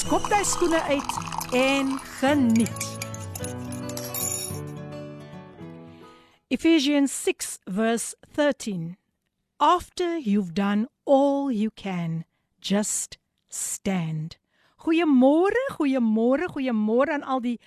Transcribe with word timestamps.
skop 0.00 0.30
jy 0.32 0.38
skoene 0.48 0.78
uit 0.88 1.16
en 1.56 1.90
geniet. 2.20 2.86
Ephesians 6.48 7.12
6 7.12 7.58
verse 7.68 8.14
13. 8.36 8.96
After 9.58 10.16
you've 10.16 10.54
done 10.54 10.88
all 11.04 11.50
you 11.52 11.70
can, 11.70 12.24
just 12.60 13.18
stand. 13.48 14.38
Goeiemôre, 14.86 15.60
goeiemôre, 15.76 16.48
goeiemôre 16.48 17.18
aan 17.18 17.26
al 17.26 17.44
die 17.44 17.58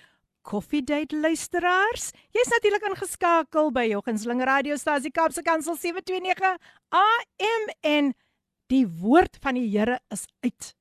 Coffee 0.42 0.82
Date 0.82 1.14
luisteraars. 1.14 2.10
Jy's 2.34 2.50
natuurlik 2.50 2.88
ingeskakel 2.90 3.70
by 3.70 3.86
jou 3.92 4.02
gunsteling 4.02 4.42
radiostasie 4.42 5.14
Kapse 5.14 5.46
Kansel 5.46 5.78
729 5.78 6.58
AM 6.90 7.68
en 7.94 8.14
die 8.72 8.88
woord 8.88 9.38
van 9.40 9.60
die 9.60 9.68
Here 9.70 10.02
is 10.10 10.26
uit. 10.42 10.74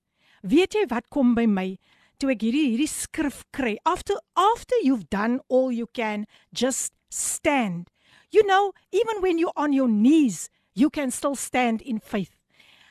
Weet 0.43 0.75
jy 0.75 0.83
wat 0.91 1.07
kom 1.07 1.31
by 1.37 1.45
my 1.47 1.77
toe 2.19 2.33
ek 2.33 2.41
hierdie 2.43 2.73
hierdie 2.73 2.91
skrif 2.91 3.45
kry? 3.55 3.77
After 3.87 4.19
after 4.35 4.75
you've 4.83 5.07
done 5.07 5.39
all 5.47 5.71
you 5.71 5.87
can, 5.95 6.27
just 6.51 6.91
stand. 7.07 7.87
You 8.29 8.43
know, 8.43 8.73
even 8.91 9.21
when 9.23 9.39
you're 9.39 9.55
on 9.55 9.71
your 9.71 9.87
knees, 9.87 10.49
you 10.75 10.89
can 10.89 11.11
still 11.11 11.35
stand 11.35 11.81
in 11.81 11.99
faith. 11.99 12.35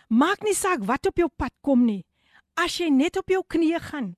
Maak 0.08 0.40
nie 0.44 0.56
saak 0.56 0.86
wat 0.88 1.04
op 1.06 1.20
jou 1.20 1.28
pad 1.28 1.52
kom 1.60 1.84
nie. 1.84 2.06
As 2.56 2.78
jy 2.80 2.88
net 2.88 3.20
op 3.20 3.28
jou 3.28 3.42
knieë 3.44 3.80
gaan, 3.84 4.14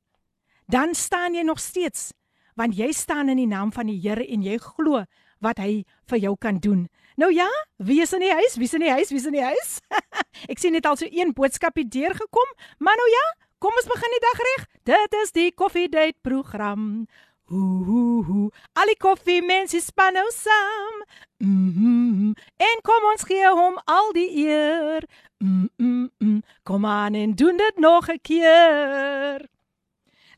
dan 0.70 0.94
staan 0.94 1.34
jy 1.34 1.42
nog 1.46 1.58
steeds, 1.62 2.12
want 2.54 2.78
jy 2.78 2.92
staan 2.94 3.30
in 3.30 3.38
die 3.42 3.50
naam 3.50 3.70
van 3.74 3.90
die 3.90 3.98
Here 3.98 4.22
en 4.26 4.42
jy 4.46 4.58
glo 4.62 5.04
wat 5.42 5.58
hy 5.58 5.84
vir 6.10 6.22
jou 6.22 6.34
kan 6.38 6.58
doen. 6.62 6.86
Nou 7.14 7.32
ja, 7.32 7.48
wie 7.76 8.00
is 8.00 8.12
in 8.12 8.20
die 8.20 8.32
huis? 8.32 8.56
Wie 8.56 8.64
is 8.64 8.74
in 8.74 8.80
die 8.80 8.90
huis? 8.90 9.08
Wie 9.08 9.18
is 9.18 9.26
in 9.26 9.36
die 9.36 9.44
huis? 9.44 9.78
Ek 10.52 10.58
sien 10.58 10.74
net 10.74 10.86
al 10.86 10.96
so 10.98 11.06
een 11.10 11.32
boodskap 11.32 11.76
hier 11.78 11.88
deurgekom, 11.88 12.50
maar 12.78 12.98
nou 12.98 13.10
ja, 13.10 13.26
kom 13.62 13.76
ons 13.78 13.90
begin 13.90 14.16
die 14.16 14.24
dag 14.24 14.42
reg. 14.48 14.66
Dit 14.90 15.14
is 15.22 15.32
die 15.32 15.52
Coffee 15.54 15.88
Date 15.88 16.18
program. 16.26 17.06
Ooh, 17.52 18.48
al 18.72 18.88
die 18.88 18.96
koffie 18.98 19.42
mense 19.44 19.78
span 19.84 20.16
nou 20.16 20.26
saam. 20.32 21.02
Mm 21.38 21.72
-hmm. 21.76 22.34
En 22.56 22.80
kom 22.82 23.10
ons 23.12 23.22
gee 23.22 23.48
hom 23.48 23.78
al 23.84 24.12
die 24.12 24.30
eer. 24.46 25.04
Mm 25.38 25.70
-mm. 25.76 26.42
Kom 26.62 26.86
aan 26.86 27.14
en 27.14 27.34
doen 27.34 27.56
dit 27.56 27.76
nog 27.76 28.08
'n 28.08 28.20
keer. 28.22 29.48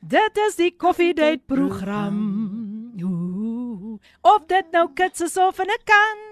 Dit 0.01 0.37
is 0.49 0.57
die 0.57 0.77
Coffee 0.77 1.15
Date 1.15 1.43
program. 1.47 2.19
Ooh, 3.03 4.01
of 4.21 4.47
dit 4.47 4.71
nou 4.71 4.93
kits 4.95 5.21
is 5.21 5.37
of 5.37 5.59
'n 5.59 5.79
kan. 5.85 6.26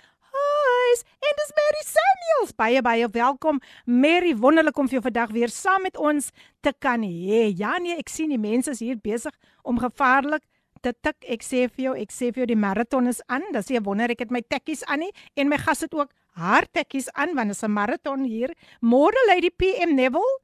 huis 0.86 1.04
en 1.26 1.38
dis 1.40 1.54
Mary 1.58 1.84
Samuels. 1.88 2.52
Baie 2.58 2.82
baie 2.86 3.08
welkom. 3.12 3.62
Mary, 3.86 4.34
wonderlik 4.38 4.78
om 4.78 4.90
vir 4.90 5.00
jou 5.00 5.06
vandag 5.08 5.32
weer 5.36 5.54
saam 5.54 5.86
met 5.86 5.98
ons 5.98 6.30
te 6.66 6.74
kan 6.80 7.04
hê. 7.06 7.48
Ja 7.58 7.78
nee, 7.82 7.98
ek 8.02 8.12
sien 8.12 8.34
die 8.34 8.42
mense 8.42 8.74
is 8.76 8.84
hier 8.84 9.00
besig 9.02 9.34
om 9.64 9.80
gevaarlik 9.82 10.44
te 10.86 10.94
tik. 10.94 11.18
Ek 11.26 11.46
sê 11.46 11.66
vir 11.70 11.88
jou, 11.88 11.96
ek 11.98 12.14
sê 12.14 12.32
vir 12.32 12.44
jou 12.44 12.50
die 12.54 12.60
maraton 12.60 13.10
is 13.10 13.22
aan. 13.32 13.48
Dis 13.56 13.72
nie 13.72 13.82
wonder 13.86 14.14
ek 14.14 14.26
het 14.26 14.34
my 14.36 14.44
tekkies 14.46 14.86
aan 14.86 15.06
nie 15.06 15.14
en 15.36 15.50
my 15.52 15.60
gas 15.62 15.86
het 15.86 15.96
ook 15.98 16.14
haar 16.36 16.68
tekkies 16.76 17.10
aan 17.16 17.34
want 17.38 17.54
dit 17.54 17.58
is 17.58 17.64
'n 17.64 17.72
maraton 17.72 18.26
hier. 18.26 18.54
Môre 18.82 19.22
Lady 19.28 19.50
PM 19.50 19.96
Neville 19.96 20.40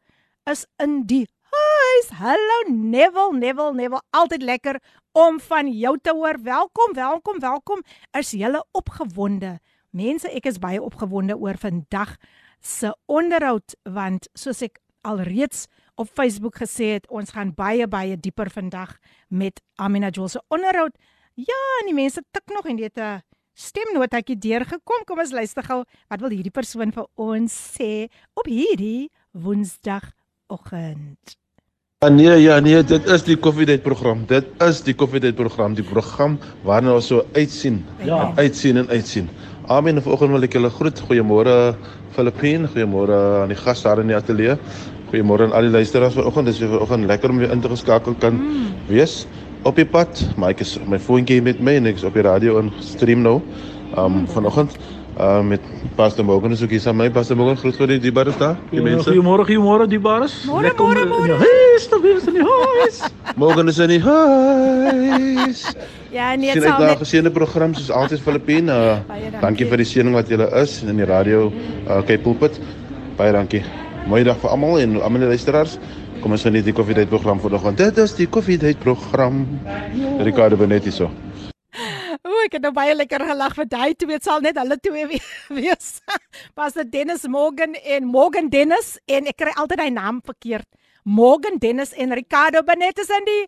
is 0.49 0.65
in 0.79 1.03
die 1.05 1.27
huis. 1.51 2.09
Hallo 2.17 2.57
Neville, 2.69 3.37
Neville, 3.37 3.73
Neville. 3.73 4.01
Altyd 4.11 4.41
lekker 4.41 4.79
om 5.13 5.39
van 5.39 5.67
jou 5.67 5.97
te 6.01 6.11
hoor. 6.11 6.37
Welkom, 6.41 6.93
welkom, 6.93 7.39
welkom. 7.39 7.83
Is 8.17 8.31
jy 8.31 8.61
opgewonde? 8.71 9.59
Mense, 9.90 10.28
ek 10.28 10.50
is 10.50 10.58
baie 10.58 10.82
opgewonde 10.82 11.38
oor 11.38 11.56
vandag 11.56 12.16
se 12.60 12.90
onderhoud 13.06 13.76
want 13.84 14.28
soos 14.34 14.62
ek 14.62 14.80
alreeds 15.06 15.66
op 15.96 16.10
Facebook 16.12 16.58
gesê 16.60 16.96
het, 16.96 17.06
ons 17.08 17.32
gaan 17.32 17.54
baie 17.56 17.86
baie 17.88 18.18
dieper 18.20 18.50
vandag 18.52 18.96
met 19.28 19.62
Amina 19.80 20.10
Joel 20.10 20.28
se 20.28 20.42
onderhoud. 20.52 20.92
Ja, 21.34 21.60
en 21.80 21.90
die 21.90 21.96
mense 21.96 22.22
tik 22.32 22.52
nog 22.52 22.66
en 22.66 22.76
dit 22.76 22.98
'n 22.98 23.22
stemnotetjie 23.54 24.38
deurgekom. 24.38 25.04
Kom 25.06 25.18
ons 25.18 25.32
luister 25.32 25.62
gou 25.62 25.84
wat 26.08 26.20
wil 26.20 26.30
hierdie 26.30 26.52
persoon 26.52 26.92
vir 26.92 27.06
ons 27.14 27.78
sê 27.78 28.08
op 28.34 28.46
hierdie 28.46 29.10
Woensdagoggend. 29.32 31.36
Ja 32.04 32.08
nee, 32.08 32.42
ja 32.42 32.60
nee, 32.60 32.84
dit 32.84 33.08
is 33.08 33.22
die 33.24 33.36
koffiedייט 33.36 33.82
program. 33.82 34.26
Dit 34.28 34.44
is 34.60 34.82
die 34.84 34.94
koffiedייט 34.94 35.36
program, 35.36 35.74
die 35.74 35.84
program 35.84 36.38
waarna 36.62 36.94
ons 36.94 37.08
so 37.08 37.24
uitsien. 37.32 37.84
Ja. 38.04 38.32
Uitsien 38.36 38.76
en 38.76 38.88
uitsien. 38.88 39.28
Amen. 39.71 40.01
Vanoggend 40.03 40.33
wil 40.35 40.43
ek 40.43 40.55
julle 40.57 40.69
groet. 40.73 40.97
Goeiemôre 41.07 41.51
Filippine. 42.11 42.67
Goeiemôre 42.73 43.15
aan 43.45 43.51
die 43.53 43.55
gaste 43.55 43.87
daar 43.87 44.01
in 44.01 44.09
die 44.11 44.17
ateljee. 44.17 44.57
Goeiemôre 45.11 45.45
aan 45.47 45.53
al 45.55 45.69
die 45.69 45.71
luisteraars 45.71 46.17
vanoggend. 46.17 46.49
Dis 46.49 46.59
weer 46.59 46.73
vanoggend 46.73 47.07
lekker 47.07 47.31
om 47.31 47.39
weer 47.39 47.53
in 47.55 47.63
te 47.63 47.71
geskakel 47.71 48.17
kan 48.19 48.35
mm. 48.35 48.65
wees 48.89 49.21
op 49.63 49.79
die 49.79 49.87
pad. 49.87 50.25
Maar 50.35 50.51
ek 50.57 50.65
is 50.65 50.73
my 50.91 50.99
foontjie 50.99 51.39
met 51.45 51.61
my 51.63 51.77
en 51.79 51.87
ek 51.87 52.01
is 52.01 52.03
op 52.03 52.19
die 52.19 52.25
radio 52.27 52.57
in 52.59 52.73
stream 52.83 53.23
nou. 53.23 53.37
Um 53.95 54.17
mm. 54.17 54.27
vanoggend 54.35 54.75
uh 55.21 55.39
met 55.45 55.63
Pastor 55.95 56.27
Morgan 56.27 56.51
is 56.51 56.63
ook 56.63 56.75
hier 56.75 56.83
saam 56.83 56.99
met 56.99 57.07
my 57.07 57.15
Pastor 57.21 57.39
Morgan 57.39 57.61
groet 57.63 57.79
vir 57.79 57.93
die 57.95 58.01
diebares 58.09 58.41
daar. 58.43 58.59
Die 58.75 58.83
mense. 58.83 59.07
Goeiemôre, 59.07 59.47
goeiemôre 59.47 59.87
diebares. 59.87 60.35
Lekker 60.51 61.07
om 61.07 61.31
ja, 61.31 61.39
hey, 61.39 61.79
stop 61.79 62.03
hier 62.03 62.19
in 62.19 62.41
die 62.41 62.47
huis. 62.51 63.01
Morgan 63.39 63.71
is 63.71 63.79
in 63.79 63.95
die 63.95 64.03
huis. 64.03 65.67
Ja, 66.10 66.34
nee, 66.34 66.54
dit 66.54 66.62
is 66.62 66.70
'n 66.70 66.96
geseënde 66.98 67.30
program 67.30 67.74
soos 67.74 67.90
altyd 67.90 68.20
Filippine. 68.20 68.72
Uh, 68.72 68.98
dankie. 69.08 69.40
dankie 69.40 69.66
vir 69.66 69.76
die 69.76 69.86
seëning 69.86 70.14
wat 70.14 70.28
julle 70.28 70.50
is 70.62 70.82
in 70.82 70.96
die 70.96 71.04
radio 71.04 71.52
uh 71.88 72.02
Cape 72.02 72.22
Pulpit. 72.22 72.60
Baie 73.16 73.32
dankie. 73.32 73.64
Mooi 74.06 74.24
dag 74.24 74.38
vir 74.38 74.50
almal 74.50 74.78
en 74.78 75.02
almal 75.02 75.20
die 75.20 75.28
luisteraars. 75.28 75.78
Kom 76.20 76.32
ons 76.32 76.42
geniet 76.42 76.64
die 76.64 76.72
koffiedייט 76.72 77.08
program 77.08 77.40
vanoggend. 77.40 77.78
Dit 77.78 77.98
is 77.98 78.14
die 78.14 78.26
koffiedייט 78.26 78.78
program. 78.78 79.46
Ricardo 80.18 80.56
Benetti 80.56 80.90
so. 80.90 81.10
O, 82.22 82.30
ek 82.44 82.56
het 82.56 82.62
nou 82.62 82.72
baie 82.72 82.94
lekker 82.94 83.22
gelag 83.28 83.54
vir 83.54 83.68
daai 83.68 83.94
twee. 83.94 84.16
Dit 84.16 84.24
sal 84.24 84.40
net 84.40 84.56
hulle 84.56 84.78
twee 84.82 85.20
wees. 85.58 85.90
Pastor 86.54 86.84
Dennis 86.88 87.26
Morgan 87.28 87.74
en 87.84 88.08
Morgan 88.10 88.48
Dennis 88.48 88.96
en 89.06 89.26
ek 89.26 89.36
kry 89.42 89.52
altyd 89.56 89.84
hy 89.84 89.90
naam 89.90 90.22
verkeerd. 90.24 90.66
Morgan 91.04 91.60
Dennis 91.62 91.92
en 91.94 92.14
Ricardo 92.18 92.62
Benetti 92.66 93.04
is 93.04 93.12
in 93.14 93.28
die 93.28 93.42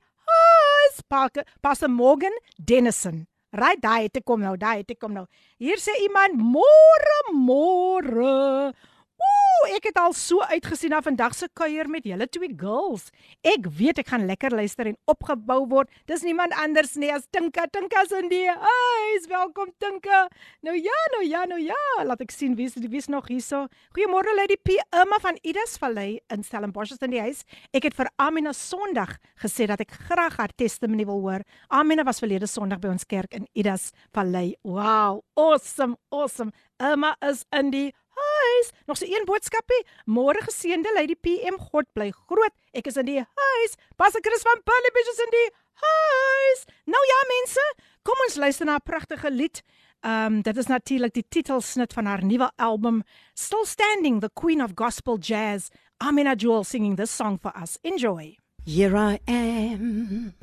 Haas 0.84 1.02
Parker, 1.08 1.46
Pastor 1.62 1.88
Morgan 1.88 2.32
Dennison. 2.58 3.28
Right 3.54 3.80
daai 3.80 4.08
het 4.08 4.18
ek 4.18 4.26
kom 4.26 4.42
nou, 4.44 4.56
daai 4.58 4.82
het 4.82 4.92
ek 4.96 5.00
kom 5.00 5.14
nou. 5.16 5.26
Hier 5.62 5.80
sê 5.80 5.94
iemand 6.04 6.40
môre 6.42 7.20
môre. 7.38 8.74
Ooh, 9.24 9.70
ek 9.78 9.86
het 9.88 9.98
al 10.02 10.12
so 10.18 10.44
uitgesien 10.52 10.92
na 10.92 11.00
vandag 11.04 11.36
se 11.38 11.48
kuier 11.56 11.88
met 11.88 12.04
julle 12.08 12.26
twee 12.28 12.52
girls. 12.60 13.06
Ek 13.48 13.70
weet 13.78 14.02
ek 14.02 14.10
gaan 14.12 14.26
lekker 14.28 14.52
luister 14.52 14.90
en 14.90 14.98
opgebou 15.08 15.62
word. 15.72 15.92
Dis 16.10 16.26
niemand 16.28 16.56
anders 16.60 16.98
nie 17.00 17.12
as 17.14 17.24
Tinka. 17.32 17.70
Tinka's 17.72 18.12
in 18.18 18.28
die 18.32 18.48
huis. 18.50 19.28
Welkom 19.32 19.72
Tinka. 19.80 20.26
Nou 20.68 20.76
ja, 20.76 20.98
nou 21.16 21.24
ja, 21.24 21.46
nou 21.48 21.62
ja. 21.64 21.80
Laat 22.04 22.26
ek 22.26 22.36
sien 22.36 22.58
wie 22.60 22.68
is 22.68 22.76
wie 22.76 23.00
is 23.00 23.08
nog 23.08 23.30
hierso. 23.32 23.68
Goeiemôre 23.96 24.36
Lady 24.36 24.60
P. 24.60 24.76
Emma 24.92 25.22
van 25.24 25.40
Idas 25.48 25.78
Valley 25.80 26.20
in 26.34 26.44
Stellenbosch 26.44 26.98
in 27.00 27.16
die 27.16 27.24
huis. 27.24 27.46
Ek 27.72 27.88
het 27.88 27.96
vir 27.96 28.12
Amina 28.20 28.52
Sondag 28.58 29.16
gesê 29.40 29.70
dat 29.72 29.84
ek 29.86 29.96
graag 30.10 30.42
haar 30.42 30.52
testimony 30.60 31.08
wil 31.08 31.24
hoor. 31.24 31.48
Amina 31.72 32.04
was 32.04 32.20
verlede 32.20 32.52
Sondag 32.52 32.84
by 32.84 32.92
ons 32.98 33.08
kerk 33.08 33.32
in 33.40 33.48
Idas 33.56 33.92
Valley. 34.12 34.58
Wow, 34.68 35.24
awesome, 35.40 35.96
awesome. 36.12 36.52
Emma 36.84 37.16
is 37.24 37.46
in 37.56 37.72
die 37.72 37.90
huis. 38.18 38.72
Nog 38.86 38.98
so 38.98 39.06
een 39.06 39.26
boodskapie. 39.26 39.82
Môre 40.06 40.42
geseënde 40.46 40.94
Lady 40.96 41.16
PM. 41.16 41.58
God 41.72 41.88
bly 41.94 42.12
groot. 42.12 42.54
Ek 42.74 42.88
is 42.88 42.98
in 42.98 43.06
die 43.10 43.22
huis. 43.22 43.78
Pas 43.96 44.16
ek 44.16 44.26
Chris 44.26 44.46
van 44.46 44.62
Bulliebridge 44.66 45.14
is 45.14 45.24
in 45.26 45.34
die 45.34 45.48
huis. 45.86 46.66
Nou 46.86 47.04
ja 47.10 47.20
mense, 47.32 47.66
kom 48.04 48.26
ons 48.28 48.36
luister 48.36 48.66
na 48.66 48.76
'n 48.76 48.86
pragtige 48.86 49.32
lied. 49.32 49.64
Um 50.04 50.42
dit 50.42 50.58
is 50.58 50.68
natuurlik 50.68 51.14
die 51.14 51.26
titelsnit 51.30 51.94
van 51.94 52.06
haar 52.06 52.24
nuwe 52.24 52.52
album 52.56 53.04
Still 53.34 53.66
Standing, 53.66 54.22
the 54.22 54.30
Queen 54.34 54.62
of 54.64 54.72
Gospel 54.76 55.18
Jazz. 55.18 55.70
Amina 55.98 56.36
Jewel 56.36 56.64
singing 56.64 56.96
this 56.98 57.16
song 57.16 57.40
for 57.40 57.54
us. 57.62 57.78
Enjoy. 57.82 58.36
Here 58.66 58.96
I 58.96 59.20
am. 59.28 60.34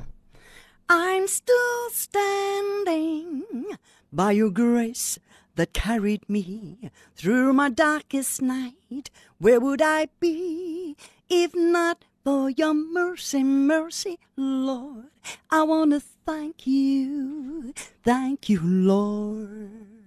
I'm 0.89 1.27
still 1.27 1.89
standing 1.91 3.45
by 4.11 4.31
your 4.31 4.51
grace 4.51 5.19
that 5.61 5.73
carried 5.73 6.27
me 6.27 6.89
through 7.15 7.53
my 7.53 7.69
darkest 7.69 8.41
night. 8.41 9.11
Where 9.37 9.59
would 9.59 9.79
I 9.79 10.07
be 10.19 10.95
if 11.29 11.53
not 11.53 12.03
for 12.23 12.49
your 12.49 12.73
mercy, 12.73 13.43
mercy, 13.43 14.17
Lord? 14.35 15.11
I 15.51 15.61
want 15.61 15.91
to 15.91 16.01
thank 16.25 16.65
you. 16.65 17.75
Thank 18.03 18.49
you, 18.49 18.59
Lord. 18.63 20.01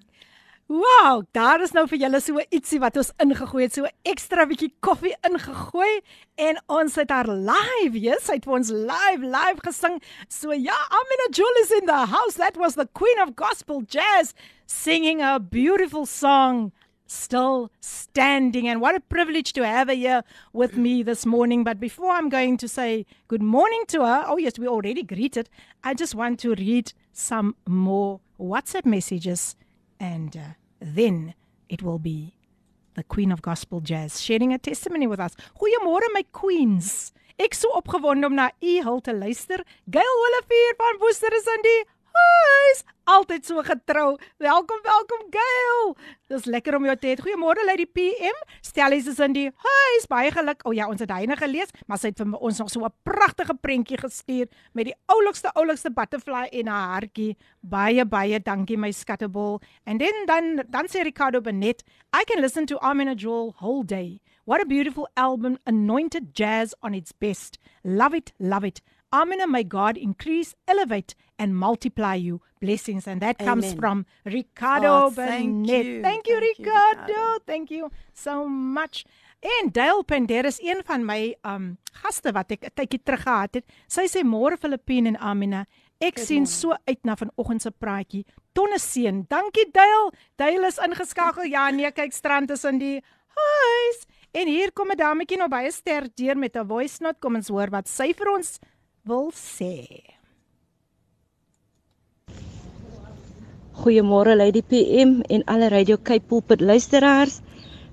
Wow, 0.66 1.22
daar 1.30 1.62
is 1.62 1.70
nou 1.76 1.84
vir 1.86 2.00
julle 2.02 2.18
so 2.24 2.42
ietsie 2.50 2.80
wat 2.82 2.96
ons 2.98 3.12
ingegooi 3.22 3.66
het, 3.66 3.76
so 3.76 3.86
ekstra 4.10 4.46
bietjie 4.50 4.72
koffie 4.82 5.12
ingegooi 5.28 6.00
en 6.40 6.58
ons 6.72 6.96
het 6.98 7.12
haar 7.14 7.28
live, 7.28 8.00
yes, 8.00 8.24
sy 8.26 8.40
het 8.40 8.48
vir 8.48 8.56
ons 8.58 8.72
live 8.74 9.22
live 9.22 9.62
gesing. 9.62 10.00
So 10.26 10.56
ja, 10.56 10.80
Amina 10.98 11.30
Jewel 11.30 11.62
is 11.62 11.76
in 11.78 11.86
the 11.86 12.00
house. 12.10 12.40
That 12.42 12.58
was 12.58 12.74
the 12.80 12.88
Queen 12.90 13.22
of 13.22 13.36
Gospel 13.36 13.84
Jazz 13.86 14.34
singing 14.66 15.20
a 15.22 15.38
beautiful 15.40 16.06
song. 16.06 16.72
Still 17.06 17.70
standing, 17.80 18.66
and 18.66 18.80
what 18.80 18.94
a 18.94 19.00
privilege 19.00 19.52
to 19.52 19.64
have 19.64 19.88
her 19.88 19.94
here 19.94 20.22
with 20.54 20.78
me 20.78 21.02
this 21.02 21.26
morning. 21.26 21.62
But 21.62 21.78
before 21.78 22.10
I'm 22.10 22.30
going 22.30 22.56
to 22.56 22.66
say 22.66 23.04
good 23.28 23.42
morning 23.42 23.84
to 23.88 24.00
her, 24.06 24.24
oh, 24.26 24.38
yes, 24.38 24.58
we 24.58 24.66
already 24.66 25.02
greeted. 25.02 25.50
I 25.84 25.92
just 25.92 26.14
want 26.14 26.40
to 26.40 26.54
read 26.54 26.94
some 27.12 27.56
more 27.68 28.20
WhatsApp 28.40 28.86
messages 28.86 29.54
and 30.00 30.36
uh, 30.36 30.40
then 30.80 31.34
it 31.68 31.82
will 31.82 31.98
be 31.98 32.34
the 32.94 33.02
Queen 33.02 33.32
of 33.32 33.42
Gospel 33.42 33.80
Jazz 33.80 34.20
sharing 34.20 34.52
a 34.52 34.58
testimony 34.58 35.06
with 35.06 35.20
us. 35.20 35.34
Goeiemôre 35.60 36.08
my 36.12 36.24
queens. 36.32 37.12
Ek 37.38 37.54
so 37.54 37.70
opgewonde 37.74 38.26
om 38.26 38.34
na 38.34 38.50
u 38.62 38.82
hul 38.82 39.00
te 39.00 39.12
luister. 39.12 39.64
Gail 39.90 40.20
Olivier 40.26 40.76
van 40.78 41.00
Worcester 41.00 41.34
is 41.34 41.44
die 41.44 41.84
huis. 42.14 42.82
Altyd 43.04 43.46
so 43.46 43.62
getrou. 43.62 44.16
Welkom, 44.40 44.80
welkom 44.82 45.26
Gail. 45.30 45.96
Dis 46.32 46.46
lekker 46.48 46.76
om 46.78 46.86
jou 46.88 46.94
te 46.96 47.10
hê. 47.10 47.16
Goeiemôre 47.20 47.66
Lady 47.68 47.84
PM. 47.86 48.38
Stellies 48.64 49.08
is 49.10 49.20
in 49.20 49.34
die 49.36 49.50
huis. 49.50 50.06
Baie 50.08 50.30
geluk. 50.32 50.64
O 50.64 50.70
oh, 50.70 50.74
ja, 50.76 50.88
ons 50.88 51.02
het 51.04 51.12
hyne 51.12 51.36
gelees, 51.36 51.72
maar 51.86 52.00
sy 52.00 52.12
het 52.12 52.22
vir 52.22 52.38
ons 52.40 52.62
nog 52.62 52.70
so 52.72 52.84
'n 52.86 52.92
pragtige 53.04 53.54
prentjie 53.60 53.98
gestuur 54.00 54.48
met 54.72 54.86
die 54.86 54.96
oulikste 55.12 55.52
oulikste 55.54 55.90
butterfly 55.90 56.48
en 56.52 56.68
'n 56.68 56.80
hartjie. 56.88 57.36
Baie 57.60 58.04
baie 58.04 58.40
dankie 58.40 58.78
my 58.78 58.90
skattebol. 58.90 59.60
And 59.84 60.00
then 60.00 60.26
dan 60.26 60.64
dan 60.68 60.86
sê 60.86 61.04
Ricardo 61.04 61.40
Benet, 61.40 61.84
I 62.12 62.24
can 62.24 62.40
listen 62.40 62.66
to 62.66 62.78
Amina 62.78 63.14
Jewel 63.14 63.54
whole 63.58 63.84
day. 63.84 64.20
What 64.46 64.60
a 64.60 64.66
beautiful 64.66 65.08
album, 65.16 65.58
anointed 65.66 66.34
jazz 66.34 66.74
on 66.82 66.94
its 66.94 67.12
best. 67.12 67.58
Love 67.82 68.14
it, 68.14 68.32
love 68.38 68.66
it. 68.66 68.80
Amina, 69.14 69.46
may 69.46 69.62
God 69.62 69.96
increase, 69.96 70.56
elevate, 70.66 71.14
and 71.38 71.56
multiply 71.56 72.14
you. 72.14 72.40
Blessings. 72.60 73.06
And 73.06 73.20
that 73.20 73.40
Amen. 73.40 73.48
comes 73.48 73.74
from 73.74 74.06
Ricardo 74.24 75.06
oh, 75.06 75.10
thank 75.10 75.66
Bennett. 75.66 75.86
You. 75.86 76.02
Thank 76.02 76.26
you, 76.28 76.40
thank 76.40 76.58
Ricardo. 76.58 77.12
You, 77.12 77.38
thank 77.46 77.70
you 77.70 77.90
so 78.12 78.48
much. 78.48 79.04
En 79.40 79.70
Dale 79.72 80.04
Pender 80.04 80.44
is 80.44 80.60
een 80.62 80.80
van 80.84 81.04
my 81.04 81.34
um 81.44 81.76
gaste 81.92 82.32
wat 82.32 82.50
ek 82.50 82.64
'n 82.64 82.74
tydjie 82.74 83.02
terug 83.02 83.22
gehad 83.22 83.54
het. 83.54 83.64
Sy 83.86 84.06
sê 84.08 84.24
môre 84.24 84.56
Filippine 84.56 85.08
en 85.08 85.16
Amina, 85.16 85.66
ek 86.00 86.16
Good 86.16 86.26
sien 86.26 86.44
morning. 86.44 86.60
so 86.60 86.72
uit 86.88 87.04
na 87.04 87.14
vanoggend 87.16 87.62
se 87.62 87.70
praatjie. 87.70 88.24
Tonne 88.54 88.78
seën. 88.78 89.26
Dankie 89.28 89.70
Dale. 89.72 90.12
Dale 90.36 90.66
is 90.66 90.78
ingeskakel. 90.78 91.44
Ja 91.44 91.70
nee, 91.70 91.90
kyk 91.92 92.12
strand 92.12 92.50
is 92.50 92.64
in 92.64 92.78
die 92.78 93.02
huis. 93.36 94.06
En 94.32 94.48
hier 94.48 94.72
kom 94.72 94.90
'n 94.90 94.96
dametjie 94.96 95.36
nou 95.36 95.48
baie 95.48 95.70
sterk 95.70 96.16
deur 96.16 96.36
met 96.36 96.56
'n 96.56 96.66
voice 96.66 97.02
note. 97.02 97.18
Kom 97.20 97.34
ons 97.34 97.48
hoor 97.48 97.70
wat 97.70 97.88
sy 97.88 98.14
vir 98.14 98.32
ons 98.32 98.58
wil 99.04 99.30
sê. 99.30 100.13
Goeiemôre 103.84 104.32
Lady 104.32 104.62
PM 104.62 105.20
en 105.28 105.42
alle 105.44 105.68
Radio 105.68 105.98
Cape 106.02 106.24
Pulpit 106.24 106.60
luisteraars. 106.60 107.40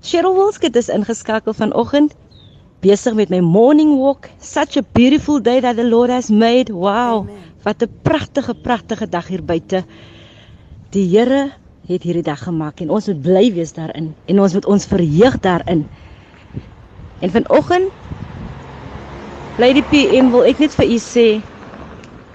Cheryl 0.00 0.32
Wilskut 0.32 0.76
is 0.76 0.88
ingeskakel 0.88 1.52
vanoggend 1.52 2.14
besig 2.80 3.12
met 3.14 3.28
my 3.28 3.40
morning 3.44 3.98
walk. 4.00 4.30
Such 4.40 4.78
a 4.80 4.82
beautiful 4.96 5.42
day 5.42 5.60
that 5.60 5.76
the 5.76 5.84
Lord 5.84 6.08
has 6.08 6.30
made. 6.30 6.72
Wow. 6.72 7.28
Amen. 7.28 7.36
Wat 7.62 7.82
'n 7.82 7.90
pragtige 8.02 8.54
pragtige 8.54 9.08
dag 9.08 9.26
hier 9.28 9.44
buite. 9.44 9.84
Die 10.90 11.06
Here 11.12 11.52
het 11.86 12.02
hierdie 12.02 12.24
dag 12.24 12.40
gemaak 12.42 12.80
en 12.80 12.90
ons 12.90 13.06
moet 13.06 13.22
bly 13.22 13.52
wees 13.52 13.72
daarin 13.72 14.14
en 14.24 14.40
ons 14.40 14.52
moet 14.52 14.66
ons 14.66 14.86
verheug 14.86 15.40
daarin. 15.40 15.88
En 17.20 17.30
vanoggend 17.30 17.92
Lady 19.58 19.82
PM 19.82 20.30
wil 20.30 20.44
ek 20.44 20.58
net 20.58 20.72
vir 20.72 20.86
u 20.88 20.98
sê 20.98 21.42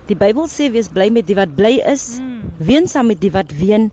die 0.07 0.15
Bybel 0.15 0.47
sê 0.47 0.71
wees 0.71 0.89
bly 0.89 1.09
met 1.09 1.27
die 1.27 1.35
wat 1.35 1.55
bly 1.55 1.77
is. 1.85 2.17
Mm 2.19 2.37
ween 2.57 2.87
saam 2.87 3.07
met 3.07 3.21
die 3.21 3.31
wat 3.31 3.51
ween. 3.51 3.91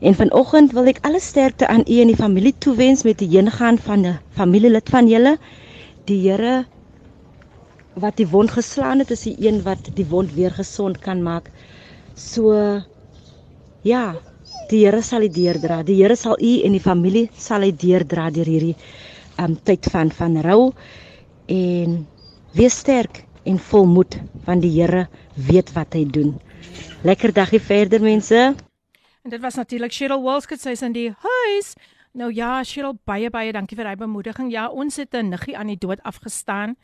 En 0.00 0.14
vanoggend 0.16 0.72
wil 0.72 0.88
ek 0.88 1.02
alle 1.04 1.20
sterkte 1.20 1.68
aan 1.68 1.84
u 1.84 2.00
en 2.00 2.08
die 2.08 2.16
familie 2.16 2.54
toewens 2.58 3.02
met 3.04 3.18
die 3.20 3.28
heengaan 3.28 3.78
van 3.78 4.06
'n 4.06 4.18
familielid 4.32 4.88
van 4.88 5.08
julle. 5.08 5.36
Die 6.04 6.20
Here 6.30 6.64
wat 7.94 8.16
die 8.16 8.28
wond 8.28 8.50
geslaan 8.50 8.98
het, 8.98 9.10
is 9.10 9.22
die 9.22 9.36
een 9.38 9.62
wat 9.62 9.90
die 9.94 10.06
wond 10.06 10.32
weer 10.34 10.50
gesond 10.50 10.98
kan 10.98 11.22
maak. 11.22 11.50
So 12.14 12.52
ja, 13.82 14.14
die 14.68 14.84
Here 14.84 15.02
sal 15.02 15.20
dit 15.20 15.34
deurdra. 15.34 15.82
Die 15.82 16.02
Here 16.02 16.16
sal 16.16 16.36
u 16.40 16.62
en 16.62 16.72
die 16.72 16.80
familie 16.80 17.30
sal 17.36 17.60
hy 17.60 17.72
deurdra 17.72 18.30
deur 18.30 18.46
hierdie 18.46 18.76
um 19.38 19.58
tyd 19.62 19.86
van 19.90 20.10
van 20.10 20.40
rou 20.40 20.72
en 21.46 22.06
wees 22.52 22.78
sterk 22.78 23.24
en 23.44 23.58
vol 23.58 23.86
moed 23.86 24.16
want 24.44 24.62
die 24.62 24.72
Here 24.74 25.08
weet 25.34 25.72
wat 25.72 25.94
hy 25.94 26.04
doen. 26.04 26.34
Lekker 27.02 27.32
dagie 27.32 27.60
verder 27.60 28.02
mense. 28.02 28.54
En 29.24 29.30
dit 29.30 29.40
was 29.40 29.54
natuurlik 29.54 29.92
Cheryl 29.92 30.22
Walskut 30.22 30.60
sy 30.60 30.74
is 30.76 30.82
in 30.82 30.92
die 30.96 31.10
huis. 31.10 31.74
Nou 32.12 32.30
ja, 32.34 32.64
Cheryl 32.64 32.96
baie 33.06 33.30
baie 33.30 33.52
dankie 33.52 33.76
vir 33.78 33.86
hy 33.86 33.96
bemoediging. 34.00 34.50
Ja, 34.52 34.68
ons 34.68 34.96
het 34.96 35.14
'n 35.14 35.30
niggie 35.30 35.56
aan 35.56 35.68
die 35.68 35.78
dood 35.78 36.02
afgestaan. 36.02 36.76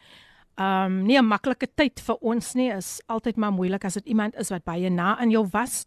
Um 0.57 1.05
nie 1.05 1.19
'n 1.19 1.25
maklike 1.25 1.69
tyd 1.75 2.01
vir 2.01 2.17
ons 2.21 2.55
nie. 2.55 2.71
Is 2.71 3.01
altyd 3.07 3.37
maar 3.37 3.53
moeilik 3.53 3.85
as 3.85 3.95
dit 3.95 4.07
iemand 4.07 4.35
is 4.37 4.51
wat 4.51 4.65
baie 4.65 4.91
na 4.91 5.21
in 5.21 5.31
jou 5.31 5.47
was. 5.51 5.87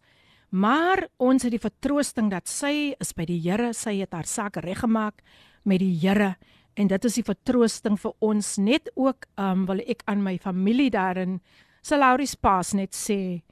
Maar 0.50 1.08
ons 1.16 1.42
het 1.42 1.50
die 1.50 1.62
vertroosting 1.62 2.30
dat 2.30 2.48
sy 2.48 2.94
is 3.00 3.12
by 3.12 3.24
die 3.24 3.40
Here. 3.40 3.72
Sy 3.72 4.00
het 4.00 4.12
haar 4.12 4.26
saak 4.26 4.56
reggemaak 4.56 5.22
met 5.64 5.78
die 5.78 5.98
Here 6.00 6.36
en 6.74 6.88
dit 6.88 7.04
is 7.04 7.14
die 7.14 7.26
vertroosting 7.26 7.98
vir 8.00 8.12
ons 8.20 8.56
net 8.58 8.90
ook 8.94 9.26
um 9.40 9.66
wil 9.66 9.82
ek 9.86 10.02
aan 10.10 10.22
my 10.22 10.36
familie 10.38 10.90
daarin 10.90 11.40
Salauris 11.82 12.34
Paas 12.36 12.74
net 12.76 12.94
sê 12.94 13.42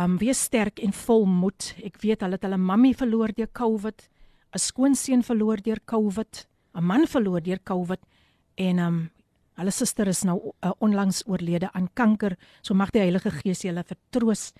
um 0.00 0.16
wees 0.18 0.40
sterk 0.48 0.80
en 0.80 0.92
vol 0.92 1.26
moed. 1.28 1.74
Ek 1.84 1.98
weet 2.00 2.22
hulle 2.24 2.38
het 2.38 2.46
hulle 2.46 2.58
mammie 2.58 2.94
verloor 2.96 3.32
deur 3.36 3.50
COVID, 3.52 4.08
'n 4.54 4.58
skoonseun 4.58 5.22
verloor 5.22 5.60
deur 5.60 5.80
COVID, 5.84 6.46
'n 6.74 6.84
man 6.84 7.06
verloor 7.06 7.40
deur 7.40 7.60
COVID 7.60 8.00
en 8.56 8.78
um 8.78 9.10
hulle 9.56 9.70
suster 9.70 10.08
is 10.08 10.24
nou 10.24 10.38
uh, 10.64 10.72
onlangs 10.80 11.22
oorlede 11.26 11.68
aan 11.72 11.88
kanker. 11.94 12.36
So 12.62 12.74
mag 12.74 12.90
die 12.90 13.00
Heilige 13.00 13.30
Gees 13.30 13.62
julle 13.62 13.84
vertroos 13.84 14.52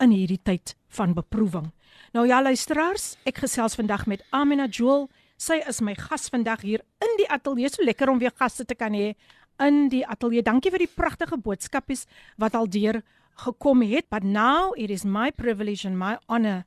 in 0.00 0.10
hierdie 0.10 0.40
tyd 0.42 0.74
van 0.88 1.14
beproewing. 1.14 1.72
Nou 2.12 2.26
ja 2.26 2.40
luisteraars, 2.42 3.16
ek 3.26 3.42
gesels 3.44 3.74
vandag 3.74 4.06
met 4.06 4.24
Amina 4.30 4.66
Jewel. 4.66 5.08
Sy 5.38 5.62
is 5.70 5.80
my 5.80 5.94
gas 5.94 6.28
vandag 6.34 6.66
hier 6.66 6.82
in 7.04 7.14
die 7.20 7.28
ateljee. 7.30 7.70
So 7.70 7.86
lekker 7.86 8.10
om 8.10 8.18
weer 8.18 8.34
gaste 8.34 8.66
te 8.66 8.74
kan 8.74 8.92
hê 8.92 9.14
in 9.62 9.88
die 9.92 10.04
ateljee. 10.06 10.42
Dankie 10.42 10.74
vir 10.74 10.84
die 10.84 10.90
pragtige 10.90 11.38
boodskapies 11.38 12.06
wat 12.38 12.58
al 12.58 12.66
deur 12.66 13.02
gekom 13.38 13.82
het, 13.86 14.10
but 14.10 14.26
now 14.26 14.74
it 14.76 14.90
is 14.90 15.06
my 15.06 15.30
privilege 15.30 15.86
and 15.86 15.98
my 15.98 16.18
honor 16.28 16.64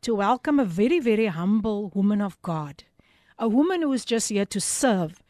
to 0.00 0.14
welcome 0.14 0.62
a 0.62 0.64
very 0.64 1.00
very 1.00 1.26
humble 1.26 1.90
woman 1.94 2.22
of 2.22 2.40
God. 2.42 2.84
a 3.38 3.48
woman 3.48 3.82
who 3.82 3.92
is 3.92 4.04
just 4.04 4.28
here 4.28 4.44
to 4.44 4.60
serve. 4.60 5.22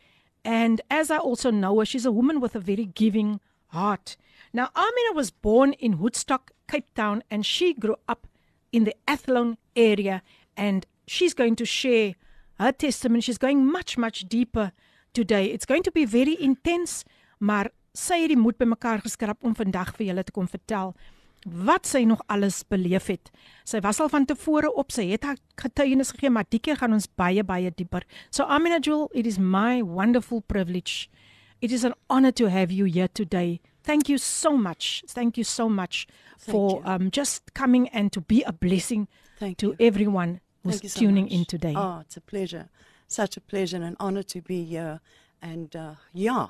And 0.44 0.80
as 0.90 1.10
I 1.10 1.18
also 1.18 1.50
know 1.50 1.78
her, 1.78 1.84
she's 1.84 2.06
a 2.06 2.12
woman 2.12 2.40
with 2.40 2.54
a 2.54 2.60
very 2.60 2.84
giving 2.84 3.40
heart. 3.68 4.16
Now, 4.52 4.70
Amina 4.76 5.14
was 5.14 5.30
born 5.30 5.72
in 5.74 5.98
Woodstock, 5.98 6.52
Cape 6.68 6.92
Town, 6.94 7.22
and 7.30 7.44
she 7.46 7.72
grew 7.74 7.96
up 8.08 8.26
in 8.72 8.84
the 8.84 8.94
Athlone 9.08 9.56
area. 9.74 10.22
And 10.56 10.86
she's 11.06 11.34
going 11.34 11.56
to 11.56 11.64
share 11.64 12.14
her 12.58 12.72
testimony. 12.72 13.20
She's 13.20 13.38
going 13.38 13.64
much, 13.66 13.96
much 13.98 14.24
deeper 14.28 14.72
today. 15.12 15.46
It's 15.46 15.66
going 15.66 15.82
to 15.82 15.92
be 15.92 16.04
very 16.06 16.36
intense, 16.40 17.04
maar 17.40 17.70
sy 17.94 18.20
het 18.24 18.32
die 18.32 18.38
moed 18.40 18.58
bymekaar 18.58 19.02
geskrap 19.04 19.44
om 19.46 19.54
vandag 19.54 19.94
vir 19.96 20.08
julle 20.10 20.24
te 20.26 20.32
kom 20.34 20.48
vertel 20.50 20.94
wat 21.44 21.84
sy 21.84 22.04
nog 22.08 22.22
alles 22.32 22.62
beleef 22.64 23.10
het. 23.12 23.28
Sy 23.68 23.80
was 23.84 23.98
al 24.00 24.08
van 24.08 24.24
tevore 24.24 24.70
op, 24.80 24.88
sy 24.94 25.10
het 25.10 25.26
haar 25.28 25.36
getuienis 25.60 26.14
gegee, 26.14 26.30
maar 26.32 26.46
die 26.48 26.58
keer 26.58 26.78
gaan 26.80 26.94
ons 26.96 27.04
baie 27.20 27.44
baie 27.44 27.68
dieper. 27.76 28.02
So 28.32 28.44
Amina 28.48 28.78
Jewel, 28.80 29.10
it 29.12 29.26
is 29.26 29.36
my 29.38 29.82
wonderful 29.82 30.40
privilege. 30.40 31.10
It 31.60 31.70
is 31.70 31.84
an 31.84 31.92
honor 32.08 32.32
to 32.32 32.48
have 32.48 32.72
you 32.72 32.86
here 32.86 33.08
today. 33.08 33.60
Thank 33.84 34.08
you 34.08 34.16
so 34.16 34.56
much. 34.56 35.04
Thank 35.08 35.36
you 35.36 35.44
so 35.44 35.68
much 35.68 36.06
Thank 36.38 36.50
for 36.50 36.80
you. 36.80 36.82
um 36.90 37.10
just 37.10 37.52
coming 37.52 37.88
and 37.90 38.10
to 38.12 38.20
be 38.22 38.42
a 38.42 38.52
blessing 38.52 39.06
Thank 39.38 39.58
to 39.58 39.66
you. 39.78 39.86
everyone 39.86 40.40
who's 40.72 40.82
you 40.82 40.88
so 40.88 41.00
tuning 41.00 41.24
much. 41.24 41.32
in 41.32 41.44
today. 41.44 41.74
Oh, 41.76 41.98
it's 42.00 42.16
a 42.16 42.20
pleasure. 42.20 42.68
Such 43.06 43.36
a 43.36 43.40
pleasure 43.40 43.76
and 43.76 43.84
an 43.84 43.96
honor 44.00 44.22
to 44.22 44.40
be 44.40 44.64
here. 44.64 45.00
And 45.42 45.74
uh, 45.76 45.94
yeah, 46.12 46.46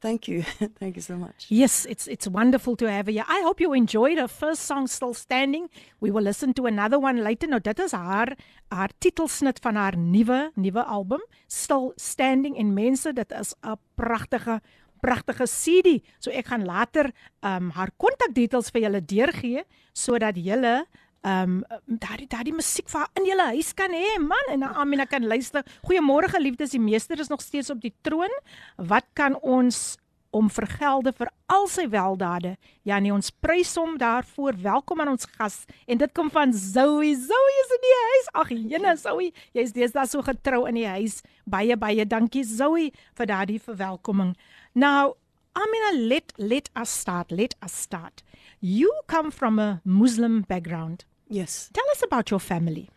thank 0.00 0.28
you. 0.28 0.42
thank 0.80 0.96
you 0.96 1.02
so 1.02 1.16
much. 1.16 1.46
Yes, 1.48 1.84
it's 1.86 2.06
it's 2.06 2.28
wonderful 2.28 2.76
to 2.76 2.86
have 2.90 3.08
here. 3.08 3.24
I 3.28 3.40
hope 3.42 3.60
you 3.60 3.72
enjoyed 3.72 4.18
her 4.18 4.28
first 4.28 4.62
song 4.62 4.86
Still 4.86 5.14
Standing. 5.14 5.68
We 6.00 6.10
will 6.10 6.22
listen 6.22 6.54
to 6.54 6.66
another 6.66 6.98
one 6.98 7.22
later. 7.22 7.48
Nou 7.48 7.60
dit 7.60 7.78
is 7.78 7.92
haar 7.92 8.36
haar 8.70 8.90
titelsnit 8.98 9.58
van 9.58 9.74
haar 9.74 9.96
nuwe 9.98 10.50
nuwe 10.54 10.82
album 10.84 11.22
Still 11.46 11.92
Standing 11.96 12.56
en 12.56 12.74
mense 12.74 13.12
dit 13.12 13.32
is 13.32 13.54
'n 13.62 13.76
pragtige 13.94 14.60
pragtige 15.00 15.46
CD. 15.46 16.00
So 16.18 16.30
ek 16.30 16.46
gaan 16.46 16.64
later 16.64 17.10
um 17.40 17.70
haar 17.70 17.90
kontakdetails 17.96 18.70
vir 18.70 18.86
julle 18.86 19.02
deurgee 19.04 19.64
sodat 19.92 20.36
julle 20.36 20.86
um 21.26 21.60
daardie 21.86 22.28
daardie 22.30 22.54
musiek 22.54 22.88
vir 22.92 23.06
in 23.18 23.26
julle 23.26 23.50
huis 23.56 23.72
kan 23.74 23.90
hê 23.90 24.16
man 24.22 24.52
en 24.52 24.62
Amina 24.68 25.06
kan 25.10 25.26
luister. 25.26 25.66
Goeiemôre 25.88 26.30
geliefdes, 26.30 26.74
die 26.76 26.82
meester 26.82 27.18
is 27.18 27.32
nog 27.32 27.42
steeds 27.42 27.70
op 27.74 27.80
die 27.82 27.94
troon. 28.06 28.32
Wat 28.76 29.06
kan 29.18 29.34
ons 29.42 29.96
om 30.36 30.48
vergelde 30.52 31.12
vir 31.16 31.30
al 31.52 31.66
sy 31.70 31.86
weldade. 31.90 32.56
Ja 32.86 32.98
nee, 33.00 33.14
ons 33.14 33.30
prys 33.30 33.72
hom 33.78 33.96
daarvoor. 34.00 34.58
Welkom 34.62 35.00
aan 35.00 35.14
ons 35.14 35.28
gas. 35.36 35.62
En 35.86 36.00
dit 36.00 36.12
kom 36.16 36.30
van 36.32 36.52
Zoe. 36.52 37.14
Zoe 37.16 37.54
is 37.62 37.74
in 37.76 37.84
die 37.86 37.96
huis. 38.02 38.30
Ag, 38.42 38.52
jene 38.52 38.96
Zoe, 39.00 39.30
jy's 39.56 39.74
deesdae 39.76 40.06
so 40.10 40.24
getrou 40.26 40.64
in 40.68 40.80
die 40.80 40.88
huis. 40.88 41.22
Baie 41.48 41.76
baie 41.80 42.06
dankie 42.06 42.44
Zoe 42.44 42.90
vir 43.16 43.30
daardie 43.32 43.60
verwelkoming. 43.62 44.34
Now, 44.74 45.16
Amina, 45.56 45.94
let 46.10 46.34
let 46.36 46.68
us 46.76 46.92
start. 46.92 47.32
Let 47.32 47.56
us 47.64 47.72
start. 47.72 48.22
You 48.60 48.92
come 49.06 49.30
from 49.30 49.58
a 49.58 49.80
Muslim 49.84 50.42
background. 50.42 51.06
Yes. 51.28 51.70
Tell 51.72 51.84
us 51.92 52.02
about 52.02 52.30
your 52.30 52.40
family. 52.40 52.88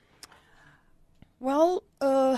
Well, 1.40 1.84
uh, 2.02 2.38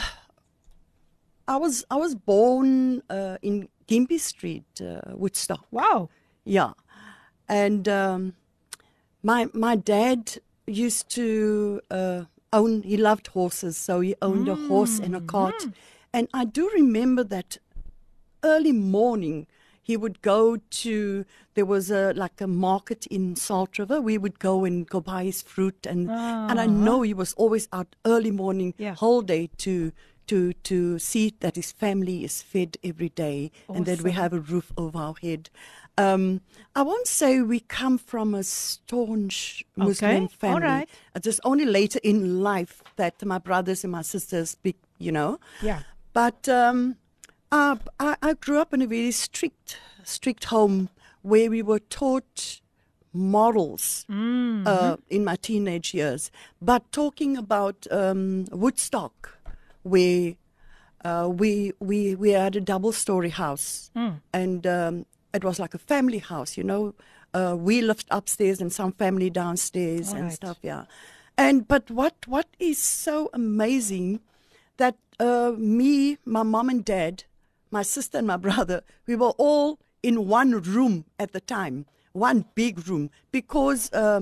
I 1.47 1.57
was 1.57 1.83
I 1.89 1.95
was 1.95 2.15
born 2.15 3.01
uh, 3.09 3.37
in 3.41 3.67
Gympie 3.87 4.19
Street, 4.19 4.65
uh, 4.79 5.01
Woodstock. 5.15 5.65
Wow. 5.71 6.09
Yeah, 6.45 6.73
and 7.49 7.87
um, 7.87 8.33
my 9.23 9.49
my 9.53 9.75
dad 9.75 10.37
used 10.67 11.09
to 11.09 11.81
uh, 11.91 12.23
own. 12.53 12.83
He 12.83 12.95
loved 12.97 13.27
horses, 13.27 13.75
so 13.77 13.99
he 13.99 14.15
owned 14.21 14.47
a 14.47 14.55
horse 14.55 14.99
and 14.99 15.15
a 15.15 15.21
cart. 15.21 15.67
And 16.13 16.27
I 16.33 16.45
do 16.45 16.69
remember 16.73 17.23
that 17.23 17.57
early 18.43 18.71
morning 18.71 19.47
he 19.91 19.97
would 19.97 20.21
go 20.21 20.39
to 20.83 21.25
there 21.55 21.65
was 21.75 21.91
a 21.91 22.13
like 22.23 22.37
a 22.41 22.47
market 22.47 23.01
in 23.17 23.35
Salt 23.35 23.77
River. 23.81 23.97
We 24.11 24.17
would 24.23 24.37
go 24.39 24.55
and 24.67 24.87
go 24.93 24.99
buy 25.13 25.23
his 25.31 25.41
fruit 25.53 25.79
and 25.91 26.09
and 26.49 26.57
I 26.65 26.67
know 26.83 26.97
he 27.01 27.13
was 27.23 27.31
always 27.41 27.65
out 27.77 27.89
early 28.13 28.31
morning 28.43 28.73
Yeah. 28.77 28.95
whole 29.03 29.21
day 29.35 29.43
to 29.65 29.73
to 30.29 30.37
to 30.69 30.77
see 31.09 31.25
that 31.43 31.55
his 31.61 31.71
family 31.83 32.17
is 32.27 32.35
fed 32.51 32.71
every 32.91 33.09
day 33.25 33.51
and 33.75 33.85
that 33.89 33.99
we 34.07 34.11
have 34.21 34.31
a 34.33 34.39
roof 34.53 34.67
over 34.77 34.97
our 35.07 35.15
head. 35.21 35.49
Um, 35.97 36.39
I 36.79 36.81
won't 36.89 37.07
say 37.07 37.31
we 37.41 37.59
come 37.79 37.97
from 38.11 38.33
a 38.33 38.43
staunch 38.43 39.37
Muslim 39.75 40.23
Okay, 40.23 40.35
family. 40.41 40.53
all 40.67 40.73
right. 40.75 40.89
It 41.15 41.25
is 41.27 41.41
only 41.43 41.65
later 41.65 41.99
in 42.11 42.17
life 42.51 42.75
that 42.95 43.15
my 43.25 43.39
brothers 43.39 43.83
and 43.83 43.91
my 43.91 44.03
sisters, 44.03 44.55
be, 44.63 44.71
you 44.99 45.11
know. 45.11 45.31
Yeah. 45.61 45.79
But 46.13 46.47
um, 46.47 46.95
I, 47.51 47.77
I, 47.99 48.15
I 48.21 48.33
grew 48.33 48.59
up 48.59 48.73
in 48.73 48.81
a 48.81 48.87
very 48.87 49.11
strict, 49.11 49.77
strict 50.03 50.45
home 50.45 50.89
where 51.21 51.49
we 51.49 51.61
were 51.61 51.79
taught 51.79 52.61
morals 53.13 54.05
uh, 54.65 54.97
in 55.09 55.25
my 55.25 55.35
teenage 55.35 55.93
years. 55.93 56.31
But 56.61 56.91
talking 56.91 57.37
about 57.37 57.87
um, 57.91 58.45
Woodstock, 58.51 59.37
where 59.83 60.35
uh, 61.03 61.29
we 61.31 61.73
we 61.79 62.15
we 62.15 62.29
had 62.31 62.55
a 62.55 62.61
double-story 62.61 63.29
house, 63.29 63.91
and 64.33 64.65
um, 64.67 65.05
it 65.33 65.43
was 65.43 65.59
like 65.59 65.73
a 65.73 65.79
family 65.79 66.19
house. 66.19 66.57
You 66.57 66.63
know, 66.63 66.93
uh, 67.33 67.55
we 67.57 67.81
lived 67.81 68.07
upstairs 68.11 68.61
and 68.61 68.71
some 68.71 68.93
family 68.93 69.29
downstairs 69.29 70.09
and 70.09 70.19
Alright. 70.23 70.33
stuff. 70.33 70.57
Yeah, 70.61 70.85
and 71.37 71.67
but 71.67 71.89
what 71.91 72.15
what 72.27 72.47
is 72.59 72.77
so 72.77 73.29
amazing 73.33 74.21
that 74.77 74.95
uh, 75.19 75.53
me, 75.57 76.17
my 76.25 76.43
mom 76.43 76.69
and 76.69 76.85
dad, 76.85 77.23
my 77.71 77.81
sister 77.83 78.17
and 78.17 78.27
my 78.27 78.37
brother, 78.37 78.81
we 79.07 79.15
were 79.15 79.33
all 79.37 79.79
in 80.03 80.27
one 80.27 80.61
room 80.61 81.05
at 81.19 81.31
the 81.31 81.41
time, 81.41 81.85
one 82.13 82.45
big 82.55 82.87
room, 82.87 83.09
because 83.31 83.91
uh, 83.93 84.21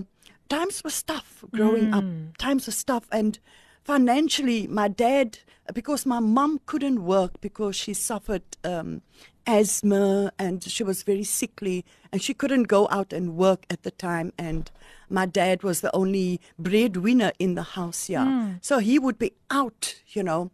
times 0.49 0.83
were 0.83 0.91
tough 1.05 1.43
growing 1.51 1.93
up. 1.93 2.03
Times 2.37 2.67
were 2.67 2.73
tough, 2.85 3.07
and 3.11 3.39
financially, 3.83 4.67
my 4.67 4.87
dad, 4.87 5.39
because 5.73 6.05
my 6.05 6.19
mom 6.19 6.59
couldn't 6.65 7.03
work 7.03 7.41
because 7.41 7.75
she 7.75 7.93
suffered 7.93 8.43
um, 8.63 9.01
asthma 9.47 10.31
and 10.37 10.63
she 10.63 10.83
was 10.83 11.01
very 11.03 11.23
sickly, 11.23 11.83
and 12.11 12.21
she 12.21 12.33
couldn't 12.33 12.63
go 12.63 12.87
out 12.91 13.11
and 13.13 13.35
work 13.35 13.65
at 13.69 13.83
the 13.83 13.91
time, 13.91 14.31
and 14.37 14.69
my 15.09 15.25
dad 15.25 15.63
was 15.63 15.81
the 15.81 15.93
only 15.95 16.39
breadwinner 16.59 17.31
in 17.39 17.55
the 17.55 17.63
house, 17.63 18.09
yeah. 18.09 18.25
So 18.61 18.77
he 18.79 18.99
would 18.99 19.17
be 19.17 19.31
out, 19.49 19.95
you 20.09 20.21
know, 20.23 20.51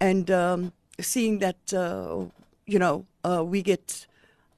and 0.00 0.30
um, 0.30 0.72
seeing 0.98 1.40
that, 1.40 1.72
uh, 1.72 2.24
you 2.64 2.78
know, 2.78 3.04
uh, 3.24 3.42
we 3.44 3.62
get 3.62 4.06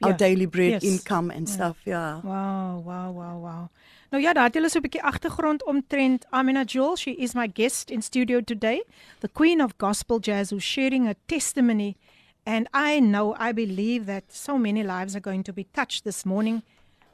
our 0.00 0.10
Yeah. 0.10 0.16
daily 0.18 0.46
bread 0.46 0.70
Yes. 0.70 0.82
income 0.84 1.30
and 1.34 1.48
stuff, 1.48 1.76
yeah. 1.84 2.20
Wow, 2.22 2.82
wow, 2.84 3.10
wow, 3.12 3.42
wow. 3.42 3.68
Nou 4.10 4.22
ja, 4.22 4.32
daar 4.32 4.44
het 4.44 4.54
julle 4.54 4.68
so 4.68 4.78
'n 4.78 4.82
bietjie 4.82 5.02
agtergrond 5.02 5.64
omtrent 5.64 6.26
Amina 6.30 6.62
Jewel. 6.64 6.96
She 6.96 7.10
is 7.16 7.32
my 7.34 7.50
guest 7.52 7.90
in 7.90 8.02
studio 8.02 8.40
today, 8.40 8.82
the 9.20 9.28
queen 9.32 9.60
of 9.60 9.76
gospel 9.76 10.18
jazz 10.20 10.50
who's 10.50 10.64
sharing 10.64 11.04
her 11.04 11.14
testimony. 11.26 11.96
And 12.44 12.68
I 12.72 13.00
know, 13.00 13.34
I 13.38 13.52
believe 13.52 14.04
that 14.06 14.24
so 14.32 14.56
many 14.58 14.82
lives 14.82 15.14
are 15.14 15.20
going 15.20 15.44
to 15.44 15.52
be 15.52 15.66
touched 15.72 16.04
this 16.04 16.24
morning. 16.24 16.62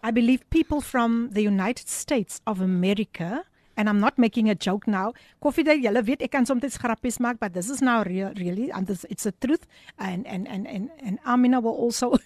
I 0.02 0.12
believe 0.12 0.38
people 0.50 0.80
from 0.80 1.30
the 1.32 1.42
United 1.42 1.88
States 1.88 2.40
of 2.44 2.60
America 2.60 3.44
and 3.76 3.88
I'm 3.88 4.00
not 4.00 4.18
making 4.18 4.48
a 4.50 4.54
joke 4.54 4.86
now. 4.86 5.12
Koffie 5.42 5.64
Day, 5.64 5.78
julle 5.82 6.02
weet 6.04 6.22
ek 6.22 6.30
kan 6.32 6.46
soms 6.46 6.78
grappies 6.78 7.18
maak, 7.18 7.38
but 7.40 7.52
this 7.54 7.68
is 7.70 7.80
now 7.82 8.02
real, 8.04 8.32
really 8.38 8.70
and 8.70 8.86
this, 8.86 9.04
it's 9.10 9.26
a 9.26 9.32
truth 9.32 9.66
and 9.98 10.26
and 10.26 10.46
and 10.48 10.66
and 10.66 10.90
and 11.02 11.18
Amina 11.26 11.60
will 11.60 11.74
also 11.76 12.16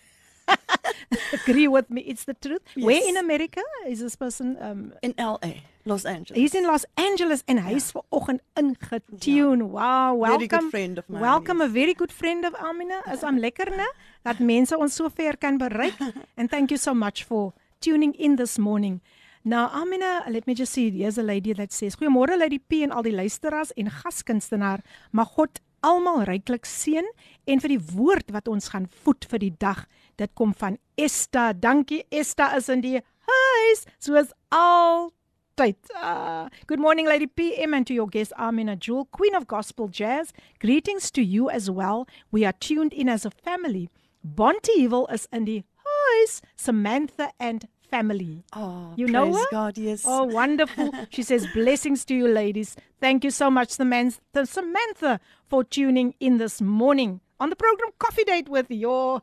agree 1.32 1.68
with 1.68 1.90
me. 1.90 2.00
It's 2.02 2.24
the 2.24 2.34
truth. 2.34 2.62
Where 2.76 2.96
Yes. 2.96 3.08
in 3.08 3.16
America 3.16 3.62
is 3.86 4.00
this 4.00 4.16
person? 4.16 4.56
Um, 4.60 4.92
In 5.02 5.14
LA, 5.18 5.62
Los 5.84 6.04
Angeles. 6.04 6.36
he's 6.40 6.54
in 6.54 6.64
Los 6.64 6.84
Angeles 6.96 7.44
en 7.48 7.58
hy 7.58 7.74
is 7.76 7.92
vanoggend 7.92 8.40
ingetune. 8.56 9.62
Wow, 9.68 10.20
Very 10.24 10.46
good 10.48 10.52
welcome. 10.52 10.70
friend 10.70 10.98
of 10.98 11.08
mine, 11.08 11.20
Welcome 11.22 11.58
yes. 11.60 11.68
a 11.68 11.72
very 11.72 11.94
good 11.94 12.12
friend 12.12 12.44
of 12.44 12.54
Amina. 12.60 13.00
As 13.06 13.22
I'm 13.24 13.38
lekker, 13.38 13.70
né? 13.76 13.86
Dat 14.24 14.38
mense 14.40 14.72
ons 14.76 14.94
so 14.94 15.08
ver 15.08 15.36
kan 15.36 15.58
bereik. 15.58 15.94
and 16.36 16.50
thank 16.50 16.70
you 16.70 16.78
so 16.78 16.94
much 16.94 17.24
for 17.24 17.52
tuning 17.80 18.12
in 18.14 18.36
this 18.36 18.58
morning. 18.58 19.00
Now 19.44 19.70
Amina, 19.72 20.24
let 20.28 20.46
me 20.46 20.54
just 20.54 20.72
see. 20.72 20.90
Here's 20.90 21.18
a 21.18 21.22
lady 21.22 21.52
that 21.52 21.72
says, 21.72 21.96
"Goeiemôre 21.96 22.38
Lady 22.38 22.58
P 22.58 22.82
en 22.82 22.92
al 22.92 23.02
die 23.02 23.12
luisteraars 23.12 23.72
en 23.76 23.90
gaskunstenaar. 23.90 24.80
Mag 25.12 25.28
God 25.36 25.60
almal 25.80 26.24
ryklik 26.26 26.66
seën 26.66 27.06
en 27.46 27.62
vir 27.62 27.74
die 27.74 27.82
woord 27.94 28.32
wat 28.34 28.48
ons 28.50 28.70
gaan 28.72 28.88
voed 29.04 29.26
vir 29.30 29.38
die 29.38 29.54
dag. 29.60 29.86
Dit 30.18 30.34
kom 30.34 30.54
van 30.54 30.78
Esta. 30.98 31.52
Dankie 31.52 32.04
Esta 32.10 32.50
is 32.56 32.68
in 32.68 32.82
die 32.82 32.98
huis 33.28 33.84
soos 34.02 34.32
altyd. 34.54 35.78
Uh, 35.94 36.48
good 36.66 36.80
morning 36.80 37.06
Lady 37.06 37.26
PM 37.26 37.74
and 37.74 37.86
to 37.86 37.94
your 37.94 38.08
guest 38.08 38.32
Amina 38.36 38.76
Jewel, 38.76 39.06
Queen 39.12 39.34
of 39.34 39.46
Gospel 39.46 39.88
Jazz. 39.88 40.32
Greetings 40.60 41.10
to 41.12 41.22
you 41.22 41.48
as 41.50 41.70
well. 41.70 42.06
We 42.30 42.44
are 42.44 42.54
tuned 42.58 42.92
in 42.92 43.08
as 43.08 43.24
a 43.24 43.30
family. 43.30 43.88
Bonte 44.24 44.70
Evil 44.76 45.06
is 45.12 45.28
in 45.32 45.44
die 45.44 45.64
huis. 45.84 46.40
Samantha 46.56 47.30
and 47.38 47.68
family. 47.90 48.44
Oh, 48.52 48.92
You 48.96 49.06
know 49.06 49.32
her? 49.32 49.44
God, 49.50 49.78
yes. 49.78 50.04
Oh, 50.06 50.24
wonderful. 50.24 50.92
She 51.10 51.22
says, 51.22 51.46
Blessings 51.54 52.04
to 52.06 52.14
you, 52.14 52.28
ladies. 52.28 52.76
Thank 53.00 53.24
you 53.24 53.30
so 53.30 53.50
much, 53.50 53.70
Samantha, 53.70 54.46
Samantha, 54.46 55.20
for 55.48 55.64
tuning 55.64 56.14
in 56.20 56.38
this 56.38 56.60
morning 56.60 57.20
on 57.40 57.50
the 57.50 57.56
program 57.56 57.90
Coffee 57.98 58.24
Date 58.24 58.48
with 58.48 58.70
your 58.70 59.22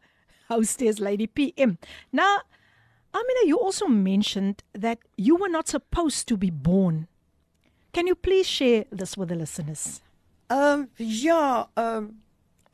hostess, 0.49 0.99
Lady 0.99 1.27
PM. 1.27 1.77
Now, 2.11 2.41
Amina, 3.13 3.47
you 3.47 3.57
also 3.57 3.87
mentioned 3.87 4.63
that 4.73 4.99
you 5.17 5.35
were 5.35 5.49
not 5.49 5.67
supposed 5.67 6.27
to 6.27 6.37
be 6.37 6.49
born. 6.49 7.07
Can 7.93 8.07
you 8.07 8.15
please 8.15 8.47
share 8.47 8.85
this 8.91 9.15
with 9.15 9.29
the 9.29 9.35
listeners? 9.35 10.01
Um, 10.49 10.89
yeah, 10.97 11.65
um, 11.77 12.15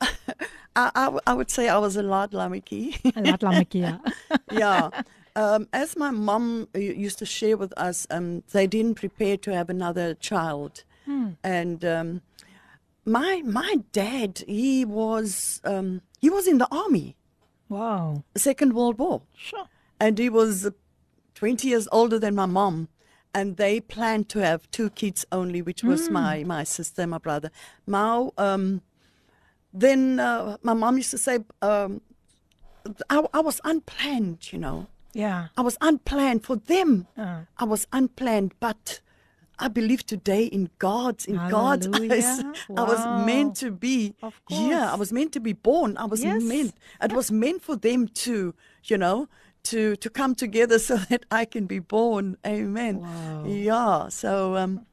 I, 0.76 1.16
I, 1.26 1.32
would 1.34 1.50
say 1.50 1.68
I 1.68 1.78
was 1.78 1.96
a 1.96 2.02
lot 2.02 2.32
lamiki. 2.32 3.00
Laat 3.14 3.40
Lamakia. 3.40 4.00
yeah. 4.50 4.90
Um, 5.34 5.66
as 5.72 5.96
my 5.96 6.10
mom 6.10 6.68
used 6.74 7.18
to 7.20 7.26
share 7.26 7.56
with 7.56 7.72
us, 7.78 8.06
um, 8.10 8.42
they 8.52 8.66
didn't 8.66 8.96
prepare 8.96 9.36
to 9.38 9.52
have 9.54 9.70
another 9.70 10.14
child, 10.14 10.84
and 11.42 11.84
um, 11.84 12.20
my 13.06 13.42
my 13.44 13.76
dad 13.92 14.44
he 14.46 14.84
was 14.84 15.60
um, 15.64 16.02
he 16.20 16.28
was 16.28 16.46
in 16.46 16.58
the 16.58 16.68
army, 16.70 17.16
Wow. 17.68 18.24
Second 18.36 18.74
World 18.74 18.98
War, 18.98 19.22
Sure. 19.34 19.66
and 19.98 20.18
he 20.18 20.28
was 20.28 20.66
uh, 20.66 20.70
twenty 21.34 21.68
years 21.68 21.88
older 21.90 22.18
than 22.18 22.34
my 22.34 22.46
mom, 22.46 22.88
and 23.32 23.56
they 23.56 23.80
planned 23.80 24.28
to 24.30 24.40
have 24.40 24.70
two 24.70 24.90
kids 24.90 25.24
only, 25.32 25.62
which 25.62 25.82
was 25.82 26.10
my 26.10 26.44
my 26.44 26.62
sister 26.64 27.02
and 27.02 27.10
my 27.10 27.18
brother. 27.18 27.50
Now, 27.86 28.32
um, 28.36 28.82
then 29.72 30.20
uh, 30.20 30.58
my 30.62 30.74
mom 30.74 30.98
used 30.98 31.10
to 31.12 31.18
say, 31.18 31.38
um, 31.62 32.02
I, 33.08 33.24
I 33.32 33.40
was 33.40 33.62
unplanned, 33.64 34.52
you 34.52 34.58
know. 34.58 34.88
Yeah. 35.12 35.48
I 35.56 35.60
was 35.62 35.76
unplanned 35.80 36.44
for 36.44 36.56
them. 36.56 37.06
Uh. 37.16 37.40
I 37.58 37.64
was 37.64 37.86
unplanned, 37.92 38.54
but 38.60 39.00
I 39.58 39.68
believe 39.68 40.04
today 40.06 40.44
in 40.44 40.70
God's 40.78 41.26
in 41.26 41.36
God's 41.36 41.86
eyes. 41.86 42.24
Hallelujah. 42.38 42.52
I 42.76 42.82
was 42.82 43.26
meant 43.26 43.54
to 43.56 43.70
be. 43.70 44.14
Yeah, 44.48 44.92
I 44.92 44.96
was 44.96 45.12
meant 45.12 45.32
to 45.32 45.40
be 45.40 45.52
born. 45.52 45.96
I 45.98 46.06
was 46.06 46.24
Yes. 46.24 46.42
meant. 46.42 46.74
It 47.02 47.12
was 47.12 47.30
meant 47.30 47.62
for 47.62 47.76
them 47.76 48.08
to, 48.24 48.54
you 48.84 48.98
know, 48.98 49.28
to 49.64 49.94
to 49.96 50.10
come 50.10 50.34
together 50.34 50.78
so 50.88 50.96
that 50.96 51.26
I 51.30 51.44
can 51.44 51.66
be 51.66 51.78
born. 51.78 52.36
Amen. 52.46 53.00
Wow. 53.00 53.44
Yeah. 53.46 54.08
So 54.08 54.56
um, 54.56 54.86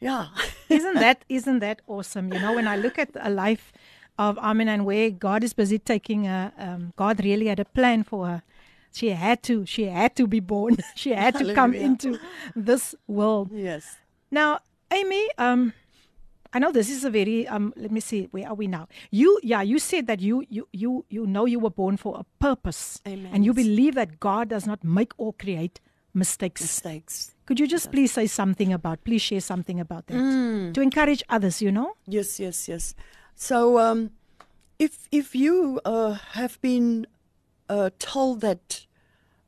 yeah. 0.00 0.28
isn't 0.68 0.94
that 0.94 1.24
isn't 1.28 1.58
that 1.60 1.82
awesome? 1.86 2.32
You 2.32 2.40
know, 2.40 2.54
when 2.54 2.66
I 2.66 2.76
look 2.76 2.98
at 2.98 3.10
a 3.20 3.30
life 3.30 3.72
of 4.18 4.38
Amin 4.38 4.68
and 4.68 4.84
where 4.86 5.10
God 5.10 5.44
is 5.44 5.52
busy 5.54 5.78
taking 5.78 6.24
her, 6.24 6.52
um, 6.58 6.92
God 6.96 7.22
really 7.24 7.46
had 7.46 7.60
a 7.60 7.64
plan 7.64 8.02
for 8.04 8.26
her. 8.26 8.42
She 8.94 9.10
had 9.10 9.42
to, 9.44 9.66
she 9.66 9.84
had 9.86 10.14
to 10.16 10.26
be 10.26 10.38
born. 10.40 10.76
she 10.94 11.10
had 11.10 11.34
to 11.36 11.52
come 11.54 11.74
into 11.74 12.18
this 12.54 12.94
world. 13.08 13.50
yes. 13.52 13.96
Now, 14.30 14.60
Amy, 14.90 15.28
um, 15.38 15.72
I 16.52 16.60
know 16.60 16.70
this 16.70 16.88
is 16.88 17.04
a 17.04 17.10
very 17.10 17.48
um. 17.48 17.72
Let 17.76 17.90
me 17.90 17.98
see. 18.00 18.28
Where 18.30 18.46
are 18.48 18.54
we 18.54 18.68
now? 18.68 18.86
You, 19.10 19.38
yeah, 19.42 19.62
you 19.62 19.78
said 19.80 20.06
that 20.06 20.20
you 20.20 20.44
you 20.48 20.68
you 20.72 21.04
you 21.10 21.26
know 21.26 21.44
you 21.46 21.58
were 21.58 21.70
born 21.82 21.96
for 21.96 22.16
a 22.16 22.24
purpose, 22.38 23.00
Amen. 23.06 23.30
and 23.34 23.44
you 23.44 23.52
believe 23.52 23.96
that 23.96 24.20
God 24.20 24.48
does 24.50 24.64
not 24.66 24.84
make 24.84 25.12
or 25.18 25.32
create 25.34 25.80
mistakes. 26.14 26.62
Mistakes. 26.62 27.34
Could 27.46 27.58
you 27.58 27.66
just 27.66 27.90
please 27.90 28.12
say 28.12 28.26
something 28.28 28.72
about? 28.72 29.02
Please 29.04 29.22
share 29.22 29.40
something 29.40 29.80
about 29.80 30.06
that 30.06 30.14
Mm. 30.16 30.72
to 30.74 30.80
encourage 30.80 31.24
others. 31.28 31.60
You 31.60 31.72
know. 31.72 31.94
Yes, 32.06 32.38
yes, 32.38 32.68
yes. 32.68 32.94
So, 33.34 33.78
um, 33.78 34.10
if 34.78 35.08
if 35.10 35.34
you 35.34 35.80
uh, 35.84 36.18
have 36.38 36.60
been 36.62 37.06
uh, 37.68 37.90
told 37.98 38.40
that 38.40 38.86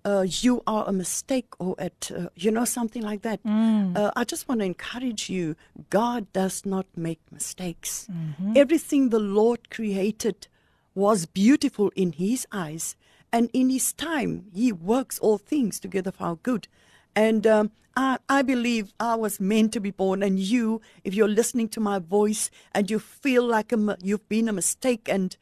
uh, 0.05 0.25
you 0.45 0.63
are 0.67 0.85
a 0.89 0.93
mistake 0.93 1.47
or 1.59 1.75
at 1.79 2.11
uh, 2.17 2.29
you 2.37 2.51
know 2.51 2.65
something 2.65 3.03
like 3.03 3.23
that, 3.23 3.41
uh, 3.45 4.11
I 4.15 4.25
just 4.25 4.49
want 4.49 4.61
to 4.61 4.65
encourage 4.65 5.29
you. 5.29 5.57
God 5.91 6.33
does 6.33 6.65
not 6.65 6.87
make 6.97 7.19
mistakes. 7.33 8.09
Everything 8.55 9.09
the 9.11 9.19
Lord 9.19 9.69
created 9.71 10.47
was 10.95 11.27
beautiful 11.27 11.91
in 11.97 12.13
His 12.13 12.47
eyes, 12.53 12.95
and 13.33 13.51
in 13.53 13.69
His 13.71 13.93
time, 13.93 14.47
He 14.55 14.73
works 14.73 15.19
all 15.19 15.39
things 15.39 15.81
together 15.81 16.13
for 16.13 16.25
our 16.25 16.37
good. 16.37 16.69
And 17.17 17.47
um, 17.47 17.71
I, 17.97 18.19
I 18.29 18.43
believe 18.43 18.93
I 19.01 19.15
was 19.17 19.41
meant 19.41 19.73
to 19.73 19.81
be 19.81 19.91
born. 19.91 20.23
And 20.23 20.39
you, 20.39 20.81
if 21.03 21.15
you're 21.15 21.29
listening 21.29 21.69
to 21.71 21.81
my 21.81 21.99
voice 21.99 22.51
and 22.73 22.91
you 22.91 22.99
feel 22.99 23.43
like 23.45 23.73
a, 23.73 23.97
you've 24.03 24.29
been 24.29 24.49
a 24.49 24.53
mistake 24.53 25.09
and 25.09 25.37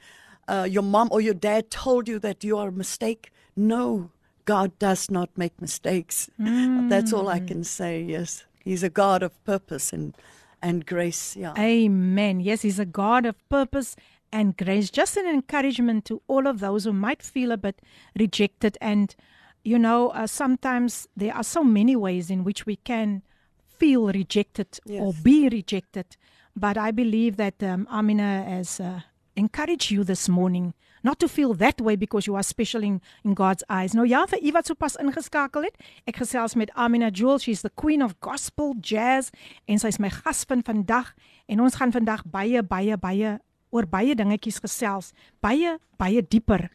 uh, 0.49 0.67
your 0.71 0.83
mom 0.83 1.09
or 1.11 1.21
your 1.21 1.35
dad 1.35 1.71
told 1.71 2.09
you 2.09 2.19
that 2.21 2.45
you 2.45 2.57
are 2.59 2.69
a 2.69 2.73
mistake, 2.73 3.31
no, 3.57 4.11
God 4.45 4.79
does 4.79 5.11
not 5.11 5.31
make 5.37 5.61
mistakes. 5.61 6.31
That's 6.39 7.13
all 7.13 7.29
I 7.29 7.41
can 7.41 7.65
say. 7.65 8.03
Yes, 8.03 8.45
He's 8.63 8.83
a 8.83 8.91
God 8.91 9.23
of 9.23 9.33
purpose 9.45 9.93
and 9.93 10.15
and 10.63 10.87
grace. 10.87 11.37
Yeah. 11.37 11.53
Amen. 11.59 12.41
Yes, 12.41 12.63
He's 12.63 12.79
a 12.79 12.87
God 12.87 13.27
of 13.27 13.37
purpose 13.49 13.97
and 14.33 14.57
grace. 14.57 14.91
Just 14.91 15.17
an 15.17 15.27
encouragement 15.27 16.05
to 16.07 16.21
all 16.27 16.47
of 16.47 16.61
those 16.61 16.85
who 16.85 16.93
might 16.93 17.23
feel 17.23 17.53
a 17.53 17.57
bit 17.57 17.81
rejected. 18.19 18.77
And, 18.81 19.15
you 19.63 19.79
know, 19.79 20.09
uh, 20.09 20.27
sometimes 20.27 21.07
there 21.17 21.35
are 21.35 21.45
so 21.45 21.63
many 21.63 21.95
ways 21.97 22.31
in 22.31 22.45
which 22.45 22.67
we 22.67 22.77
can 22.77 23.23
feel 23.67 24.07
rejected 24.07 24.81
or 24.89 25.13
be 25.23 25.49
rejected. 25.49 26.17
But 26.57 26.77
I 26.79 26.91
believe 26.91 27.37
that 27.37 27.63
um, 27.63 27.87
Amina 27.91 28.45
has 28.45 28.81
uh, 28.81 29.01
encouraged 29.37 29.91
you 29.91 30.05
this 30.05 30.29
morning 30.29 30.75
not 31.03 31.19
to 31.21 31.29
feel 31.29 31.53
that 31.53 31.81
way 31.83 31.97
because 31.97 32.27
you 32.27 32.35
are 32.35 32.43
special 32.43 32.83
in, 32.83 33.01
in 33.25 33.35
God's 33.35 33.63
eyes. 33.69 33.93
Nou 33.93 34.07
ja, 34.09 34.25
vir 34.27 34.41
u 34.41 34.53
wat 34.57 34.67
sopas 34.71 34.95
ingeskakel 34.97 35.67
het, 35.67 35.75
ek 36.09 36.17
gesels 36.23 36.55
met 36.57 36.71
Amina 36.75 37.11
Jewel. 37.13 37.39
She's 37.39 37.61
the 37.61 37.69
queen 37.77 38.01
of 38.03 38.15
gospel 38.25 38.73
jazz 38.81 39.29
en 39.69 39.79
sy's 39.79 39.99
my 40.01 40.09
gas 40.09 40.45
van 40.49 40.63
vandag 40.65 41.13
en 41.47 41.61
ons 41.61 41.77
gaan 41.77 41.93
vandag 41.93 42.25
baie 42.25 42.63
baie 42.65 42.97
baie 42.97 43.35
oor 43.75 43.85
baie 43.91 44.15
dingetjies 44.17 44.63
gesels, 44.65 45.13
baie 45.45 45.77
baie 46.01 46.23
dieper. 46.25 46.71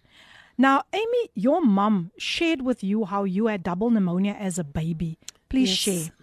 Now, 0.59 0.83
Amy, 0.93 1.29
your 1.33 1.61
mom 1.65 2.11
shared 2.17 2.61
with 2.61 2.83
you 2.83 3.05
how 3.05 3.23
you 3.23 3.47
had 3.47 3.63
double 3.63 3.89
pneumonia 3.89 4.35
as 4.37 4.59
a 4.59 4.63
baby. 4.63 5.17
Please 5.49 5.71
Yes. 5.71 5.79
share. 5.79 6.13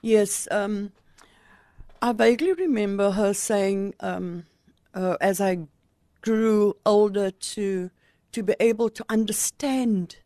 Yes, 0.00 0.48
um, 0.50 0.92
I 2.00 2.12
vaguely 2.12 2.52
remember 2.54 3.10
her 3.12 3.34
saying, 3.34 3.94
um, 4.00 4.44
uh, 4.94 5.16
as 5.20 5.40
I 5.40 5.66
grew 6.20 6.76
older, 6.84 7.30
to 7.30 7.90
to 8.32 8.42
be 8.42 8.54
able 8.60 8.88
to 8.88 9.04
understand, 9.08 10.16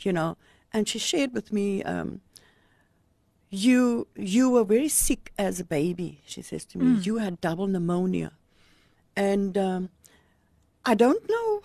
you 0.00 0.12
know, 0.12 0.36
and 0.72 0.88
she 0.88 0.98
shared 0.98 1.32
with 1.34 1.52
me, 1.52 1.82
um, 1.82 2.20
you 3.50 4.06
you 4.16 4.48
were 4.50 4.64
very 4.64 4.88
sick 4.88 5.32
as 5.38 5.60
a 5.60 5.64
baby. 5.64 6.20
She 6.26 6.42
says 6.42 6.64
to 6.66 6.78
me, 6.78 7.00
you 7.02 7.18
had 7.18 7.40
double 7.40 7.66
pneumonia, 7.66 8.32
and 9.16 9.58
um, 9.58 9.88
I 10.84 10.94
don't 10.94 11.28
know. 11.28 11.62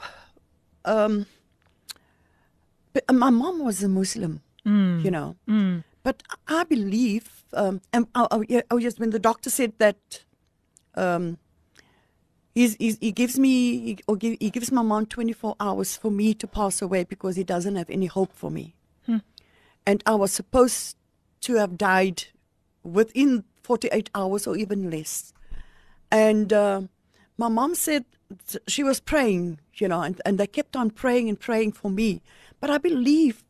Um, 0.83 1.25
but 2.93 3.03
my 3.13 3.29
mom 3.29 3.59
was 3.63 3.83
a 3.83 3.87
Muslim, 3.89 4.41
you 5.03 5.11
know. 5.11 5.35
But 6.03 6.23
I 6.47 6.63
believe, 6.63 7.43
um, 7.53 7.81
and 7.91 8.07
oh, 8.15 8.27
oh, 8.31 8.43
yeah, 8.47 8.61
oh 8.71 8.77
yes, 8.77 8.99
when 8.99 9.09
the 9.09 9.19
doctor 9.19 9.49
said 9.49 9.73
that, 9.79 10.23
um, 10.95 11.37
he's, 12.55 12.75
he's, 12.77 12.97
he 12.99 13.11
gives 13.11 13.37
me, 13.37 13.79
he, 13.79 13.97
or 14.07 14.15
give, 14.15 14.37
he 14.39 14.49
gives 14.49 14.71
my 14.71 14.81
mom 14.81 15.05
24 15.05 15.55
hours 15.59 15.95
for 15.95 16.09
me 16.09 16.33
to 16.33 16.47
pass 16.47 16.81
away 16.81 17.03
because 17.03 17.35
he 17.35 17.43
doesn't 17.43 17.75
have 17.75 17.89
any 17.89 18.07
hope 18.07 18.33
for 18.33 18.49
me. 18.49 18.73
And 19.85 20.01
I 20.07 20.15
was 20.15 20.31
supposed 20.31 20.97
to 21.41 21.55
have 21.55 21.77
died 21.77 22.23
within 22.83 23.43
48 23.61 24.09
hours 24.15 24.47
or 24.47 24.55
even 24.57 24.89
less. 24.89 25.31
And 26.11 26.51
uh, 26.51 26.81
my 27.37 27.49
mom 27.49 27.75
said 27.75 28.05
she 28.67 28.83
was 28.83 28.99
praying, 28.99 29.59
you 29.75 29.87
know, 29.87 30.01
and, 30.01 30.19
and 30.25 30.39
they 30.39 30.47
kept 30.47 30.75
on 30.75 30.89
praying 30.89 31.29
and 31.29 31.39
praying 31.39 31.73
for 31.73 31.91
me. 31.91 32.23
But 32.59 32.69
I 32.71 32.77
believe 32.79 33.43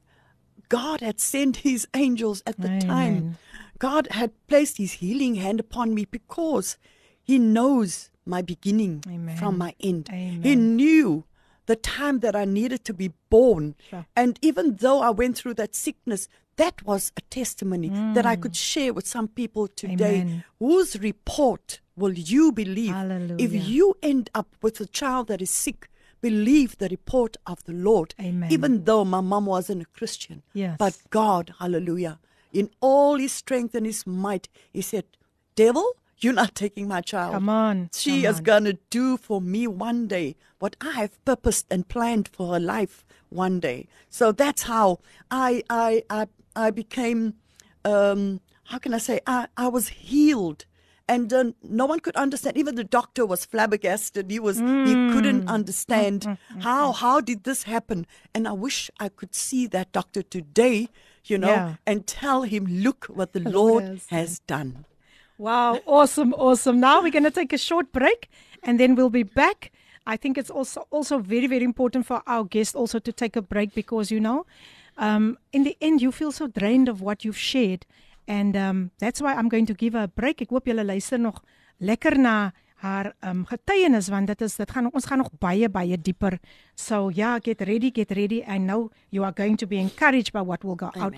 God 0.67 0.99
had 1.01 1.19
sent 1.19 1.57
his 1.57 1.87
angels 1.93 2.43
at 2.45 2.59
the 2.59 2.67
time. 2.79 3.37
God 3.77 4.07
had 4.11 4.31
placed 4.47 4.77
his 4.77 4.93
healing 4.93 5.35
hand 5.35 5.59
upon 5.59 5.93
me 5.93 6.05
because 6.05 6.77
he 7.23 7.37
knows 7.37 8.09
my 8.25 8.41
beginning 8.41 9.03
Amen. 9.07 9.38
from 9.38 9.57
my 9.57 9.75
end. 9.79 10.09
He 10.09 10.55
knew 10.55 11.25
the 11.65 11.75
time 11.75 12.19
that 12.19 12.35
I 12.35 12.45
needed 12.45 12.85
to 12.85 12.93
be 12.93 13.11
born. 13.29 13.75
Sure. 13.89 14.05
And 14.15 14.38
even 14.41 14.75
though 14.75 15.01
I 15.01 15.09
went 15.09 15.38
through 15.38 15.55
that 15.55 15.75
sickness, 15.75 16.27
that 16.57 16.85
was 16.85 17.11
a 17.17 17.21
testimony 17.21 17.89
that 17.89 18.25
I 18.25 18.35
could 18.35 18.55
share 18.55 18.93
with 18.93 19.07
some 19.07 19.27
people 19.27 19.67
today. 19.67 20.19
Mm. 20.19 20.21
Amen. 20.21 20.43
Whose 20.59 20.99
report 20.99 21.81
will 21.95 22.13
you 22.13 22.51
believe? 22.51 22.93
If 23.38 23.53
you 23.53 23.97
end 24.01 24.29
up 24.33 24.47
with 24.61 24.79
a 24.79 24.85
child 24.85 25.27
that 25.27 25.41
is 25.41 25.49
sick, 25.49 25.89
believe 26.21 26.77
the 26.77 26.88
report 26.89 27.38
of 27.45 27.63
the 27.65 27.73
Lord. 27.73 28.15
Amen. 28.21 28.51
Even 28.51 28.85
though 28.85 29.03
my 29.03 29.21
mom 29.21 29.47
wasn't 29.47 29.81
a 29.81 29.85
Christian. 29.85 30.43
Yes. 30.53 30.77
But 30.79 30.97
God, 31.09 31.53
hallelujah, 31.59 32.19
in 32.53 32.69
all 32.79 33.17
his 33.17 33.33
strength 33.33 33.75
and 33.75 33.85
his 33.85 34.07
might, 34.07 34.47
he 34.71 34.81
said, 34.81 35.05
Devil, 35.55 35.97
You're 36.25 36.33
not 36.33 36.55
taking 36.55 36.88
my 36.88 37.01
child. 37.01 37.33
Come 37.33 37.49
on. 37.49 37.91
She 37.93 38.23
come 38.23 38.31
is 38.31 38.39
going 38.39 38.63
to 38.63 38.79
do 38.89 39.15
for 39.15 39.39
me 39.39 39.67
one 39.67 40.07
day 40.07 40.35
what 40.57 40.75
I 40.81 40.93
have 40.93 41.23
purposed 41.23 41.67
and 41.69 41.88
planned 41.88 42.27
for 42.27 42.53
her 42.53 42.59
life 42.59 43.05
one 43.29 43.59
day. 43.59 43.88
So 44.09 44.31
that's 44.31 44.63
how 44.63 45.01
I 45.29 45.61
I 45.69 46.01
I, 46.09 46.25
I 46.55 46.71
became 46.71 47.35
um, 47.83 48.41
how 48.63 48.79
can 48.79 48.95
I 48.95 48.97
say 48.97 49.19
I, 49.27 49.45
I 49.55 49.67
was 49.67 49.89
healed. 49.89 50.65
And 51.07 51.31
uh, 51.31 51.51
no 51.61 51.85
one 51.85 51.99
could 51.99 52.15
understand. 52.15 52.57
Even 52.57 52.73
the 52.73 52.83
doctor 52.83 53.23
was 53.27 53.45
flabbergasted. 53.45 54.31
He 54.31 54.39
was 54.39 54.57
he 54.57 54.63
hmm. 54.95 55.13
couldn't 55.13 55.43
hmm, 55.43 55.49
understand 55.49 56.23
hmm, 56.23 56.59
how 56.61 56.91
how 56.91 57.21
did 57.21 57.43
this 57.43 57.61
happen. 57.63 58.07
And 58.33 58.47
I 58.47 58.53
wish 58.53 58.89
I 58.99 59.09
could 59.09 59.35
see 59.35 59.67
that 59.67 59.91
doctor 59.91 60.23
today, 60.23 60.89
you 61.23 61.38
know, 61.38 61.49
Yeah. 61.49 61.75
and 61.85 62.07
tell 62.07 62.41
him, 62.41 62.65
look 62.65 63.05
what 63.05 63.33
the 63.33 63.41
Lord 63.41 64.01
has 64.09 64.39
done. 64.39 64.85
Wow, 65.37 65.81
awesome, 65.85 66.33
awesome. 66.33 66.79
Now 66.79 67.01
we're 67.01 67.11
going 67.11 67.25
to 67.25 67.31
take 67.31 67.51
a 67.51 67.57
short 67.57 67.91
break 67.91 68.29
and 68.63 68.79
then 68.79 68.95
we'll 68.95 69.09
be 69.09 69.23
back. 69.23 69.71
I 70.07 70.15
think 70.17 70.37
it's 70.37 70.49
also 70.49 70.87
also 70.91 71.17
very 71.17 71.47
very 71.47 71.63
important 71.65 72.05
for 72.05 72.21
our 72.27 72.43
guests 72.45 72.75
also 72.75 72.99
to 72.99 73.11
take 73.11 73.35
a 73.35 73.41
break 73.41 73.73
because 73.73 74.11
you 74.11 74.19
know, 74.19 74.45
um 74.97 75.37
in 75.51 75.63
the 75.63 75.75
end 75.81 76.01
you 76.01 76.11
feel 76.11 76.31
so 76.31 76.47
drained 76.47 76.87
of 76.87 77.01
what 77.01 77.25
you've 77.25 77.37
shared 77.37 77.85
and 78.27 78.55
um 78.55 78.91
that's 78.99 79.19
why 79.19 79.33
I'm 79.33 79.49
going 79.49 79.65
to 79.65 79.73
give 79.73 79.95
a 79.95 80.07
break. 80.07 80.41
Ek 80.41 80.49
hoop 80.49 80.65
julle 80.69 80.85
luister 80.85 81.17
nog 81.17 81.41
lekker 81.81 82.15
na 82.17 82.51
haar 82.85 83.13
um 83.23 83.45
getuienis 83.49 84.09
want 84.09 84.27
dit 84.27 84.41
is 84.41 84.55
dit 84.55 84.71
gaan 84.71 84.91
ons 84.93 85.05
gaan 85.05 85.17
nog 85.17 85.31
baie 85.39 85.67
baie 85.69 85.97
dieper. 85.97 86.39
So 86.75 87.09
yeah, 87.09 87.39
get 87.41 87.61
ready, 87.61 87.91
get 87.91 88.11
ready. 88.11 88.43
I 88.47 88.57
know 88.59 88.91
you 89.09 89.23
are 89.23 89.33
going 89.33 89.57
to 89.57 89.65
be 89.67 89.77
encouraged 89.81 90.31
by 90.31 90.41
what 90.41 90.63
will 90.63 90.75
go 90.75 90.91
out 90.95 91.13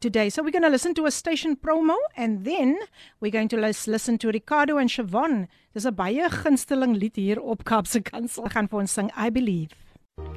today. 0.00 0.30
So 0.30 0.42
we're 0.42 0.50
going 0.50 0.62
to 0.62 0.68
listen 0.68 0.94
to 0.94 1.06
a 1.06 1.10
station 1.10 1.56
promo 1.56 1.96
and 2.16 2.44
then 2.44 2.78
we're 3.20 3.32
going 3.32 3.48
to 3.48 3.56
lis- 3.56 3.86
listen 3.86 4.18
to 4.18 4.28
Ricardo 4.28 4.78
and 4.78 4.90
Siobhan. 4.90 5.48
Dis 5.74 5.86
'n 5.86 5.94
baie 5.94 6.28
gunsteling 6.28 6.94
lied 6.98 7.16
hier 7.16 7.40
op 7.40 7.64
Kaapse 7.64 8.02
Kansel. 8.02 8.48
Gaan 8.48 8.68
vir 8.68 8.78
ons 8.80 8.92
sing 8.92 9.10
I 9.16 9.30
Believe. 9.30 9.74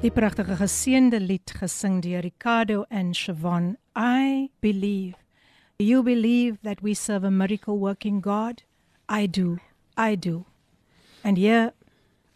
Die 0.02 0.10
pragtige 0.10 0.56
geseënde 0.56 1.20
lied 1.20 1.50
gesing 1.60 2.00
deur 2.02 2.22
Ricardo 2.22 2.84
and 2.90 3.14
Siobhan. 3.16 3.76
I 3.94 4.50
believe. 4.60 5.14
Do 5.78 5.84
you 5.84 6.02
believe 6.02 6.58
that 6.62 6.82
we 6.82 6.94
serve 6.94 7.24
a 7.24 7.30
miracle 7.30 7.78
working 7.78 8.20
God? 8.20 8.62
I 9.08 9.26
do. 9.26 9.58
I 9.96 10.16
do. 10.16 10.46
And 11.22 11.38
here 11.38 11.72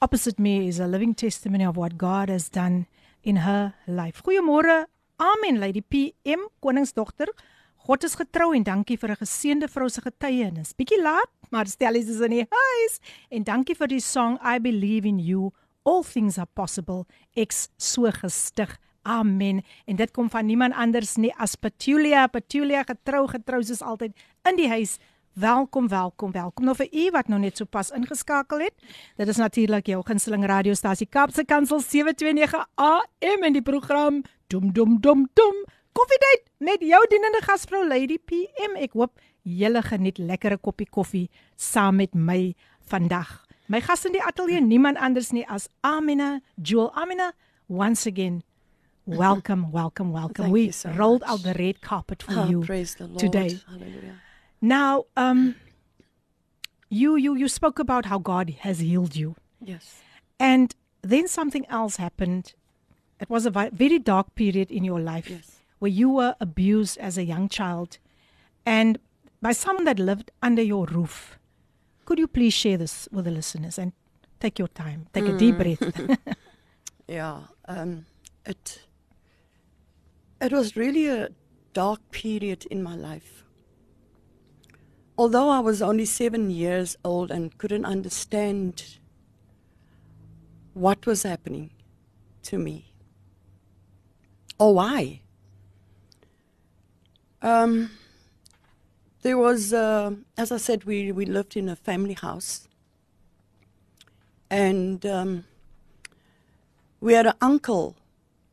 opposite 0.00 0.38
me 0.38 0.68
is 0.68 0.78
a 0.78 0.86
living 0.86 1.14
testimony 1.14 1.64
of 1.64 1.76
what 1.76 1.98
God 1.98 2.28
has 2.28 2.48
done 2.48 2.86
in 3.22 3.36
her 3.36 3.74
life. 3.86 4.22
Goeiemôre. 4.22 4.86
Amen, 5.16 5.58
Lady 5.58 5.82
PM, 5.82 6.48
koningsdogter. 6.60 7.28
God 7.76 8.04
is 8.04 8.14
getrou 8.14 8.52
en 8.54 8.62
dankie 8.62 8.96
vir 8.98 9.10
'n 9.10 9.16
geseënde 9.16 9.68
vrou 9.68 9.88
se 9.88 10.00
getuienis. 10.00 10.72
Bietjie 10.72 11.02
laat, 11.02 11.30
maar 11.50 11.66
stel 11.66 11.94
is 11.94 12.20
in 12.20 12.30
die 12.30 12.46
huis. 12.48 13.00
En 13.30 13.42
dankie 13.44 13.74
vir 13.74 13.88
die 13.88 14.00
song 14.00 14.38
I 14.44 14.58
believe 14.60 15.08
in 15.08 15.18
you. 15.18 15.50
All 15.84 16.02
things 16.02 16.38
are 16.38 16.48
possible. 16.54 17.06
Ek's 17.34 17.68
so 17.76 18.10
gestig. 18.10 18.78
Amen. 19.02 19.62
En 19.84 19.96
dit 19.96 20.10
kom 20.10 20.30
van 20.30 20.46
niemand 20.46 20.74
anders 20.74 21.16
nie 21.16 21.34
as 21.36 21.56
Petulia. 21.56 22.26
Petulia 22.26 22.82
getrou, 22.82 23.26
getrou 23.28 23.62
soos 23.62 23.82
altyd 23.82 24.12
in 24.48 24.56
die 24.56 24.68
huis. 24.68 24.98
Welkom, 25.32 25.88
welkom, 25.88 26.32
welkom. 26.32 26.64
Nou 26.64 26.76
vir 26.76 26.88
u 26.92 27.10
wat 27.10 27.28
nou 27.28 27.38
net 27.40 27.56
so 27.56 27.64
pas 27.64 27.90
ingeskakel 27.90 28.66
het. 28.66 28.74
Dit 29.16 29.28
is 29.28 29.36
natuurlik 29.40 29.86
jou 29.86 30.02
gunsteling 30.04 30.44
radiostasie 30.44 31.06
Kapse 31.08 31.44
Kansel 31.44 31.80
729 31.80 32.66
AM 32.76 33.46
in 33.48 33.52
die 33.56 33.62
program 33.62 34.22
Dum 34.51 34.71
dum 34.73 34.99
dum 35.01 35.27
dum. 35.33 35.55
Koffiedייט 35.97 36.43
met 36.59 36.79
jou 36.81 37.07
dienende 37.09 37.41
gasvrou 37.43 37.87
Lady 37.87 38.17
PM. 38.17 38.75
Ek 38.77 38.91
hoop 38.93 39.19
julle 39.43 39.81
geniet 39.81 40.17
lekkere 40.17 40.57
koppie 40.57 40.87
koffie 40.89 41.29
saam 41.55 41.95
met 41.95 42.13
my 42.15 42.53
vandag. 42.91 43.45
My 43.67 43.81
gas 43.81 44.05
in 44.05 44.11
die 44.15 44.21
ateljee 44.23 44.61
niemand 44.61 44.97
anders 44.97 45.31
nie 45.31 45.45
as 45.49 45.67
Amina 45.81 46.39
Jewel. 46.61 46.91
Amina, 46.95 47.33
once 47.67 48.05
again 48.07 48.43
welcome, 49.05 49.71
welcome, 49.71 50.11
welcome. 50.11 50.43
Thank 50.45 50.53
we 50.53 50.61
you 50.65 50.71
so 50.71 50.89
rolled 50.91 51.21
much. 51.21 51.29
out 51.29 51.43
the 51.43 51.53
red 51.53 51.81
carpet 51.81 52.23
for 52.23 52.33
Oh, 52.39 52.49
you 52.49 52.59
praise 52.61 52.95
the 52.95 53.07
Lord. 53.07 53.19
today. 53.19 53.59
Hallelujah. 53.67 54.15
Now, 54.61 55.05
um, 55.15 55.55
you 56.89 57.15
you 57.15 57.35
you 57.35 57.47
spoke 57.47 57.79
about 57.79 58.05
how 58.05 58.19
God 58.19 58.49
has 58.61 58.79
healed 58.79 59.15
you, 59.15 59.35
Yes. 59.63 60.01
and 60.39 60.73
then 61.01 61.27
something 61.27 61.65
else 61.69 61.97
happened. 61.97 62.53
It 63.22 63.30
was 63.30 63.46
a 63.46 63.50
very 63.50 63.98
dark 63.98 64.34
period 64.34 64.70
in 64.70 64.84
your 64.84 65.00
life 65.00 65.30
Yes. 65.30 65.60
where 65.78 65.90
you 65.90 66.10
were 66.10 66.34
abused 66.40 66.98
as 66.98 67.16
a 67.16 67.24
young 67.24 67.48
child, 67.48 67.98
and 68.66 68.98
by 69.40 69.52
someone 69.52 69.84
that 69.84 69.98
lived 69.98 70.30
under 70.42 70.62
your 70.62 70.86
roof. 70.86 71.38
Could 72.04 72.18
you 72.18 72.26
please 72.26 72.52
share 72.52 72.76
this 72.76 73.08
with 73.12 73.24
the 73.26 73.30
listeners 73.30 73.78
and 73.78 73.92
take 74.40 74.58
your 74.58 74.68
time, 74.68 75.06
take 75.12 75.28
a 75.28 75.36
deep 75.38 75.56
breath? 75.56 76.18
Yeah. 77.08 77.40
Um, 77.66 78.06
it 78.46 78.86
it 80.40 80.52
was 80.52 80.76
really 80.76 81.06
a 81.08 81.28
dark 81.74 82.00
period 82.10 82.64
in 82.70 82.82
my 82.82 82.96
life. 82.96 83.44
Although 85.18 85.48
I 85.48 85.60
was 85.60 85.82
only 85.82 86.04
seven 86.06 86.50
years 86.50 86.96
old 87.04 87.30
and 87.30 87.56
couldn't 87.58 87.84
understand 87.84 88.98
what 90.74 91.06
was 91.06 91.22
happening 91.22 91.70
to 92.44 92.58
me 92.58 92.91
or 94.62 94.74
why. 94.74 95.20
Um, 97.42 97.90
there 99.22 99.36
was, 99.36 99.72
uh, 99.72 100.12
as 100.38 100.52
I 100.52 100.58
said, 100.58 100.84
we, 100.84 101.10
we 101.10 101.26
lived 101.26 101.56
in 101.56 101.68
a 101.68 101.74
family 101.74 102.14
house. 102.14 102.68
And 104.48 105.04
um, 105.04 105.44
we 107.00 107.14
had 107.14 107.26
an 107.26 107.34
uncle, 107.40 107.96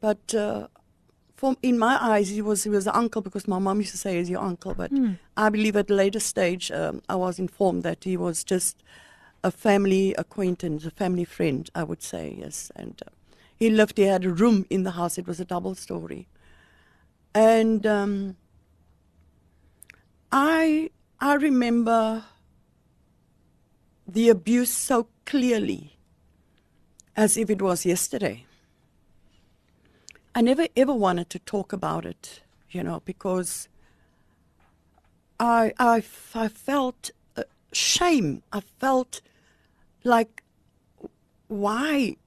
but 0.01 0.33
uh, 0.33 0.67
from 1.35 1.57
in 1.61 1.77
my 1.77 1.97
eyes, 2.01 2.29
he 2.29 2.41
was 2.41 2.63
he 2.63 2.69
was 2.69 2.87
an 2.87 2.95
uncle 2.95 3.21
because 3.21 3.47
my 3.47 3.59
mom 3.59 3.79
used 3.79 3.91
to 3.91 3.97
say 3.97 4.17
he's 4.17 4.29
your 4.29 4.41
uncle. 4.41 4.73
But 4.73 4.91
I 5.35 5.49
believe 5.49 5.75
at 5.75 5.91
a 5.91 5.93
later 5.93 6.21
stage, 6.21 6.71
um, 6.71 7.01
I 7.09 7.15
was 7.15 7.37
informed 7.37 7.83
that 7.83 8.05
he 8.05 8.15
was 8.15 8.45
just 8.45 8.81
a 9.43 9.51
family 9.51 10.13
acquaintance, 10.17 10.85
a 10.85 10.91
family 10.91 11.25
friend. 11.25 11.69
I 11.75 11.83
would 11.83 12.01
say 12.01 12.37
yes, 12.39 12.71
and 12.77 12.95
uh, 13.05 13.09
he 13.59 13.69
lived. 13.69 13.97
He 13.97 14.03
had 14.03 14.25
a 14.25 14.29
room 14.29 14.65
in 14.69 14.83
the 14.83 14.91
house. 14.91 15.17
It 15.17 15.27
was 15.27 15.39
a 15.39 15.45
double 15.45 15.75
story, 15.75 16.27
and 17.33 17.85
um, 17.85 18.37
I 20.31 20.91
I 21.19 21.33
remember 21.35 22.23
the 24.07 24.29
abuse 24.29 24.71
so 24.71 25.07
clearly 25.25 25.97
as 27.15 27.37
if 27.37 27.49
it 27.49 27.61
was 27.61 27.85
yesterday. 27.85 28.45
I 30.33 30.41
never 30.41 30.67
ever 30.75 30.93
wanted 30.93 31.29
to 31.31 31.39
talk 31.39 31.73
about 31.73 32.05
it, 32.05 32.41
you 32.71 32.83
know, 32.83 33.01
because 33.03 33.67
I, 35.39 35.73
I, 35.79 36.03
I 36.35 36.49
felt 36.49 37.11
uh, 37.37 37.43
shame. 37.71 38.43
I 38.51 38.61
felt 38.79 39.21
like 40.03 40.43
why, 41.47 42.17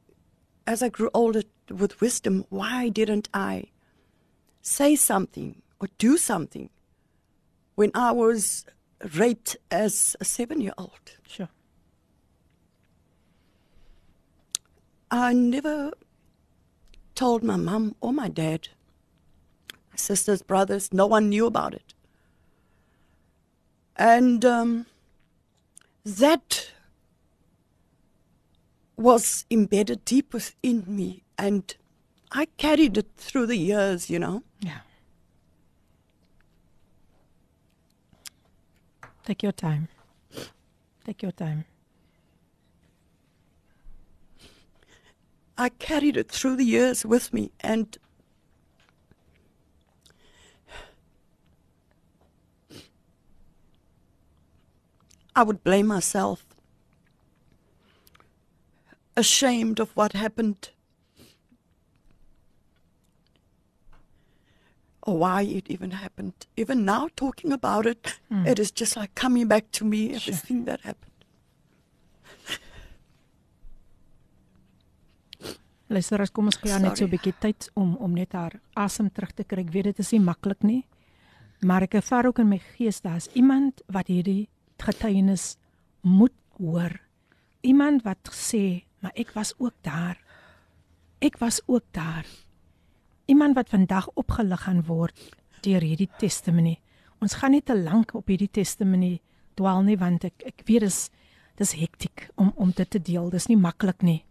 as 0.67 0.83
I 0.83 0.89
grew 0.89 1.11
older 1.15 1.43
with 1.71 2.01
wisdom, 2.01 2.45
why 2.49 2.89
didn't 2.89 3.29
I 3.35 3.65
say 4.61 4.97
something 4.97 5.63
or 5.81 5.89
do 5.99 6.17
something 6.17 6.71
when 7.75 7.91
I 7.95 8.13
was 8.13 8.65
raped 9.17 9.57
as 9.71 10.17
a 10.21 10.25
seven-year-old? 10.25 11.17
sure. 11.27 11.49
I 15.11 15.33
never 15.33 15.93
told 17.15 17.43
my 17.43 17.57
mum 17.57 17.95
or 18.01 18.13
my 18.13 18.29
dad, 18.29 18.69
my 19.91 19.97
sisters, 19.97 20.43
brothers. 20.43 20.93
No 20.93 21.07
one 21.07 21.29
knew 21.29 21.47
about 21.47 21.75
it. 21.75 21.95
And 23.97 24.45
um, 24.45 24.87
that 26.05 26.71
was 28.97 29.47
embedded 29.51 30.05
deep 30.05 30.33
within 30.33 30.85
me. 30.87 31.23
And 31.39 31.75
I 32.31 32.47
carried 32.57 32.97
it 32.97 33.09
through 33.17 33.47
the 33.47 33.57
years, 33.57 34.09
you 34.09 34.19
know. 34.19 34.43
Yeah. 34.61 34.79
Take 39.25 39.43
your 39.43 39.53
time. 39.53 39.89
Take 41.05 41.23
your 41.23 41.33
time. 41.33 41.65
I 45.57 45.69
carried 45.69 46.17
it 46.17 46.31
through 46.31 46.57
the 46.57 46.65
years 46.65 47.05
with 47.05 47.33
me. 47.33 47.53
And 47.61 47.97
I 55.35 55.43
would 55.43 55.63
blame 55.65 55.87
myself, 55.87 56.45
ashamed 59.17 59.81
of 59.81 59.91
what 59.97 60.13
happened. 60.13 60.71
or 65.05 65.19
why 65.19 65.43
it 65.43 65.69
even 65.69 65.91
happened. 65.91 66.47
Even 66.57 66.85
now, 66.85 67.09
talking 67.17 67.53
about 67.53 67.87
it, 67.87 68.21
it 68.47 68.59
is 68.59 68.71
just 68.71 68.97
like 68.97 69.15
coming 69.15 69.49
back 69.49 69.71
to 69.73 69.85
me 69.85 70.15
everything 70.15 70.65
that 70.67 70.81
happened. 70.83 71.11
Luister, 75.89 76.23
as 76.23 76.31
kom 76.31 76.49
ons 76.49 76.57
gee 76.57 76.71
haar 76.73 76.81
net 76.81 76.97
so 76.97 77.05
'n 77.05 77.11
bietjie 77.13 77.35
tyd 77.39 77.69
om 77.77 77.97
om 77.97 78.15
net 78.15 78.33
haar 78.33 78.55
asem 78.75 79.11
terug 79.13 79.33
te 79.35 79.45
kry. 79.45 79.61
Ek 79.61 79.73
weet 79.73 79.85
dit 79.85 79.99
is 79.99 80.13
nie 80.13 80.21
maklik 80.21 80.63
nie. 80.63 80.87
Maar 81.61 81.83
ek 81.83 81.95
ervaar 81.95 82.27
ook 82.27 82.39
in 82.39 82.49
my 82.49 82.59
gees 82.59 83.01
daar's 83.01 83.29
iemand 83.35 83.83
wat 83.89 84.07
hierdie 84.07 84.49
getuienis 84.79 85.57
moet 86.01 86.33
hoor. 86.59 87.01
Iemand 87.61 88.03
wat 88.05 88.31
sê, 88.31 88.85
"Maar 89.03 89.13
ek 89.15 89.35
was 89.35 89.55
ook 89.59 89.75
daar. 89.83 90.19
Ek 91.21 91.39
was 91.39 91.61
ook 91.67 91.85
daar." 91.91 92.27
Iemand 93.27 93.55
wat 93.55 93.69
vandag 93.69 94.09
opgelig 94.15 94.63
gaan 94.63 94.83
word 94.83 95.19
deur 95.63 95.81
hierdie 95.81 96.11
testimony. 96.19 96.81
Ons 97.21 97.35
gaan 97.35 97.51
nie 97.51 97.63
te 97.63 97.77
lank 97.79 98.15
op 98.15 98.27
hierdie 98.27 98.51
testimony 98.51 99.21
dwaal 99.55 99.83
nie 99.83 99.97
want 99.97 100.25
ek 100.25 100.43
ek 100.47 100.63
weet 100.67 100.81
dis 100.81 101.11
dis 101.57 101.75
hektiek 101.75 102.31
om 102.37 102.53
om 102.57 102.71
dit 102.71 102.91
te 102.91 102.99
deel. 102.99 103.31
Dis 103.31 103.49
nie 103.49 103.57
maklik 103.57 104.03
nie. 104.03 104.25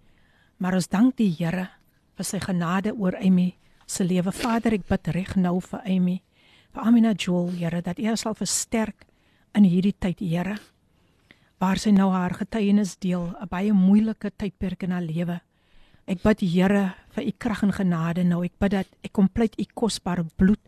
Maar 0.57 0.73
ons 0.73 0.87
dank 0.87 1.15
die 1.17 1.31
Here 1.37 1.69
vir 2.17 2.25
sy 2.25 2.39
genade 2.39 2.93
oor 2.93 3.15
Amy 3.17 3.55
se 3.87 4.05
lewe. 4.05 4.31
Vader, 4.31 4.75
ek 4.77 4.87
bid 4.89 5.09
reg 5.15 5.35
nou 5.39 5.59
vir 5.65 5.81
Amy, 5.89 6.17
vir 6.71 6.87
Amina 6.87 7.13
Joel, 7.17 7.51
Here, 7.57 7.81
dat 7.81 7.99
U 7.99 8.05
haar 8.07 8.19
sal 8.19 8.37
versterk 8.37 9.07
in 9.57 9.67
hierdie 9.67 9.95
tyd, 9.97 10.21
Here. 10.21 10.57
Waar 11.61 11.77
sy 11.77 11.91
nou 11.93 12.07
haar 12.09 12.33
getuienis 12.33 12.95
deel, 12.97 13.35
'n 13.37 13.47
baie 13.47 13.73
moeilike 13.73 14.31
tydperk 14.33 14.83
in 14.83 14.91
haar 14.91 15.05
lewe. 15.05 15.41
Ek 16.07 16.23
bid 16.23 16.39
Here 16.41 16.95
vir 17.13 17.23
U 17.23 17.31
krag 17.37 17.61
en 17.63 17.71
genade 17.71 18.23
nou. 18.23 18.43
Ek 18.43 18.57
bid 18.57 18.71
dat 18.71 18.87
ek 19.03 19.13
kom 19.13 19.29
pleit 19.29 19.53
U 19.59 19.65
kosbare 19.73 20.25
bloed 20.37 20.59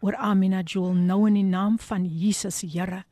oor 0.00 0.14
Amina 0.16 0.62
Joel 0.62 0.94
nou 0.94 1.26
in 1.26 1.34
die 1.34 1.42
naam 1.46 1.78
van 1.78 2.04
Jesus, 2.04 2.60
Here. 2.60 3.04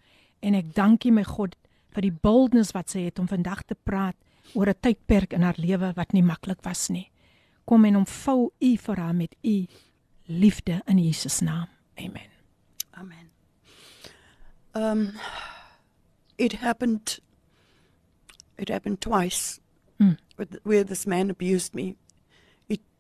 En 0.42 0.54
ek 0.54 0.74
dank 0.74 1.04
U 1.04 1.10
my 1.10 1.24
God 1.24 1.56
vir 1.94 2.02
die 2.02 2.12
boldness 2.12 2.72
wat 2.72 2.90
sy 2.90 3.06
het 3.08 3.18
om 3.18 3.26
vandag 3.26 3.62
te 3.62 3.74
praat 3.74 4.16
oor 4.54 4.68
'n 4.68 4.80
tydperk 4.80 5.32
in 5.32 5.42
haar 5.42 5.56
lewe 5.56 5.92
wat 5.96 6.12
nie 6.12 6.22
maklik 6.22 6.62
was 6.62 6.90
nie. 6.90 7.10
Kom 7.64 7.84
en 7.84 7.96
omvou 7.96 8.52
U 8.60 8.76
vir 8.76 8.96
haar 8.96 9.14
met 9.14 9.34
U 9.42 9.66
liefde 10.26 10.82
in 10.86 10.98
Jesus 10.98 11.40
naam. 11.40 11.68
Amen. 11.96 12.30
Amen. 12.92 13.30
Um, 14.74 15.12
it 16.36 16.52
happened. 16.52 17.20
It 18.60 18.68
happened 18.68 19.00
twice, 19.00 19.58
Mm. 19.98 20.18
with, 20.36 20.58
where 20.64 20.84
this 20.84 21.06
man 21.06 21.30
abused 21.30 21.74
me. 21.74 21.96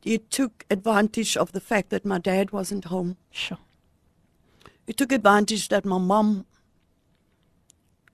He, 0.02 0.16
took 0.18 0.64
advantage 0.70 1.36
of 1.36 1.52
the 1.52 1.60
fact 1.60 1.90
that 1.90 2.06
my 2.06 2.18
dad 2.18 2.52
wasn't 2.52 2.86
home. 2.86 3.18
Sure. 3.30 3.58
He 4.86 4.94
took 4.94 5.12
advantage 5.12 5.68
that 5.68 5.84
my 5.84 5.98
mom 5.98 6.46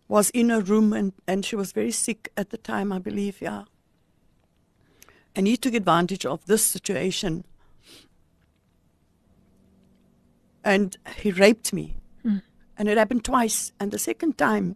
was 0.08 0.30
in 0.30 0.50
a 0.50 0.60
room 0.60 0.92
and, 0.92 1.12
and 1.28 1.44
she 1.44 1.54
was 1.54 1.70
very 1.70 1.92
sick 1.92 2.32
at 2.36 2.50
the 2.50 2.56
time, 2.56 2.92
I 2.92 2.98
believe, 2.98 3.40
yeah. 3.40 3.62
And 5.36 5.46
he 5.46 5.56
took 5.56 5.74
advantage 5.74 6.26
of 6.26 6.44
this 6.46 6.64
situation. 6.64 7.44
And 10.64 10.96
he 11.18 11.30
raped 11.30 11.72
me. 11.72 11.96
And 12.76 12.88
it 12.88 12.98
happened 12.98 13.24
twice. 13.24 13.72
And 13.78 13.92
the 13.92 13.98
second 13.98 14.36
time, 14.36 14.74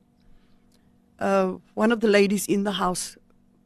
uh, 1.20 1.54
one 1.74 1.92
of 1.92 2.00
the 2.00 2.08
ladies 2.08 2.46
in 2.46 2.64
the 2.64 2.72
house 2.72 3.16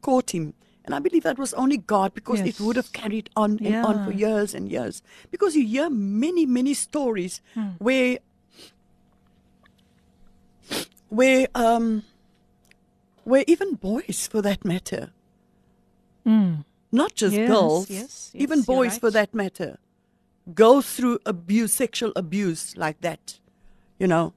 caught 0.01 0.31
him. 0.31 0.53
And 0.83 0.93
I 0.93 0.99
believe 0.99 1.23
that 1.23 1.39
was 1.39 1.53
only 1.55 1.77
God 1.77 2.13
because 2.13 2.39
Yes. 2.39 2.47
it 2.49 2.59
would 2.63 2.75
have 2.75 2.91
carried 2.93 3.29
on 3.35 3.59
and 3.65 3.83
on 3.85 4.03
for 4.05 4.11
years 4.11 4.53
and 4.53 4.69
years. 4.71 5.01
Because 5.31 5.55
you 5.55 5.65
hear 5.65 5.89
many, 5.89 6.45
many 6.45 6.73
stories 6.75 7.41
where 7.79 8.19
where 11.09 11.47
um 11.55 12.03
where 13.23 13.43
even 13.47 13.73
boys 13.75 14.27
for 14.27 14.41
that 14.41 14.63
matter, 14.65 15.11
Mm. 16.25 16.65
not 16.91 17.15
just 17.15 17.35
Yes, 17.35 17.47
girls, 17.47 17.89
yes, 17.89 18.31
even 18.33 18.61
boys 18.61 18.97
for 18.99 19.09
that 19.11 19.33
matter, 19.33 19.77
go 20.53 20.81
through 20.81 21.19
abuse, 21.25 21.73
sexual 21.73 22.11
abuse 22.15 22.75
like 22.77 23.01
that, 23.01 23.39
you 23.99 24.07
know. 24.07 24.33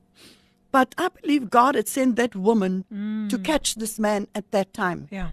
But 0.79 0.95
I 0.97 1.09
believe 1.21 1.51
God 1.51 1.75
had 1.75 1.89
sent 1.89 2.15
that 2.17 2.37
woman 2.37 2.85
Mm. 2.93 3.29
to 3.31 3.37
catch 3.51 3.75
this 3.75 3.99
man 3.99 4.29
at 4.33 4.47
that 4.53 4.73
time, 4.73 5.01
Yeah. 5.11 5.31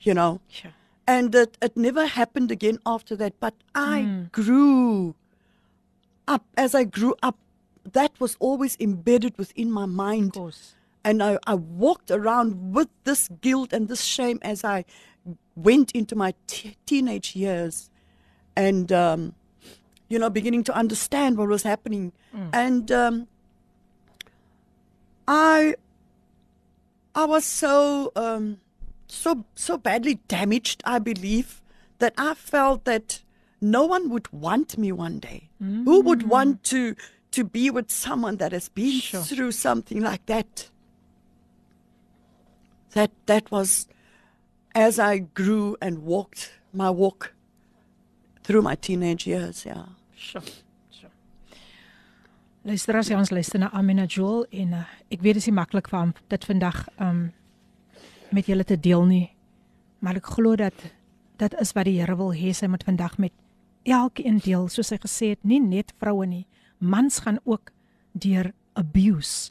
you 0.00 0.14
know. 0.14 0.40
Sure. 0.48 0.72
And 1.06 1.34
it, 1.34 1.58
it 1.60 1.76
never 1.76 2.06
happened 2.06 2.50
again 2.50 2.78
after 2.86 3.14
that. 3.16 3.34
But 3.40 3.54
I 3.74 3.96
Mm. 4.00 4.32
grew 4.32 5.14
up. 6.26 6.44
As 6.56 6.74
I 6.74 6.84
grew 6.84 7.14
up, 7.22 7.36
that 7.98 8.12
was 8.20 8.36
always 8.40 8.74
embedded 8.80 9.36
within 9.36 9.70
my 9.70 9.84
mind. 9.84 10.28
Of 10.28 10.42
course. 10.44 10.62
And 11.04 11.22
I, 11.22 11.36
I 11.46 11.54
walked 11.54 12.10
around 12.10 12.72
with 12.76 12.88
this 13.04 13.28
guilt 13.42 13.74
and 13.74 13.88
this 13.88 14.00
shame 14.02 14.38
as 14.40 14.64
I 14.64 14.86
went 15.56 15.90
into 15.92 16.16
my 16.16 16.32
t- 16.46 16.76
teenage 16.86 17.36
years 17.36 17.90
and, 18.56 18.90
um, 18.92 19.34
you 20.08 20.18
know, 20.18 20.30
beginning 20.30 20.64
to 20.64 20.74
understand 20.74 21.36
what 21.36 21.48
was 21.48 21.64
happening. 21.64 22.12
And 22.52 22.90
um, 22.90 23.26
I, 25.34 25.76
I 27.14 27.24
was 27.24 27.44
so, 27.46 28.12
um, 28.16 28.58
so, 29.06 29.46
so 29.54 29.78
badly 29.78 30.16
damaged, 30.28 30.82
I 30.84 30.98
believe, 30.98 31.62
that 32.00 32.12
I 32.18 32.34
felt 32.34 32.84
that 32.84 33.22
no 33.58 33.86
one 33.86 34.10
would 34.10 34.30
want 34.30 34.76
me 34.76 34.92
one 34.92 35.18
day. 35.20 35.48
Who 35.58 36.00
would 36.02 36.28
want 36.28 36.64
to, 36.64 36.96
to 37.30 37.44
be 37.44 37.70
with 37.70 37.90
someone 37.90 38.36
that 38.38 38.52
has 38.52 38.68
been 38.68 39.00
Sure. 39.00 39.22
through 39.22 39.52
something 39.52 40.00
like 40.02 40.26
that? 40.26 40.68
that 42.94 43.10
that 43.24 43.50
was 43.50 43.86
as 44.74 44.98
I 44.98 45.16
grew 45.16 45.78
and 45.80 46.02
walked 46.02 46.52
my 46.74 46.90
walk 46.90 47.32
through 48.44 48.60
my 48.60 48.74
teenage 48.74 49.26
years. 49.26 49.64
Yeah. 49.64 49.86
Sure. 50.14 50.42
Luister 52.62 52.94
as 52.94 53.08
jy 53.10 53.16
ons 53.18 53.32
luister 53.34 53.58
na 53.58 53.72
Amina 53.74 54.04
Joel 54.06 54.44
en 54.54 54.74
uh, 54.78 54.80
ek 55.10 55.18
weet 55.24 55.34
dit 55.34 55.42
is 55.42 55.48
nie 55.48 55.56
maklik 55.56 55.88
vir 55.90 55.98
hom 55.98 56.10
dit 56.30 56.44
vandag 56.46 56.76
um 57.02 57.24
met 58.30 58.46
julle 58.46 58.62
te 58.62 58.76
deel 58.78 59.02
nie. 59.08 59.24
Maar 59.98 60.20
ek 60.20 60.30
glo 60.36 60.54
dat 60.60 60.84
dit 61.42 61.56
is 61.58 61.72
wat 61.74 61.88
die 61.88 61.96
Here 61.96 62.14
wil 62.20 62.30
hê 62.30 62.52
sy 62.54 62.68
moet 62.70 62.86
vandag 62.86 63.16
met 63.18 63.34
elkeen 63.82 64.38
deel 64.44 64.68
soos 64.70 64.94
hy 64.94 65.00
gesê 65.02 65.32
het, 65.32 65.42
nie 65.42 65.58
net 65.58 65.90
vroue 65.98 66.22
nie. 66.30 66.44
Mans 66.78 67.18
gaan 67.26 67.42
ook 67.42 67.74
deur 68.14 68.52
abuse. 68.78 69.50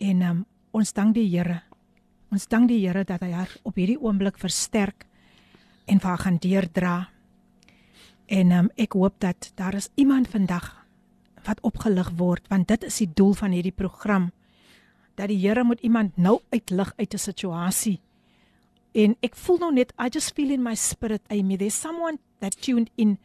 En 0.00 0.24
um 0.24 0.42
ons 0.72 0.96
dank 0.96 1.18
die 1.20 1.28
Here. 1.28 1.60
Ons 2.32 2.48
dank 2.48 2.72
die 2.72 2.80
Here 2.80 3.04
dat 3.04 3.28
hy 3.28 3.34
haar 3.36 3.52
op 3.68 3.76
hierdie 3.76 4.00
oomblik 4.00 4.40
versterk 4.40 5.04
en 5.84 6.00
vir 6.00 6.14
haar 6.14 6.24
gaan 6.24 6.40
deurdra. 6.40 6.96
En 8.24 8.56
um, 8.56 8.72
ek 8.80 8.96
hoop 8.96 9.20
dat 9.20 9.52
daar 9.60 9.76
is 9.76 9.92
iemand 10.00 10.32
vandag 10.32 10.77
wat 11.46 11.60
opgelig 11.62 12.10
word 12.16 12.48
want 12.48 12.68
dit 12.68 12.84
is 12.84 12.96
die 12.96 13.10
doel 13.14 13.34
van 13.34 13.50
hierdie 13.50 13.74
program 13.74 14.30
dat 15.18 15.28
die 15.28 15.38
Here 15.42 15.64
moet 15.64 15.80
iemand 15.80 16.16
nou 16.16 16.40
uitlig 16.50 16.92
uit 16.96 17.14
'n 17.14 17.18
situasie. 17.18 18.00
En 18.92 19.16
ek 19.20 19.36
voel 19.36 19.58
nou 19.58 19.72
net 19.72 19.92
I 19.98 20.08
just 20.08 20.32
feel 20.34 20.50
in 20.50 20.62
my 20.62 20.74
spirit 20.74 21.22
Amy 21.28 21.56
there's 21.56 21.80
someone 21.80 22.18
that 22.40 22.62
tuned 22.62 22.90
in 22.96 23.18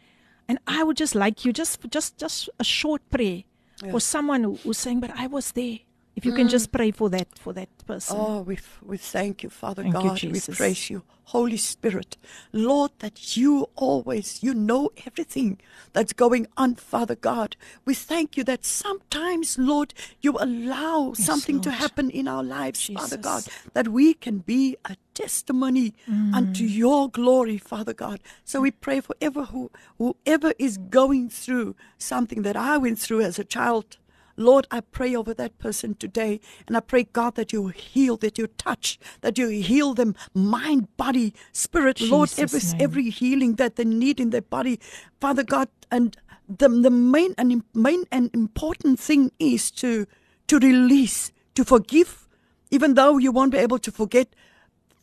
and 0.47 0.60
I 0.67 0.84
would 0.84 0.97
just 0.97 1.15
like 1.15 1.43
you 1.43 1.54
just 1.54 1.80
just 1.89 2.17
just 2.19 2.49
a 2.60 2.63
short 2.63 3.02
prayer 3.10 3.43
for 3.89 4.02
someone 4.02 4.43
who, 4.43 4.58
who's 4.63 4.78
saying 4.78 4.99
but 4.99 5.12
I 5.15 5.28
was 5.28 5.52
there. 5.52 5.80
If 6.15 6.26
you 6.26 6.34
can 6.34 6.47
just 6.47 6.69
mm. 6.69 6.73
pray 6.73 6.91
for 6.91 7.10
that 7.10 7.28
for 7.39 7.54
that 7.54 7.69
person. 7.88 8.17
Oh, 8.19 8.41
we 8.41 8.60
we 8.84 8.97
thank 8.97 9.43
you, 9.43 9.49
Father 9.49 9.82
Thank 9.84 9.95
you, 9.95 10.30
God. 10.30 10.49
we 10.49 10.56
praise 10.56 10.89
you, 10.89 11.04
Holy 11.26 11.58
Spirit, 11.58 12.17
Lord, 12.52 12.91
that 12.99 13.36
you 13.36 13.67
always 13.76 14.43
you 14.43 14.54
know 14.54 14.91
everything 15.08 15.60
that's 15.91 16.13
going 16.13 16.45
on, 16.56 16.76
Father 16.76 17.15
God. 17.15 17.56
We 17.84 17.95
thank 17.95 18.38
you 18.38 18.43
that 18.43 18.63
sometimes, 18.63 19.58
Lord, 19.58 19.93
you 20.21 20.38
allow 20.39 21.13
something 21.13 21.62
to 21.62 21.71
happen 21.71 22.12
in 22.12 22.28
our 22.28 22.43
lives, 22.43 22.86
Father 22.93 23.17
God, 23.17 23.45
that 23.73 23.88
we 23.88 24.13
can 24.13 24.39
be 24.39 24.78
a 24.86 24.95
testimony 25.13 25.93
unto 26.08 26.63
mm. 26.63 26.76
your 26.76 27.10
glory, 27.10 27.58
Father 27.58 27.93
God. 27.93 28.19
So 28.43 28.62
we 28.62 28.71
pray 28.71 28.99
for 28.99 29.15
ever 29.19 29.45
who 29.45 29.71
whoever 29.97 30.54
is 30.60 30.78
going 30.78 31.30
through 31.30 31.76
something 31.97 32.43
that 32.43 32.56
I 32.56 32.78
went 32.78 32.99
through 32.99 33.21
as 33.21 33.39
a 33.39 33.43
child. 33.43 33.97
Lord, 34.35 34.67
I 34.71 34.81
pray 34.81 35.15
over 35.15 35.33
that 35.33 35.59
person 35.59 35.95
today. 35.95 36.39
And 36.67 36.75
I 36.75 36.79
pray, 36.79 37.03
God, 37.03 37.35
that 37.35 37.53
you 37.53 37.67
heal, 37.67 38.17
that 38.17 38.37
you 38.37 38.47
touch, 38.47 38.99
that 39.21 39.37
you 39.37 39.47
heal 39.49 39.93
them 39.93 40.15
mind, 40.33 40.95
body, 40.97 41.33
spirit. 41.51 42.01
Lord, 42.01 42.31
every, 42.37 42.59
name. 42.59 42.77
every 42.79 43.09
healing 43.09 43.55
that 43.55 43.75
they 43.75 43.85
need 43.85 44.19
in 44.19 44.31
their 44.31 44.41
body. 44.41 44.79
Father 45.19 45.43
God, 45.43 45.69
and 45.91 46.17
the, 46.49 46.67
the 46.67 46.89
main 46.89 47.35
and 47.37 47.63
main 47.73 48.05
and 48.11 48.29
important 48.33 48.99
thing 48.99 49.31
is 49.39 49.71
to 49.71 50.05
to 50.47 50.59
release, 50.59 51.31
to 51.55 51.63
forgive, 51.63 52.27
even 52.69 52.95
though 52.95 53.17
you 53.17 53.31
won't 53.31 53.51
be 53.53 53.57
able 53.57 53.79
to 53.79 53.91
forget, 53.91 54.27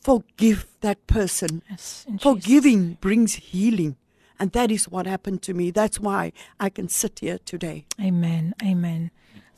forgive 0.02 0.66
that 0.80 1.06
person. 1.06 1.62
Yes, 1.70 2.04
in 2.06 2.18
Jesus' 2.18 2.22
Forgiving 2.22 2.98
brings 3.00 3.34
healing. 3.34 3.96
And 4.38 4.52
that 4.52 4.70
is 4.70 4.88
what 4.88 5.06
happened 5.06 5.42
to 5.42 5.54
me. 5.54 5.70
That's 5.70 6.00
why 6.00 6.32
I 6.58 6.70
can 6.70 6.88
sit 6.88 7.18
here 7.18 7.38
today. 7.38 7.84
Amen. 8.00 8.54
Amen. 8.62 9.10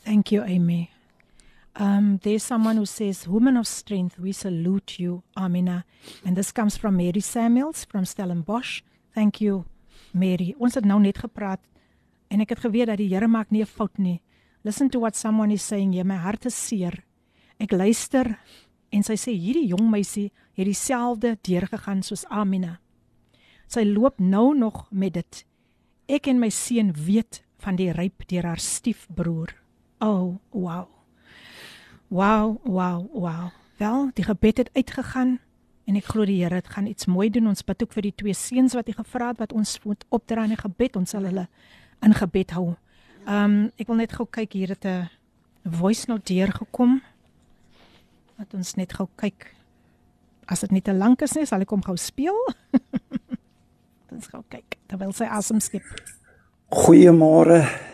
Thank 0.05 0.33
you, 0.33 0.43
Amy. 0.43 0.91
Um, 1.77 2.19
there's 2.23 2.43
someone 2.43 2.77
who 2.77 2.87
says, 2.87 3.29
Woman 3.29 3.57
of 3.57 3.67
strength, 3.67 4.19
we 4.19 4.33
salute 4.33 4.99
you, 4.99 5.23
Amina. 5.37 5.85
And 6.25 6.37
this 6.37 6.51
comes 6.51 6.77
from 6.77 6.97
Mary 6.97 7.21
Samuels 7.21 7.85
from 7.85 8.05
Stellenbosch. 8.05 8.83
Thank 9.15 9.41
you, 9.41 9.65
Mary. 10.12 10.55
Ons 10.59 10.75
het 10.75 10.85
nou 10.85 10.99
net 11.01 11.23
gepraat 11.23 11.62
en 12.33 12.41
ek 12.41 12.57
het 12.57 12.65
geweet 12.65 12.88
dat 12.91 12.99
die 12.99 13.09
Here 13.12 13.29
maak 13.29 13.51
nie 13.51 13.62
'n 13.62 13.67
fout 13.67 13.99
nie. 13.99 14.21
Listen 14.65 14.91
to 14.91 15.01
what 15.01 15.17
someone 15.17 15.53
is 15.53 15.62
saying. 15.62 15.95
Ja, 15.95 16.05
my 16.05 16.17
hart 16.17 16.47
is 16.47 16.67
seer. 16.67 17.05
Ek 17.59 17.73
luister 17.73 18.38
en 18.91 19.03
sy 19.03 19.15
sê 19.15 19.33
hierdie 19.33 19.69
jong 19.69 19.91
meisie 19.91 20.33
het 20.55 20.67
dieselfde 20.67 21.38
deurgegaan 21.43 22.03
soos 22.03 22.25
Amina. 22.25 22.81
Sy 23.69 23.85
loop 23.85 24.19
nou 24.19 24.55
nog 24.55 24.88
met 24.91 25.15
dit. 25.15 25.45
Ek 26.09 26.27
en 26.27 26.38
my 26.38 26.51
seun 26.51 26.93
weet 26.93 27.43
van 27.59 27.77
die 27.77 27.93
ryp 27.93 28.27
deur 28.29 28.43
haar 28.43 28.61
stiefbroer. 28.61 29.62
Oh, 30.03 30.35
wow. 30.51 30.88
Wow, 32.09 32.59
wow, 32.65 33.07
wow. 33.12 33.51
Wel, 33.77 34.11
die 34.15 34.25
gebed 34.25 34.57
het 34.57 34.71
uitgegaan 34.73 35.38
en 35.87 35.99
ek 35.99 36.09
glo 36.11 36.27
die 36.27 36.41
Here 36.43 36.59
het 36.59 36.71
gaan 36.75 36.88
iets 36.91 37.07
mooi 37.07 37.29
doen. 37.31 37.47
Ons 37.47 37.62
bid 37.67 37.83
ook 37.83 37.95
vir 37.95 38.09
die 38.09 38.15
twee 38.19 38.35
seuns 38.35 38.75
wat 38.75 38.91
hy 38.91 38.97
gevra 38.99 39.31
het 39.31 39.38
wat 39.43 39.55
ons 39.55 39.77
moet 39.87 40.03
opdra 40.11 40.49
in 40.49 40.57
die 40.57 40.59
gebed. 40.59 40.99
Ons 40.99 41.15
sal 41.15 41.29
hulle 41.31 41.47
in 42.03 42.15
gebed 42.19 42.55
hou. 42.59 42.73
Ehm 43.29 43.45
um, 43.45 43.57
ek 43.79 43.87
wil 43.87 44.01
net 44.03 44.17
gou 44.19 44.27
kyk 44.27 44.59
hier 44.59 44.75
het 44.75 44.85
'n 44.85 45.09
voice 45.71 46.11
note 46.11 46.27
deurgekom. 46.35 47.01
Wat 48.38 48.55
ons 48.55 48.75
net 48.75 48.93
gou 48.93 49.07
kyk. 49.17 49.55
As 50.47 50.61
dit 50.61 50.71
nie 50.71 50.83
te 50.83 50.93
lank 50.93 51.23
is 51.23 51.35
nie, 51.35 51.47
sal 51.47 51.61
ek 51.61 51.71
hom 51.71 51.83
gou 51.83 51.97
speel. 51.97 52.38
ons 54.15 54.27
gou 54.27 54.43
kyk 54.49 54.79
terwyl 54.87 55.12
sy 55.12 55.25
asem 55.25 55.61
skep. 55.61 55.87
Goeiemôre. 56.69 57.91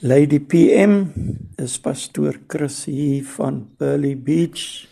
Lady 0.00 0.38
PM 0.38 1.10
is 1.58 1.72
pastoor 1.82 2.36
Chris 2.46 2.84
hier 2.84 3.24
van 3.34 3.64
Pearly 3.76 4.14
Beach. 4.14 4.86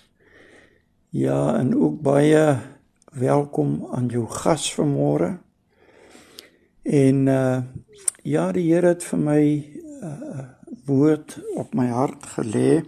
Ja, 1.15 1.55
en 1.59 1.77
ook 1.79 2.01
baie 2.03 2.59
welkom 3.15 3.87
aan 3.95 4.09
jou 4.11 4.25
gas 4.27 4.67
vanmôre. 4.75 5.37
En 6.83 7.23
uh 7.27 7.63
ja, 8.27 8.51
die 8.51 8.67
Here 8.67 8.97
het 8.97 9.07
vir 9.07 9.23
my 9.23 9.45
uh, 10.03 10.43
woord 10.91 11.39
op 11.55 11.79
my 11.79 11.87
hart 11.87 12.27
gelê 12.35 12.83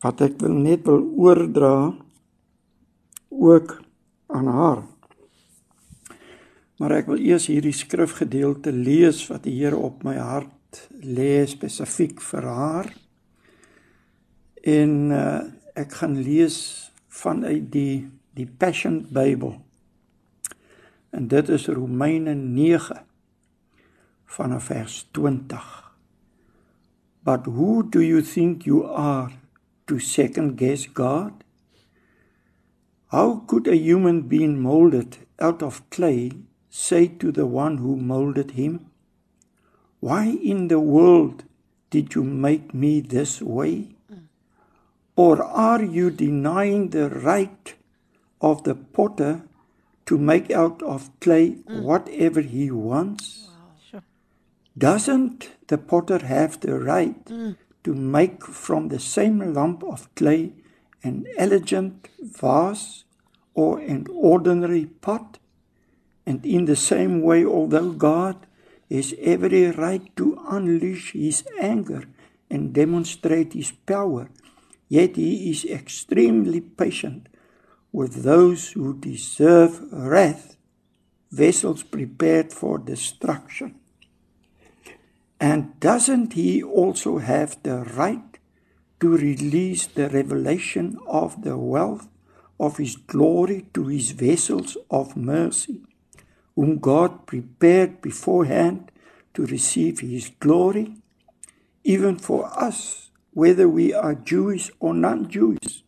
wat 0.00 0.24
ek 0.24 0.40
wil 0.40 0.56
net 0.56 0.88
wil 0.88 1.04
oordra 1.12 1.92
ook 3.28 3.80
aan 4.32 4.48
haar. 4.48 4.84
Maar 6.80 7.00
ek 7.04 7.12
wil 7.12 7.20
eers 7.20 7.52
hierdie 7.52 7.76
skrifgedeelte 7.76 8.72
lees 8.72 9.26
wat 9.28 9.44
die 9.44 9.58
Here 9.60 9.76
op 9.76 10.00
my 10.08 10.16
hart 10.16 10.55
lê 11.02 11.46
spesifiek 11.46 12.20
vir 12.20 12.48
haar. 12.50 12.90
En 14.66 14.92
uh, 15.14 15.40
ek 15.78 15.98
gaan 16.00 16.16
lees 16.18 16.58
vanuit 17.08 17.70
die 17.72 18.08
die 18.36 18.46
Passion 18.46 19.06
Bybel. 19.08 19.54
En 21.16 21.28
dit 21.28 21.48
is 21.48 21.68
Romeine 21.72 22.34
9 22.34 22.98
vanaf 24.36 24.68
vers 24.68 25.08
20. 25.16 25.62
But 27.24 27.46
who 27.46 27.82
do 27.82 28.02
you 28.02 28.20
think 28.20 28.66
you 28.66 28.84
are 28.84 29.32
to 29.86 29.98
second 29.98 30.58
guess 30.58 30.86
God? 30.86 31.32
How 33.08 33.42
could 33.46 33.66
a 33.66 33.76
human 33.76 34.22
being 34.28 34.60
molded 34.60 35.18
out 35.38 35.62
of 35.62 35.88
clay 35.90 36.32
say 36.68 37.06
to 37.06 37.32
the 37.32 37.46
one 37.46 37.78
who 37.78 37.96
molded 37.96 38.50
him, 38.50 38.90
Why 40.06 40.26
in 40.52 40.68
the 40.68 40.78
world 40.78 41.42
did 41.90 42.14
you 42.14 42.22
make 42.22 42.72
me 42.72 43.00
this 43.00 43.42
way? 43.42 43.96
Or 45.16 45.42
are 45.42 45.82
you 45.82 46.10
denying 46.10 46.90
the 46.90 47.08
right 47.10 47.74
of 48.40 48.62
the 48.62 48.76
potter 48.76 49.42
to 50.04 50.16
make 50.16 50.52
out 50.52 50.80
of 50.82 51.10
clay 51.18 51.56
whatever 51.88 52.40
he 52.40 52.70
wants? 52.70 53.48
Doesn't 54.78 55.50
the 55.66 55.78
potter 55.78 56.18
have 56.24 56.60
the 56.60 56.78
right 56.78 57.26
to 57.82 57.92
make 57.92 58.44
from 58.44 58.88
the 58.88 59.00
same 59.00 59.54
lump 59.54 59.82
of 59.82 60.08
clay 60.14 60.52
an 61.02 61.26
elegant 61.36 62.08
vase 62.20 63.04
or 63.54 63.80
an 63.80 64.06
ordinary 64.14 64.86
pot? 64.86 65.38
And 66.24 66.46
in 66.46 66.66
the 66.66 66.76
same 66.76 67.22
way, 67.22 67.44
although 67.44 67.90
God 67.90 68.36
has 68.90 69.14
every 69.20 69.70
right 69.70 70.14
to 70.16 70.38
unleash 70.48 71.12
his 71.12 71.44
anger 71.60 72.04
and 72.50 72.72
demonstrate 72.72 73.52
his 73.52 73.72
power, 73.72 74.30
yet 74.88 75.16
he 75.16 75.50
is 75.50 75.64
extremely 75.64 76.60
patient 76.60 77.28
with 77.92 78.22
those 78.22 78.72
who 78.72 78.98
deserve 78.98 79.92
wrath, 79.92 80.56
vessels 81.30 81.82
prepared 81.82 82.52
for 82.52 82.78
destruction. 82.78 83.74
And 85.40 85.78
doesn't 85.80 86.32
he 86.34 86.62
also 86.62 87.18
have 87.18 87.62
the 87.62 87.82
right 87.82 88.38
to 89.00 89.16
release 89.16 89.86
the 89.86 90.08
revelation 90.08 90.98
of 91.06 91.42
the 91.42 91.56
wealth 91.56 92.08
of 92.58 92.78
his 92.78 92.96
glory 92.96 93.66
to 93.74 93.86
his 93.86 94.12
vessels 94.12 94.76
of 94.90 95.16
mercy, 95.16 95.82
whom 96.56 96.78
God 96.78 97.26
prepared 97.26 98.00
beforehand 98.00 98.90
to 99.34 99.46
receive 99.46 100.00
his 100.00 100.30
glory? 100.40 100.96
Even 101.84 102.16
for 102.16 102.46
us, 102.58 103.10
whether 103.32 103.68
we 103.68 103.94
are 103.94 104.14
Jewish 104.14 104.70
or 104.80 104.94
non 104.94 105.28
Jewish, 105.28 105.84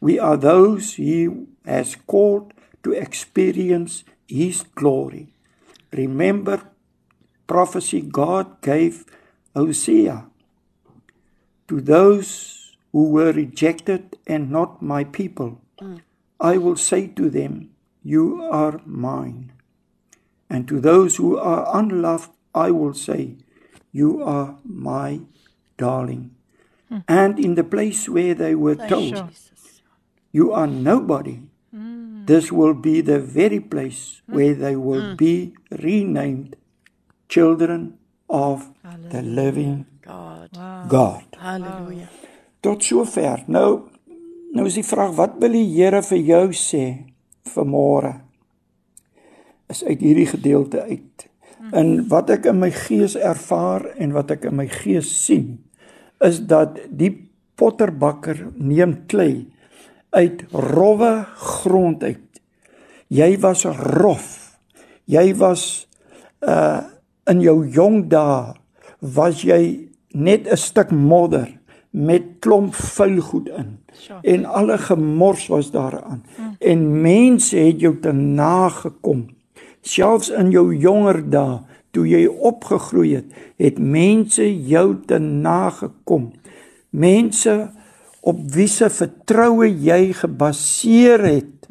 we 0.00 0.18
are 0.18 0.36
those 0.36 0.94
he 0.94 1.28
has 1.64 1.94
called 2.06 2.52
to 2.82 2.92
experience 2.92 4.04
his 4.26 4.64
glory. 4.74 5.28
Remember 5.92 6.62
prophecy 7.46 8.00
God 8.00 8.60
gave 8.62 9.04
Hosea 9.54 10.26
to 11.68 11.80
those 11.80 12.76
who 12.92 13.10
were 13.10 13.32
rejected 13.32 14.16
and 14.26 14.50
not 14.50 14.80
my 14.80 15.04
people. 15.04 15.60
I 16.40 16.58
will 16.58 16.76
say 16.76 17.08
to 17.08 17.28
them, 17.28 17.70
You 18.02 18.42
are 18.50 18.80
mine. 18.86 19.52
And 20.50 20.66
to 20.68 20.80
those 20.80 21.16
who 21.16 21.36
are 21.38 21.68
unloved, 21.76 22.30
I 22.54 22.70
will 22.70 22.94
say, 22.94 23.36
You 23.92 24.22
are 24.22 24.56
my 24.64 25.20
darling. 25.76 26.34
And 27.06 27.38
in 27.38 27.54
the 27.54 27.64
place 27.64 28.08
where 28.08 28.34
they 28.34 28.54
were 28.54 28.76
told, 28.76 29.30
You 30.32 30.52
are 30.52 30.66
nobody, 30.66 31.40
this 32.28 32.52
will 32.52 32.74
be 32.74 33.00
the 33.00 33.18
very 33.18 33.58
place 33.58 34.20
where 34.26 34.54
they 34.54 34.76
will 34.76 35.16
be 35.16 35.54
renamed 35.70 36.56
children 37.28 37.96
of 38.28 38.68
the 38.84 39.22
living 39.22 39.86
God. 40.02 40.50
God. 40.88 41.24
Hallelujah. 41.40 42.08
Tot 42.60 42.84
sover. 42.84 43.44
Nou 43.48 43.88
nou 44.52 44.66
is 44.68 44.76
die 44.76 44.84
vraag 44.84 45.16
wat 45.16 45.40
wil 45.40 45.56
die 45.56 45.64
Here 45.72 46.02
vir 46.04 46.20
jou 46.28 46.44
sê 46.52 46.84
vanmôre? 47.48 48.12
Is 49.68 49.84
uit 49.84 50.00
hierdie 50.00 50.26
gedeelte 50.26 50.82
uit. 50.82 51.28
En 51.72 52.08
wat 52.08 52.30
ek 52.30 52.46
in 52.48 52.60
my 52.62 52.70
gees 52.72 53.16
ervaar 53.16 53.84
en 53.98 54.14
wat 54.16 54.30
ek 54.30 54.48
in 54.48 54.56
my 54.56 54.68
gees 54.70 55.10
sien 55.24 55.58
is 56.24 56.40
dat 56.50 56.78
die 56.90 57.12
potterbakker 57.58 58.48
neem 58.56 58.94
klei 59.10 59.46
uit 60.10 60.44
rowwe 60.50 61.26
grond 61.36 62.02
uit. 62.02 62.40
Jy 63.08 63.38
was 63.42 63.64
rof. 63.98 64.58
Jy 65.04 65.32
was 65.40 65.64
uh 66.40 66.84
in 67.28 67.42
jou 67.44 67.58
jong 67.68 68.06
dae 68.08 68.54
was 69.14 69.42
jy 69.44 69.90
net 70.16 70.48
'n 70.48 70.56
stuk 70.56 70.90
modder 70.90 71.58
met 71.90 72.22
klomp 72.40 72.74
vuil 72.74 73.20
goed 73.20 73.48
in. 73.48 73.78
En 74.22 74.44
alle 74.44 74.78
gemors 74.78 75.46
was 75.46 75.70
daaraan. 75.70 76.24
En 76.58 77.00
mense 77.00 77.56
het 77.56 77.80
jou 77.80 77.98
te 78.00 78.12
nagekom. 78.12 79.28
Selfs 79.88 80.30
in 80.34 80.52
jou 80.52 80.68
jonger 80.76 81.22
dae, 81.32 81.60
toe 81.96 82.04
jy 82.08 82.26
opgegroei 82.28 83.14
het, 83.16 83.28
het 83.60 83.78
mense 83.80 84.44
jou 84.68 84.98
te 85.08 85.18
nagekom. 85.18 86.30
Mense 86.90 87.56
op 88.20 88.40
wie 88.52 88.68
se 88.68 88.90
vertroue 88.92 89.70
jy 89.70 90.12
gebaseer 90.20 91.24
het, 91.24 91.68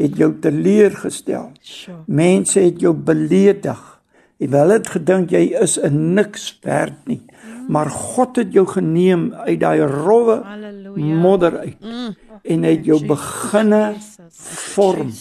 het 0.00 0.16
jou 0.16 0.30
teleurgestel. 0.40 1.50
Mense 2.06 2.60
het 2.60 2.80
jou 2.80 2.94
beledig. 2.94 3.80
Wel 4.40 4.72
het 4.72 4.88
gedink 4.88 5.30
jy 5.30 5.52
is 5.60 5.76
'n 5.76 6.14
niks 6.14 6.58
werd 6.62 6.96
nie. 7.06 7.22
Maar 7.68 7.90
God 7.90 8.36
het 8.36 8.52
jou 8.52 8.66
geneem 8.66 9.34
uit 9.34 9.60
daai 9.60 9.80
rowwe 9.80 10.42
modder 10.96 11.58
uit 11.58 11.76
en 12.42 12.62
het 12.62 12.84
jou 12.84 13.06
beginne 13.06 13.94
vorm 14.74 15.12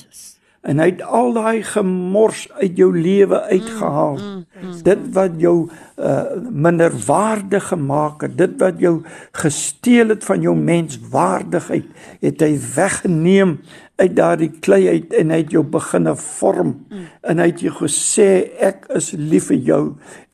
en 0.62 0.80
hy 0.82 0.90
het 0.92 1.02
al 1.08 1.34
daai 1.34 1.64
gemors 1.64 2.48
uit 2.60 2.78
jou 2.78 2.90
lewe 2.92 3.42
uitgehaal. 3.48 4.18
Mm, 4.18 4.32
mm, 4.36 4.64
mm. 4.64 4.80
Dit 4.84 5.06
wat 5.16 5.38
jou 5.40 5.58
uh 6.00 6.24
minderwaardig 6.50 7.68
gemaak 7.72 8.22
het, 8.22 8.38
dit 8.38 8.56
wat 8.60 8.80
jou 8.80 9.02
gesteel 9.32 10.16
het 10.16 10.24
van 10.24 10.42
jou 10.42 10.56
menswaardigheid, 10.56 11.88
het 12.20 12.42
hy 12.44 12.54
weggeneem 12.76 13.60
uit 14.00 14.16
daardie 14.16 14.52
klei 14.64 14.88
uit 14.88 15.14
en 15.20 15.32
hy 15.34 15.42
het 15.42 15.54
jou 15.54 15.64
begine 15.68 16.16
vorm 16.20 16.72
mm. 16.88 17.06
en 17.32 17.42
hy 17.42 17.50
het 17.52 17.64
jou 17.64 17.74
gesê 17.82 18.30
ek 18.70 18.88
is 18.96 19.12
lief 19.18 19.50
vir 19.52 19.60
jou 19.68 19.84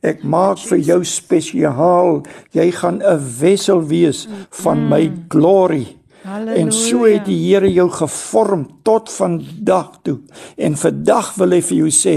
ek 0.06 0.22
maak 0.22 0.60
Jesus. 0.60 0.70
vir 0.70 0.82
jou 0.90 0.98
spesiaal 1.10 2.12
jy 2.54 2.68
gaan 2.78 3.02
'n 3.02 3.24
wessel 3.40 3.82
wees 3.90 4.26
mm. 4.26 4.46
van 4.62 4.88
my 4.90 5.02
glory 5.34 5.96
Halleluja. 6.26 6.58
En 6.58 6.72
so 6.74 7.06
het 7.06 7.24
die 7.28 7.38
Here 7.38 7.68
jou 7.70 7.86
gevorm 7.90 8.66
tot 8.82 9.10
vandag 9.12 9.90
toe. 10.02 10.18
En 10.58 10.76
vandag 10.76 11.32
wil 11.38 11.54
hy 11.54 11.60
vir 11.68 11.78
jou 11.84 11.90
sê, 11.94 12.16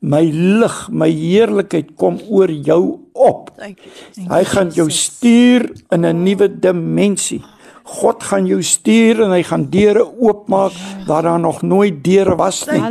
my 0.00 0.22
lig, 0.30 0.76
my 0.94 1.08
heerlikheid 1.10 1.94
kom 1.98 2.20
oor 2.30 2.52
jou 2.52 2.82
op. 3.18 3.50
Hy 3.58 4.42
gaan 4.52 4.70
jou 4.76 4.86
stuur 4.90 5.66
in 5.90 6.06
'n 6.06 6.22
nuwe 6.22 6.48
dimensie. 6.60 7.42
God 7.88 8.22
gaan 8.22 8.46
jou 8.46 8.58
stuur 8.62 9.22
en 9.24 9.32
hy 9.32 9.40
gaan 9.48 9.64
deure 9.72 10.04
oopmaak 10.04 10.74
waar 11.06 11.24
daar 11.24 11.40
nog 11.40 11.62
nooit 11.62 12.02
deure 12.04 12.36
was 12.36 12.66
nie. 12.68 12.82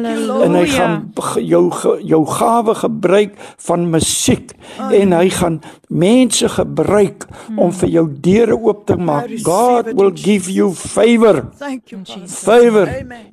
En 0.43 0.57
hy 0.57 0.65
gaan 0.73 1.11
jou 1.41 1.69
jou 2.01 2.23
gawe 2.25 2.75
gebruik 2.75 3.37
van 3.67 3.85
musiek 3.93 4.55
en 4.89 5.13
hy 5.13 5.29
gaan 5.29 5.61
mense 5.87 6.49
gebruik 6.49 7.27
om 7.55 7.71
vir 7.81 7.93
jou 7.93 8.05
deure 8.09 8.57
oop 8.57 8.85
te 8.89 8.97
maak. 8.97 9.29
God 9.45 9.93
will 9.93 10.11
give 10.15 10.51
you 10.51 10.73
favor. 10.73 11.45
Thank 11.61 11.93
you 11.93 12.01
Jesus. 12.03 12.41
Favor 12.41 12.89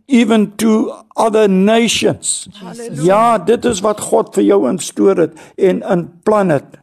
even 0.06 0.52
to 0.56 0.92
other 1.16 1.48
nations. 1.48 2.48
Ja, 2.92 3.38
dit 3.38 3.64
is 3.64 3.80
wat 3.80 4.00
God 4.00 4.34
vir 4.36 4.44
jou 4.44 4.64
instoor 4.68 5.16
het 5.16 5.38
en 5.56 5.82
in 5.82 6.08
plan 6.22 6.52
het. 6.52 6.80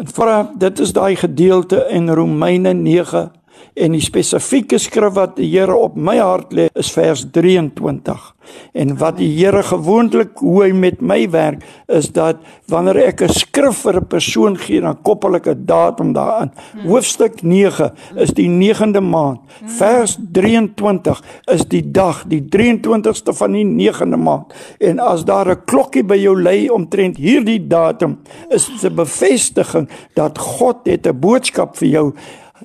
En 0.00 0.08
vir 0.08 0.30
dit 0.58 0.78
is 0.80 0.92
daai 0.96 1.16
gedeelte 1.16 1.84
in 1.92 2.08
Romeine 2.08 2.72
9 2.72 3.30
en 3.74 3.92
die 3.92 4.04
spesifieke 4.04 4.78
skrif 4.78 5.14
wat 5.14 5.36
die 5.36 5.48
Here 5.50 5.76
op 5.76 5.96
my 5.96 6.18
hart 6.18 6.52
lê 6.52 6.68
is 6.78 6.90
vers 6.92 7.24
23. 7.32 8.34
En 8.72 8.96
wat 8.98 9.18
die 9.18 9.28
Here 9.36 9.62
gewoonlik 9.66 10.40
hoe 10.42 10.64
hy 10.64 10.70
met 10.74 11.00
my 11.02 11.20
werk 11.30 11.64
is 11.90 12.10
dat 12.14 12.40
wanneer 12.70 12.96
ek 13.08 13.22
'n 13.22 13.28
skrif 13.28 13.82
vir 13.84 13.96
'n 13.96 14.06
persoon 14.06 14.56
gee, 14.56 14.80
dan 14.80 15.02
koppel 15.02 15.36
ek 15.36 15.46
'n 15.46 15.66
datum 15.66 16.12
daaraan. 16.12 16.52
Hoofstuk 16.84 17.42
9 17.42 17.92
is 18.16 18.30
die 18.30 18.48
9de 18.48 19.00
maand. 19.00 19.40
Vers 19.64 20.18
23 20.32 21.22
is 21.46 21.64
die 21.64 21.90
dag, 21.90 22.24
die 22.26 22.42
23ste 22.48 23.32
van 23.32 23.52
die 23.52 23.64
9de 23.64 24.16
maand. 24.16 24.54
En 24.78 24.98
as 24.98 25.24
daar 25.24 25.50
'n 25.50 25.64
klokkie 25.64 26.04
by 26.04 26.16
jou 26.16 26.42
lê 26.42 26.70
omtrent 26.70 27.16
hierdie 27.16 27.66
datum, 27.66 28.18
is 28.48 28.66
dit 28.66 28.90
'n 28.90 28.94
bevestiging 28.94 29.88
dat 30.14 30.38
God 30.38 30.76
het 30.84 31.06
'n 31.06 31.20
boodskap 31.20 31.76
vir 31.76 31.88
jou 31.88 32.14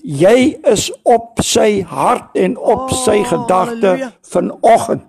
Jy 0.05 0.59
is 0.69 0.91
op 1.01 1.39
sy 1.41 1.81
hart 1.89 2.35
en 2.37 2.57
op 2.61 2.91
oh, 2.91 2.93
sy 3.05 3.23
gedagte 3.25 4.11
vanoggend. 4.29 5.07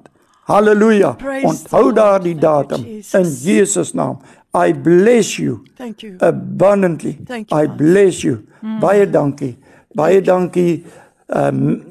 Halleluja. 0.48 1.16
Onthou 1.44 1.90
daardie 1.92 2.36
datum 2.38 2.84
in 2.88 3.28
Jesus 3.42 3.92
naam. 3.92 4.20
I 4.56 4.72
bless 4.72 5.36
you. 5.36 5.60
Thank 5.76 6.02
you. 6.02 6.16
Abundantly. 6.20 7.18
Thank 7.26 7.50
you, 7.50 7.58
I 7.58 7.66
bless 7.66 8.22
you. 8.24 8.46
Mm. 8.62 8.78
Baie 8.80 9.10
dankie. 9.10 9.56
Baie 9.92 10.22
dankie 10.24 10.84
um 11.26 11.82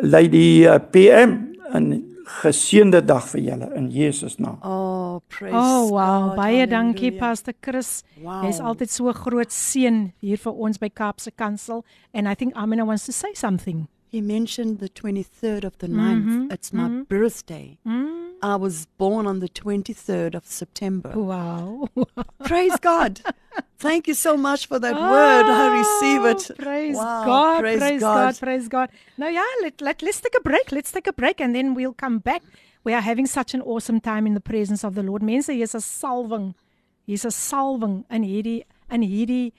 Lady 0.00 0.64
uh, 0.64 0.78
PM 0.90 1.36
en 1.72 2.13
geseënde 2.42 3.00
dag 3.04 3.26
vir 3.32 3.42
julle 3.48 3.70
in 3.76 3.88
Jesus 3.92 4.38
naam. 4.38 4.58
Oh, 4.62 5.20
praise. 5.28 5.56
Oh, 5.56 5.90
wow. 5.92 6.28
God, 6.28 6.36
Baie 6.36 6.66
dankie 6.66 7.12
Pastor 7.18 7.54
Chris. 7.60 8.02
Wow. 8.20 8.44
Jy's 8.44 8.60
altyd 8.60 8.90
so 8.90 9.12
groot 9.12 9.52
seën 9.52 10.12
hier 10.20 10.40
vir 10.40 10.52
ons 10.68 10.80
by 10.80 10.88
Kaapse 10.88 11.32
Kansel 11.36 11.84
and 12.12 12.28
I 12.28 12.34
think 12.34 12.56
Amina 12.56 12.84
wants 12.84 13.06
to 13.06 13.12
say 13.12 13.34
something. 13.34 13.88
He 14.08 14.20
mentioned 14.20 14.78
the 14.78 14.88
23rd 14.88 15.64
of 15.64 15.78
the 15.78 15.88
9th. 15.88 16.24
Mm-hmm. 16.24 16.52
It's 16.52 16.72
my 16.72 16.84
mm-hmm. 16.84 17.02
birthday. 17.08 17.78
Mm. 17.84 18.23
I 18.44 18.56
was 18.56 18.84
born 18.98 19.26
on 19.26 19.38
the 19.38 19.48
23rd 19.48 20.34
of 20.34 20.44
September. 20.44 21.18
Wow. 21.18 21.88
praise 22.44 22.76
God. 22.78 23.22
Thank 23.78 24.06
you 24.06 24.12
so 24.12 24.36
much 24.36 24.66
for 24.66 24.78
that 24.78 24.94
oh, 24.94 25.10
word. 25.10 25.46
I 25.46 25.78
receive 25.78 26.24
it. 26.26 26.58
Praise 26.58 26.94
wow, 26.94 27.24
God. 27.24 27.60
Praise, 27.60 27.78
praise 27.78 28.00
God. 28.00 28.34
God. 28.34 28.38
Praise 28.38 28.68
God. 28.68 28.90
Now, 29.16 29.28
yeah, 29.28 29.46
let, 29.62 29.80
let, 29.80 30.02
let's 30.02 30.20
take 30.20 30.36
a 30.36 30.42
break. 30.42 30.72
Let's 30.72 30.92
take 30.92 31.06
a 31.06 31.14
break 31.14 31.40
and 31.40 31.54
then 31.54 31.72
we'll 31.72 31.94
come 31.94 32.18
back. 32.18 32.42
We 32.84 32.92
are 32.92 33.00
having 33.00 33.24
such 33.24 33.54
an 33.54 33.62
awesome 33.62 33.98
time 33.98 34.26
in 34.26 34.34
the 34.34 34.42
presence 34.42 34.84
of 34.84 34.94
the 34.94 35.02
Lord. 35.02 35.22
Mense, 35.22 35.46
hier's 35.46 35.74
'n 35.74 35.80
salwing. 35.80 36.54
Hier's 37.06 37.24
'n 37.24 37.30
salwing 37.30 38.04
in 38.10 38.24
hierdie 38.24 38.64
in 38.90 39.00
hierdie 39.00 39.52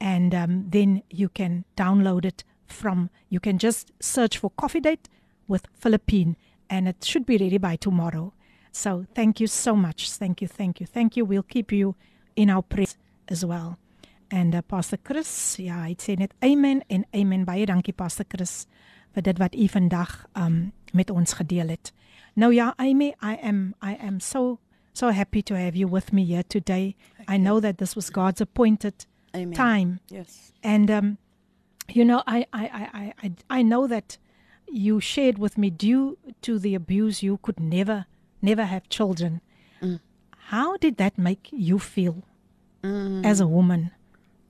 and 0.00 0.34
um, 0.34 0.64
then 0.68 1.04
you 1.10 1.28
can 1.28 1.64
download 1.76 2.24
it 2.24 2.42
from, 2.66 3.08
you 3.28 3.38
can 3.38 3.58
just 3.58 3.92
search 4.00 4.36
for 4.36 4.50
Koffiedate 4.50 5.06
with 5.46 5.68
Filippine 5.72 6.36
and 6.68 6.88
it 6.88 7.04
should 7.04 7.24
be 7.24 7.38
ready 7.38 7.58
by 7.58 7.76
tomorrow. 7.76 8.32
So 8.72 9.06
thank 9.14 9.38
you 9.38 9.46
so 9.46 9.76
much. 9.76 10.10
Thank 10.10 10.42
you, 10.42 10.48
thank 10.48 10.80
you, 10.80 10.86
thank 10.86 11.16
you. 11.16 11.24
We'll 11.24 11.44
keep 11.44 11.70
you 11.70 11.94
in 12.34 12.50
our 12.50 12.62
prayers 12.62 12.96
as 13.28 13.44
well. 13.44 13.78
And 14.30 14.54
uh, 14.54 14.62
Pastor 14.62 14.98
Chris, 15.02 15.56
ja, 15.58 15.82
hy 15.86 15.94
sê 15.96 16.18
net 16.20 16.34
amen 16.44 16.82
en 16.92 17.04
amen. 17.16 17.46
Baie 17.48 17.66
dankie 17.66 17.94
Pastor 17.96 18.26
Chris 18.28 18.66
vir 19.16 19.24
dit 19.24 19.38
wat 19.40 19.54
u 19.56 19.68
vandag 19.72 20.26
um 20.36 20.72
met 20.92 21.10
ons 21.10 21.32
gedeel 21.32 21.68
het. 21.68 21.92
Nou 22.34 22.52
ja, 22.54 22.74
Amy, 22.78 23.14
I 23.22 23.36
am 23.42 23.74
I 23.82 23.96
am 24.00 24.20
so 24.20 24.58
so 24.92 25.10
happy 25.10 25.42
to 25.42 25.54
have 25.54 25.76
you 25.76 25.88
with 25.88 26.12
me 26.12 26.24
here 26.24 26.42
today. 26.42 26.96
Thank 27.16 27.30
I 27.30 27.36
know 27.36 27.54
you. 27.54 27.60
that 27.60 27.78
this 27.78 27.94
was 27.94 28.10
God's 28.10 28.40
appointed 28.40 29.06
amen. 29.34 29.52
time. 29.52 30.00
Yes. 30.08 30.52
And 30.62 30.90
um 30.90 31.18
you 31.88 32.04
know, 32.04 32.22
I 32.26 32.46
I 32.52 32.64
I 32.92 33.12
I 33.22 33.32
I 33.58 33.62
know 33.62 33.86
that 33.86 34.18
you 34.70 35.00
shared 35.00 35.38
with 35.38 35.56
me 35.56 35.70
due 35.70 36.18
to 36.42 36.58
the 36.58 36.74
abuse 36.74 37.22
you 37.22 37.38
could 37.38 37.60
never 37.60 38.06
never 38.42 38.64
have 38.64 38.88
children. 38.88 39.40
Mm. 39.82 40.00
How 40.50 40.76
did 40.76 40.96
that 40.96 41.18
make 41.18 41.48
you 41.50 41.78
feel 41.78 42.22
mm. 42.82 43.24
as 43.24 43.40
a 43.40 43.46
woman? 43.46 43.90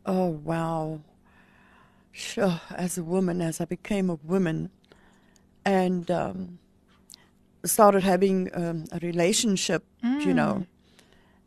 Oh, 0.09 0.41
wow. 0.43 1.01
Sure, 2.13 2.63
as 2.75 2.97
a 2.97 3.05
woman, 3.05 3.43
as 3.43 3.61
I 3.61 3.67
became 3.67 4.09
a 4.09 4.15
woman 4.15 4.71
and 5.67 6.11
um, 6.11 6.59
started 7.63 8.03
having 8.03 8.49
um, 8.55 8.87
a 8.91 8.99
relationship, 9.01 9.85
mm. 10.03 10.25
you 10.25 10.33
know, 10.33 10.67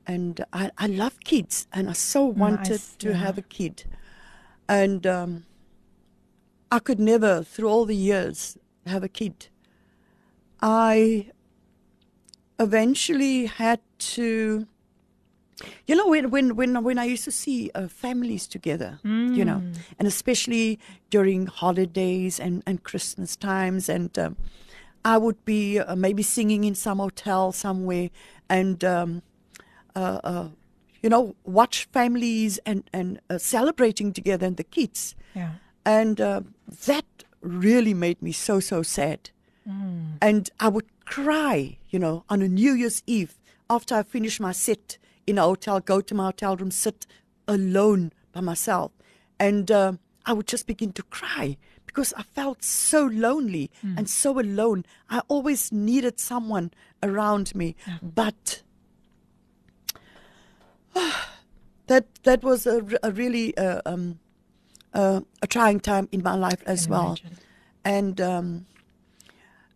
and 0.05 0.45
I, 0.53 0.69
I 0.77 0.85
love 0.85 1.19
kids 1.21 1.67
and 1.73 1.89
I 1.89 1.93
so 1.93 2.23
wanted 2.23 2.69
nice, 2.69 2.95
to 2.97 3.09
yeah. 3.09 3.15
have 3.15 3.39
a 3.39 3.41
kid. 3.41 3.85
And 4.69 5.07
um, 5.07 5.45
I 6.71 6.77
could 6.77 6.99
never, 6.99 7.41
through 7.41 7.67
all 7.67 7.85
the 7.85 7.95
years, 7.95 8.59
have 8.85 9.03
a 9.03 9.09
kid. 9.09 9.47
I 10.61 11.31
eventually 12.59 13.47
had 13.47 13.79
to. 14.15 14.67
You 15.87 15.95
know, 15.95 16.07
when 16.07 16.29
when 16.31 16.55
when 16.55 16.83
when 16.83 16.97
I 16.99 17.05
used 17.05 17.23
to 17.25 17.31
see 17.31 17.69
uh, 17.75 17.87
families 17.87 18.47
together, 18.47 18.99
you 19.03 19.45
know, 19.45 19.61
and 19.99 20.07
especially 20.07 20.79
during 21.09 21.47
holidays 21.47 22.39
and 22.39 22.63
and 22.65 22.83
Christmas 22.83 23.35
times, 23.35 23.89
and 23.89 24.17
um, 24.19 24.35
I 25.05 25.17
would 25.17 25.43
be 25.45 25.79
uh, 25.79 25.95
maybe 25.95 26.23
singing 26.23 26.63
in 26.63 26.75
some 26.75 26.99
hotel 26.99 27.51
somewhere, 27.51 28.09
and 28.49 28.83
um, 28.83 29.21
uh, 29.95 30.19
uh, 30.23 30.47
you 31.03 31.09
know, 31.09 31.35
watch 31.43 31.87
families 31.91 32.59
and 32.65 32.83
and 32.93 33.19
uh, 33.29 33.37
celebrating 33.37 34.13
together 34.13 34.47
and 34.47 34.57
the 34.57 34.63
kids, 34.63 35.15
Yeah. 35.35 35.51
and 35.85 36.19
uh, 36.21 36.41
that 36.85 37.05
really 37.41 37.93
made 37.93 38.21
me 38.21 38.31
so 38.31 38.59
so 38.59 38.83
sad, 38.83 39.31
and 40.21 40.49
I 40.59 40.67
would 40.69 40.85
cry, 41.05 41.77
you 41.89 41.99
know, 41.99 42.23
on 42.29 42.41
a 42.41 42.47
New 42.47 42.73
Year's 42.73 43.01
Eve 43.07 43.33
after 43.69 43.95
I 43.95 44.03
finished 44.03 44.39
my 44.39 44.51
set 44.53 44.97
in 45.31 45.37
a 45.37 45.43
hotel, 45.43 45.79
go 45.79 46.01
to 46.01 46.13
my 46.13 46.25
hotel 46.25 46.55
room, 46.57 46.71
sit 46.71 47.07
alone 47.47 48.11
by 48.33 48.41
myself, 48.41 48.91
and 49.39 49.71
uh, 49.71 49.93
I 50.25 50.33
would 50.33 50.47
just 50.47 50.67
begin 50.67 50.91
to 50.93 51.03
cry 51.03 51.57
because 51.85 52.13
I 52.17 52.23
felt 52.23 52.63
so 52.63 53.05
lonely 53.05 53.71
and 53.97 54.09
so 54.09 54.39
alone. 54.39 54.85
I 55.09 55.21
always 55.27 55.71
needed 55.71 56.19
someone 56.19 56.71
around 57.01 57.55
me, 57.55 57.75
but 58.01 58.61
that 61.87 62.05
that 62.23 62.43
was 62.43 62.67
a, 62.67 62.85
a 63.03 63.11
really 63.11 63.57
uh, 63.57 63.81
um, 63.85 64.19
uh, 64.93 65.21
a 65.41 65.47
trying 65.47 65.79
time 65.79 66.07
in 66.11 66.21
my 66.23 66.35
life 66.35 66.61
as 66.65 66.87
well. 66.87 67.07
imagine. 67.07 67.37
And 67.83 68.21
um, 68.21 68.65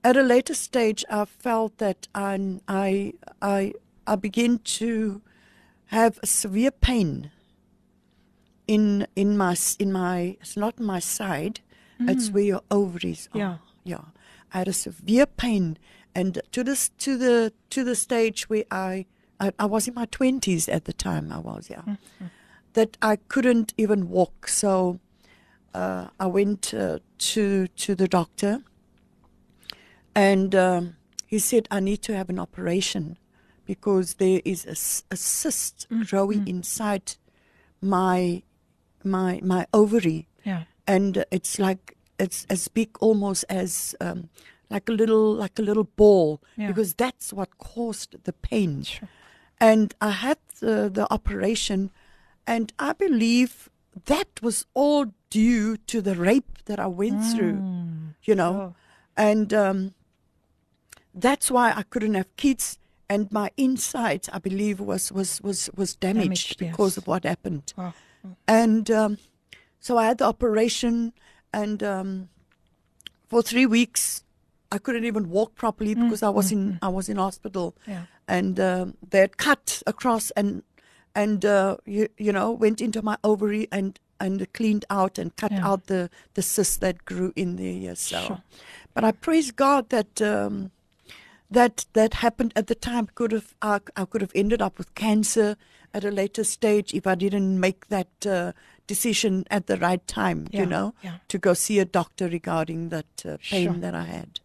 at 0.03 0.16
a 0.18 0.22
later 0.22 0.53
stage, 0.53 1.03
I 1.10 1.26
felt 1.26 1.78
that 1.78 2.08
I 2.14 2.60
I 2.68 3.14
I, 3.41 3.74
I 4.06 4.16
begin 4.16 4.60
to 4.80 5.22
have 5.96 6.20
a 6.22 6.28
severe 6.28 6.72
pain 6.72 7.32
in 8.68 9.08
in 9.16 9.38
my 9.38 9.56
in 9.80 9.91
my 9.91 10.38
it's 10.41 10.58
not 10.58 10.80
my 10.80 11.00
side, 11.00 11.62
it's 12.00 12.30
where 12.30 12.43
your 12.43 12.62
ovaries 12.70 13.30
are. 13.34 13.39
Yeah. 13.39 13.58
yeah. 13.84 14.06
I 14.54 14.60
had 14.60 14.68
a 14.68 14.74
severe 14.74 15.26
pain, 15.26 15.78
and 16.14 16.41
to 16.52 16.64
this 16.64 16.89
to 17.06 17.18
the 17.18 17.54
to 17.70 17.84
the 17.84 17.96
stage 17.96 18.50
where 18.50 18.66
I 18.72 19.06
I, 19.39 19.52
I 19.58 19.66
was 19.66 19.88
in 19.88 19.93
my 19.93 20.06
twenties 20.06 20.70
at 20.70 20.86
the 20.86 20.93
time. 20.93 21.32
I 21.32 21.39
was 21.39 21.70
yeah, 21.70 21.96
that 22.74 22.98
I 23.02 23.16
couldn't 23.16 23.74
even 23.78 24.10
walk. 24.10 24.48
So 24.48 25.00
uh, 25.74 26.08
I 26.20 26.28
went 26.28 26.74
uh, 26.74 27.00
to 27.18 27.68
to 27.68 27.96
the 27.96 28.08
doctor, 28.08 28.64
and 30.14 30.56
um, 30.56 30.96
he 31.28 31.39
said 31.39 31.68
I 31.72 31.80
need 31.80 32.02
to 32.04 32.16
have 32.16 32.30
an 32.30 32.39
operation 32.39 33.18
because 33.66 34.16
there 34.16 34.41
is 34.45 34.66
a 34.66 35.16
cyst 35.16 35.88
growing 36.09 36.47
inside 36.47 37.16
my 37.82 38.43
my 39.03 39.39
my 39.43 39.66
ovary, 39.74 40.28
Yeah. 40.43 40.63
and 40.88 41.26
it's 41.32 41.59
like 41.59 41.97
it's 42.20 42.45
as 42.49 42.68
big 42.68 42.89
almost 43.01 43.45
as 43.49 43.95
um, 44.01 44.30
like 44.70 44.89
a 44.89 44.93
little 44.93 45.34
like 45.34 45.59
a 45.59 45.61
little 45.61 45.84
ball 45.95 46.41
Yeah. 46.57 46.68
because 46.68 46.93
that's 46.95 47.34
what 47.34 47.57
caused 47.57 48.24
the 48.24 48.34
pain. 48.34 48.86
And 49.59 49.93
I 50.01 50.09
had 50.11 50.38
the, 50.59 50.89
the 50.89 51.07
operation, 51.13 51.91
and 52.47 52.74
I 52.80 52.93
believe 52.93 53.70
that 54.05 54.41
was 54.41 54.66
all 54.74 55.05
due 55.30 55.78
to 55.88 56.01
the 56.01 56.16
rape 56.16 56.63
that 56.66 56.80
I 56.80 56.88
went 56.88 57.24
through, 57.32 57.61
you 58.24 58.36
know, 58.36 58.76
and 59.16 59.53
um, 59.53 59.93
that's 61.13 61.49
why 61.51 61.72
I 61.76 61.84
couldn't 61.84 62.16
have 62.16 62.36
kids. 62.38 62.78
And 63.10 63.32
my 63.32 63.51
insides, 63.56 64.30
I 64.34 64.39
believe, 64.39 64.80
was 64.80 65.12
was 65.12 65.39
was 65.41 65.70
was 65.76 65.95
damaged, 65.95 66.26
Damaged, 66.26 66.58
because 66.60 66.93
yes. 66.93 66.97
of 66.97 67.08
what 67.08 67.24
happened. 67.24 67.72
Wow. 67.78 67.93
And 68.47 68.89
um, 68.89 69.18
so 69.80 69.97
I 69.97 70.06
had 70.08 70.18
the 70.18 70.26
operation, 70.26 71.14
and 71.53 71.84
um, 71.84 72.30
for 73.28 73.43
three 73.43 73.68
weeks, 73.68 74.24
I 74.72 74.80
couldn't 74.80 75.06
even 75.06 75.30
walk 75.30 75.53
properly 75.56 75.93
because 75.93 76.24
I 76.24 76.30
was 76.30 76.51
in 76.51 76.80
I 76.82 76.88
was 76.89 77.08
in 77.10 77.18
hospital, 77.18 77.76
Yeah. 77.86 78.06
and 78.28 78.60
um, 78.60 78.97
they 79.08 79.20
had 79.20 79.38
cut 79.38 79.84
across 79.86 80.32
and 80.32 80.64
and 81.14 81.45
uh, 81.45 81.78
you, 81.86 82.08
you 82.18 82.32
know 82.34 82.51
went 82.51 82.82
into 82.82 83.01
my 83.03 83.18
ovary 83.24 83.68
and 83.72 83.99
and 84.20 84.51
cleaned 84.53 84.86
out 84.89 85.20
and 85.20 85.36
cut 85.36 85.51
Yeah. 85.51 85.68
out 85.68 85.86
the 85.86 86.10
the 86.34 86.41
cyst 86.41 86.82
that 86.82 87.06
grew 87.06 87.32
in 87.36 87.58
there. 87.58 87.72
Yes, 87.72 87.99
so, 88.01 88.20
Sure. 88.22 88.41
but 88.95 89.03
I 89.03 89.12
praise 89.12 89.51
God 89.51 89.89
that. 89.89 90.20
Um, 90.24 90.72
that 91.52 91.86
that 91.93 92.16
happened 92.16 92.52
at 92.56 92.68
the 92.68 92.76
time 92.76 93.08
could 93.16 93.32
have 93.32 93.54
I, 93.62 93.80
I 93.96 94.06
could 94.06 94.22
have 94.22 94.32
ended 94.36 94.62
up 94.62 94.78
with 94.78 94.93
cancer 94.96 95.56
at 95.93 96.04
a 96.04 96.12
later 96.12 96.43
stage 96.43 96.93
if 96.93 97.06
I 97.08 97.16
didn't 97.16 97.60
make 97.60 97.88
that 97.88 98.26
uh, 98.26 98.52
decision 98.88 99.46
at 99.50 99.68
the 99.68 99.78
right 99.78 100.06
time. 100.08 100.48
Yeah, 100.52 100.62
You 100.62 100.66
know, 100.66 100.93
yeah. 101.04 101.18
to 101.30 101.38
go 101.38 101.54
see 101.54 101.80
a 101.80 101.86
doctor 101.86 102.28
regarding 102.28 102.89
that 102.89 103.06
uh, 103.26 103.38
pain 103.50 103.72
Sure. 103.72 103.82
that 103.82 103.96
I 103.96 104.04
had. 104.04 104.39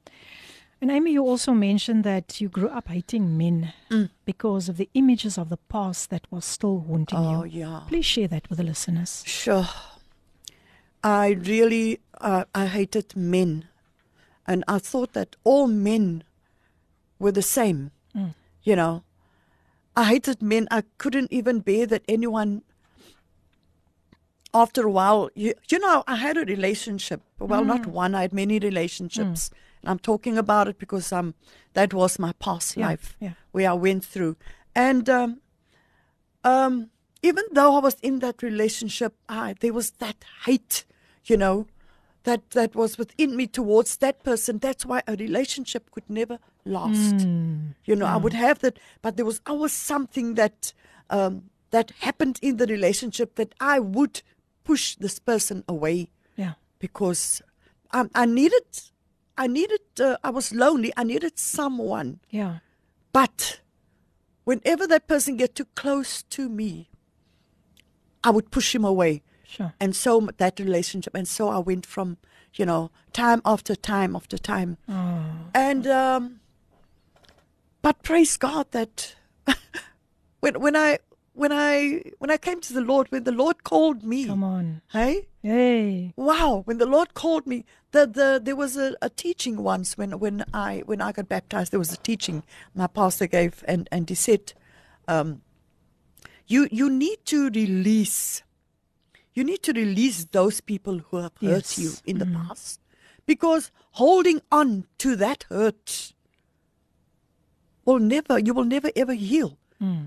And 0.82 0.90
Amy, 0.90 1.12
you 1.12 1.22
also 1.26 1.52
mentioned 1.52 2.04
that 2.04 2.40
you 2.40 2.48
grew 2.48 2.68
up 2.68 2.88
hating 2.88 3.36
men 3.36 3.72
Mm. 3.90 4.08
because 4.24 4.68
of 4.70 4.76
the 4.76 4.88
images 4.94 5.36
of 5.38 5.48
the 5.48 5.58
past 5.68 6.08
that 6.10 6.26
was 6.30 6.44
still 6.44 6.80
haunting 6.88 7.18
Oh 7.18 7.44
you. 7.44 7.60
yeah, 7.60 7.82
Please 7.88 8.06
share 8.06 8.28
that 8.28 8.48
with 8.48 8.58
the 8.58 8.64
listeners. 8.64 9.22
sure. 9.26 9.68
I 11.02 11.30
really 11.30 12.00
uh, 12.20 12.44
I 12.54 12.66
hated 12.66 13.16
men, 13.16 13.64
and 14.46 14.62
I 14.68 14.78
thought 14.78 15.12
that 15.14 15.36
all 15.44 15.66
men 15.66 16.22
were 17.20 17.30
the 17.32 17.42
same. 17.42 17.92
Mm. 18.16 18.34
You 18.64 18.74
know, 18.74 19.04
I 19.94 20.04
hated 20.04 20.42
men. 20.42 20.66
I 20.72 20.82
couldn't 20.98 21.32
even 21.32 21.60
bear 21.60 21.86
that 21.86 22.02
anyone. 22.08 22.62
After 24.52 24.84
a 24.84 24.90
while, 24.90 25.30
you, 25.36 25.54
you 25.70 25.78
know, 25.78 26.02
I 26.08 26.16
had 26.16 26.36
a 26.36 26.44
relationship. 26.44 27.22
Well, 27.38 27.64
not 27.64 27.82
Mm. 27.82 27.92
one. 27.92 28.14
I 28.16 28.22
had 28.22 28.32
many 28.32 28.58
relationships. 28.58 29.50
And 29.80 29.88
I'm 29.90 30.00
talking 30.00 30.36
about 30.36 30.66
it 30.66 30.76
because 30.78 31.12
um, 31.12 31.34
that 31.74 31.94
was 31.94 32.18
my 32.18 32.32
past 32.32 32.76
Yeah, 32.76 32.88
life 32.88 33.16
yeah. 33.20 33.34
where 33.52 33.70
I 33.70 33.74
went 33.74 34.04
through. 34.04 34.36
And 34.74 35.08
um, 35.08 35.40
um, 36.42 36.90
even 37.22 37.44
though 37.52 37.76
I 37.76 37.80
was 37.80 37.96
in 38.02 38.18
that 38.20 38.42
relationship, 38.42 39.14
I, 39.28 39.54
there 39.60 39.72
was 39.72 39.92
that 39.92 40.16
hate, 40.46 40.84
you 41.24 41.36
know, 41.36 41.66
that 42.24 42.50
that 42.50 42.74
was 42.74 42.98
within 42.98 43.36
me 43.36 43.46
towards 43.46 43.96
that 43.98 44.22
person. 44.24 44.58
That's 44.58 44.84
why 44.84 45.02
a 45.06 45.14
relationship 45.14 45.90
could 45.92 46.10
never 46.10 46.38
last. 46.64 47.16
Mm. 47.16 47.74
You 47.84 47.96
know, 47.96 48.06
I 48.06 48.16
would 48.16 48.32
have 48.34 48.58
that, 48.60 48.78
but 49.02 49.16
there 49.16 49.24
was 49.26 49.40
always 49.46 49.72
something 49.72 50.34
that 50.34 50.72
um, 51.10 51.50
that 51.70 51.92
happened 52.00 52.38
in 52.42 52.56
the 52.56 52.66
relationship 52.66 53.34
that 53.36 53.54
I 53.60 53.78
would 53.80 54.22
push 54.64 54.96
this 54.96 55.18
person 55.18 55.64
away 55.68 56.10
Yeah. 56.36 56.54
because 56.78 57.42
um, 57.92 58.10
I 58.14 58.26
needed, 58.26 58.64
I 59.38 59.46
needed, 59.46 59.80
uh, 60.00 60.16
I 60.22 60.30
was 60.30 60.52
lonely. 60.52 60.92
I 60.96 61.04
needed 61.04 61.38
someone, 61.38 62.20
Yeah. 62.30 62.58
but 63.12 63.60
whenever 64.44 64.86
that 64.86 65.06
person 65.06 65.36
get 65.36 65.54
too 65.54 65.66
close 65.74 66.22
to 66.24 66.48
me, 66.48 66.90
I 68.22 68.30
would 68.30 68.50
push 68.50 68.74
him 68.74 68.84
away 68.84 69.22
Sure. 69.46 69.72
and 69.80 69.96
so 69.96 70.28
that 70.36 70.60
relationship 70.60 71.12
and 71.14 71.26
so 71.26 71.48
i 71.48 71.58
went 71.58 71.84
from 71.84 72.18
you 72.54 72.64
know 72.64 72.90
time 73.12 73.42
after 73.44 73.74
time 73.74 74.14
after 74.14 74.38
time 74.38 74.76
Oh. 74.88 75.24
and 75.54 75.86
um 75.88 76.39
but 77.82 78.02
praise 78.02 78.36
god 78.36 78.66
that 78.72 79.14
when 80.40 80.60
when 80.60 80.76
i 80.76 80.98
when 81.32 81.52
i 81.52 82.02
when 82.18 82.30
i 82.30 82.36
came 82.36 82.60
to 82.60 82.72
the 82.72 82.80
lord 82.80 83.10
when 83.10 83.24
the 83.24 83.32
lord 83.32 83.64
called 83.64 84.02
me 84.02 84.26
Come 84.26 84.44
on. 84.44 84.82
hey 84.92 85.28
Hey. 85.42 86.12
wow 86.16 86.62
when 86.66 86.78
the 86.78 86.86
lord 86.86 87.14
called 87.14 87.46
me 87.46 87.64
the, 87.92 88.06
the 88.06 88.40
there 88.42 88.56
was 88.56 88.76
a, 88.76 88.94
a 89.02 89.08
teaching 89.08 89.62
once 89.62 89.96
when 89.96 90.18
when 90.18 90.44
i 90.52 90.82
when 90.86 91.00
i 91.00 91.12
got 91.12 91.28
baptized 91.28 91.72
there 91.72 91.78
was 91.78 91.92
a 91.92 91.96
teaching 91.98 92.42
my 92.74 92.86
pastor 92.86 93.26
gave 93.26 93.64
and 93.66 93.88
and 93.90 94.08
he 94.08 94.14
said 94.14 94.52
um 95.08 95.40
you 96.46 96.68
you 96.70 96.90
need 96.90 97.24
to 97.24 97.48
release 97.50 98.42
you 99.32 99.44
need 99.44 99.62
to 99.62 99.72
release 99.72 100.24
those 100.26 100.60
people 100.60 100.98
who 101.10 101.16
have 101.18 101.32
hurt 101.40 101.76
Yes. 101.76 101.78
you 101.78 101.92
in 102.04 102.18
the 102.18 102.26
past 102.26 102.80
because 103.26 103.70
holding 103.92 104.40
on 104.52 104.86
to 104.98 105.16
that 105.16 105.44
hurt 105.48 106.12
will 107.90 107.98
never 108.14 108.38
you 108.38 108.54
will 108.54 108.68
never 108.76 108.90
ever 108.96 109.14
heal. 109.14 109.50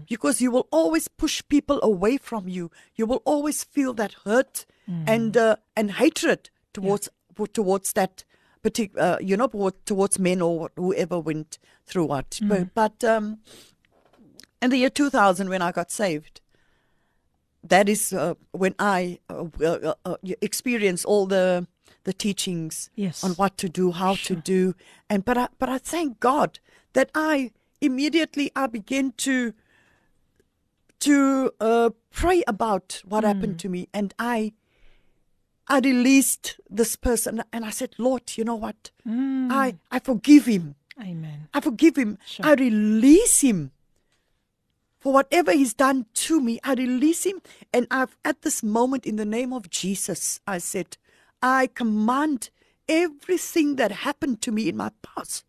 Because 0.10 0.44
you 0.44 0.52
will 0.52 0.68
always 0.72 1.08
push 1.08 1.42
people 1.50 1.80
away 1.82 2.18
from 2.18 2.48
you. 2.48 2.70
You 2.96 3.08
will 3.08 3.22
always 3.26 3.64
feel 3.64 3.94
that 3.96 4.14
hurt 4.26 4.66
and 5.14 5.36
uh, 5.36 5.56
and 5.76 5.92
hatred 6.02 6.50
towards 6.74 7.10
towards 7.54 7.94
that 7.94 8.24
particular 8.62 9.04
uh, 9.06 9.18
you 9.30 9.36
know 9.38 9.50
towards 9.86 10.20
men 10.20 10.42
or 10.42 10.70
whoever 10.76 11.18
went 11.20 11.58
through 11.88 12.06
what. 12.14 12.40
But, 12.50 12.74
but 12.82 13.04
um 13.04 13.40
in 14.62 14.70
the 14.70 14.78
year 14.78 14.90
2000 14.90 15.50
when 15.50 15.62
i 15.62 15.72
got 15.72 15.92
saved 15.92 16.40
that 17.64 17.88
is 17.90 18.14
uh, 18.14 18.34
when 18.52 18.76
I 18.78 19.20
uh, 19.30 19.46
uh, 19.62 19.94
uh, 20.06 20.16
experienced 20.42 21.06
all 21.06 21.26
the 21.28 21.66
the 22.04 22.14
teachings 22.14 22.90
Yes. 22.96 23.24
on 23.24 23.32
what 23.36 23.58
to 23.58 23.70
do, 23.70 23.92
how 23.92 24.16
to 24.16 24.36
do, 24.36 24.76
and 25.10 25.24
but 25.24 25.38
I 25.38 25.48
but 25.60 25.70
I 25.70 25.78
thank 25.78 26.20
God 26.20 26.60
that 26.94 27.10
I 27.16 27.52
immediately 27.84 28.52
I 28.56 28.68
began 28.68 29.12
to 29.18 29.54
to 31.00 31.52
uh, 31.60 31.90
pray 32.12 32.44
about 32.48 33.02
what 33.06 33.26
happened 33.26 33.60
to 33.60 33.70
me, 33.70 33.90
and 33.94 34.14
I 34.18 34.54
I 35.68 35.80
released 35.80 36.60
this 36.70 36.96
person, 36.96 37.44
and 37.52 37.66
I 37.66 37.70
said, 37.72 37.96
Lord, 37.98 38.38
you 38.38 38.44
know 38.46 38.56
what? 38.56 38.92
I 39.06 39.76
I 39.92 40.00
forgive 40.00 40.46
him. 40.46 40.76
Amen. 41.00 41.50
I 41.54 41.60
forgive 41.60 41.98
him. 41.98 42.18
Sure. 42.26 42.46
I 42.46 42.54
release 42.54 43.42
him 43.42 43.72
for 45.00 45.12
whatever 45.12 45.52
he's 45.52 45.74
done 45.74 46.06
to 46.14 46.40
me. 46.40 46.60
I 46.64 46.76
release 46.76 47.26
him. 47.26 47.42
And 47.74 47.88
I've, 47.90 48.16
at 48.24 48.44
this 48.44 48.64
moment, 48.64 49.06
in 49.06 49.18
the 49.18 49.26
name 49.26 49.52
of 49.52 49.70
Jesus, 49.70 50.40
I 50.48 50.60
said, 50.60 50.98
I 51.42 51.68
command 51.68 52.52
everything 52.88 53.76
that 53.78 53.92
happened 53.92 54.42
to 54.44 54.52
me 54.52 54.70
in 54.70 54.78
my 54.78 54.92
past 55.02 55.46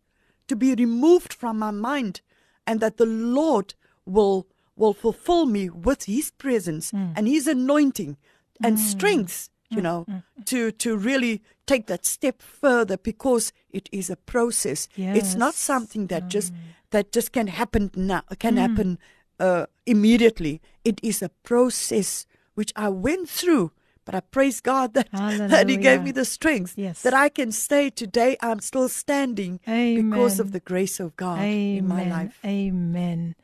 to 0.47 0.55
be 0.55 0.75
removed 0.75 1.33
from 1.33 1.59
my 1.59 1.71
mind 1.71 2.21
and 2.67 2.79
that 2.79 2.97
the 2.97 3.05
Lord 3.05 3.73
will, 4.05 4.47
will 4.75 4.93
fulfill 4.93 5.45
me 5.45 5.69
with 5.69 6.05
his 6.05 6.31
presence 6.31 6.91
hmm. 6.91 7.11
and 7.15 7.27
his 7.27 7.47
anointing 7.47 8.17
and 8.63 8.77
hmm. 8.77 8.83
strength 8.83 9.49
you 9.69 9.77
hmm. 9.77 9.83
know 9.83 10.05
to 10.45 10.71
to 10.71 10.95
really 10.95 11.41
take 11.65 11.87
that 11.87 12.05
step 12.05 12.41
further 12.41 12.97
because 12.97 13.51
it 13.71 13.89
is 13.91 14.09
a 14.09 14.15
process. 14.15 14.87
It's 15.15 15.35
not 15.35 15.55
something 15.55 16.07
that 16.07 16.27
just 16.27 16.53
that 16.91 17.11
just 17.11 17.31
can 17.31 17.47
happen 17.47 17.91
now 17.95 18.21
can 18.39 18.57
happen 18.57 18.99
uh, 19.39 19.65
immediately. 19.85 20.61
It 20.83 20.99
is 21.03 21.21
a 21.21 21.29
process 21.43 22.25
which 22.53 22.71
i 22.75 22.87
went 22.87 23.27
through 23.27 23.71
but 24.05 24.15
i 24.15 24.19
praise 24.19 24.61
god 24.61 24.93
that, 24.93 25.09
that 25.11 25.67
he 25.69 25.77
gave 25.77 26.01
me 26.03 26.11
the 26.11 26.25
strength 26.25 26.73
Yes. 26.77 27.01
that 27.01 27.13
i 27.13 27.27
can 27.29 27.51
stay 27.51 27.89
today 27.89 28.37
i'm 28.41 28.59
still 28.59 28.87
standing 28.87 29.59
because 29.65 30.39
of 30.39 30.51
the 30.51 30.59
grace 30.59 30.99
of 30.99 31.15
god 31.17 31.39
Amen. 31.39 31.77
in 31.77 31.87
my 31.87 32.03
life 32.09 32.39
Amen. 32.45 33.35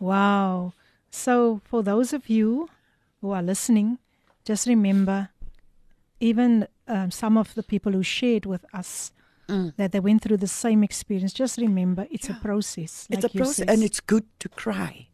Wow. 0.00 0.74
So, 1.10 1.60
for 1.64 1.82
those 1.82 2.12
of 2.12 2.28
you 2.28 2.68
who 3.20 3.32
are 3.32 3.42
listening, 3.42 3.98
just 4.44 4.66
remember 4.68 5.30
even 6.20 6.68
um, 6.86 7.10
some 7.10 7.36
of 7.36 7.54
the 7.54 7.62
people 7.64 7.92
who 7.92 8.02
shared 8.02 8.46
with 8.46 8.64
us 8.72 9.12
that 9.78 9.92
they 9.92 10.00
went 10.00 10.20
through 10.22 10.36
the 10.36 10.46
same 10.46 10.84
experience, 10.84 11.32
just 11.32 11.56
remember 11.58 12.06
it's 12.10 12.28
a 12.28 12.34
process. 12.34 13.06
It's 13.10 13.24
a 13.24 13.28
process, 13.30 13.56
says. 13.56 13.66
and 13.68 13.82
it's 13.82 13.98
good 14.00 14.26
to 14.40 14.48
cry. 14.50 15.07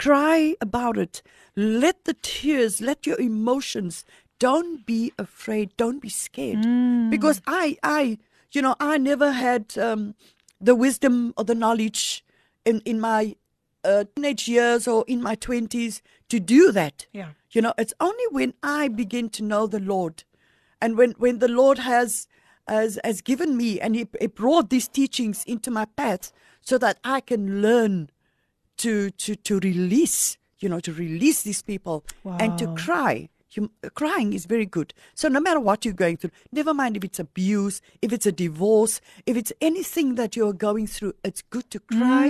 Cry 0.00 0.56
about 0.62 0.96
it. 0.96 1.22
Let 1.56 2.04
the 2.06 2.14
tears, 2.14 2.80
let 2.80 3.06
your 3.06 3.20
emotions. 3.20 4.06
Don't 4.38 4.86
be 4.86 5.12
afraid. 5.18 5.76
Don't 5.76 6.00
be 6.00 6.08
scared. 6.08 6.62
Because 7.10 7.42
I, 7.46 7.76
I, 7.82 8.16
you 8.50 8.62
know, 8.62 8.76
I 8.80 8.96
never 8.96 9.32
had 9.32 9.76
um, 9.76 10.14
the 10.58 10.74
wisdom 10.74 11.34
or 11.36 11.44
the 11.44 11.54
knowledge 11.54 12.24
in 12.64 12.80
in 12.86 12.98
my 12.98 13.36
uh, 13.84 14.04
teenage 14.16 14.48
years 14.48 14.88
or 14.88 15.04
in 15.06 15.22
my 15.22 15.34
twenties 15.34 16.00
to 16.30 16.40
do 16.40 16.72
that. 16.72 17.06
Yeah. 17.12 17.30
You 17.50 17.60
know, 17.60 17.74
it's 17.76 17.94
only 18.00 18.24
when 18.30 18.54
I 18.62 18.88
begin 18.88 19.28
to 19.30 19.42
know 19.42 19.66
the 19.66 19.80
Lord, 19.80 20.24
and 20.80 20.96
when 20.96 21.12
when 21.18 21.40
the 21.40 21.48
Lord 21.48 21.78
has 21.78 22.26
has 22.66 22.98
has 23.04 23.20
given 23.20 23.56
me 23.56 23.80
and 23.80 23.94
he, 23.94 24.06
he 24.18 24.28
brought 24.28 24.70
these 24.70 24.88
teachings 24.88 25.44
into 25.44 25.70
my 25.70 25.84
path 25.84 26.32
so 26.62 26.78
that 26.78 26.98
I 27.04 27.20
can 27.20 27.60
learn 27.60 28.08
to 28.84 29.10
to 29.10 29.36
to 29.36 29.58
release, 29.60 30.38
you 30.62 30.68
know, 30.68 30.80
to 30.80 30.92
release 30.92 31.42
these 31.42 31.62
people 31.62 32.04
and 32.40 32.58
to 32.58 32.66
cry. 32.74 33.28
You, 33.56 33.68
crying 33.94 34.32
is 34.32 34.46
very 34.46 34.64
good. 34.66 34.94
So 35.14 35.28
no 35.28 35.40
matter 35.40 35.58
what 35.58 35.84
you're 35.84 35.92
going 36.04 36.18
through, 36.18 36.30
never 36.52 36.72
mind 36.72 36.96
if 36.96 37.02
it's 37.02 37.18
abuse, 37.18 37.80
if 38.00 38.12
it's 38.12 38.24
a 38.26 38.30
divorce, 38.30 39.00
if 39.26 39.36
it's 39.36 39.52
anything 39.60 40.14
that 40.14 40.36
you're 40.36 40.52
going 40.68 40.86
through, 40.86 41.14
it's 41.24 41.42
good 41.50 41.68
to 41.72 41.80
cry 41.80 42.28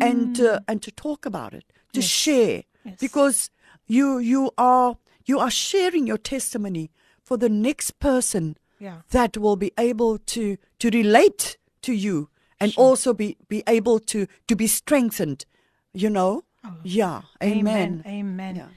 and 0.00 0.40
uh, 0.40 0.60
and 0.68 0.80
to 0.82 0.90
talk 0.92 1.26
about 1.26 1.52
it, 1.54 1.64
to 1.92 2.00
share, 2.00 2.62
Yes. 2.84 2.96
because 3.00 3.50
you 3.88 4.18
you 4.18 4.50
are 4.56 4.96
you 5.26 5.40
are 5.40 5.50
sharing 5.50 6.06
your 6.06 6.18
testimony 6.18 6.90
for 7.22 7.36
the 7.36 7.48
next 7.48 7.98
person 7.98 8.56
Yeah. 8.78 9.02
that 9.10 9.36
will 9.36 9.56
be 9.56 9.72
able 9.76 10.18
to 10.34 10.56
to 10.78 10.88
relate 10.90 11.58
to 11.82 11.92
you 11.92 12.28
and 12.60 12.72
also 12.76 13.12
be 13.12 13.36
be 13.48 13.62
able 13.66 13.98
to 14.12 14.26
to 14.46 14.54
be 14.56 14.66
strengthened 14.68 15.44
you 15.91 16.09
know 16.11 16.41
yeah 16.83 17.21
amen, 17.39 18.01
Amen. 18.05 18.55
Ja. 18.55 18.69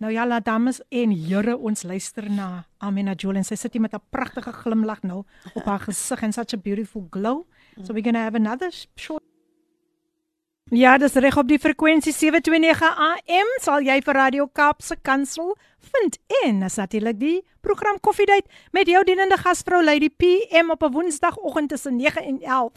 Nou 0.00 0.12
ja, 0.12 0.26
la 0.26 0.40
dames 0.40 0.80
en 0.88 1.10
here, 1.10 1.56
ons 1.56 1.82
luister 1.82 2.30
na 2.30 2.64
Amina 2.78 3.12
Joel 3.16 3.36
en 3.36 3.44
sy 3.44 3.54
sit 3.56 3.72
hier 3.72 3.82
met 3.82 3.92
'n 3.94 4.00
pragtige 4.10 4.52
glimlag 4.52 5.02
nou 5.02 5.24
op 5.54 5.64
haar 5.64 5.80
gesig 5.80 6.22
and 6.22 6.34
such 6.34 6.52
a 6.54 6.56
beautiful 6.56 7.06
glow. 7.10 7.46
So 7.82 7.92
we're 7.92 8.02
going 8.02 8.14
to 8.14 8.20
have 8.22 8.36
another 8.36 8.70
sh- 8.72 8.86
short 8.96 9.22
Ja, 10.70 10.98
dis 10.98 11.14
reg 11.14 11.36
op 11.40 11.48
die 11.48 11.58
frekwensie 11.58 12.12
729 12.12 12.82
AM 13.00 13.48
sal 13.60 13.80
jy 13.80 14.00
vir 14.04 14.14
Radio 14.14 14.46
Kaapse 14.52 14.96
Kansel 15.02 15.54
vind 15.80 16.18
en 16.44 16.62
is 16.62 16.76
natuurlik 16.76 17.18
die 17.18 17.38
program 17.64 17.96
Koffiedייט 18.00 18.46
met 18.76 18.86
jou 18.86 19.00
dienende 19.04 19.36
gasvrou 19.40 19.80
Lady 19.84 20.10
PM 20.10 20.70
op 20.70 20.82
'n 20.84 20.92
Woensdagoggend 20.92 21.68
tussen 21.68 21.96
9 21.96 22.22
en 22.22 22.40
11. 22.42 22.72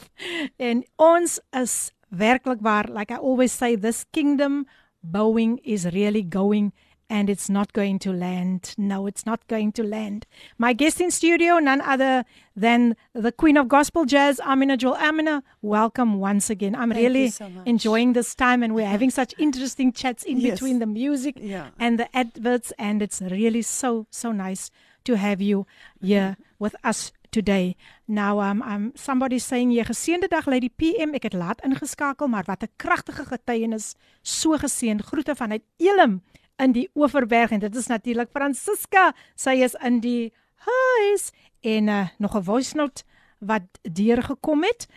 En 0.56 0.84
ons 0.96 1.40
is 1.50 1.92
werklik 2.11 2.61
waar 2.61 2.85
like 2.89 3.11
I 3.11 3.17
always 3.17 3.51
say 3.51 3.75
this 3.75 4.05
kingdom 4.11 4.65
Boeing 5.03 5.59
is 5.63 5.85
really 5.85 6.23
going 6.23 6.71
and 7.09 7.29
it's 7.29 7.47
not 7.49 7.71
going 7.71 7.99
to 7.99 8.11
land. 8.11 8.73
No, 8.77 9.07
it's 9.07 9.25
not 9.25 9.47
going 9.47 9.71
to 9.73 9.83
land. 9.83 10.25
My 10.57 10.73
guest 10.73 10.99
in 10.99 11.09
studio, 11.09 11.57
none 11.57 11.79
other 11.79 12.25
than 12.53 12.97
the 13.13 13.31
Queen 13.31 13.55
of 13.55 13.69
Gospel 13.69 14.03
Jazz, 14.03 14.41
Amina 14.41 14.75
Jewel. 14.75 14.95
Amina, 14.97 15.41
welcome 15.61 16.19
once 16.19 16.49
again. 16.49 16.75
I'm 16.75 16.89
Thank 16.91 17.01
really 17.01 17.29
so 17.29 17.49
enjoying 17.65 18.11
this 18.11 18.35
time 18.35 18.61
and 18.61 18.75
we're 18.75 18.87
having 18.89 19.09
such 19.09 19.33
interesting 19.39 19.93
chats 19.93 20.23
in 20.25 20.41
Yes. 20.41 20.51
between 20.59 20.79
the 20.79 20.85
music 20.85 21.35
Yeah. 21.39 21.69
and 21.79 21.97
the 21.97 22.13
adverts 22.13 22.73
and 22.77 23.01
it's 23.01 23.21
really 23.21 23.61
so 23.61 24.07
so 24.11 24.33
nice 24.33 24.69
to 25.05 25.15
have 25.15 25.41
you 25.41 25.65
here 26.01 26.35
with 26.59 26.75
us 26.83 27.13
today. 27.31 27.77
Now 28.07 28.39
um 28.39 28.61
um 28.61 28.91
somebody 28.95 29.39
saying 29.39 29.73
jy 29.75 29.83
geseënde 29.83 30.29
dag 30.31 30.45
Lady 30.47 30.69
PM 30.69 31.11
ek 31.17 31.27
het 31.27 31.33
laat 31.35 31.63
ingeskakel 31.67 32.27
maar 32.31 32.47
wat 32.47 32.63
'n 32.63 32.71
kragtige 32.77 33.25
getuienis 33.25 33.95
so 34.21 34.57
geseën 34.57 35.03
groete 35.03 35.35
vanuit 35.35 35.63
Elim 35.77 36.21
in 36.57 36.71
die 36.71 36.89
Oeverberg 36.95 37.51
en 37.51 37.59
dit 37.59 37.75
is 37.75 37.87
natuurlik 37.87 38.29
Francisca 38.31 39.13
sy 39.35 39.59
is 39.63 39.75
in 39.83 39.99
die 39.99 40.33
huis 40.55 41.31
en 41.61 41.87
uh, 41.87 42.07
nog 42.17 42.35
'n 42.35 42.43
voice 42.43 42.75
note 42.75 43.03
wat 43.39 43.67
deurgekom 43.81 44.63
het 44.63 44.87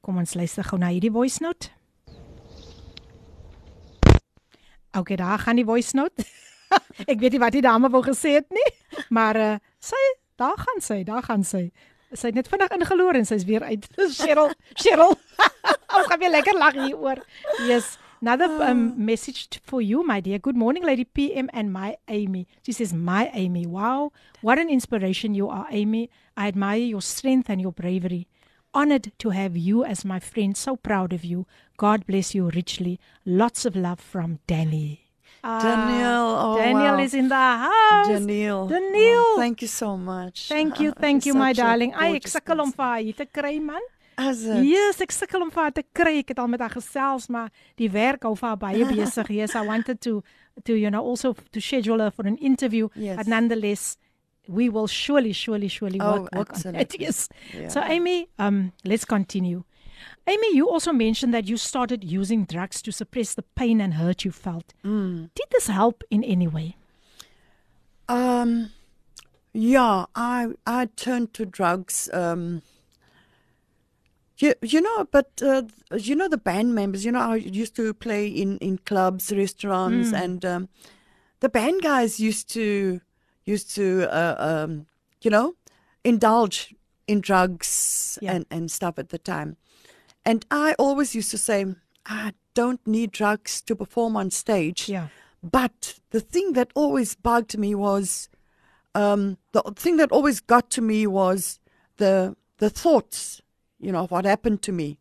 kom 0.00 0.16
ons 0.16 0.34
luister 0.34 0.64
gou 0.64 0.78
na 0.78 0.88
hierdie 0.88 1.12
voice 1.12 1.42
note 1.42 1.70
Okay, 4.96 5.16
daar 5.16 5.38
gaan 5.38 5.56
die 5.56 5.64
voice 5.64 5.96
note. 5.96 6.24
ek 7.12 7.20
weet 7.20 7.34
nie 7.36 7.40
wat 7.42 7.52
die 7.52 7.64
dame 7.64 7.90
wou 7.92 8.00
gesê 8.04 8.38
het 8.38 8.48
nie, 8.48 8.68
maar 9.12 9.36
uh, 9.36 9.50
sy 9.78 10.00
daar 10.40 10.56
gaan 10.56 10.80
sy, 10.80 11.02
daar 11.04 11.22
gaan 11.26 11.44
sy. 11.44 11.68
Sy 12.12 12.30
het 12.30 12.38
net 12.38 12.48
vinnig 12.48 12.70
ingeloor 12.76 13.18
en 13.18 13.26
sy's 13.26 13.44
weer 13.44 13.62
uit. 13.62 13.86
Cheryl, 14.18 14.52
Cheryl. 14.74 15.14
Ons 15.96 16.06
gaan 16.06 16.18
weer 16.18 16.30
lekker 16.30 16.58
lag 16.58 16.74
hieroor. 16.78 17.22
Yes. 17.66 17.96
Another 18.22 18.48
um, 18.62 18.94
message 18.96 19.48
for 19.62 19.82
you, 19.82 20.02
my 20.02 20.20
dear. 20.20 20.38
Good 20.38 20.56
morning, 20.56 20.84
Lady 20.84 21.04
PM 21.04 21.50
and 21.52 21.72
my 21.72 21.96
Amy. 22.08 22.46
She 22.62 22.72
says, 22.72 22.92
My 22.94 23.30
Amy. 23.34 23.66
Wow, 23.66 24.10
what 24.40 24.58
an 24.58 24.70
inspiration 24.70 25.34
you 25.34 25.48
are, 25.48 25.66
Amy. 25.70 26.08
I 26.36 26.48
admire 26.48 26.78
your 26.78 27.02
strength 27.02 27.50
and 27.50 27.60
your 27.60 27.72
bravery. 27.72 28.26
Honored 28.72 29.12
to 29.18 29.30
have 29.30 29.56
you 29.56 29.84
as 29.84 30.04
my 30.04 30.18
friend. 30.18 30.56
So 30.56 30.76
proud 30.76 31.12
of 31.12 31.24
you. 31.24 31.46
God 31.76 32.06
bless 32.06 32.34
you 32.34 32.50
richly. 32.50 32.98
Lots 33.24 33.64
of 33.64 33.76
love 33.76 34.00
from 34.00 34.40
Danny. 34.46 35.05
Ah, 35.48 35.60
Daniel, 35.62 36.26
oh, 36.44 36.56
Daniel 36.58 36.96
wow. 36.96 37.04
is 37.04 37.14
in 37.14 37.28
the 37.28 37.34
house. 37.66 38.08
Daniel 38.08 38.66
Daniel. 38.66 39.22
oh, 39.26 39.36
thank 39.38 39.62
you 39.62 39.68
so 39.68 39.96
much 39.96 40.48
Thank 40.48 40.80
you, 40.80 40.90
thank 40.98 41.24
you 41.26 41.34
my 41.38 41.52
darling. 41.54 41.92
Ai, 41.94 42.16
ek 42.18 42.26
sukkel 42.32 42.58
om 42.64 42.72
vir 42.74 42.84
haar 42.88 43.04
hier 43.04 43.14
te 43.20 43.26
kry 43.30 43.60
man. 43.62 43.84
Is 44.18 44.42
it? 44.48 44.64
Yes, 44.64 44.98
ek 45.04 45.12
sukkel 45.14 45.44
om 45.44 45.50
vir 45.54 45.62
haar 45.68 45.74
te 45.76 45.84
kry. 45.94 46.16
Ek 46.24 46.32
het 46.34 46.38
al 46.42 46.48
met 46.50 46.64
haar 46.64 46.72
gesels, 46.74 47.28
maar 47.30 47.50
die 47.78 47.90
werk 47.94 48.24
hou 48.26 48.34
vir 48.40 48.48
haar 48.48 48.58
baie 48.64 48.88
besig. 48.96 49.30
Yes, 49.38 49.54
I 49.54 49.62
wanted 49.68 50.00
to 50.08 50.22
to 50.64 50.74
you 50.74 50.90
know 50.90 51.04
also 51.04 51.34
to 51.52 51.60
schedule 51.60 52.00
her 52.02 52.10
for 52.10 52.26
an 52.26 52.38
interview. 52.38 52.88
Yes. 52.96 53.18
But 53.20 53.28
nonetheless, 53.28 53.98
we 54.48 54.68
will 54.72 54.88
surely 54.88 55.32
surely 55.32 55.68
surely 55.68 56.00
Oh, 56.00 56.22
work, 56.22 56.34
work 56.34 56.50
on 56.66 56.74
it. 56.74 56.80
absolutely. 56.80 56.98
Yes. 57.06 57.28
Yeah. 57.54 57.68
So 57.68 57.80
Amy, 57.86 58.28
um 58.38 58.72
let's 58.84 59.04
continue. 59.04 59.62
Amy, 60.28 60.56
you 60.56 60.68
also 60.68 60.92
mentioned 60.92 61.32
that 61.34 61.46
you 61.46 61.56
started 61.56 62.02
using 62.02 62.44
drugs 62.44 62.82
to 62.82 62.90
suppress 62.92 63.34
the 63.34 63.42
pain 63.42 63.80
and 63.80 63.94
hurt 63.94 64.24
you 64.24 64.32
felt. 64.32 64.74
Mm. 64.84 65.30
Did 65.34 65.46
this 65.50 65.68
help 65.68 66.02
in 66.10 66.24
any 66.24 66.48
way? 66.48 66.76
Um, 68.08 68.70
yeah, 69.52 70.06
I 70.14 70.48
I 70.66 70.86
turned 70.96 71.32
to 71.34 71.46
drugs. 71.46 72.08
Um, 72.12 72.62
you 74.38 74.54
you 74.62 74.80
know, 74.80 75.06
but 75.10 75.30
uh, 75.42 75.62
you 75.96 76.14
know 76.16 76.28
the 76.28 76.38
band 76.38 76.74
members. 76.74 77.04
You 77.04 77.12
know, 77.12 77.20
I 77.20 77.36
used 77.36 77.74
to 77.76 77.94
play 77.94 78.26
in 78.26 78.58
in 78.58 78.78
clubs, 78.78 79.32
restaurants, 79.32 80.12
and 80.12 80.44
um, 80.44 80.68
the 81.40 81.48
band 81.48 81.82
guys 81.82 82.20
used 82.20 82.48
to 82.54 83.00
used 83.44 83.74
to 83.76 84.08
uh, 84.12 84.34
um, 84.38 84.86
you 85.22 85.30
know 85.30 85.54
indulge 86.04 86.74
in 87.06 87.20
drugs 87.20 88.18
Yeah. 88.20 88.34
and 88.34 88.46
and 88.50 88.70
stuff 88.70 88.98
at 88.98 89.08
the 89.08 89.18
time. 89.18 89.56
And 90.26 90.44
I 90.50 90.74
always 90.78 91.14
used 91.14 91.30
to 91.30 91.38
say, 91.38 91.64
I 92.04 92.32
don't 92.54 92.84
need 92.86 93.12
drugs 93.12 93.62
to 93.62 93.76
perform 93.76 94.16
on 94.16 94.30
stage. 94.30 94.88
Yeah. 94.88 95.08
But 95.42 96.00
the 96.10 96.20
thing 96.20 96.54
that 96.54 96.72
always 96.74 97.14
bugged 97.14 97.56
me 97.56 97.74
was 97.74 98.28
um, 98.94 99.38
the 99.52 99.62
thing 99.76 99.96
that 99.98 100.10
always 100.10 100.40
got 100.40 100.68
to 100.70 100.82
me 100.82 101.06
was 101.06 101.60
the 101.98 102.34
the 102.58 102.70
thoughts, 102.70 103.40
you 103.78 103.92
know, 103.92 104.04
of 104.04 104.10
what 104.10 104.24
happened 104.24 104.62
to 104.62 104.72
me, 104.72 104.98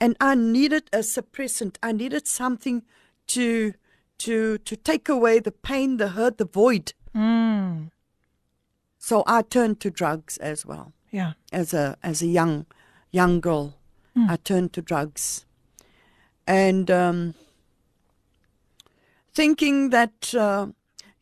and 0.00 0.16
I 0.20 0.34
needed 0.34 0.88
a 0.92 0.98
suppressant. 1.00 1.76
I 1.82 1.92
needed 1.92 2.26
something 2.26 2.82
to 3.28 3.74
to 4.18 4.58
to 4.58 4.76
take 4.76 5.08
away 5.08 5.38
the 5.38 5.52
pain, 5.52 5.98
the 5.98 6.08
hurt, 6.08 6.38
the 6.38 6.46
void. 6.46 6.94
Mm. 7.14 7.90
So 8.98 9.22
I 9.26 9.42
turned 9.42 9.78
to 9.80 9.90
drugs 9.90 10.38
as 10.38 10.64
well 10.66 10.92
Yeah. 11.12 11.34
as 11.52 11.74
a 11.74 11.96
as 12.02 12.22
a 12.22 12.26
young 12.26 12.66
young 13.12 13.40
girl. 13.40 13.74
I 14.16 14.36
turned 14.36 14.72
to 14.74 14.82
drugs, 14.82 15.44
and 16.46 16.90
um, 16.90 17.34
thinking 19.34 19.90
that 19.90 20.34
uh, 20.34 20.68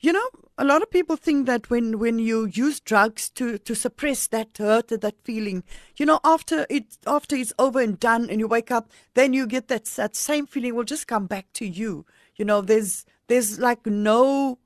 you 0.00 0.12
know 0.12 0.28
a 0.58 0.64
lot 0.64 0.82
of 0.82 0.90
people 0.90 1.16
think 1.16 1.46
that 1.46 1.70
when 1.70 1.98
when 1.98 2.18
you 2.18 2.44
use 2.46 2.80
drugs 2.80 3.30
to 3.30 3.58
to 3.58 3.74
suppress 3.74 4.26
that 4.28 4.58
hurt 4.58 4.88
that 4.88 5.14
feeling 5.24 5.64
you 5.96 6.04
know 6.04 6.20
after 6.22 6.66
it 6.68 6.98
after 7.06 7.34
it's 7.36 7.52
over 7.58 7.80
and 7.80 7.98
done 7.98 8.28
and 8.28 8.38
you 8.40 8.46
wake 8.46 8.70
up 8.70 8.90
then 9.14 9.32
you 9.32 9.46
get 9.46 9.68
that 9.68 9.86
that 9.96 10.14
same 10.14 10.46
feeling 10.46 10.74
will 10.74 10.84
just 10.84 11.06
come 11.06 11.26
back 11.26 11.46
to 11.54 11.64
you. 11.66 12.04
You 12.36 12.44
know 12.44 12.60
there's 12.60 13.06
there's 13.28 13.58
like 13.58 13.86
no 13.86 14.58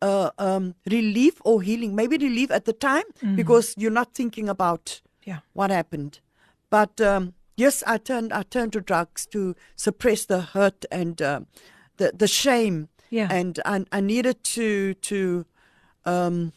uh, 0.00 0.30
um, 0.38 0.74
relief 0.90 1.40
or 1.44 1.60
healing. 1.60 1.94
Maybe 1.94 2.16
relief 2.16 2.50
at 2.50 2.64
the 2.64 2.72
time 2.72 3.04
because 3.34 3.74
you're 3.76 3.90
not 3.90 4.14
thinking 4.14 4.48
about 4.48 5.00
Yeah. 5.26 5.40
what 5.52 5.70
happened. 5.70 6.20
But 6.70 7.00
um, 7.00 7.34
yes, 7.58 7.82
I 7.86 7.98
turned 7.98 8.32
I 8.32 8.42
turned 8.54 8.72
to 8.72 8.80
drugs 8.80 9.26
to 9.26 9.54
suppress 9.76 10.26
the 10.26 10.40
hurt 10.54 10.84
and 10.90 11.20
um 11.22 11.46
the 11.98 12.12
the 12.18 12.28
shame. 12.28 12.88
Yeah. 13.10 13.28
And 13.38 13.58
I, 13.64 13.84
I 13.98 14.00
needed 14.00 14.36
to 14.56 14.94
to 14.94 15.44
um, 16.04 16.52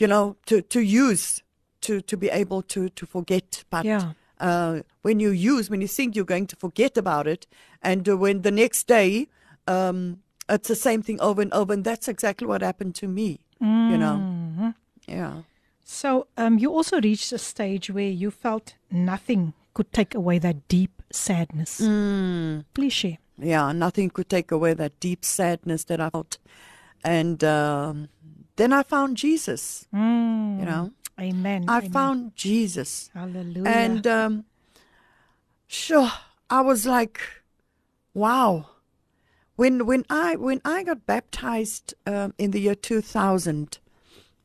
you 0.00 0.06
know 0.08 0.36
to 0.46 0.62
to 0.62 0.80
use 0.80 1.42
to 1.80 2.00
to 2.00 2.16
be 2.16 2.28
able 2.40 2.62
to 2.62 2.88
to 2.88 3.06
forget. 3.06 3.64
But 3.70 3.84
Yeah. 3.84 4.12
uh, 4.40 4.82
when 5.02 5.20
you 5.20 5.30
use 5.30 5.70
when 5.70 5.80
you 5.80 5.88
think 5.88 6.14
you're 6.16 6.34
going 6.34 6.46
to 6.48 6.56
forget 6.56 6.96
about 6.98 7.26
it, 7.26 7.46
and 7.82 8.08
uh, 8.08 8.16
when 8.16 8.42
the 8.42 8.50
next 8.50 8.86
day. 8.88 9.26
Um, 9.68 10.18
it's 10.48 10.68
the 10.68 10.74
same 10.74 11.02
thing 11.02 11.20
over 11.20 11.40
and 11.40 11.52
over, 11.54 11.72
and 11.72 11.84
that's 11.84 12.08
exactly 12.08 12.46
what 12.48 12.62
happened 12.62 12.94
to 12.96 13.06
me. 13.06 13.38
You 13.60 13.96
know, 13.96 14.16
Mm-hmm. 14.18 14.70
yeah. 15.06 15.42
So, 15.84 16.26
um, 16.36 16.58
you 16.58 16.72
also 16.76 17.00
reached 17.00 17.32
a 17.32 17.38
stage 17.38 17.88
where 17.94 18.10
you 18.10 18.30
felt 18.32 18.74
nothing 18.90 19.52
could 19.74 19.92
take 19.92 20.14
away 20.14 20.38
that 20.38 20.68
deep 20.68 21.02
sadness. 21.12 21.80
Mm. 21.80 22.64
Please 22.74 22.92
share. 22.92 23.18
yeah, 23.38 23.72
nothing 23.72 24.10
could 24.10 24.28
take 24.28 24.50
away 24.52 24.74
that 24.74 24.98
deep 25.00 25.24
sadness 25.24 25.84
that 25.84 26.00
I 26.00 26.10
felt. 26.10 26.38
And 27.04 27.42
um, 27.42 28.08
then 28.56 28.72
I 28.72 28.82
found 28.82 29.16
Jesus, 29.16 29.86
Mm. 29.92 30.60
you 30.60 30.64
know. 30.66 30.90
Amen. 31.20 31.64
I 31.68 31.78
Amen. 31.78 31.90
found 31.90 32.36
Jesus. 32.36 33.10
Hallelujah. 33.14 33.68
And 33.68 34.06
um, 34.06 34.44
sure, 35.66 36.10
I 36.50 36.60
was 36.60 36.86
like, 36.86 37.20
wow. 38.14 38.66
When 39.56 39.84
when 39.86 40.04
I 40.08 40.36
when 40.36 40.60
I 40.64 40.82
got 40.82 41.06
baptized 41.06 41.94
um, 42.06 42.32
in 42.38 42.50
the 42.52 42.60
year 42.60 42.74
2000, 42.74 43.78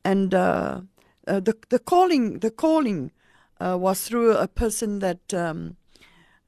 and 0.04 0.34
uh, 0.34 0.82
uh, 1.28 1.40
the 1.40 1.56
the 1.70 1.80
calling 1.80 2.40
the 2.40 2.52
calling 2.52 3.12
uh, 3.60 3.78
was 3.78 4.02
through 4.08 4.34
a 4.34 4.48
person 4.48 5.00
that 5.00 5.34
um, 5.34 5.76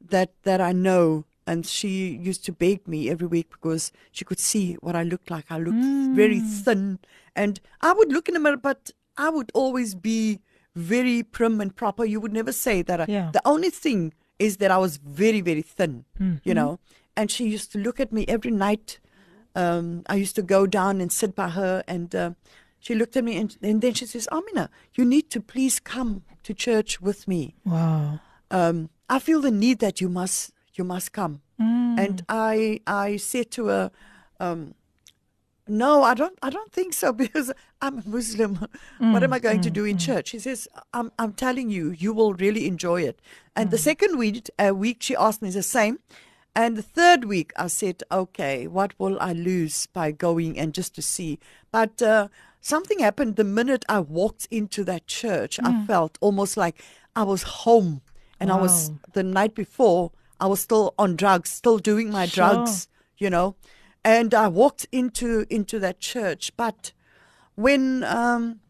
that 0.10 0.34
that 0.44 0.62
I 0.62 0.72
know, 0.72 1.26
and 1.46 1.66
she 1.66 2.10
used 2.16 2.46
to 2.46 2.52
beg 2.52 2.88
me 2.88 3.10
every 3.10 3.28
week 3.28 3.50
because 3.52 3.92
she 4.12 4.26
could 4.26 4.40
see 4.40 4.74
what 4.82 4.96
I 4.96 5.04
looked 5.04 5.30
like. 5.30 5.46
I 5.50 5.58
looked 5.58 6.16
very 6.16 6.40
thin, 6.40 7.00
and 7.36 7.60
I 7.82 7.94
would 7.94 8.12
look 8.12 8.28
in 8.28 8.34
the 8.34 8.40
mirror, 8.40 8.58
but 8.58 8.92
I 9.18 9.30
would 9.30 9.52
always 9.54 9.96
be 9.96 10.40
very 10.76 11.24
prim 11.24 11.60
and 11.60 11.76
proper. 11.76 12.06
You 12.06 12.20
would 12.22 12.34
never 12.34 12.52
say 12.52 12.82
that. 12.84 13.02
I, 13.02 13.06
Yeah. 13.08 13.32
The 13.34 13.42
only 13.46 13.70
thing 13.70 14.14
is 14.38 14.58
that 14.58 14.72
I 14.72 14.78
was 14.78 14.98
very 14.98 15.42
very 15.42 15.62
thin, 15.64 16.06
you 16.44 16.54
know. 16.54 16.80
And 17.18 17.30
she 17.30 17.46
used 17.50 17.72
to 17.74 17.78
look 17.80 18.00
at 18.00 18.14
me 18.14 18.24
every 18.28 18.52
night. 18.52 19.00
Um, 19.56 20.04
I 20.08 20.16
used 20.16 20.36
to 20.36 20.42
go 20.42 20.66
down 20.68 21.02
and 21.02 21.12
sit 21.12 21.36
by 21.36 21.50
her, 21.50 21.84
and 21.88 22.16
uh, 22.16 22.32
she 22.80 22.96
looked 22.96 23.18
at 23.18 23.24
me, 23.26 23.36
and, 23.36 23.58
and 23.62 23.82
then 23.82 23.94
she 23.94 24.06
says, 24.06 24.28
"Amina, 24.32 24.70
you 24.96 25.04
need 25.04 25.30
to 25.32 25.42
please 25.42 25.80
come 25.82 26.24
to 26.44 26.54
church 26.54 27.02
with 27.02 27.28
me." 27.28 27.56
wow. 27.66 28.20
um, 28.52 28.90
I 29.10 29.20
feel 29.20 29.42
the 29.42 29.52
need 29.52 29.80
that 29.80 30.00
you 30.02 30.10
must 30.10 30.52
you 30.76 30.84
must 30.84 31.12
come. 31.12 31.42
Mm. 31.60 32.00
And 32.00 32.26
I 32.30 32.82
I 32.88 33.18
said 33.18 33.52
to 33.52 33.66
her, 33.68 33.92
um, 34.40 34.76
no, 35.68 36.04
I 36.04 36.14
don't 36.14 36.38
I 36.42 36.50
don't 36.50 36.72
think 36.72 36.94
so 36.94 37.14
because 37.24 37.52
I'm 37.82 38.00
a 38.00 38.04
Muslim. 38.06 38.68
what 39.00 39.24
am 39.24 39.34
I 39.34 39.40
going 39.40 39.62
to 39.62 39.70
do 39.70 39.86
in 39.86 39.98
church? 39.98 40.30
She 40.30 40.40
says, 40.40 40.68
I'm 40.94 41.12
I'm 41.20 41.34
telling 41.34 41.70
you, 41.70 41.92
you 41.92 42.14
will 42.14 42.34
really 42.34 42.68
enjoy 42.68 43.02
it. 43.02 43.22
And 43.56 43.72
the 43.72 43.78
second 43.78 44.18
week 44.18 44.50
uh, 44.58 44.74
week 44.74 44.98
she 45.02 45.16
asked 45.16 45.42
me 45.42 45.50
the 45.50 45.64
same. 45.64 46.00
And 46.56 46.76
the 46.76 46.82
third 46.82 47.26
week, 47.26 47.54
I 47.56 47.68
said, 47.68 48.04
okay, 48.12 48.66
what 48.66 48.94
will 48.98 49.18
I 49.22 49.34
lose 49.34 49.86
by 49.86 50.12
going 50.12 50.58
and 50.58 50.74
just 50.74 50.96
to 50.96 51.02
see? 51.02 51.40
But 51.72 52.02
uh, 52.02 52.28
something 52.62 53.00
happened 53.00 53.36
the 53.36 53.44
minute 53.44 53.86
I 53.90 54.00
walked 54.00 54.48
into 54.52 54.84
that 54.86 55.08
church. 55.08 55.60
I 55.64 55.86
felt 55.86 56.18
almost 56.22 56.58
like 56.58 56.84
I 57.16 57.24
was 57.24 57.44
home. 57.44 58.02
And 58.40 58.52
I 58.52 58.56
was, 58.56 58.92
the 59.14 59.24
night 59.24 59.54
before, 59.54 60.12
I 60.40 60.48
was 60.48 60.62
still 60.62 60.94
on 60.98 61.16
drugs, 61.18 61.50
still 61.50 61.78
doing 61.78 62.10
my 62.10 62.26
Sure. 62.26 62.54
drugs, 62.54 62.88
you 63.18 63.30
know. 63.30 63.56
And 64.06 64.34
I 64.34 64.48
walked 64.48 64.88
into 64.94 65.46
into 65.50 65.78
that 65.80 66.00
church. 66.00 66.52
But 66.56 66.94
when 67.56 68.04
um, 68.06 68.62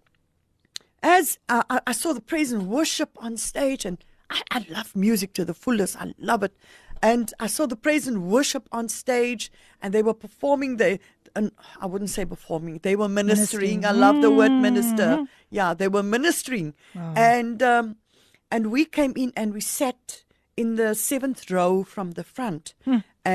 as 1.03 1.37
I, 1.47 1.63
I- 1.69 1.81
I 1.87 1.91
saw 1.91 2.13
the 2.13 2.21
praise 2.21 2.51
and 2.51 2.67
worship 2.67 3.11
on 3.17 3.37
stage, 3.37 3.85
and 3.85 4.03
I, 4.29 4.41
I 4.51 4.65
love 4.69 4.95
music 4.95 5.33
to 5.33 5.45
the 5.45 5.53
fullest. 5.53 5.95
I 6.01 6.13
love 6.17 6.41
it. 6.43 6.55
And 7.01 7.31
I 7.39 7.47
saw 7.47 7.65
the 7.65 7.77
praise 7.77 8.07
and 8.07 8.23
worship 8.27 8.67
on 8.71 8.89
stage, 8.89 9.51
and 9.81 9.93
they 9.93 10.03
were 10.03 10.13
performing. 10.13 10.77
They, 10.77 10.99
and 11.39 11.51
I 11.83 11.85
wouldn't 11.91 12.09
say 12.17 12.23
performing. 12.25 12.73
They 12.87 12.95
were 13.01 13.09
ministering. 13.21 13.79
I 13.91 13.93
love 14.05 14.17
the 14.25 14.31
word 14.39 14.51
minister. 14.69 15.09
Yeah, 15.57 15.69
they 15.79 15.87
were 15.95 16.03
ministering, 16.17 16.67
and 17.33 17.59
um, 17.73 17.85
and 18.53 18.61
we 18.75 18.81
came 18.85 19.13
in 19.23 19.29
and 19.39 19.47
we 19.57 19.61
sat 19.61 20.01
in 20.61 20.75
the 20.81 20.89
seventh 21.09 21.41
row 21.57 21.83
from 21.93 22.07
the 22.19 22.23
front. 22.35 22.65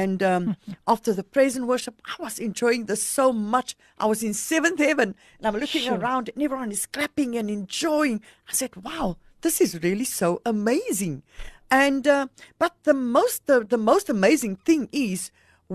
And 0.02 0.22
um, 0.22 0.42
after 0.94 1.11
the 1.18 1.22
praise 1.34 1.55
and 1.59 1.64
worship, 1.72 1.96
I 2.12 2.16
was 2.26 2.38
enjoying 2.48 2.82
this 2.86 3.02
so 3.18 3.32
much. 3.32 3.68
I 3.98 4.07
was 4.12 4.20
in 4.28 4.34
seventh 4.34 4.78
heaven, 4.88 5.09
and 5.38 5.42
I'm 5.46 5.57
looking 5.62 5.82
Sure. 5.88 5.98
around, 5.98 6.24
and 6.34 6.42
everyone 6.46 6.72
is 6.72 6.86
clapping 6.96 7.30
and 7.38 7.48
enjoying. 7.61 8.18
I 8.50 8.52
said, 8.61 8.72
"Wow, 8.88 9.07
this 9.42 9.57
is 9.64 9.70
really 9.86 10.09
so 10.20 10.28
amazing." 10.44 11.22
And 11.70 12.05
uh, 12.16 12.26
but 12.62 12.72
the 12.88 12.94
most 13.16 13.46
the, 13.50 13.59
the 13.74 13.82
most 13.92 14.07
amazing 14.16 14.55
thing 14.68 14.82
is 14.92 15.30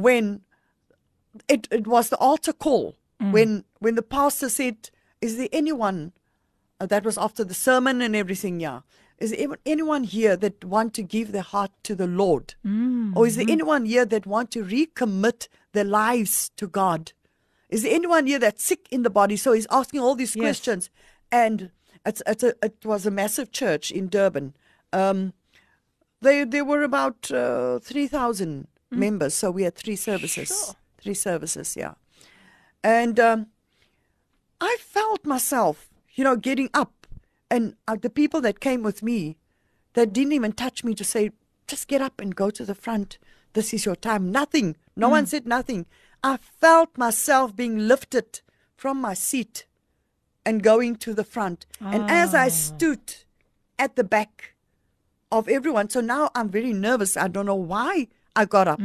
when 0.06 0.42
it, 1.48 1.68
it 1.72 1.88
was 1.88 2.10
the 2.10 2.18
altar 2.18 2.54
call 2.54 2.96
when 3.20 3.66
when 3.80 3.96
the 3.96 4.02
pastor 4.02 4.50
said, 4.50 4.90
"Is 5.22 5.36
there 5.38 5.50
anyone?" 5.52 6.14
Uh, 6.80 6.86
that 6.86 7.04
was 7.04 7.18
after 7.18 7.44
the 7.44 7.54
sermon 7.54 8.02
and 8.02 8.16
everything. 8.16 8.62
Yeah, 8.62 8.82
is 9.18 9.32
there 9.32 9.48
anyone- 9.66 10.06
here 10.06 10.38
that 10.38 10.64
want 10.64 10.94
to 10.94 11.04
give 11.04 11.32
their 11.34 11.42
heart 11.54 11.72
to 11.84 11.96
the 11.96 12.08
Lord, 12.08 12.56
or 13.16 13.28
is 13.28 13.36
there 13.36 13.46
anyone 13.50 13.86
here 13.86 14.06
that 14.06 14.26
want 14.26 14.52
to 14.52 14.64
recommit 14.64 15.48
their 15.74 15.84
lives 15.84 16.52
to 16.56 16.68
God? 16.68 17.12
Is 17.70 17.84
there 17.84 17.94
anyone 17.94 18.26
here 18.26 18.40
that's 18.40 18.64
sick 18.64 18.88
in 18.90 19.04
the 19.04 19.10
body? 19.10 19.36
So 19.38 19.52
he's 19.52 19.68
asking 19.70 20.00
all 20.00 20.16
these 20.16 20.36
Yes. 20.36 20.42
questions, 20.44 20.90
and 21.32 21.70
it's, 22.06 22.24
it's 22.26 22.44
a, 22.44 22.54
it 22.64 22.86
was 22.86 23.06
a 23.06 23.12
massive 23.12 23.52
church 23.52 23.92
in 23.92 24.08
Durban. 24.08 24.56
Um, 24.94 25.34
they 26.22 26.46
there 26.46 26.66
were 26.66 26.84
about 26.84 27.30
uh, 27.32 27.80
three 27.80 28.08
thousand 28.08 28.68
members, 28.90 29.34
so 29.34 29.52
we 29.52 29.64
had 29.64 29.76
three 29.76 29.96
services. 29.98 30.74
Three 31.02 31.14
services, 31.14 31.76
yeah. 31.78 31.94
And 32.84 33.20
um, 33.20 33.48
I 34.62 34.78
felt 34.80 35.26
myself, 35.26 35.90
you 36.14 36.24
know, 36.24 36.36
getting 36.36 36.70
up, 36.74 37.08
and 37.50 37.76
uh, 37.88 37.96
the 38.00 38.10
people 38.10 38.42
that 38.42 38.60
came 38.60 38.84
with 38.84 39.02
me, 39.02 39.38
that 39.94 40.14
didn't 40.14 40.34
even 40.34 40.52
touch 40.52 40.84
me 40.84 40.94
to 40.96 41.04
say, 41.04 41.32
just 41.68 41.88
get 41.88 42.02
up 42.02 42.20
and 42.22 42.36
go 42.36 42.50
to 42.50 42.66
the 42.66 42.76
front. 42.76 43.18
This 43.54 43.74
is 43.74 43.86
your 43.86 43.96
time. 43.96 44.32
Nothing. 44.32 44.76
No 44.96 45.10
one 45.10 45.26
said 45.26 45.48
nothing. 45.48 45.86
I 46.24 46.38
felt 46.38 46.98
myself 46.98 47.56
being 47.56 47.88
lifted 47.88 48.42
from 48.76 49.00
my 49.02 49.14
seat 49.14 49.66
and 50.46 50.62
going 50.62 50.96
to 50.98 51.14
the 51.14 51.24
front. 51.24 51.66
And 51.80 52.10
as 52.10 52.34
I 52.34 52.50
stood 52.50 53.16
at 53.78 53.96
the 53.96 54.04
back 54.04 54.56
of 55.32 55.48
everyone, 55.48 55.90
so 55.90 56.02
now 56.02 56.30
I'm 56.36 56.50
very 56.50 56.74
nervous. 56.74 57.18
I 57.18 57.28
don't 57.28 57.46
know 57.46 57.56
why 57.56 58.08
I 58.42 58.46
got 58.46 58.68
up. 58.68 58.80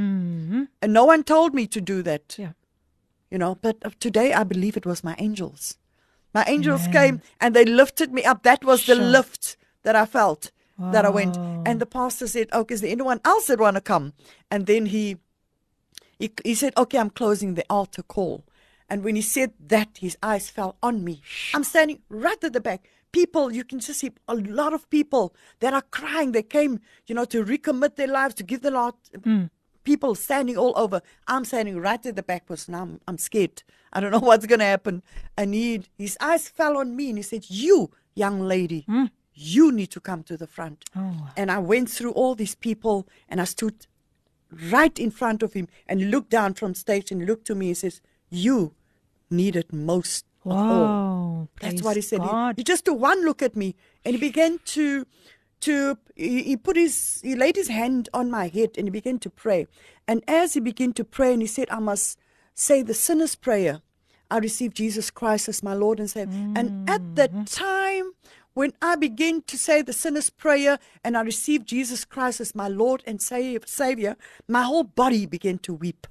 And 0.82 0.92
no 1.00 1.04
one 1.12 1.22
told 1.24 1.54
me 1.54 1.66
to 1.66 1.80
do 1.80 2.02
that 2.02 2.36
Yeah. 2.38 2.52
you 3.32 3.38
know 3.38 3.54
but 3.66 3.76
uh, 3.84 3.90
today 4.06 4.28
i 4.40 4.44
believe 4.52 4.76
it 4.80 4.86
was 4.86 5.02
my 5.10 5.14
angels 5.26 5.62
my 6.38 6.44
angels 6.54 6.84
came 6.98 7.16
and 7.40 7.50
they 7.54 7.64
lifted 7.64 8.08
me 8.12 8.22
up 8.30 8.42
that 8.42 8.60
was 8.64 8.80
the 8.86 8.94
lift 9.16 9.56
that 9.84 9.96
i 10.02 10.06
felt 10.06 10.42
that 10.92 11.04
I 11.04 11.10
went. 11.20 11.34
And 11.66 11.80
the 11.80 11.86
pastor 11.86 12.26
said, 12.26 12.48
"Okay, 12.52 12.74
is 12.74 12.80
there 12.80 12.90
anyone 12.98 13.20
else 13.24 13.46
that 13.46 13.60
want 13.60 13.76
to 13.76 13.80
come?" 13.92 14.06
And 14.50 14.66
then 14.66 14.86
he, 14.86 15.04
he 16.18 16.26
he 16.44 16.54
said, 16.54 16.72
"Okay, 16.76 16.98
I'm 16.98 17.10
closing 17.10 17.54
the 17.54 17.64
altar 17.70 18.02
call." 18.02 18.42
And 18.90 19.04
when 19.04 19.14
he 19.16 19.22
said 19.22 19.50
that, 19.68 19.88
his 20.00 20.16
eyes 20.32 20.50
fell 20.50 20.72
on 20.82 21.04
me. 21.04 21.14
I'm 21.54 21.64
standing 21.64 22.00
right 22.08 22.42
at 22.44 22.52
the 22.52 22.60
back. 22.60 22.80
People, 23.14 23.52
you 23.52 23.62
can 23.62 23.78
just 23.78 24.00
see 24.00 24.10
a 24.26 24.34
lot 24.34 24.74
of 24.74 24.90
people 24.90 25.36
that 25.60 25.72
are 25.72 25.84
crying. 25.92 26.32
They 26.32 26.42
came, 26.42 26.80
you 27.06 27.14
know, 27.14 27.24
to 27.26 27.44
recommit 27.44 27.94
their 27.94 28.08
lives, 28.08 28.34
to 28.34 28.42
give 28.42 28.62
the 28.62 28.72
Lord. 28.72 28.94
Hmm. 29.22 29.44
People 29.84 30.16
standing 30.16 30.56
all 30.58 30.72
over. 30.76 31.00
I'm 31.28 31.44
standing 31.44 31.78
right 31.78 32.04
at 32.04 32.16
the 32.16 32.24
back 32.24 32.46
because 32.46 32.68
now 32.68 32.82
I'm, 32.82 33.00
I'm 33.06 33.18
scared. 33.18 33.62
I 33.92 34.00
don't 34.00 34.10
know 34.10 34.18
what's 34.28 34.46
going 34.46 34.58
to 34.58 34.64
happen. 34.64 35.04
And 35.38 35.54
he, 35.54 35.84
his 35.96 36.18
eyes 36.20 36.48
fell 36.48 36.76
on 36.76 36.96
me 36.96 37.10
and 37.10 37.18
he 37.18 37.22
said, 37.22 37.44
You, 37.48 37.92
young 38.16 38.40
lady, 38.40 38.80
hmm. 38.88 39.04
you 39.32 39.70
need 39.70 39.92
to 39.92 40.00
come 40.00 40.24
to 40.24 40.36
the 40.36 40.48
front. 40.48 40.84
Oh. 40.96 41.30
And 41.36 41.52
I 41.52 41.58
went 41.58 41.90
through 41.90 42.12
all 42.12 42.34
these 42.34 42.56
people 42.56 43.06
and 43.28 43.40
I 43.40 43.44
stood 43.44 43.86
right 44.72 44.98
in 44.98 45.12
front 45.12 45.44
of 45.44 45.52
him 45.52 45.68
and 45.86 46.00
he 46.00 46.06
looked 46.06 46.30
down 46.30 46.54
from 46.54 46.74
stage 46.74 47.12
and 47.12 47.26
looked 47.26 47.46
to 47.46 47.54
me 47.54 47.68
and 47.68 47.76
says, 47.76 48.00
You 48.28 48.74
need 49.30 49.54
it 49.54 49.72
most. 49.72 50.24
Wow. 50.44 51.48
That's 51.60 51.82
what 51.82 51.96
he 51.96 52.02
said. 52.02 52.20
He, 52.22 52.60
he 52.60 52.64
just 52.64 52.84
took 52.84 52.98
one 52.98 53.24
look 53.24 53.42
at 53.42 53.56
me 53.56 53.74
and 54.04 54.14
he 54.14 54.20
began 54.20 54.58
to 54.66 55.06
to 55.60 55.96
he, 56.14 56.42
he 56.42 56.56
put 56.56 56.76
his 56.76 57.20
he 57.22 57.34
laid 57.34 57.56
his 57.56 57.68
hand 57.68 58.08
on 58.12 58.30
my 58.30 58.48
head 58.48 58.70
and 58.76 58.86
he 58.86 58.90
began 58.90 59.18
to 59.20 59.30
pray. 59.30 59.66
And 60.06 60.22
as 60.28 60.54
he 60.54 60.60
began 60.60 60.92
to 60.94 61.04
pray 61.04 61.32
and 61.32 61.40
he 61.42 61.48
said, 61.48 61.68
I 61.70 61.78
must 61.80 62.18
say 62.54 62.82
the 62.82 62.94
sinner's 62.94 63.34
prayer. 63.34 63.80
I 64.30 64.38
received 64.38 64.76
Jesus 64.76 65.10
Christ 65.10 65.48
as 65.48 65.62
my 65.62 65.74
Lord 65.74 65.98
and 66.00 66.10
Savior. 66.10 66.32
And 66.56 66.88
at 66.88 67.00
Mm-hmm. 67.00 67.14
that 67.14 67.46
time 67.46 68.12
when 68.54 68.72
I 68.80 68.94
began 68.96 69.42
to 69.42 69.58
say 69.58 69.82
the 69.82 69.92
sinner's 69.92 70.30
prayer 70.30 70.78
and 71.02 71.16
I 71.16 71.22
received 71.22 71.66
Jesus 71.66 72.04
Christ 72.04 72.40
as 72.40 72.54
my 72.54 72.68
Lord 72.68 73.02
and 73.06 73.20
Savior, 73.20 74.16
my 74.48 74.62
whole 74.62 74.84
body 74.84 75.26
began 75.26 75.58
to 75.58 75.74
weep. 75.74 76.06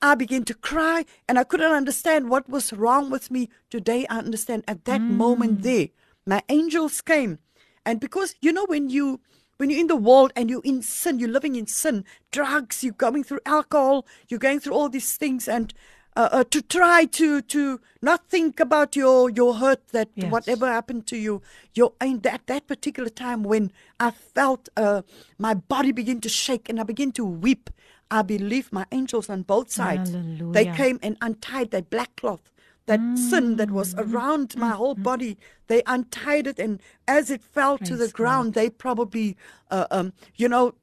I 0.00 0.14
began 0.14 0.44
to 0.44 0.54
cry 0.54 1.04
and 1.28 1.38
I 1.38 1.44
couldn't 1.44 1.72
understand 1.72 2.28
what 2.30 2.48
was 2.48 2.72
wrong 2.72 3.10
with 3.10 3.30
me. 3.30 3.48
Today 3.70 4.06
I 4.08 4.18
understand 4.18 4.64
at 4.68 4.84
that 4.84 5.02
moment 5.02 5.62
there, 5.62 5.88
my 6.26 6.42
angels 6.48 7.00
came. 7.00 7.38
And 7.84 8.00
because 8.00 8.34
you 8.40 8.52
know 8.52 8.66
when 8.66 8.90
you 8.90 9.20
when 9.56 9.70
you're 9.70 9.80
in 9.80 9.88
the 9.88 9.96
world 9.96 10.32
and 10.36 10.48
you're 10.50 10.62
in 10.64 10.82
sin, 10.82 11.18
you're 11.18 11.28
living 11.28 11.56
in 11.56 11.66
sin, 11.66 12.04
drugs, 12.30 12.84
you're 12.84 12.92
going 12.92 13.24
through 13.24 13.40
alcohol, 13.44 14.06
you're 14.28 14.38
going 14.38 14.60
through 14.60 14.74
all 14.74 14.88
these 14.88 15.16
things 15.16 15.48
and 15.48 15.74
uh, 16.16 16.28
uh, 16.32 16.44
to 16.50 16.60
try 16.62 17.04
to 17.04 17.40
to 17.42 17.80
not 18.02 18.26
think 18.28 18.60
about 18.60 18.94
your 18.96 19.30
your 19.30 19.54
hurt 19.54 19.88
that 19.88 20.08
Yes. 20.14 20.30
whatever 20.30 20.66
happened 20.66 21.06
to 21.06 21.16
you 21.16 21.42
your 21.74 21.92
in 22.00 22.20
that 22.20 22.46
that 22.46 22.66
particular 22.66 23.08
time 23.08 23.42
when 23.42 23.70
I 24.00 24.10
felt 24.10 24.68
uh, 24.76 25.02
my 25.38 25.54
body 25.54 25.92
begin 25.92 26.20
to 26.22 26.28
shake 26.28 26.68
and 26.68 26.80
I 26.80 26.82
begin 26.84 27.12
to 27.12 27.24
weep 27.24 27.70
I 28.10 28.22
believe 28.22 28.72
my 28.72 28.86
angels 28.90 29.28
on 29.28 29.42
both 29.42 29.70
sides. 29.70 30.10
They 30.52 30.64
came 30.76 30.98
and 31.02 31.16
untied 31.20 31.70
that 31.72 31.90
black 31.90 32.16
cloth 32.16 32.50
that 32.86 33.00
sin 33.18 33.56
that 33.56 33.70
was 33.70 33.94
Mm. 33.94 34.14
around 34.14 34.56
my 34.56 34.70
whole 34.70 34.94
body. 34.94 35.36
They 35.66 35.82
untied 35.86 36.46
it 36.46 36.58
and 36.58 36.80
as 37.06 37.30
it 37.30 37.42
fell 37.42 37.76
to 37.78 37.94
the 37.96 38.04
Praise 38.08 38.12
ground 38.12 38.54
they 38.54 38.70
probably 38.70 39.36
uh, 39.70 39.86
um 39.90 40.12
you 40.36 40.48
know 40.48 40.74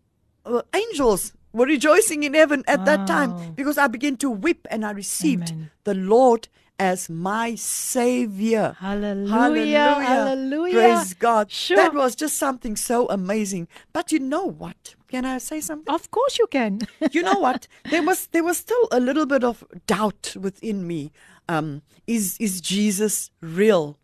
uh, 0.45 0.61
angels 0.73 1.34
were 1.51 1.65
rejoicing 1.65 2.21
in 2.23 2.34
heaven 2.36 2.63
at 2.67 2.86
that 2.86 3.07
time 3.07 3.34
because 3.55 3.78
I 3.80 3.88
began 3.88 4.17
to 4.17 4.30
weep 4.30 4.67
and 4.69 4.86
I 4.86 4.91
received 4.91 5.51
Amen. 5.51 5.71
the 5.84 5.95
Lord 5.95 6.47
as 6.80 7.09
my 7.09 7.55
savior. 7.55 8.76
Hallelujah, 8.80 9.93
hallelujah. 10.01 10.73
Praise 10.73 11.13
God. 11.13 11.51
Sure. 11.51 11.78
That 11.78 11.93
was 11.93 12.15
just 12.15 12.38
something 12.38 12.76
so 12.76 13.07
amazing. 13.09 13.67
But 13.93 14.11
you 14.11 14.19
know 14.19 14.45
what? 14.45 14.95
Can 15.07 15.26
I 15.26 15.38
say 15.38 15.61
something? 15.61 15.93
Of 15.93 16.11
course 16.11 16.38
you 16.38 16.47
can. 16.47 16.82
you 17.11 17.21
know 17.21 17.39
what? 17.39 17.67
There 17.91 18.03
was 18.03 18.28
there 18.28 18.43
was 18.43 18.57
still 18.57 18.88
a 18.91 18.99
little 18.99 19.26
bit 19.26 19.43
of 19.43 19.63
doubt 19.88 20.36
within 20.39 20.86
me. 20.88 21.11
Um, 21.47 21.82
is 22.07 22.38
is 22.39 22.61
Jesus 22.61 23.32
real? 23.41 23.97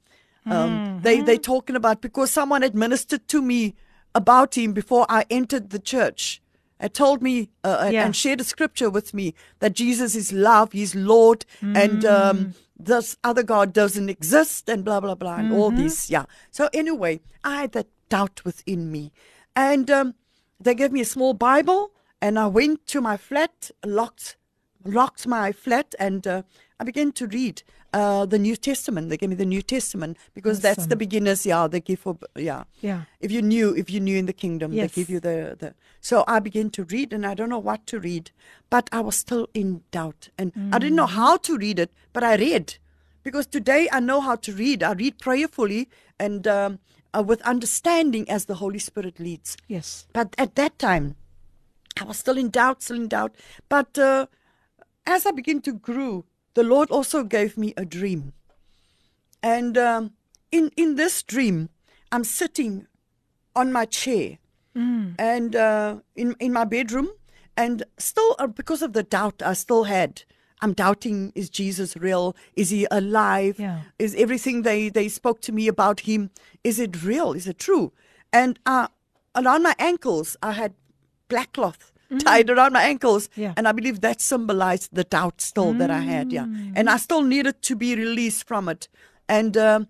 Um, 0.45 0.99
They 1.03 1.21
they 1.21 1.37
talking 1.37 1.75
about 1.75 2.01
because 2.01 2.31
someone 2.31 2.61
had 2.61 2.75
ministered 2.75 3.27
to 3.27 3.41
me 3.41 3.75
about 4.15 4.55
him 4.57 4.73
before 4.73 5.05
I 5.09 5.25
entered 5.29 5.69
the 5.69 5.79
church. 5.79 6.41
Had 6.81 6.93
told 6.93 7.21
me 7.21 7.35
uh, 7.63 7.77
and- 7.85 7.93
Yeah. 7.93 8.05
and 8.05 8.15
shared 8.15 8.41
a 8.41 8.43
scripture 8.43 8.89
with 8.89 9.13
me 9.13 9.33
that 9.59 9.73
Jesus 9.83 10.15
is 10.15 10.33
love, 10.33 10.71
He's 10.73 10.93
Lord, 10.95 11.45
and 11.61 12.03
um, 12.05 12.53
this 12.89 13.15
other 13.23 13.43
God 13.43 13.71
doesn't 13.81 14.09
exist, 14.09 14.67
and 14.69 14.83
blah 14.83 14.99
blah 14.99 15.15
blah, 15.15 15.35
and 15.41 15.53
all 15.53 15.71
this. 15.71 16.09
Yeah. 16.09 16.25
So 16.57 16.69
anyway, 16.73 17.21
I 17.43 17.61
had 17.61 17.71
that 17.73 17.87
doubt 18.09 18.41
within 18.43 18.91
me, 18.91 19.11
and 19.55 19.89
um, 19.91 20.15
they 20.59 20.75
gave 20.75 20.91
me 20.91 21.01
a 21.01 21.05
small 21.15 21.33
Bible, 21.35 21.91
and 22.21 22.37
I 22.39 22.47
went 22.47 22.87
to 22.93 22.99
my 23.01 23.17
flat, 23.17 23.71
locked 23.85 24.37
locked 24.83 25.27
my 25.27 25.51
flat 25.51 25.93
and 25.99 26.25
uh, 26.25 26.41
I 26.79 26.83
began 26.83 27.11
to 27.11 27.27
read 27.27 27.61
uh, 27.93 28.25
the 28.25 28.39
New 28.39 28.55
Testament. 28.55 29.09
They 29.09 29.17
gave 29.17 29.29
me 29.29 29.35
the 29.35 29.45
New 29.45 29.61
Testament 29.61 30.17
because 30.33 30.59
that's 30.61 30.85
the 30.87 30.95
beginners. 30.95 31.45
Yeah, 31.45 31.67
they 31.67 31.81
give 31.81 31.99
for 31.99 32.17
yeah. 32.35 32.63
Yeah. 32.81 33.01
If 33.19 33.31
you 33.31 33.41
knew, 33.41 33.75
if 33.75 33.89
you 33.89 33.99
knew 33.99 34.17
in 34.17 34.25
the 34.27 34.33
kingdom, 34.33 34.71
Yes. 34.73 34.91
they 34.91 35.01
give 35.01 35.09
you 35.09 35.19
the 35.19 35.55
the. 35.59 35.73
So 35.99 36.23
I 36.27 36.39
began 36.39 36.69
to 36.71 36.83
read, 36.85 37.13
and 37.13 37.25
I 37.25 37.33
don't 37.33 37.49
know 37.49 37.59
what 37.59 37.85
to 37.87 37.99
read, 37.99 38.31
but 38.69 38.89
I 38.91 39.01
was 39.01 39.15
still 39.15 39.47
in 39.53 39.83
doubt, 39.91 40.29
and 40.37 40.51
I 40.73 40.79
didn't 40.79 40.95
know 40.95 41.05
how 41.07 41.37
to 41.37 41.57
read 41.57 41.79
it, 41.79 41.91
but 42.13 42.23
I 42.23 42.35
read 42.35 42.77
because 43.23 43.45
today 43.45 43.87
I 43.91 43.99
know 43.99 44.19
how 44.21 44.35
to 44.37 44.51
read. 44.53 44.81
I 44.83 44.93
read 44.93 45.19
prayerfully 45.19 45.89
and 46.17 46.47
um, 46.47 46.79
uh, 47.13 47.21
with 47.21 47.41
understanding 47.43 48.27
as 48.29 48.45
the 48.45 48.55
Holy 48.55 48.79
Spirit 48.79 49.19
leads. 49.19 49.57
yes. 49.67 50.07
But 50.13 50.33
at 50.37 50.55
that 50.55 50.79
time, 50.79 51.15
I 51.99 52.03
was 52.05 52.17
still 52.17 52.37
in 52.37 52.49
doubt, 52.49 52.81
still 52.81 52.95
in 52.95 53.07
doubt. 53.09 53.35
But 53.69 53.97
uh, 53.97 54.25
as 55.05 55.25
I 55.25 55.31
began 55.31 55.61
to 55.61 55.73
grow, 55.73 56.25
the 56.53 56.63
Lord 56.63 56.89
also 56.91 57.23
gave 57.23 57.57
me 57.57 57.73
a 57.77 57.85
dream. 57.85 58.33
And 59.43 59.77
um, 59.77 60.11
in 60.51 60.71
in 60.77 60.95
this 60.95 61.23
dream, 61.23 61.69
I'm 62.11 62.23
sitting 62.23 62.87
on 63.55 63.71
my 63.71 63.85
chair 63.85 64.37
and 65.19 65.55
uh, 65.55 65.95
in 66.15 66.35
in 66.39 66.53
my 66.53 66.63
bedroom, 66.65 67.09
and 67.57 67.83
still 67.97 68.35
uh, 68.39 68.47
because 68.47 68.81
of 68.81 68.93
the 68.93 69.03
doubt 69.03 69.41
I 69.41 69.53
still 69.53 69.83
had. 69.85 70.23
I'm 70.63 70.73
doubting: 70.73 71.31
Is 71.35 71.49
Jesus 71.49 71.97
real? 71.97 72.35
Is 72.55 72.69
he 72.69 72.87
alive? 72.91 73.59
Yeah. 73.59 73.81
Is 73.97 74.13
everything 74.15 74.61
they 74.61 74.89
they 74.89 75.09
spoke 75.09 75.41
to 75.41 75.51
me 75.51 75.67
about 75.67 76.01
him? 76.01 76.29
Is 76.63 76.79
it 76.79 77.03
real? 77.03 77.33
Is 77.33 77.47
it 77.47 77.57
true? 77.57 77.91
And 78.31 78.59
uh, 78.65 78.87
around 79.35 79.63
my 79.63 79.73
ankles, 79.79 80.37
I 80.41 80.51
had 80.51 80.73
black 81.27 81.53
cloth 81.53 81.90
tied 82.19 82.49
around 82.49 82.73
my 82.73 82.83
ankles, 82.83 83.29
Yeah. 83.35 83.53
and 83.57 83.67
I 83.67 83.71
believe 83.71 84.01
that 84.01 84.21
symbolized 84.21 84.89
the 84.93 85.03
doubt 85.03 85.41
still 85.41 85.73
that 85.73 85.89
I 85.89 85.99
had. 85.99 86.31
Yeah, 86.31 86.45
and 86.75 86.89
I 86.89 86.97
still 86.97 87.21
needed 87.21 87.61
to 87.63 87.75
be 87.75 87.95
released 87.95 88.47
from 88.47 88.67
it. 88.69 88.87
And 89.27 89.55
um, 89.57 89.87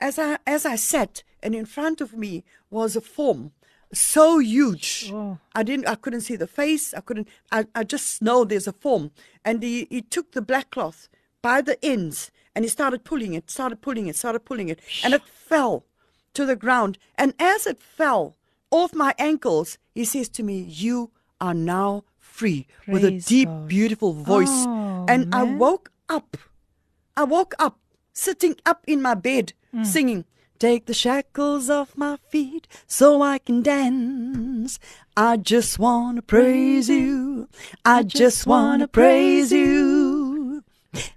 as 0.00 0.18
I 0.18 0.38
as 0.46 0.64
I 0.66 0.76
sat, 0.76 1.22
and 1.42 1.54
in 1.54 1.66
front 1.66 2.00
of 2.00 2.14
me 2.14 2.44
was 2.70 2.96
a 2.96 3.00
form 3.00 3.52
so 3.92 4.38
huge. 4.40 5.10
Oh. 5.14 5.38
I 5.54 5.62
didn't 5.62 5.86
I 5.86 5.94
couldn't 5.94 6.22
see 6.22 6.36
the 6.36 6.46
face. 6.48 6.92
I 6.92 7.00
couldn't 7.00 7.28
I, 7.52 7.66
I 7.74 7.84
just 7.84 8.20
know 8.20 8.44
there's 8.44 8.66
a 8.66 8.72
form. 8.72 9.10
And 9.44 9.62
he, 9.62 9.86
he 9.90 10.02
took 10.02 10.32
the 10.32 10.42
black 10.42 10.70
cloth 10.70 11.08
by 11.40 11.60
the 11.62 11.82
ends 11.84 12.30
and 12.54 12.64
he 12.64 12.68
started 12.68 13.04
pulling 13.04 13.34
it, 13.34 13.48
started 13.50 13.80
pulling 13.80 14.08
it, 14.08 14.16
started 14.16 14.40
pulling 14.40 14.68
it, 14.68 14.80
and 15.04 15.14
it 15.14 15.22
fell 15.24 15.84
to 16.34 16.44
the 16.44 16.56
ground. 16.56 16.98
And 17.16 17.32
as 17.38 17.66
it 17.66 17.80
fell 17.80 18.36
off 18.70 18.92
my 18.92 19.14
ankles, 19.18 19.78
he 19.94 20.04
says 20.04 20.28
to 20.30 20.42
me, 20.42 20.60
You 20.62 21.10
are 21.40 21.54
now 21.54 22.04
free 22.18 22.66
with 22.86 23.04
a 23.04 23.12
deep, 23.12 23.48
God. 23.48 23.68
beautiful 23.68 24.12
voice. 24.12 24.48
Oh, 24.50 25.06
and 25.08 25.34
I 25.34 25.42
woke 25.42 25.90
up. 26.08 26.36
I 27.16 27.24
woke 27.24 27.54
up 27.58 27.78
sitting 28.12 28.56
up 28.64 28.84
in 28.86 29.00
my 29.00 29.14
bed 29.14 29.52
hmm. 29.72 29.84
singing, 29.84 30.24
Take 30.58 30.86
the 30.86 30.94
shackles 30.94 31.68
off 31.68 31.98
my 31.98 32.16
feet 32.30 32.66
so 32.86 33.20
I 33.20 33.36
can 33.36 33.62
dance. 33.62 34.78
I 35.14 35.36
just 35.36 35.78
want 35.78 36.16
to 36.16 36.22
praise 36.22 36.88
you. 36.88 37.48
I 37.84 38.02
just 38.02 38.46
want 38.46 38.80
to 38.80 38.88
praise 38.88 39.52
you. 39.52 40.64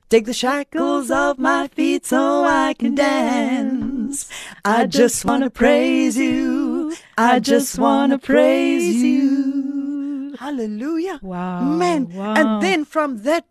Take 0.09 0.25
the 0.25 0.33
shackles 0.33 1.09
off 1.09 1.37
my 1.37 1.69
feet 1.69 2.05
so 2.05 2.43
I 2.43 2.73
can 2.73 2.95
dance. 2.95 4.29
I 4.65 4.87
just 4.87 5.23
want 5.23 5.45
to 5.45 5.49
praise 5.49 6.17
you. 6.17 6.93
I 7.17 7.39
just 7.39 7.79
want 7.79 8.11
to 8.11 8.17
praise 8.17 9.01
you. 9.01 9.08
Hallelujah. 10.43 11.19
Wow, 11.21 11.59
Man. 11.59 12.07
wow. 12.13 12.33
And 12.35 12.63
then 12.63 12.85
from 12.85 13.23
that 13.23 13.45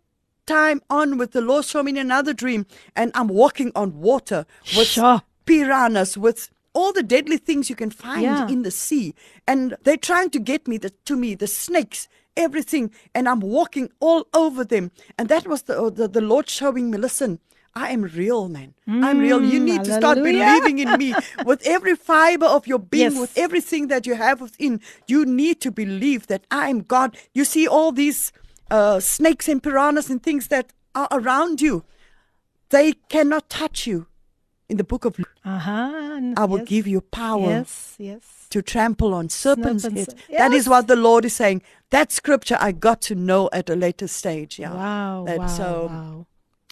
time 0.47 0.81
on 0.89 1.17
with 1.19 1.31
the 1.33 1.41
Lord 1.41 1.65
showed 1.65 1.83
me 1.85 1.99
another 1.99 2.33
dream 2.33 2.65
and 2.95 3.11
I'm 3.13 3.27
walking 3.27 3.71
on 3.75 3.99
water 3.99 4.45
with 4.75 4.87
Sure. 4.87 5.21
piranhas 5.45 6.17
with 6.17 6.49
all 6.73 6.91
the 6.91 7.03
deadly 7.03 7.37
things 7.37 7.69
you 7.69 7.75
can 7.75 7.91
find 7.91 8.23
Yeah. 8.23 8.47
in 8.49 8.63
the 8.63 8.71
sea 8.71 9.13
and 9.47 9.75
they're 9.83 9.97
trying 10.11 10.31
to 10.31 10.39
get 10.39 10.67
me 10.67 10.77
the, 10.79 10.89
to 11.05 11.15
me 11.15 11.35
the 11.35 11.45
snakes 11.47 12.07
everything 12.35 12.91
and 13.13 13.29
I'm 13.29 13.39
walking 13.41 13.91
all 13.99 14.27
over 14.33 14.63
them 14.63 14.91
and 15.17 15.29
that 15.29 15.45
was 15.47 15.63
the, 15.63 15.91
the 15.91 16.07
the 16.07 16.21
Lord 16.21 16.49
showing 16.49 16.89
me 16.89 16.97
listen 16.97 17.39
I 17.75 17.91
am 17.91 18.01
real, 18.03 18.49
man. 18.49 18.73
I'm 18.87 19.19
real. 19.19 19.41
You 19.43 19.59
need 19.59 19.83
to 19.85 19.93
start 19.93 20.17
believing 20.17 20.79
in 20.79 20.97
me 20.97 21.13
with 21.45 21.61
every 21.65 21.95
fiber 21.95 22.45
of 22.45 22.67
your 22.67 22.79
being, 22.79 23.11
Yes. 23.11 23.19
with 23.21 23.37
everything 23.37 23.87
that 23.87 24.05
you 24.07 24.15
have 24.15 24.41
within. 24.41 24.81
You 25.07 25.25
need 25.25 25.61
to 25.61 25.71
believe 25.71 26.27
that 26.27 26.45
I 26.51 26.69
am 26.69 26.81
God. 26.81 27.15
You 27.33 27.45
see 27.45 27.67
all 27.67 27.91
these 27.91 28.31
uh, 28.71 28.99
snakes 28.99 29.47
and 29.47 29.61
piranhas 29.61 30.09
and 30.09 30.21
things 30.21 30.47
that 30.47 30.73
are 30.95 31.07
around 31.11 31.61
you, 31.61 31.83
they 32.69 32.93
cannot 33.09 33.49
touch 33.49 33.87
you. 33.87 34.07
In 34.67 34.77
the 34.77 34.83
book 34.83 35.03
of 35.05 35.17
Luke, 35.17 35.33
Uh-huh. 35.43 36.33
I 36.37 36.45
will 36.45 36.59
yes. 36.59 36.67
give 36.67 36.85
you 36.85 37.01
power 37.01 37.49
Yes, 37.49 37.95
yes. 37.97 38.21
to 38.51 38.61
trample 38.61 39.15
on 39.15 39.27
serpents' 39.29 39.83
heads. 39.83 40.13
That 40.29 40.53
is 40.53 40.69
what 40.69 40.85
the 40.87 40.95
Lord 40.95 41.25
is 41.25 41.33
saying. 41.33 41.63
That 41.89 42.11
scripture 42.11 42.55
I 42.59 42.71
got 42.73 43.01
to 43.09 43.15
know 43.15 43.49
at 43.51 43.67
a 43.71 43.75
later 43.75 44.07
stage. 44.07 44.59
Yeah. 44.59 44.73
Wow, 44.75 45.23
That- 45.25 45.39
wow, 45.39 45.47
so, 45.47 45.87
wow. 45.89 46.25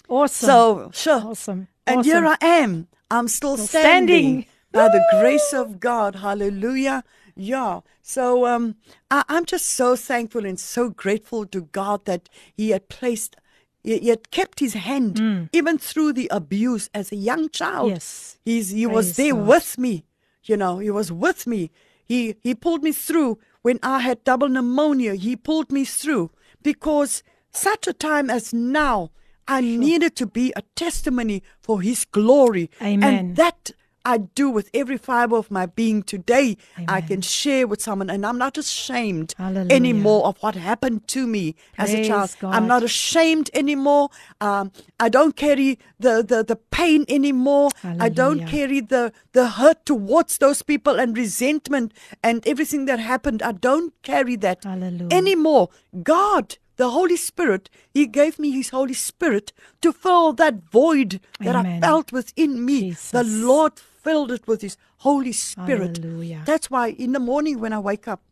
Awesome. 0.08 0.46
so 0.46 0.90
sure. 0.92 1.20
awesome. 1.30 1.68
And 1.86 2.00
awesome. 2.00 2.10
here 2.10 2.26
I 2.26 2.36
am. 2.40 2.88
I'm 3.10 3.28
still, 3.28 3.56
Still 3.56 3.66
standing, 3.66 4.42
standing. 4.42 4.46
by 4.72 4.88
the 4.88 5.04
grace 5.20 5.52
of 5.52 5.80
God. 5.80 6.16
Hallelujah. 6.16 7.04
Yeah. 7.36 7.80
So 8.02 8.46
um, 8.46 8.76
I, 9.10 9.24
I'm 9.28 9.44
just 9.44 9.66
so 9.66 9.96
thankful 9.96 10.44
and 10.44 10.58
so 10.58 10.90
grateful 10.90 11.46
to 11.46 11.62
God 11.62 12.04
that 12.04 12.28
He 12.54 12.70
had 12.70 12.88
placed, 12.88 13.36
He, 13.82 14.08
had 14.08 14.30
kept 14.30 14.60
His 14.60 14.74
hand 14.74 15.48
even 15.52 15.78
through 15.78 16.12
the 16.14 16.28
abuse 16.30 16.90
as 16.92 17.12
a 17.12 17.16
young 17.16 17.48
child. 17.48 17.88
Mm. 17.90 17.94
Yes. 17.94 18.38
He's 18.44 18.70
He 18.70 18.86
was 18.86 19.16
there 19.16 19.32
God. 19.34 19.46
with 19.46 19.78
me. 19.78 20.04
You 20.44 20.56
know, 20.56 20.78
He 20.78 20.90
was 20.90 21.10
with 21.12 21.46
me. 21.46 21.70
He 22.04 22.34
He 22.42 22.54
pulled 22.54 22.82
me 22.82 22.92
through 22.92 23.38
when 23.62 23.78
I 23.82 24.00
had 24.00 24.24
double 24.24 24.48
pneumonia. 24.48 25.14
He 25.14 25.36
pulled 25.36 25.70
me 25.72 25.84
through 25.84 26.30
because 26.62 27.22
such 27.52 27.86
a 27.86 27.92
time 27.92 28.28
as 28.30 28.52
now. 28.52 29.10
I 29.48 29.60
needed 29.62 30.14
to 30.16 30.26
be 30.26 30.52
a 30.54 30.62
testimony 30.76 31.42
for 31.58 31.80
His 31.80 32.04
glory. 32.04 32.70
Amen. 32.82 33.02
And 33.02 33.36
that 33.36 33.72
I 34.04 34.16
do 34.16 34.48
with 34.48 34.70
every 34.72 34.96
fiber 34.96 35.36
of 35.36 35.50
my 35.50 35.66
being 35.66 36.02
today. 36.02 36.56
I 36.86 37.02
can 37.02 37.20
share 37.20 37.66
with 37.66 37.82
someone, 37.82 38.08
and 38.08 38.24
I'm 38.24 38.38
not 38.38 38.56
ashamed 38.56 39.34
Hallelujah. 39.36 39.74
anymore 39.74 40.24
of 40.26 40.38
what 40.38 40.54
happened 40.54 41.06
to 41.08 41.26
me 41.26 41.56
as 41.76 41.92
a 41.92 42.08
child. 42.08 42.34
God. 42.40 42.54
I'm 42.54 42.66
not 42.66 42.82
ashamed 42.82 43.50
anymore. 43.52 44.08
Um, 44.40 44.72
I 44.98 45.10
don't 45.10 45.36
carry 45.36 45.78
the, 45.98 46.22
the, 46.22 46.42
the 46.42 46.56
pain 46.56 47.04
anymore. 47.08 47.70
I 47.84 48.08
don't 48.08 48.46
carry 48.46 48.80
the, 48.80 49.12
the 49.32 49.48
hurt 49.48 49.84
towards 49.84 50.38
those 50.38 50.62
people 50.62 50.98
and 50.98 51.14
resentment 51.16 51.92
and 52.22 52.46
everything 52.46 52.86
that 52.86 53.00
happened. 53.00 53.42
I 53.42 53.52
don't 53.52 53.92
carry 54.02 54.36
that 54.36 54.64
Hallelujah. 54.64 55.08
anymore. 55.10 55.68
God, 56.02 56.56
the 56.78 56.90
Holy 56.90 57.16
Spirit, 57.16 57.68
He 57.92 58.06
gave 58.06 58.38
me 58.38 58.50
His 58.50 58.70
Holy 58.70 58.94
Spirit 58.94 59.52
to 59.82 59.92
fill 59.92 60.32
that 60.34 60.54
void 60.70 61.20
that 61.40 61.54
I 61.54 61.80
felt 61.80 62.12
within 62.12 62.64
me. 62.64 62.92
The 63.12 63.24
Lord 63.24 63.78
filled 63.78 64.30
it 64.32 64.46
with 64.46 64.62
His 64.62 64.76
Holy 64.98 65.32
Spirit. 65.32 65.98
Hallelujah. 65.98 66.42
That's 66.46 66.70
why 66.70 66.88
in 66.90 67.12
the 67.12 67.20
morning 67.20 67.60
when 67.60 67.72
I 67.74 67.78
wake 67.80 68.08
up, 68.08 68.22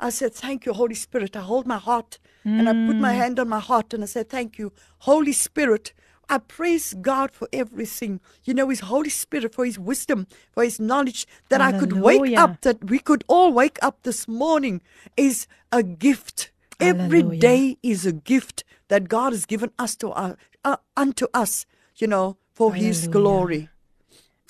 I 0.00 0.10
said, 0.10 0.32
Thank 0.34 0.66
you, 0.66 0.72
Holy 0.72 0.94
Spirit. 0.94 1.36
I 1.36 1.40
hold 1.42 1.66
my 1.66 1.78
heart 1.78 2.18
and 2.44 2.68
I 2.68 2.72
put 2.72 2.96
Mm. 2.96 3.00
my 3.00 3.12
hand 3.12 3.38
on 3.38 3.48
my 3.48 3.60
heart 3.60 3.92
and 3.94 4.02
I 4.02 4.06
said, 4.06 4.28
Thank 4.30 4.58
you, 4.58 4.72
Holy 5.00 5.32
Spirit. 5.32 5.92
I 6.30 6.38
praise 6.38 6.94
God 6.94 7.32
for 7.32 7.48
everything. 7.52 8.20
You 8.44 8.54
know, 8.54 8.68
His 8.70 8.80
Holy 8.80 9.10
Spirit, 9.10 9.54
for 9.54 9.64
His 9.66 9.78
wisdom, 9.78 10.26
for 10.52 10.62
His 10.64 10.78
knowledge, 10.80 11.26
that 11.50 11.60
I 11.60 11.72
could 11.80 11.92
wake 12.04 12.38
up, 12.44 12.60
that 12.62 12.84
we 12.88 12.98
could 12.98 13.24
all 13.28 13.52
wake 13.52 13.78
up 13.82 13.96
this 14.04 14.26
morning 14.26 14.80
is 15.16 15.46
a 15.70 15.82
gift. 15.82 16.50
Every 16.80 17.20
Hallelujah. 17.20 17.40
day 17.40 17.78
is 17.82 18.06
a 18.06 18.12
gift 18.12 18.64
that 18.88 19.08
God 19.08 19.32
has 19.32 19.46
given 19.46 19.70
us 19.78 19.96
to 19.96 20.10
uh, 20.10 20.34
uh, 20.64 20.76
unto 20.96 21.26
us, 21.32 21.66
you 21.96 22.06
know, 22.06 22.36
for 22.52 22.74
His 22.74 23.08
glory. 23.08 23.68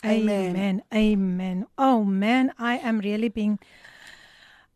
Amen. 0.04 0.56
Amen. 0.56 0.82
Amen. 0.94 1.66
Oh 1.76 2.04
man, 2.04 2.52
I 2.58 2.78
am 2.78 3.00
really 3.00 3.28
being 3.28 3.58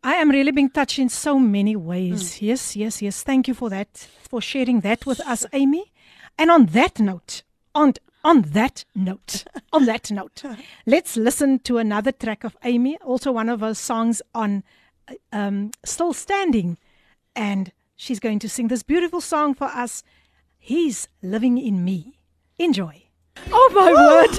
I 0.03 0.15
am 0.15 0.29
really 0.29 0.51
being 0.51 0.69
touched 0.69 0.99
in 0.99 1.09
so 1.09 1.39
many 1.39 1.75
ways. 1.75 2.39
Yes, 2.39 2.75
yes, 2.75 3.01
yes. 3.01 3.23
Thank 3.23 3.47
you 3.47 3.55
for 3.55 3.71
that, 3.71 3.89
for 4.29 4.39
sharing 4.39 4.81
that 4.81 5.07
with 5.07 5.19
us, 5.21 5.47
Amy. 5.51 5.91
And 6.37 6.51
on 6.51 6.67
that 6.67 6.99
note, 6.99 7.41
on 7.73 7.95
on 8.23 8.43
that 8.53 8.85
note, 8.93 9.45
on 9.73 9.85
that 9.85 10.11
note, 10.11 10.43
let's 10.85 11.17
listen 11.17 11.57
to 11.59 11.79
another 11.79 12.11
track 12.11 12.43
of 12.43 12.55
Amy, 12.63 12.97
also 13.03 13.31
one 13.31 13.49
of 13.49 13.61
her 13.61 13.73
songs 13.73 14.21
on 14.35 14.63
uh, 15.07 15.15
um, 15.31 15.71
Still 15.83 16.13
Standing. 16.13 16.77
And 17.35 17.71
she's 17.95 18.19
going 18.19 18.39
to 18.39 18.49
sing 18.49 18.67
this 18.69 18.83
beautiful 18.83 19.21
song 19.21 19.53
for 19.53 19.65
us. 19.65 20.03
He's 20.57 21.07
living 21.21 21.57
in 21.57 21.83
me. 21.83 22.19
Enjoy. 22.57 23.03
Oh 23.51 23.69
my 23.75 23.91
word! 24.01 24.29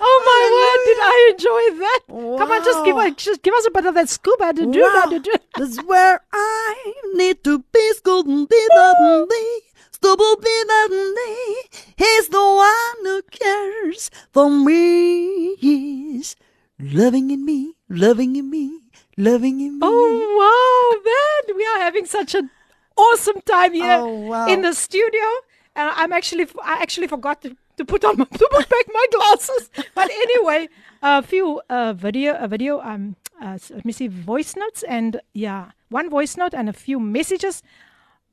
Oh 0.00 0.18
my 0.30 0.42
word! 0.58 0.80
Did 0.88 0.98
I 1.02 1.30
enjoy 1.32 1.78
that? 1.80 2.00
Come 2.38 2.50
on, 2.50 2.64
just 2.64 2.84
give 2.86 2.96
us 2.96 3.12
just 3.16 3.42
give 3.42 3.52
us 3.54 3.66
a 3.66 3.70
bit 3.70 3.84
of 3.86 3.94
that 3.94 4.08
scuba 4.08 4.52
to 4.54 4.66
do 4.72 4.80
Wow. 4.80 5.06
that 5.10 5.22
do. 5.22 5.32
That's 5.58 5.78
where 5.84 6.20
I 6.32 6.92
need 7.14 7.44
to 7.44 7.58
be. 7.72 7.92
Scolding 7.94 8.46
be 8.46 8.66
that 8.74 9.26
thee. 9.30 9.60
Stubble 9.92 10.36
be 10.36 10.62
that. 10.66 11.68
He's 11.98 12.28
the 12.28 12.40
one 12.40 13.04
who 13.04 13.22
cares 13.30 14.10
for 14.32 14.48
me. 14.50 15.56
He's 15.56 16.34
loving 16.80 17.30
in 17.30 17.44
me, 17.44 17.74
loving 17.90 18.36
in 18.36 18.48
me, 18.48 18.80
loving 19.20 19.60
in 19.60 19.72
me. 19.74 19.80
Oh 19.82 20.12
wow, 20.40 21.02
man! 21.10 21.56
We 21.56 21.64
are 21.66 21.80
having 21.80 22.06
such 22.06 22.34
an 22.34 22.50
awesome 22.96 23.40
time 23.42 23.72
here 23.74 23.98
Oh, 24.00 24.06
wow. 24.32 24.46
in 24.48 24.62
the 24.62 24.72
studio, 24.74 25.24
and 25.76 25.90
I'm 25.94 26.12
actually 26.12 26.46
I 26.64 26.78
actually 26.82 27.06
forgot 27.06 27.42
to, 27.42 27.56
to 27.76 27.84
put 27.84 28.04
on 28.04 28.18
my, 28.18 28.24
to 28.42 28.48
put 28.50 28.68
back 28.68 28.86
my 28.92 29.06
glasses. 29.12 29.70
But 29.94 30.10
anyway, 30.10 30.68
a 31.02 31.22
few 31.22 31.60
uh, 31.70 31.92
video 31.92 32.36
a 32.38 32.48
video 32.48 32.80
um 32.80 33.16
uh, 33.42 33.58
let 33.70 33.84
me 33.84 33.92
see 33.92 34.08
voice 34.08 34.54
notes 34.56 34.82
and 34.82 35.20
yeah 35.32 35.70
one 35.88 36.10
voice 36.10 36.36
note 36.36 36.54
and 36.54 36.68
a 36.68 36.72
few 36.74 36.98
messages. 37.00 37.62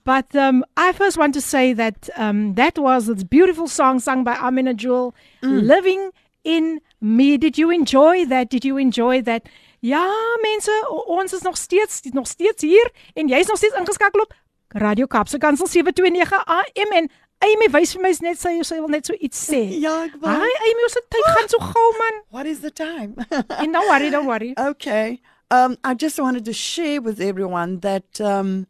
But 0.04 0.34
um, 0.38 0.64
I 0.78 0.94
first 0.94 1.18
want 1.18 1.34
to 1.34 1.42
say 1.42 1.74
that 1.74 2.10
um, 2.16 2.54
that 2.54 2.78
was 2.78 3.08
this 3.08 3.26
beautiful 3.26 3.68
song 3.68 4.00
sung 4.00 4.24
by 4.24 4.36
Amina 4.36 4.74
Jewel, 4.74 5.14
Living 5.42 6.12
in 6.46 6.80
Me. 7.02 7.36
Did 7.38 7.58
you 7.58 7.70
enjoy 7.72 8.24
that? 8.28 8.50
Did 8.50 8.64
you 8.64 8.78
enjoy 8.78 9.22
that? 9.24 9.50
Ja, 9.80 10.08
mense, 10.42 10.74
ons 11.06 11.34
is 11.34 11.42
nog 11.42 11.58
steeds 11.58 12.02
nog 12.12 12.28
steeds 12.28 12.62
hier 12.62 12.92
en 13.14 13.28
jy's 13.28 13.48
nog 13.48 13.58
steeds 13.58 13.76
ingeskakel 13.76 14.22
op 14.22 14.34
Radio 14.68 15.06
Kaapse 15.06 15.38
Kansel 15.38 15.68
729 15.68 16.46
AM 16.46 16.92
en 16.92 17.10
Amy 17.40 17.70
wys 17.72 17.94
vir 17.94 18.02
my 18.02 18.10
is 18.10 18.22
net 18.26 18.40
sy 18.42 18.56
sy 18.66 18.80
wil 18.82 18.90
net 18.90 19.06
so 19.06 19.14
iets 19.22 19.38
sê. 19.46 19.60
Ja, 19.78 20.08
ek 20.08 20.16
wou. 20.24 20.34
Hi 20.34 20.54
Amy, 20.66 20.86
ons 20.88 20.96
tyd 20.98 21.28
gaan 21.36 21.52
so 21.52 21.60
gou 21.62 21.90
man. 22.00 22.22
What 22.34 22.50
is 22.50 22.64
the 22.66 22.72
time? 22.74 23.14
En 23.62 23.72
don't 23.72 23.86
worry, 23.88 24.10
don't 24.10 24.26
worry. 24.26 24.56
Okay. 24.58 25.20
Um, 25.52 25.78
I 25.84 25.94
just 25.94 26.20
wanted 26.20 26.46
to 26.46 26.54
share 26.54 27.00
with 27.00 27.22
everyone 27.22 27.80
that 27.80 28.20
um, 28.20 28.66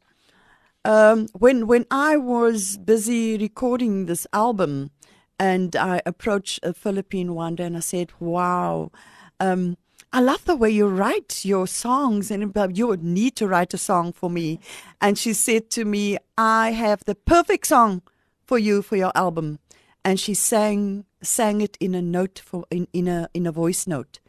um, 0.83 1.27
when 1.33 1.65
when 1.67 1.85
I 1.89 2.17
was 2.17 2.77
busy 2.77 3.37
recording 3.37 4.05
this 4.05 4.27
album, 4.33 4.91
and 5.39 5.75
I 5.75 6.01
approached 6.05 6.59
a 6.61 6.73
Philippine 6.73 7.33
one 7.33 7.55
day 7.55 7.65
and 7.65 7.77
I 7.77 7.79
said, 7.79 8.11
"Wow, 8.19 8.91
um, 9.39 9.77
I 10.13 10.21
love 10.21 10.45
the 10.45 10.55
way 10.55 10.69
you 10.69 10.87
write 10.87 11.45
your 11.45 11.67
songs, 11.67 12.31
and 12.31 12.53
you 12.73 12.87
would 12.87 13.03
need 13.03 13.35
to 13.35 13.47
write 13.47 13.73
a 13.73 13.77
song 13.77 14.13
for 14.13 14.29
me." 14.29 14.59
And 14.99 15.17
she 15.17 15.33
said 15.33 15.69
to 15.71 15.85
me, 15.85 16.17
"I 16.37 16.71
have 16.71 17.03
the 17.05 17.15
perfect 17.15 17.67
song 17.67 18.01
for 18.45 18.57
you 18.57 18.81
for 18.81 18.95
your 18.95 19.11
album," 19.15 19.59
and 20.03 20.19
she 20.19 20.33
sang 20.33 21.05
sang 21.21 21.61
it 21.61 21.77
in 21.79 21.95
a 21.95 22.01
note 22.01 22.41
for 22.45 22.65
in, 22.69 22.87
in 22.93 23.07
a 23.07 23.29
in 23.33 23.45
a 23.47 23.51
voice 23.51 23.87
note. 23.87 24.19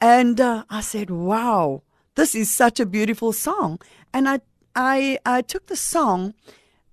And 0.00 0.40
uh, 0.40 0.64
I 0.70 0.80
said, 0.80 1.10
"Wow, 1.10 1.82
this 2.14 2.34
is 2.34 2.50
such 2.52 2.80
a 2.80 2.86
beautiful 2.86 3.32
song." 3.32 3.80
And 4.12 4.28
I, 4.28 4.40
I, 4.74 5.18
I 5.24 5.42
took 5.42 5.66
the 5.66 5.76
song, 5.76 6.34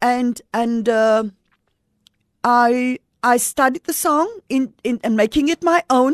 and 0.01 0.41
and 0.53 0.87
uh, 0.89 1.23
I, 2.43 2.99
I 3.23 3.37
studied 3.37 3.83
the 3.85 3.93
song 3.93 4.27
in, 4.49 4.73
in 4.83 4.99
and 5.03 5.15
making 5.15 5.49
it 5.49 5.63
my 5.63 5.83
own 5.89 6.13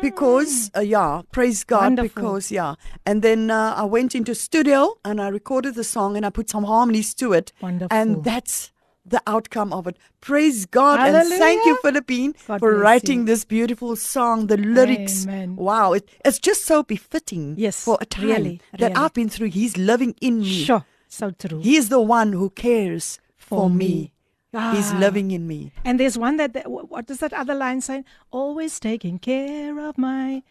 because 0.00 0.70
uh, 0.76 0.80
yeah, 0.80 1.22
praise 1.32 1.64
God 1.64 1.82
Wonderful. 1.82 2.08
because 2.08 2.50
yeah. 2.50 2.74
And 3.06 3.22
then 3.22 3.50
uh, 3.50 3.74
I 3.76 3.84
went 3.84 4.14
into 4.14 4.34
studio 4.34 4.94
and 5.04 5.20
I 5.20 5.28
recorded 5.28 5.74
the 5.74 5.84
song 5.84 6.16
and 6.16 6.24
I 6.24 6.30
put 6.30 6.48
some 6.50 6.64
harmonies 6.64 7.14
to 7.14 7.32
it. 7.32 7.52
Wonderful. 7.60 7.96
And 7.96 8.24
that's 8.24 8.72
the 9.04 9.22
outcome 9.26 9.72
of 9.72 9.86
it. 9.86 9.96
Praise 10.20 10.66
God 10.66 11.00
and 11.00 11.26
thank 11.28 11.64
you, 11.66 11.76
Filippine, 11.82 12.34
God 12.46 12.60
for 12.60 12.76
writing 12.76 13.20
you. 13.20 13.24
this 13.26 13.44
beautiful 13.44 13.96
song. 13.96 14.46
The 14.46 14.56
lyrics, 14.56 15.24
Amen. 15.26 15.56
wow, 15.56 15.94
it, 15.94 16.08
it's 16.24 16.38
just 16.38 16.64
so 16.64 16.82
befitting. 16.82 17.54
Yes, 17.56 17.82
for 17.82 17.98
a 18.00 18.04
time 18.06 18.26
really, 18.26 18.60
that 18.78 18.90
really. 18.90 18.94
I've 18.94 19.14
been 19.14 19.28
through. 19.28 19.48
He's 19.48 19.76
living 19.76 20.14
in 20.20 20.40
me. 20.40 20.64
Sure, 20.64 20.84
so 21.08 21.30
true. 21.30 21.60
He 21.60 21.76
is 21.76 21.88
the 21.88 22.00
one 22.00 22.32
who 22.34 22.50
cares 22.50 23.18
for, 23.36 23.62
For 23.62 23.70
me. 23.70 23.76
me. 23.86 24.12
He's 24.52 24.90
Ah. 24.92 24.98
living 24.98 25.30
in 25.30 25.46
me. 25.46 25.70
And 25.84 26.00
there's 26.00 26.18
one 26.18 26.36
that, 26.38 26.52
that 26.54 26.66
what 26.70 27.06
does 27.06 27.18
that 27.18 27.32
other 27.32 27.54
line 27.54 27.80
say? 27.80 28.02
Always 28.32 28.80
taking 28.80 29.18
care 29.18 29.78
of 29.78 29.96
my 29.96 30.42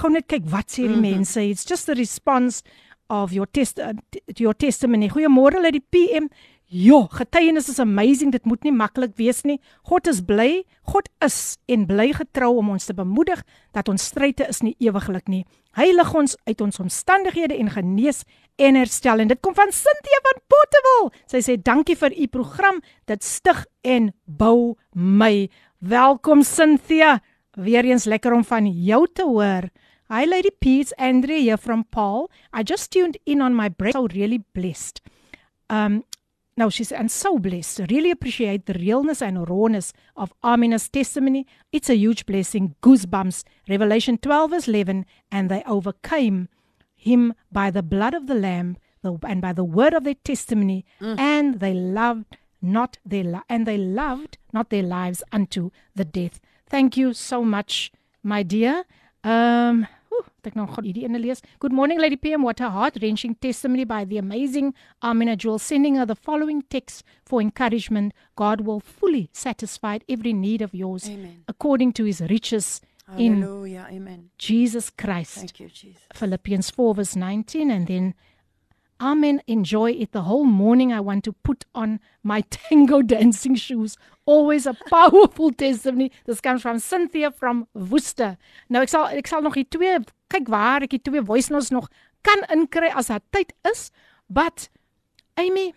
gou 0.00 0.08
net 0.08 0.26
kyk 0.30 0.48
wat 0.48 0.72
sê 0.72 0.86
die 0.86 0.88
mm 0.88 0.94
-hmm. 0.94 1.18
mense. 1.20 1.36
It's 1.50 1.64
just 1.68 1.86
the 1.86 1.94
response 1.94 2.62
of 3.10 3.32
your 3.32 3.46
test 3.46 3.78
uh, 3.78 3.92
your 4.38 4.54
testimony. 4.54 5.08
Goeiemôre 5.08 5.60
uit 5.64 5.72
die 5.72 5.86
PM. 5.90 6.28
Ja, 6.74 7.06
getuienis 7.10 7.68
is 7.68 7.78
amazing. 7.78 8.32
Dit 8.32 8.44
moet 8.44 8.64
nie 8.66 8.72
maklik 8.74 9.12
wees 9.14 9.44
nie. 9.46 9.60
God 9.86 10.08
is 10.10 10.18
bly. 10.26 10.64
God 10.90 11.06
is 11.22 11.54
en 11.70 11.84
bly 11.86 12.08
getrou 12.10 12.56
om 12.58 12.72
ons 12.74 12.86
te 12.88 12.94
bemoedig 12.98 13.44
dat 13.76 13.86
ons 13.92 14.02
stryde 14.02 14.48
is 14.50 14.58
nie 14.66 14.72
ewiglik 14.82 15.28
nie. 15.30 15.44
Hy 15.78 15.92
lig 15.94 16.08
ons 16.18 16.34
uit 16.48 16.64
ons 16.64 16.80
omstandighede 16.82 17.54
en 17.62 17.70
genees 17.70 18.24
en 18.58 18.74
herstel. 18.74 19.22
En 19.22 19.30
dit 19.30 19.38
kom 19.38 19.54
van 19.54 19.70
Cynthia 19.70 20.18
van 20.24 20.40
Potterville. 20.50 21.12
Sy 21.30 21.42
sê 21.46 21.54
dankie 21.62 21.94
vir 22.00 22.16
u 22.18 22.26
program. 22.40 22.80
Dit 23.06 23.22
stig 23.22 23.60
en 23.86 24.08
bou 24.26 24.74
my. 24.98 25.46
Welkom 25.78 26.42
Cynthia. 26.42 27.20
Weereens 27.54 28.08
lekker 28.10 28.34
om 28.34 28.42
van 28.42 28.66
jou 28.66 29.04
te 29.14 29.22
hoor. 29.22 29.68
Hi 30.10 30.26
Lady 30.26 30.50
Peace, 30.50 30.90
Andrea 30.98 31.38
here 31.38 31.58
from 31.58 31.86
Paul. 31.94 32.26
I 32.50 32.66
just 32.66 32.90
tuned 32.90 33.14
in 33.30 33.46
on 33.46 33.54
my 33.54 33.70
break. 33.70 33.94
So 33.94 34.10
really 34.10 34.42
blessed. 34.58 34.98
Um 35.70 36.02
now 36.56 36.68
she's 36.68 36.92
and 36.92 37.10
so 37.10 37.38
blessed. 37.38 37.80
Really 37.90 38.10
appreciate 38.10 38.66
the 38.66 38.74
realness 38.74 39.20
and 39.22 39.48
rawness 39.48 39.92
of 40.16 40.32
Amina's 40.42 40.88
testimony. 40.88 41.46
It's 41.72 41.90
a 41.90 41.96
huge 41.96 42.26
blessing. 42.26 42.74
Goosebumps. 42.82 43.44
Revelation 43.68 44.18
12 44.18 44.50
verse 44.50 44.68
11 44.68 45.04
and 45.32 45.50
they 45.50 45.62
overcame 45.66 46.48
him 46.96 47.34
by 47.52 47.70
the 47.70 47.82
blood 47.82 48.14
of 48.14 48.26
the 48.26 48.34
lamb 48.34 48.76
the, 49.02 49.18
and 49.26 49.42
by 49.42 49.52
the 49.52 49.64
word 49.64 49.92
of 49.94 50.04
their 50.04 50.14
testimony 50.24 50.84
and 51.18 51.60
they 51.60 51.74
loved 51.74 52.36
not 52.62 52.96
their 53.04 53.24
li- 53.24 53.40
and 53.48 53.66
they 53.66 53.76
loved 53.76 54.38
not 54.52 54.70
their 54.70 54.82
lives 54.82 55.22
unto 55.32 55.70
the 55.94 56.04
death. 56.04 56.40
Thank 56.66 56.96
you 56.96 57.12
so 57.12 57.44
much 57.44 57.92
my 58.22 58.42
dear. 58.42 58.84
Um 59.22 59.86
Ek 60.44 60.56
nou 60.56 60.66
God 60.68 60.84
hierdie 60.84 61.04
ene 61.08 61.18
lees. 61.18 61.42
Good 61.58 61.72
morning 61.72 62.00
Lady 62.00 62.16
PM, 62.16 62.42
what 62.42 62.60
a 62.60 62.70
heart-wrenching 62.70 63.36
testimony 63.40 63.84
by 63.84 64.04
the 64.04 64.18
amazing 64.18 64.74
Amina 65.02 65.36
Jewel 65.36 65.58
sending 65.58 65.96
her 65.96 66.06
the 66.06 66.14
following 66.14 66.62
text 66.68 67.04
for 67.24 67.40
encouragement. 67.40 68.12
God 68.36 68.62
will 68.62 68.80
fully 68.80 69.30
satisfy 69.32 69.98
every 70.08 70.32
need 70.32 70.62
of 70.62 70.74
yours 70.74 71.08
Amen. 71.08 71.44
according 71.48 71.92
to 71.94 72.04
his 72.04 72.20
riches 72.20 72.80
in 73.18 73.42
Hallelujah. 73.42 73.86
Amen. 73.90 74.30
Jesus 74.38 74.90
Christ. 74.90 75.34
Thank 75.36 75.60
you, 75.60 75.68
Jesus. 75.68 76.02
Philippians 76.14 76.70
4 76.70 76.94
verse 76.94 77.16
19 77.16 77.70
and 77.70 77.86
then 77.86 78.14
Amen 79.00 79.42
enjoy 79.46 79.90
it 79.90 80.12
the 80.12 80.22
whole 80.22 80.44
morning 80.44 80.92
I 80.92 81.00
want 81.00 81.24
to 81.24 81.32
put 81.32 81.64
on 81.74 82.00
my 82.22 82.40
tango 82.50 83.02
dancing 83.02 83.54
shoes 83.56 83.96
always 84.26 84.66
a 84.66 84.74
powerful 84.88 85.52
testimony 85.64 86.10
this 86.26 86.40
comes 86.40 86.62
from 86.62 86.78
Cynthia 86.78 87.30
from 87.30 87.66
Worcester 87.74 88.36
nou 88.68 88.84
ek 88.84 88.92
sal 88.92 89.10
ek 89.12 89.28
sal 89.30 89.44
nog 89.44 89.58
die 89.58 89.66
twee 89.68 89.98
kyk 90.32 90.48
waar 90.48 90.86
ek 90.86 90.96
die 90.96 91.02
twee 91.02 91.24
voice 91.24 91.52
notes 91.52 91.72
nog 91.74 91.90
kan 92.24 92.46
inkry 92.52 92.88
as 92.94 93.12
daar 93.12 93.22
tyd 93.36 93.52
is 93.68 93.90
but 94.28 94.68
Amy 95.36 95.74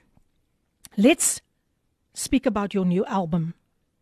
let's 0.95 1.41
speak 2.13 2.45
about 2.45 2.73
your 2.73 2.85
new 2.85 3.05
album 3.05 3.53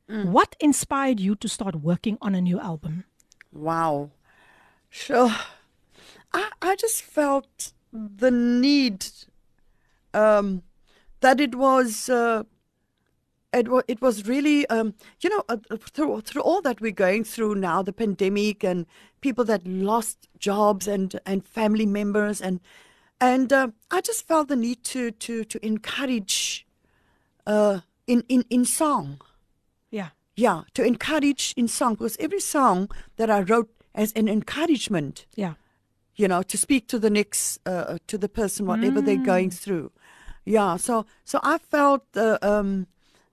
what 0.05 0.55
inspired 0.59 1.19
you 1.19 1.33
to 1.33 1.49
start 1.49 1.81
working 1.81 2.17
on 2.21 2.35
a 2.37 2.41
new 2.41 2.59
album 2.61 3.03
Wow. 3.55 4.11
Sure. 4.89 5.33
I, 6.33 6.49
I 6.61 6.75
just 6.75 7.01
felt 7.01 7.71
the 7.93 8.29
need 8.29 9.05
um, 10.13 10.63
that 11.21 11.39
it 11.39 11.55
was. 11.55 12.09
Uh, 12.09 12.43
it, 13.55 13.67
it 13.87 14.01
was 14.01 14.27
really, 14.27 14.67
um, 14.67 14.93
you 15.21 15.29
know, 15.29 15.43
uh, 15.49 15.57
uh, 15.71 15.77
through 15.77 16.21
through 16.21 16.41
all 16.41 16.61
that 16.61 16.81
we're 16.81 16.91
going 16.91 17.23
through 17.23 17.55
now, 17.55 17.81
the 17.81 17.93
pandemic 17.93 18.63
and 18.63 18.85
people 19.21 19.43
that 19.45 19.65
lost 19.65 20.27
jobs 20.39 20.87
and 20.87 21.19
and 21.25 21.45
family 21.45 21.85
members 21.85 22.41
and 22.41 22.59
and 23.21 23.51
uh, 23.53 23.69
I 23.91 24.01
just 24.01 24.27
felt 24.27 24.47
the 24.47 24.55
need 24.55 24.83
to 24.85 25.11
to 25.11 25.43
to 25.45 25.65
encourage 25.65 26.67
uh, 27.47 27.79
in 28.07 28.23
in 28.27 28.45
in 28.49 28.65
song. 28.65 29.21
yeah 29.89 30.09
Yeah, 30.35 30.63
to 30.73 30.83
encourage 30.83 31.53
in 31.55 31.67
song 31.67 31.95
because 31.95 32.17
every 32.19 32.41
song 32.41 32.89
that 33.15 33.29
I 33.29 33.41
wrote 33.41 33.71
as 33.93 34.11
an 34.13 34.27
encouragement, 34.27 35.25
yeah 35.35 35.53
you 36.15 36.27
know, 36.27 36.43
to 36.43 36.57
speak 36.57 36.87
to 36.87 36.99
the 36.99 37.09
next 37.09 37.59
uh, 37.65 37.97
to 38.07 38.17
the 38.17 38.29
person 38.29 38.65
whatever 38.65 39.01
they're 39.01 39.25
going 39.35 39.51
through. 39.51 39.91
Yeah, 40.45 40.77
so 40.77 41.05
so 41.23 41.39
I 41.43 41.57
felt 41.57 42.03
uh, 42.15 42.37
um, 42.41 42.87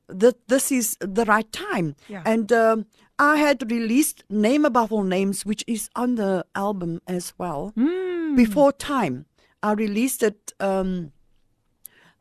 that 0.09 0.36
this 0.48 0.70
is 0.72 0.96
the 1.00 1.24
right 1.24 1.50
time, 1.53 1.94
Yeah. 2.09 2.22
and 2.26 2.53
um, 2.53 2.86
I 3.18 3.36
had 3.36 3.70
released 3.70 4.24
"Name 4.28 4.64
Above 4.64 4.92
All 4.92 5.05
Names," 5.05 5.44
which 5.46 5.64
is 5.66 5.88
on 5.96 6.16
the 6.16 6.44
album 6.55 7.00
as 7.07 7.32
well. 7.38 7.72
Before 8.36 8.72
time, 8.72 9.26
I 9.62 9.72
released 9.72 10.22
it. 10.22 10.53
Um, 10.61 11.12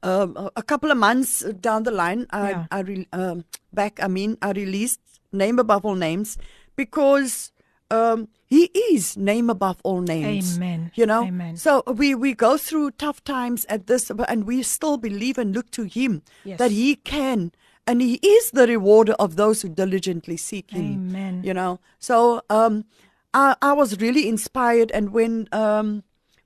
um, 0.03 0.49
a- 0.55 0.63
couple 0.63 0.91
of 0.91 0.97
months 0.97 1.43
down 1.59 1.83
the 1.83 1.91
line, 1.91 2.25
I, 2.31 2.49
Yeah. 2.49 2.65
I 2.71 2.79
re- 2.81 3.07
um, 3.13 3.45
back. 3.73 3.99
I 4.01 4.07
mean, 4.07 4.37
I 4.41 4.51
released 4.51 4.99
"Name 5.31 5.59
Above 5.59 5.85
All 5.85 5.95
Names" 5.95 6.37
because 6.75 7.51
um, 7.91 8.27
he 8.47 8.65
is 8.93 9.17
name 9.17 9.49
above 9.49 9.77
all 9.83 10.01
names. 10.01 10.55
Amen. 10.57 10.91
You 10.95 11.05
know, 11.05 11.25
Amen. 11.25 11.57
so 11.57 11.83
we 11.85 12.15
we 12.15 12.33
go 12.33 12.57
through 12.57 12.91
tough 12.91 13.23
times 13.23 13.65
at 13.69 13.87
this, 13.87 14.09
and 14.09 14.45
we 14.45 14.63
still 14.63 14.97
believe 14.97 15.37
and 15.37 15.53
look 15.53 15.69
to 15.71 15.83
Him 15.83 16.21
Yes. 16.45 16.57
that 16.59 16.71
He 16.71 16.95
can, 16.95 17.51
and 17.91 18.01
He 18.01 18.15
is 18.37 18.51
the 18.51 18.65
rewarder 18.75 19.15
of 19.19 19.35
those 19.35 19.61
who 19.61 19.69
diligently 19.83 20.37
seek 20.37 20.71
Him. 20.71 20.87
Amen. 20.93 21.43
You 21.43 21.53
know, 21.53 21.79
so 21.99 22.41
um, 22.49 22.85
I 23.33 23.55
I 23.61 23.73
was 23.81 23.99
really 24.05 24.25
inspired, 24.35 24.89
and 24.97 25.05
when 25.17 25.47
um 25.51 26.03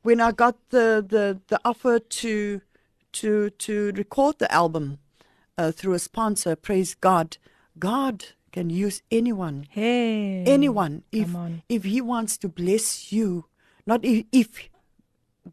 when 0.07 0.19
I 0.27 0.31
got 0.43 0.55
the 0.69 0.87
the 1.13 1.39
the 1.51 1.59
offer 1.63 1.95
to 2.21 2.61
to 3.19 3.49
to 3.65 3.73
record 4.01 4.39
the 4.39 4.49
album 4.51 4.85
uh, 5.57 5.71
through 5.71 5.93
a 5.93 5.99
sponsor, 5.99 6.55
praise 6.55 6.95
God, 7.09 7.37
God 7.77 8.15
can 8.51 8.69
use 8.69 9.01
anyone 9.11 9.57
Hey. 9.69 10.43
anyone 10.47 11.03
if 11.11 11.27
Come 11.27 11.35
on. 11.45 11.51
if 11.67 11.83
he 11.83 11.99
wants 11.99 12.37
to 12.43 12.47
bless 12.47 13.11
you 13.11 13.45
not 13.85 13.99
if, 14.05 14.23
if 14.31 14.47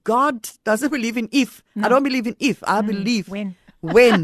god 0.04 0.36
doesn't 0.68 0.92
believe 0.96 1.16
in 1.22 1.28
if 1.32 1.50
i 1.82 1.88
don't 1.90 2.04
believe 2.04 2.28
in 2.30 2.36
if 2.38 2.62
i 2.62 2.78
believe 2.80 3.26
when. 3.28 3.56
when 3.80 4.18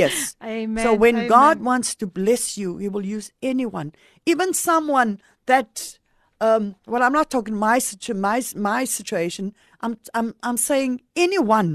yes 0.00 0.36
Amen, 0.42 0.84
so 0.84 0.90
when 1.04 1.16
god 1.28 1.56
wants 1.70 1.94
to 2.00 2.06
bless 2.20 2.44
you 2.60 2.68
he 2.82 2.88
will 2.94 3.06
use 3.16 3.28
anyone 3.52 3.88
even 4.32 4.52
someone 4.52 5.10
that 5.46 5.98
um 6.46 6.74
well 6.86 7.02
i'm 7.06 7.12
not 7.20 7.28
talking 7.34 7.56
my 7.68 7.78
situ- 7.88 8.14
my 8.28 8.38
my 8.70 8.84
situation 8.98 9.52
i'm 9.82 9.94
i'm 10.18 10.28
i'm 10.42 10.56
saying 10.70 11.00
anyone 11.26 11.70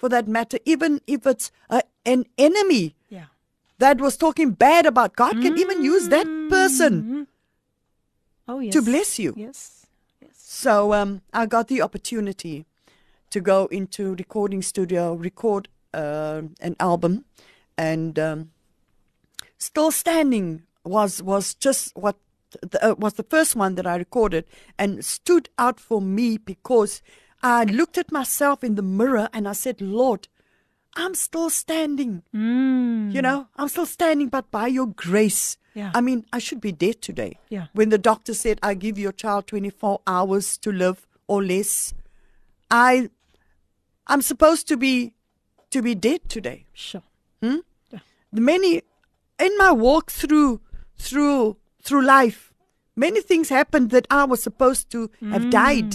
for 0.00 0.08
that 0.14 0.26
matter 0.36 0.58
even 0.64 1.00
if 1.06 1.26
it's 1.26 1.50
a, 1.70 1.80
an 2.14 2.20
enemy 2.48 2.84
Yeah. 3.18 3.28
that 3.84 3.96
was 4.00 4.16
talking 4.16 4.50
bad 4.66 4.86
about 4.86 5.16
God 5.22 5.34
can 5.44 5.54
even 5.62 5.78
use 5.94 6.04
that 6.16 6.26
person 6.50 7.26
Oh 8.48 8.60
yes. 8.60 8.72
to 8.74 8.82
bless 8.82 9.18
you. 9.18 9.34
Yes. 9.36 9.86
So 10.32 10.92
um, 10.92 11.22
I 11.32 11.46
got 11.46 11.66
the 11.68 11.82
opportunity 11.82 12.64
to 13.30 13.40
go 13.40 13.66
into 13.78 14.14
recording 14.14 14.62
studio, 14.62 15.14
record 15.14 15.68
uh, 15.92 16.42
an 16.60 16.76
album, 16.78 17.24
and 17.78 18.18
um, 18.18 18.50
still 19.58 19.90
standing 19.90 20.62
was 20.84 21.22
was 21.22 21.54
just 21.54 21.96
what 21.96 22.16
the, 22.60 22.90
uh, 22.90 22.94
was 22.94 23.14
the 23.14 23.22
first 23.22 23.56
one 23.56 23.74
that 23.74 23.86
I 23.86 23.96
recorded 23.96 24.44
and 24.78 25.04
stood 25.04 25.48
out 25.58 25.80
for 25.80 26.00
me 26.00 26.38
because 26.38 27.02
I 27.42 27.64
looked 27.64 27.98
at 27.98 28.12
myself 28.12 28.64
in 28.64 28.74
the 28.76 28.82
mirror 28.82 29.28
and 29.32 29.48
I 29.48 29.52
said, 29.52 29.80
Lord, 29.80 30.28
I'm 30.94 31.14
still 31.14 31.50
standing. 31.50 32.22
Mm. 32.34 33.12
You 33.12 33.22
know, 33.22 33.48
I'm 33.56 33.68
still 33.68 33.86
standing, 33.86 34.28
but 34.28 34.50
by 34.50 34.68
your 34.68 34.86
grace. 34.86 35.58
Yeah. 35.74 35.92
I 35.94 36.00
mean, 36.00 36.24
I 36.32 36.38
should 36.38 36.60
be 36.60 36.72
dead 36.72 37.02
today. 37.02 37.38
Yeah. 37.50 37.66
When 37.74 37.90
the 37.90 37.98
doctor 37.98 38.32
said, 38.32 38.58
I 38.62 38.72
give 38.74 38.98
your 38.98 39.12
child 39.12 39.46
24 39.48 40.00
hours 40.06 40.56
to 40.58 40.72
live 40.72 41.06
or 41.28 41.44
less, 41.44 41.92
I, 42.70 43.10
I'm 44.06 44.22
supposed 44.22 44.66
to 44.68 44.78
be, 44.78 45.12
to 45.70 45.82
be 45.82 45.94
dead 45.94 46.28
today. 46.30 46.64
Sure. 46.72 47.02
The 47.42 47.62
many, 48.38 48.82
in 49.38 49.56
my 49.58 49.72
walk 49.72 50.10
through, 50.10 50.60
through, 50.96 51.56
through 51.82 52.02
life, 52.04 52.52
many 52.96 53.20
things 53.20 53.48
happened 53.48 53.90
that 53.90 54.06
I 54.10 54.24
was 54.24 54.42
supposed 54.42 54.90
to 54.90 55.10
have 55.30 55.50
died. 55.50 55.94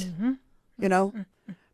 You 0.80 0.90
know, 0.90 1.14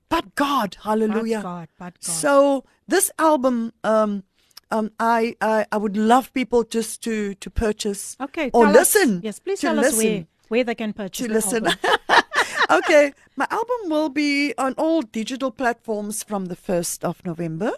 but 0.09 0.35
God, 0.35 0.77
hallelujah. 0.83 1.37
But 1.37 1.43
God, 1.43 1.67
but 1.77 1.93
God. 1.93 2.11
So 2.13 2.63
this 2.87 3.11
album, 3.19 3.73
um, 3.83 4.23
um, 4.71 4.91
I, 4.99 5.35
I 5.41 5.65
I 5.71 5.77
would 5.77 5.95
love 5.95 6.33
people 6.33 6.63
just 6.63 7.01
to 7.03 7.35
to 7.35 7.49
purchase 7.49 8.17
okay. 8.19 8.49
or 8.53 8.65
tell 8.65 8.77
us- 8.77 8.95
listen. 8.95 9.21
yes, 9.23 9.39
please 9.39 9.61
tell 9.61 9.79
us 9.79 9.97
where 9.97 10.25
where 10.47 10.63
they 10.63 10.75
can 10.75 10.93
purchase 10.93 11.25
to 11.25 11.27
the 11.27 11.33
listen. 11.33 11.67
album. 11.67 12.23
okay, 12.71 13.13
my 13.35 13.47
album 13.49 13.89
will 13.89 14.09
be 14.09 14.53
on 14.57 14.73
all 14.77 15.01
digital 15.01 15.51
platforms 15.51 16.23
from 16.23 16.45
the 16.45 16.55
first 16.55 17.03
of 17.03 17.25
November. 17.25 17.71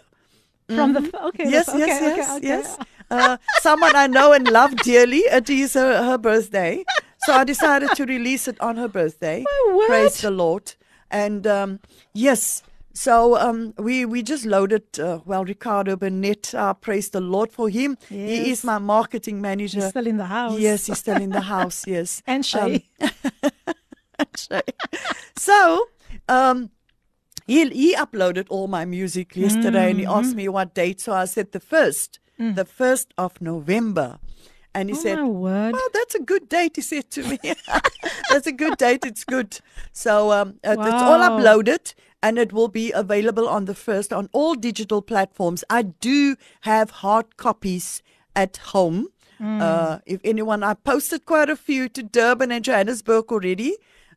From 0.74 0.92
the 0.94 1.00
f- 1.00 1.22
okay. 1.28 1.50
yes, 1.50 1.68
okay, 1.68 1.78
yes, 1.78 2.02
okay, 2.02 2.16
yes, 2.16 2.36
okay. 2.36 2.46
yes. 2.46 2.78
Uh, 3.10 3.36
someone 3.60 3.94
I 3.96 4.06
know 4.06 4.32
and 4.32 4.48
love 4.48 4.74
dearly. 4.76 5.18
It 5.18 5.50
is 5.50 5.74
her, 5.74 6.02
her 6.04 6.16
birthday, 6.18 6.84
so 7.24 7.32
I 7.32 7.44
decided 7.44 7.90
to 7.96 8.04
release 8.06 8.46
it 8.48 8.60
on 8.60 8.76
her 8.76 8.88
birthday. 8.88 9.44
Praise 9.86 10.20
the 10.20 10.30
Lord! 10.30 10.74
And 11.10 11.44
um, 11.46 11.80
yes, 12.14 12.62
so 12.92 13.36
um, 13.36 13.74
we 13.78 14.04
we 14.04 14.22
just 14.22 14.46
loaded. 14.46 14.84
Uh, 14.98 15.18
well, 15.24 15.44
Ricardo 15.44 15.96
Burnett, 15.96 16.54
uh, 16.54 16.72
praise 16.74 17.10
the 17.10 17.20
Lord 17.20 17.50
for 17.50 17.68
him. 17.68 17.96
He 18.08 18.50
is 18.52 18.62
my 18.62 18.78
marketing 18.78 19.40
manager. 19.40 19.80
He's 19.80 19.88
still 19.90 20.06
in 20.06 20.16
the 20.16 20.26
house. 20.26 20.60
Yes, 20.60 20.86
he's 20.86 20.98
still 20.98 21.20
in 21.20 21.30
the 21.30 21.40
house. 21.56 21.84
Yes, 21.88 22.22
And 22.28 22.46
Shay. 22.46 22.86
Shay. 24.36 24.62
so 25.36 25.88
um, 26.28 26.70
he 27.52 27.58
he 27.82 27.88
uploaded 28.04 28.46
all 28.54 28.66
my 28.78 28.84
music 28.98 29.28
yesterday, 29.44 29.86
and 29.90 29.98
he 30.00 30.06
asked 30.18 30.34
me 30.40 30.46
what 30.56 30.68
date. 30.82 30.98
So 31.04 31.10
I 31.22 31.26
said 31.34 31.46
the 31.52 31.60
first, 31.74 32.10
the 32.60 32.64
first 32.80 33.06
of 33.24 33.30
November, 33.40 34.08
and 34.74 34.84
he 34.90 34.96
oh 34.98 35.02
said. 35.04 35.18
"Well, 35.76 35.90
that's 35.96 36.14
a 36.20 36.24
good 36.32 36.44
date." 36.48 36.72
He 36.80 36.82
said 36.92 37.06
to 37.16 37.20
me, 37.30 37.38
"That's 38.30 38.46
a 38.46 38.56
good 38.62 38.76
date. 38.86 39.02
It's 39.10 39.24
good." 39.36 39.50
So 39.92 40.12
um, 40.38 40.48
it- 40.70 40.78
it's 40.92 41.02
all 41.10 41.20
uploaded. 41.30 41.94
And 42.22 42.38
it 42.38 42.52
will 42.52 42.68
be 42.68 42.86
available 42.92 43.46
on 43.56 43.64
the 43.64 43.74
first 43.74 44.12
on 44.12 44.28
all 44.38 44.54
digital 44.54 45.00
platforms. 45.12 45.64
I 45.70 45.80
do 46.08 46.36
have 46.70 46.88
hard 47.02 47.26
copies 47.38 48.02
at 48.36 48.58
home. 48.74 49.00
Uh, 49.40 49.98
if 50.04 50.20
anyone, 50.22 50.62
I 50.70 50.74
posted 50.74 51.20
quite 51.24 51.48
a 51.48 51.56
few 51.56 51.88
to 51.96 52.02
Durban 52.02 52.52
and 52.52 52.62
Johannesburg 52.62 53.32
already, 53.32 53.72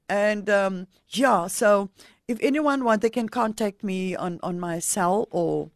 and 0.10 0.50
um, 0.50 0.88
yeah. 1.22 1.48
So 1.48 1.90
if 2.28 2.38
anyone 2.42 2.84
want, 2.84 3.02
they 3.02 3.10
can 3.10 3.30
contact 3.30 3.84
me 3.84 4.16
on 4.16 4.40
on 4.44 4.60
my 4.60 4.80
cell 4.80 5.28
or 5.32 5.70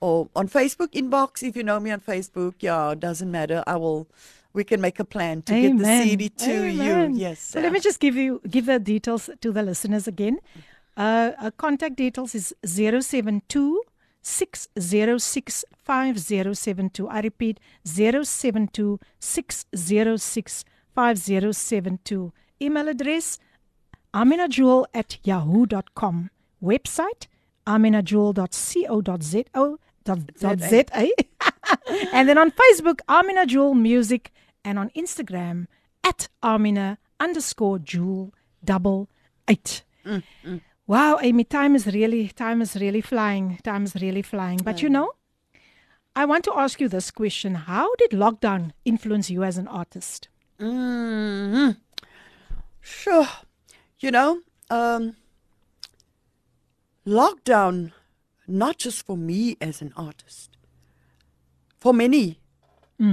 or 0.00 0.28
on 0.36 0.48
Facebook 0.48 0.92
inbox. 0.92 1.42
If 1.42 1.56
you 1.56 1.62
know 1.62 1.80
me 1.80 1.90
on 1.90 2.00
Facebook, 2.00 2.54
yeah, 2.60 2.90
it 2.90 3.00
doesn't 3.00 3.30
matter. 3.30 3.62
I 3.66 3.76
will. 3.76 4.08
We 4.54 4.64
can 4.64 4.80
make 4.80 4.98
a 4.98 5.04
plan 5.04 5.42
to 5.42 5.52
get 5.52 5.78
the 5.78 5.84
CD 5.84 6.28
to 6.30 6.50
Amen. 6.50 7.14
you. 7.14 7.20
Yes. 7.20 7.38
So 7.40 7.60
let 7.60 7.70
me 7.70 7.80
just 7.80 8.00
give 8.00 8.16
you 8.16 8.40
give 8.48 8.66
the 8.66 8.78
details 8.78 9.28
to 9.40 9.52
the 9.52 9.62
listeners 9.62 10.08
again. 10.08 10.38
Uh, 10.96 11.32
uh, 11.38 11.50
contact 11.56 11.96
details 11.96 12.34
is 12.34 12.52
072 12.64 13.82
606 14.22 15.64
5072. 15.84 17.08
I 17.08 17.20
repeat 17.20 17.60
072 17.84 18.98
606 19.20 20.64
5072. 20.94 22.32
Email 22.60 22.88
address 22.88 23.38
aminajewel 24.14 24.86
at 24.94 25.18
yahoo.com. 25.24 26.30
Website 26.62 27.26
aminajewel.co.za. 27.66 29.78
Dot, 30.04 30.20
dot 30.40 30.60
ZA. 30.60 30.68
ZA. 30.70 31.08
and 32.12 32.28
then 32.28 32.38
on 32.38 32.50
Facebook, 32.50 33.00
Amina 33.08 33.44
Jewel 33.44 33.74
Music, 33.74 34.32
and 34.64 34.78
on 34.78 34.88
Instagram 34.96 35.66
at 36.02 36.28
Amina 36.42 36.96
underscore 37.20 37.78
Jewel 37.78 38.32
double 38.64 39.10
eight. 39.48 39.82
Mm, 40.06 40.22
mm. 40.44 40.60
Wow, 40.86 41.18
Amy, 41.20 41.44
time 41.44 41.76
is 41.76 41.86
really 41.86 42.28
time 42.28 42.62
is 42.62 42.74
really 42.76 43.02
flying. 43.02 43.58
Time 43.62 43.84
is 43.84 43.94
really 43.96 44.22
flying. 44.22 44.60
But 44.64 44.80
you 44.80 44.88
mm. 44.88 44.92
know, 44.92 45.12
I 46.16 46.24
want 46.24 46.44
to 46.44 46.56
ask 46.56 46.80
you 46.80 46.88
this 46.88 47.10
question: 47.10 47.54
How 47.54 47.94
did 47.96 48.12
lockdown 48.12 48.70
influence 48.86 49.28
you 49.28 49.44
as 49.44 49.58
an 49.58 49.68
artist? 49.68 50.28
hmm 50.58 51.70
Sure. 52.80 53.28
You 54.00 54.10
know, 54.12 54.40
um, 54.70 55.16
lockdown, 57.06 57.92
not 58.46 58.78
just 58.78 59.04
for 59.04 59.16
me 59.16 59.56
as 59.60 59.82
an 59.82 59.92
artist, 59.96 60.56
for 61.78 61.92
many, 61.92 62.38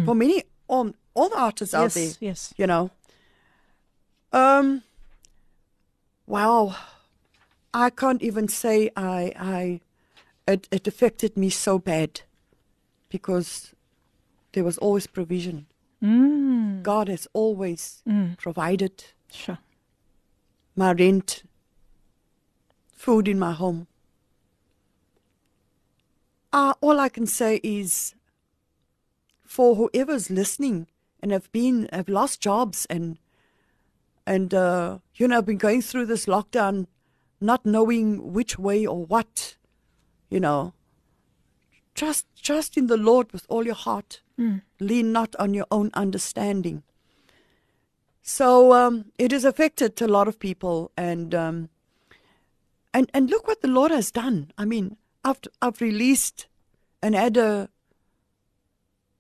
for 0.05 0.15
many, 0.15 0.43
all, 0.67 0.91
all 1.13 1.29
the 1.29 1.37
artists 1.39 1.73
out 1.73 1.91
there, 1.91 2.03
yes, 2.03 2.17
yes. 2.19 2.53
you 2.57 2.67
know. 2.67 2.91
Um, 4.31 4.83
wow, 6.27 6.75
I 7.73 7.89
can't 7.89 8.21
even 8.21 8.47
say 8.47 8.89
I, 8.95 9.31
I, 9.39 9.81
it, 10.47 10.67
it 10.71 10.87
affected 10.87 11.37
me 11.37 11.49
so 11.49 11.79
bad 11.79 12.21
because 13.09 13.73
there 14.53 14.63
was 14.63 14.77
always 14.79 15.07
provision. 15.07 15.67
Mm, 16.03 16.83
God 16.83 17.07
has 17.07 17.27
always 17.33 18.01
Mm. 18.07 18.37
provided 18.37 19.05
sure. 19.31 19.57
My 20.75 20.91
rent, 20.91 21.43
food 22.91 23.27
in 23.27 23.39
my 23.39 23.53
home. 23.53 23.87
Uh, 26.51 26.73
all 26.81 26.99
I 26.99 27.09
can 27.09 27.25
say 27.27 27.59
is 27.63 28.15
for 29.43 29.75
whoever's 29.75 30.29
listening 30.29 30.87
and 31.21 31.31
have 31.31 31.51
been 31.51 31.89
have 31.91 32.07
lost 32.09 32.41
jobs 32.41 32.85
and 32.89 33.17
and 34.25 34.53
uh, 34.53 34.99
you 35.15 35.27
know 35.27 35.35
have 35.35 35.45
been 35.45 35.57
going 35.57 35.81
through 35.81 36.05
this 36.05 36.25
lockdown, 36.25 36.87
not 37.41 37.65
knowing 37.65 38.33
which 38.33 38.57
way 38.57 38.85
or 38.85 39.05
what, 39.05 39.57
you 40.29 40.39
know. 40.39 40.73
Trust 41.93 42.25
trust 42.41 42.77
in 42.77 42.87
the 42.87 42.97
Lord 42.97 43.31
with 43.31 43.45
all 43.49 43.65
your 43.65 43.75
heart. 43.75 44.21
Lean 44.79 45.11
not 45.11 45.35
on 45.39 45.53
your 45.53 45.67
own 45.71 45.89
understanding. 45.93 46.83
So 48.27 48.73
um, 48.73 49.05
it 49.19 49.31
has 49.31 49.45
affected 49.45 50.01
a 50.01 50.07
lot 50.07 50.27
of 50.27 50.39
people, 50.39 50.91
and 50.97 51.35
um, 51.35 51.69
and 52.91 53.07
and 53.13 53.29
look 53.29 53.47
what 53.47 53.61
the 53.61 53.67
Lord 53.67 53.91
has 53.91 54.09
done. 54.09 54.51
I 54.57 54.65
mean, 54.65 54.97
I've 55.23 55.39
I've 55.61 55.79
released 55.79 56.47
and 57.03 57.13
had 57.13 57.37
a, 57.37 57.69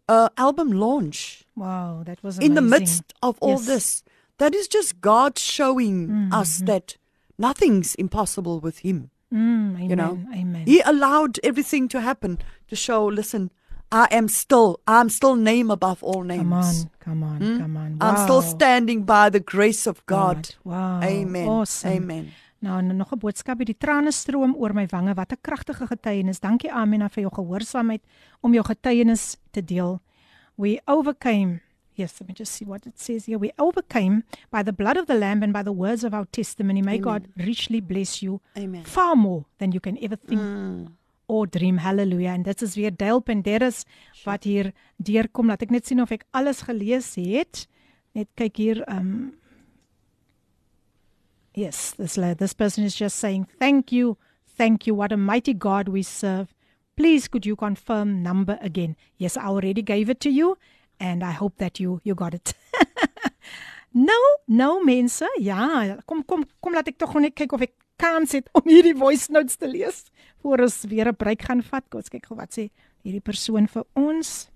a 0.09 0.31
album 0.37 0.71
launch 0.71 1.43
Wow, 1.55 2.01
that 2.05 2.23
was 2.23 2.39
in 2.39 2.55
the 2.55 2.61
midst 2.61 3.13
of 3.21 3.37
all 3.41 3.59
Yes. 3.59 3.65
this. 3.67 4.03
That 4.39 4.55
is 4.55 4.67
just 4.67 4.99
God 5.01 5.37
showing 5.37 6.29
us 6.33 6.57
that 6.65 6.97
nothing's 7.37 7.93
impossible 7.95 8.59
with 8.59 8.79
Him. 8.79 9.11
Mm, 9.31 9.75
amen, 9.75 9.89
You 9.89 9.95
know, 9.95 10.19
amen. 10.33 10.65
He 10.65 10.81
allowed 10.81 11.39
everything 11.43 11.87
to 11.89 12.01
happen 12.01 12.39
to 12.69 12.75
show. 12.75 13.05
Listen, 13.05 13.51
I 13.91 14.07
am 14.11 14.27
still, 14.27 14.79
I'm 14.87 15.09
still 15.09 15.35
name 15.35 15.71
above 15.71 16.03
all 16.03 16.23
names. 16.23 16.41
Come 16.43 16.53
on, 16.53 16.89
come 16.99 17.23
on, 17.23 17.57
come 17.59 17.77
on. 17.77 17.97
I'm 18.01 18.17
still 18.17 18.41
Wow. 18.41 18.49
standing 18.55 19.05
by 19.05 19.29
the 19.29 19.39
grace 19.39 19.87
of 19.89 20.05
God. 20.05 20.49
Wow. 20.63 21.01
Amen. 21.03 21.47
Awesome. 21.47 21.91
Amen. 21.91 22.31
Nou, 22.59 22.81
nog 22.81 23.11
'n 23.13 23.19
boodskap 23.19 23.57
by 23.57 23.63
die 23.63 23.77
trane 23.77 24.11
stroom 24.11 24.55
oor 24.55 24.73
my 24.73 24.87
wange. 24.87 25.13
Wat 25.13 25.31
'n 25.31 25.37
kragtige 25.41 25.87
getuienis. 25.87 26.39
Dankie 26.39 26.71
Amina 26.71 27.07
vir 27.09 27.23
jou 27.23 27.33
gehoorsaamheid 27.35 28.01
om 28.41 28.53
jou 28.53 28.63
getuienis 28.65 29.37
te 29.51 29.61
deel. 29.63 30.01
We 30.55 30.81
overcame. 30.87 31.61
Yes, 31.93 32.19
let 32.19 32.27
me 32.27 32.33
just 32.33 32.51
see 32.53 32.65
what 32.67 32.85
it 32.85 32.99
says 32.99 33.25
here. 33.25 33.37
We 33.39 33.51
overcame 33.57 34.23
by 34.49 34.63
the 34.63 34.73
blood 34.73 34.97
of 34.97 35.05
the 35.05 35.13
lamb 35.17 35.43
and 35.43 35.53
by 35.53 35.63
the 35.63 35.71
words 35.71 36.03
of 36.03 36.13
our 36.13 36.25
testimony. 36.31 36.81
May 36.81 36.97
God 36.99 37.27
richly 37.37 37.79
bless 37.81 38.19
you 38.21 38.41
Amen. 38.57 38.83
far 38.83 39.15
more 39.15 39.45
than 39.59 39.71
you 39.71 39.79
can 39.79 39.97
ever 40.01 40.17
think 40.17 40.41
or 41.27 41.47
dream. 41.47 41.77
Hallelujah. 41.77 42.33
En 42.33 42.41
dit 42.41 42.61
is 42.61 42.75
weer 42.75 42.95
Dale 42.95 43.21
Penderas 43.21 43.83
wat 44.23 44.43
hier 44.43 44.71
deurkom. 44.97 45.47
Laat 45.47 45.65
ek 45.65 45.73
net 45.73 45.87
sien 45.87 46.01
of 46.01 46.11
ek 46.11 46.25
alles 46.31 46.65
gelees 46.67 47.13
het. 47.15 47.65
Net 48.15 48.29
kyk 48.39 48.57
hier, 48.57 48.83
um 48.91 49.33
Yes, 51.55 51.93
this 51.95 52.19
this 52.37 52.53
person 52.53 52.83
is 52.83 52.97
just 52.97 53.15
saying 53.15 53.47
thank 53.59 53.89
you, 53.89 54.17
thank 54.57 54.85
you. 54.85 54.93
What 54.93 55.13
a 55.13 55.17
mighty 55.17 55.53
God 55.53 55.87
we 55.87 56.03
serve. 56.03 56.53
Please, 56.97 57.29
could 57.29 57.45
you 57.45 57.55
confirm 57.55 58.21
number 58.21 58.57
again? 58.61 58.97
Yes, 59.17 59.37
I 59.37 59.45
already 59.45 59.81
gave 59.81 60.09
it 60.09 60.19
to 60.21 60.29
you, 60.29 60.57
and 60.99 61.23
I 61.23 61.31
hope 61.31 61.57
that 61.59 61.79
you 61.79 62.01
you 62.03 62.13
got 62.13 62.33
it. 62.33 62.53
nou, 64.09 64.21
nou 64.47 64.83
mense, 64.83 65.27
ja, 65.39 65.95
kom 66.05 66.25
kom 66.25 66.43
kom 66.59 66.75
laat 66.75 66.91
ek 66.91 66.99
tog 66.99 67.15
net 67.23 67.35
kyk 67.39 67.55
of 67.55 67.63
ek 67.63 67.71
kans 67.95 68.35
het 68.35 68.49
om 68.51 68.67
hierdie 68.67 68.95
voice 68.99 69.31
notes 69.31 69.55
te 69.55 69.67
lees 69.71 70.03
voor 70.45 70.61
ons 70.61 70.83
weer 70.89 71.07
'n 71.09 71.15
breek 71.15 71.41
gaan 71.41 71.63
vat. 71.63 71.83
Kom 71.89 71.99
ons 71.99 72.09
kyk 72.09 72.25
gou 72.29 72.37
wat 72.37 72.53
sê 72.53 72.69
hierdie 73.03 73.23
persoon 73.29 73.67
vir 73.67 73.85
ons. 73.93 74.49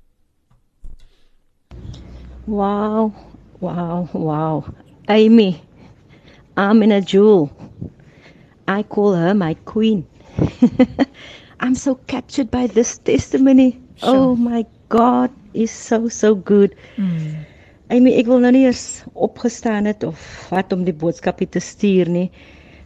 Wow, 2.45 3.13
wow, 3.59 4.07
wow. 4.13 4.63
Amy, 5.07 5.61
I'm 6.57 6.83
in 6.83 6.91
a 6.91 7.01
jewel. 7.01 7.49
I 8.67 8.83
call 8.83 9.15
her 9.15 9.33
my 9.33 9.55
queen. 9.65 10.05
I'm 11.63 11.75
so 11.75 11.95
captured 12.05 12.51
by 12.51 12.67
this 12.67 12.97
testimony. 12.99 13.79
Sure. 13.95 14.15
Oh 14.15 14.35
my 14.35 14.65
God, 14.89 15.31
is 15.53 15.71
so 15.71 16.07
so 16.07 16.35
good. 16.35 16.75
Mm. 16.97 17.45
Amy, 17.89 18.13
ek 18.13 18.27
wil 18.27 18.39
nou 18.39 18.51
nie 18.51 18.65
eers 18.69 19.03
opgestaan 19.13 19.85
het 19.89 20.03
of 20.03 20.21
wat 20.53 20.73
om 20.73 20.85
die 20.85 20.93
boodskapie 20.93 21.49
te 21.49 21.59
stuur 21.59 22.09
nie, 22.09 22.29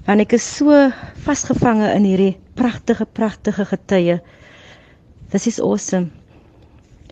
want 0.08 0.24
ek 0.24 0.36
is 0.38 0.46
so 0.58 0.90
vasgevange 1.26 1.88
in 1.96 2.08
hierdie 2.08 2.34
pragtige 2.60 3.06
pragtige 3.06 3.66
getuie. 3.70 4.20
This 5.32 5.48
is 5.48 5.60
awesome. 5.60 6.12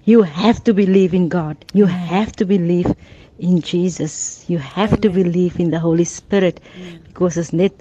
You 0.06 0.24
have 0.24 0.64
to 0.66 0.74
believe 0.74 1.14
in 1.14 1.30
God. 1.30 1.58
You 1.74 1.86
have 1.86 2.32
to 2.34 2.46
believe 2.46 2.94
in 3.40 3.62
Jesus. 3.62 4.44
You 4.48 4.58
have 4.58 5.00
to 5.02 5.10
believe 5.10 5.60
in 5.60 5.72
the 5.72 5.80
Holy 5.80 6.04
Spirit 6.04 6.60
because 7.08 7.38
it's 7.38 7.54
net 7.54 7.74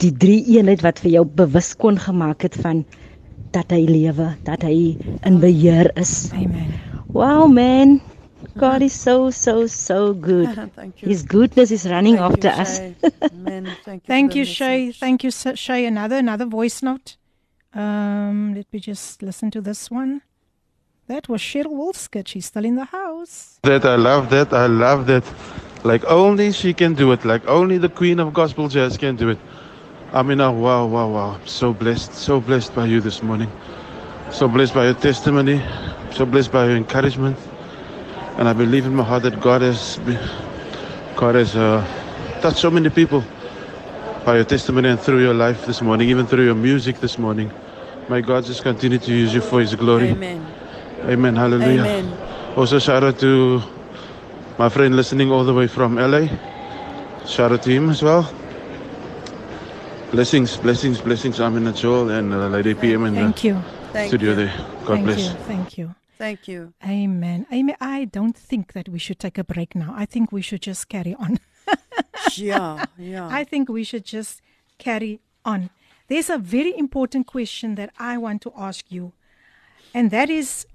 die 0.00 0.12
drie 0.12 0.42
eenheid 0.56 0.84
wat 0.84 1.00
vir 1.00 1.16
jou 1.18 1.24
bewus 1.24 1.72
kon 1.80 1.96
gemaak 2.00 2.44
het 2.44 2.56
van 2.60 2.84
dat 3.56 3.72
hy 3.72 3.86
lewe, 3.88 4.34
dat 4.44 4.64
hy 4.66 4.96
in 5.24 5.40
beheer 5.40 5.88
is. 5.96 6.30
Amen. 6.36 6.74
Wow, 7.16 7.46
man. 7.48 8.00
God 8.56 8.82
is 8.82 8.92
so 8.92 9.30
so 9.30 9.66
so 9.66 10.14
good. 10.14 10.72
Thank 10.76 11.02
you. 11.02 11.08
His 11.08 11.22
goodness 11.22 11.70
is 11.70 11.88
running 11.88 12.16
Thank 12.16 12.32
after 12.32 12.48
you, 12.48 12.62
us. 12.62 12.80
Amen. 13.32 13.76
Thank 13.84 14.04
you. 14.04 14.06
Thank 14.06 14.34
you, 14.34 14.44
Shay. 14.44 14.92
Thank 14.92 15.24
you, 15.24 15.30
Shay. 15.30 15.86
Another 15.86 16.16
another 16.16 16.46
voice 16.46 16.82
note. 16.82 17.16
Um, 17.74 18.54
let 18.54 18.72
me 18.72 18.78
just 18.78 19.22
listen 19.22 19.50
to 19.50 19.60
this 19.60 19.90
one. 19.90 20.22
That 21.08 21.28
was 21.28 21.40
Cheryl 21.40 21.74
Wolskit. 21.74 22.26
She's 22.28 22.46
still 22.46 22.64
in 22.64 22.76
the 22.76 22.86
house. 22.86 23.60
That 23.62 23.84
I 23.84 23.96
love 23.96 24.30
that. 24.30 24.52
I 24.52 24.66
love 24.66 25.06
that. 25.06 25.24
Like 25.84 26.04
only 26.06 26.50
she 26.52 26.72
can 26.74 26.94
do 26.94 27.12
it. 27.12 27.24
Like 27.24 27.46
only 27.46 27.78
the 27.78 27.88
queen 27.88 28.18
of 28.18 28.32
gospel 28.32 28.68
jazz 28.68 28.96
can 28.96 29.14
do 29.16 29.28
it. 29.28 29.38
Amina, 30.12 30.50
wow, 30.50 30.86
wow, 30.86 31.08
wow. 31.08 31.30
I'm 31.34 31.46
so 31.46 31.72
blessed. 31.72 32.14
So 32.14 32.40
blessed 32.40 32.74
by 32.74 32.86
you 32.86 33.00
this 33.00 33.22
morning. 33.22 33.50
So 34.32 34.48
blessed 34.48 34.74
by 34.74 34.86
your 34.86 34.94
testimony. 34.94 35.62
So 36.12 36.26
blessed 36.26 36.50
by 36.50 36.66
your 36.66 36.76
encouragement. 36.76 37.36
And 38.38 38.48
I 38.48 38.52
believe 38.52 38.84
in 38.84 38.94
my 38.94 39.02
heart 39.02 39.22
that 39.22 39.40
God 39.40 39.62
has 39.62 39.98
God 41.16 41.34
has 41.34 41.56
uh, 41.56 41.80
touched 42.42 42.58
so 42.58 42.70
many 42.70 42.90
people 42.90 43.24
by 44.26 44.36
your 44.36 44.44
testimony 44.44 44.90
and 44.90 45.00
through 45.00 45.22
your 45.22 45.32
life 45.32 45.64
this 45.66 45.80
morning, 45.80 46.10
even 46.10 46.26
through 46.26 46.44
your 46.44 46.54
music 46.54 47.00
this 47.00 47.16
morning. 47.18 47.50
May 48.08 48.20
God 48.20 48.44
just 48.44 48.62
continue 48.62 48.98
to 48.98 49.10
use 49.12 49.32
you 49.32 49.40
for 49.40 49.60
his 49.60 49.74
glory. 49.74 50.10
Amen. 50.10 50.46
Amen. 51.04 51.34
Hallelujah. 51.36 51.80
Amen. 51.80 52.18
Also, 52.56 52.78
shout 52.78 53.02
out 53.02 53.18
to 53.20 53.62
my 54.58 54.68
friend 54.68 54.96
listening 54.96 55.30
all 55.30 55.44
the 55.44 55.54
way 55.54 55.66
from 55.66 55.96
LA. 55.96 56.28
Shout 57.26 57.52
out 57.52 57.62
to 57.62 57.70
him 57.70 57.90
as 57.90 58.02
well. 58.02 58.30
Blessings, 60.12 60.56
blessings, 60.56 61.00
blessings. 61.00 61.40
Amina 61.40 61.72
Jewel 61.72 62.10
and 62.10 62.32
uh, 62.32 62.48
Lady 62.48 62.74
PM 62.74 63.04
in 63.06 63.14
Thank 63.14 63.42
the 63.42 63.48
you. 63.48 63.62
Thank 63.92 64.08
studio 64.08 64.30
you. 64.30 64.36
there. 64.36 64.54
God 64.84 64.86
Thank 64.86 65.04
bless. 65.04 65.18
you. 65.18 65.28
Thank 65.46 65.78
you. 65.78 65.94
Thank 66.18 66.48
you. 66.48 66.72
Amen. 66.84 67.46
Amy, 67.50 67.74
I 67.80 68.06
don't 68.06 68.36
think 68.36 68.72
that 68.72 68.88
we 68.88 68.98
should 68.98 69.18
take 69.18 69.36
a 69.38 69.44
break 69.44 69.74
now. 69.74 69.94
I 69.96 70.06
think 70.06 70.32
we 70.32 70.42
should 70.42 70.62
just 70.62 70.88
carry 70.88 71.14
on. 71.14 71.38
Yeah, 72.36 72.84
yeah. 72.98 73.28
I 73.28 73.44
think 73.44 73.68
we 73.68 73.82
should 73.84 74.04
just 74.04 74.42
carry 74.78 75.20
on. 75.44 75.70
There's 76.08 76.28
a 76.28 76.38
very 76.38 76.76
important 76.76 77.26
question 77.26 77.76
that 77.76 77.90
I 77.98 78.18
want 78.18 78.42
to 78.42 78.52
ask 78.56 78.90
you, 78.90 79.12
and 79.94 80.10
that 80.10 80.28
is 80.28 80.66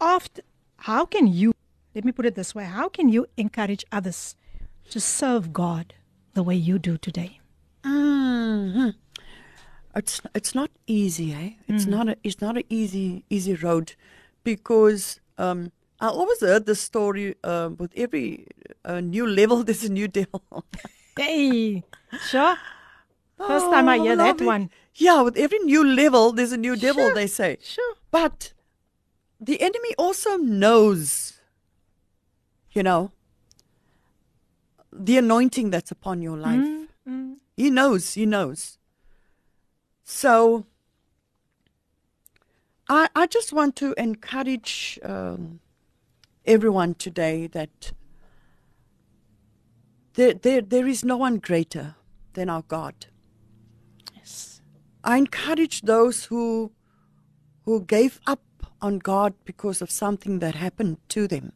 after 0.00 0.42
how 0.76 1.04
can 1.06 1.26
you 1.26 1.54
let 1.94 2.04
me 2.04 2.12
put 2.12 2.26
it 2.26 2.34
this 2.36 2.54
way 2.54 2.64
how 2.64 2.88
can 2.88 3.08
you 3.08 3.26
encourage 3.36 3.84
others 3.90 4.36
to 4.90 5.00
serve 5.00 5.52
God 5.52 5.94
the 6.34 6.42
way 6.42 6.54
you 6.54 6.78
do 6.78 6.96
today? 6.98 7.40
Mhm. 7.84 8.94
It's 9.96 10.20
it's 10.34 10.54
not 10.54 10.70
easy, 10.86 11.32
eh? 11.32 11.50
It's 11.66 11.86
not 11.86 12.08
a 12.08 12.16
it's 12.22 12.40
not 12.40 12.56
an 12.56 12.64
easy 12.68 13.24
easy 13.30 13.54
road, 13.54 13.94
because 14.44 15.20
um, 15.38 15.72
I 16.00 16.08
always 16.08 16.40
heard 16.40 16.66
the 16.66 16.74
story 16.74 17.34
uh, 17.42 17.70
with 17.76 17.92
every 17.96 18.46
uh, 18.84 19.00
new 19.00 19.26
level 19.26 19.64
there's 19.66 19.84
a 19.84 19.88
new 19.92 20.06
devil. 20.08 20.42
Hey, 21.16 21.82
sure. 22.30 22.56
First 23.38 23.70
time 23.70 23.88
I 23.88 23.98
Oh, 23.98 24.02
hear 24.02 24.16
that 24.16 24.26
lovely. 24.26 24.46
one. 24.46 24.70
Yeah, 24.94 25.22
with 25.22 25.36
every 25.36 25.58
new 25.60 25.84
level 25.84 26.32
there's 26.32 26.52
a 26.52 26.56
new 26.56 26.76
devil. 26.76 27.04
Sure, 27.06 27.14
They 27.14 27.26
say, 27.26 27.58
Sure. 27.62 27.94
but 28.10 28.52
the 29.40 29.60
enemy 29.60 29.94
also 29.96 30.36
knows, 30.36 31.40
you 32.72 32.82
know, 32.82 33.10
the 34.92 35.18
anointing 35.18 35.70
that's 35.70 35.90
upon 35.90 36.22
your 36.22 36.36
life. 36.36 36.66
Mm, 37.06 37.36
He 37.56 37.70
knows, 37.70 38.14
he 38.14 38.26
knows. 38.26 38.77
So 40.10 40.64
I 42.88 43.08
I 43.14 43.26
just 43.26 43.52
want 43.52 43.76
to 43.76 43.92
encourage 43.98 44.98
um, 45.02 45.60
everyone 46.46 46.94
today 46.94 47.46
that 47.48 47.92
there, 50.14 50.32
there 50.32 50.62
there 50.62 50.86
is 50.88 51.04
no 51.04 51.18
one 51.18 51.36
greater 51.36 51.94
than 52.32 52.48
our 52.48 52.62
God. 52.62 52.94
Yes. 54.16 54.62
I 55.04 55.18
encourage 55.18 55.82
those 55.82 56.24
who 56.24 56.72
who 57.66 57.84
gave 57.84 58.18
up 58.26 58.40
on 58.80 59.00
God 59.00 59.34
because 59.44 59.82
of 59.82 59.90
something 59.90 60.38
that 60.38 60.54
happened 60.54 60.96
to 61.10 61.28
them 61.28 61.52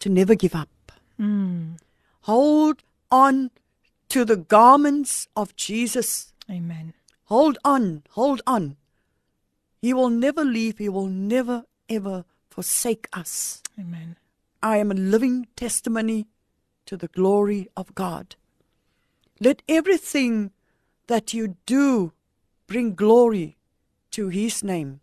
to 0.00 0.10
never 0.10 0.34
give 0.34 0.54
up. 0.54 0.92
Mm, 1.18 1.78
Hold 2.20 2.82
on 3.10 3.50
to 4.10 4.26
the 4.26 4.36
garments 4.36 5.26
of 5.34 5.56
Jesus. 5.56 6.34
amen. 6.50 6.92
Hold 7.26 7.58
on, 7.64 8.02
hold 8.10 8.42
on. 8.46 8.76
He 9.80 9.94
will 9.94 10.10
never 10.10 10.44
leave, 10.44 10.78
he 10.78 10.88
will 10.88 11.06
never 11.06 11.64
ever 11.88 12.24
forsake 12.50 13.08
us. 13.12 13.62
Amen. 13.78 14.16
I 14.62 14.78
am 14.78 14.90
a 14.90 14.94
living 14.94 15.48
testimony 15.56 16.26
to 16.86 16.96
the 16.96 17.08
glory 17.08 17.68
of 17.76 17.94
God. 17.94 18.36
Let 19.40 19.62
everything 19.68 20.52
that 21.06 21.34
you 21.34 21.56
do 21.66 22.12
bring 22.66 22.94
glory 22.94 23.56
to 24.12 24.28
his 24.28 24.62
name. 24.62 25.00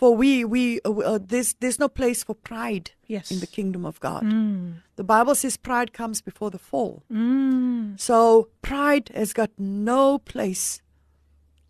For 0.00 0.16
we 0.16 0.44
we 0.54 0.80
uh, 0.86 0.90
uh, 1.12 1.18
there's 1.32 1.50
there's 1.60 1.78
no 1.78 1.88
place 1.88 2.24
for 2.24 2.34
pride 2.34 2.86
Yes. 3.06 3.30
in 3.30 3.40
the 3.40 3.46
kingdom 3.46 3.84
of 3.84 4.00
God. 4.00 4.22
Mm, 4.22 4.76
The 4.96 5.04
Bible 5.04 5.34
says 5.34 5.56
pride 5.58 5.90
comes 5.92 6.22
before 6.22 6.50
the 6.50 6.58
fall. 6.70 7.02
mm, 7.12 8.00
So 8.00 8.48
pride 8.62 9.10
has 9.14 9.32
got 9.34 9.50
no 9.58 10.18
place 10.18 10.80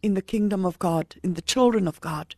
in 0.02 0.15
the 0.15 0.23
kingdom 0.23 0.65
of 0.65 0.78
God, 0.78 1.07
in 1.24 1.35
the 1.35 1.43
children 1.43 1.89
of 1.89 2.01
God. 2.01 2.36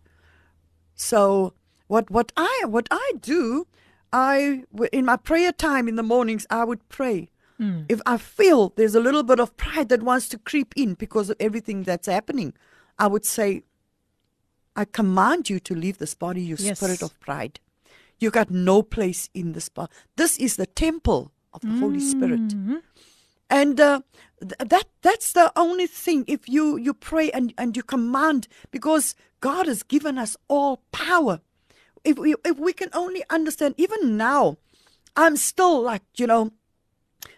So 0.94 1.52
what 1.88 2.10
what 2.10 2.32
I 2.36 2.64
what 2.66 2.88
I 2.90 3.12
do, 3.20 3.66
I 4.12 4.64
in 4.92 5.04
my 5.04 5.16
prayer 5.16 5.52
time 5.52 5.88
in 5.88 5.96
the 5.96 6.02
mornings 6.14 6.46
I 6.50 6.64
would 6.64 6.88
pray. 6.88 7.28
mm. 7.60 7.84
If 7.88 8.00
I 8.06 8.16
feel 8.16 8.72
there's 8.76 8.94
a 8.94 9.00
little 9.08 9.22
bit 9.24 9.40
of 9.40 9.56
pride 9.56 9.88
that 9.90 10.02
wants 10.02 10.28
to 10.30 10.38
creep 10.38 10.72
in 10.76 10.94
because 10.94 11.28
of 11.30 11.36
everything 11.38 11.82
that's 11.84 12.08
happening, 12.08 12.54
I 12.98 13.06
would 13.12 13.26
say, 13.26 13.62
I 14.76 14.84
command 14.84 15.50
you 15.50 15.60
to 15.60 15.74
leave 15.74 15.98
this 15.98 16.14
body, 16.14 16.40
you 16.42 16.56
Yes. 16.58 16.78
spirit 16.78 17.02
of 17.02 17.18
pride. 17.20 17.60
You 18.18 18.30
got 18.30 18.50
no 18.50 18.82
place 18.82 19.28
in 19.34 19.52
this 19.52 19.68
body. 19.68 19.92
This 20.16 20.38
is 20.38 20.56
the 20.56 20.66
temple 20.66 21.32
of 21.52 21.60
the 21.62 21.74
Holy 21.80 22.00
Spirit 22.00 22.40
Mhm. 22.54 22.82
and 23.50 23.78
uh, 23.80 24.00
th- 24.40 24.70
that 24.70 24.86
that's 25.02 25.32
the 25.32 25.52
only 25.56 25.86
thing 25.86 26.24
if 26.26 26.48
you 26.48 26.76
you 26.78 26.94
pray 26.94 27.30
and 27.32 27.52
and 27.58 27.76
you 27.76 27.82
command 27.82 28.48
because 28.70 29.14
god 29.40 29.66
has 29.66 29.82
given 29.82 30.16
us 30.16 30.36
all 30.48 30.80
power 30.92 31.40
if 32.04 32.16
we 32.18 32.34
if 32.44 32.56
we 32.58 32.72
can 32.72 32.88
only 32.94 33.22
understand 33.28 33.74
even 33.76 34.16
now 34.16 34.56
i'm 35.16 35.36
still 35.36 35.82
like 35.82 36.02
you 36.16 36.26
know 36.26 36.50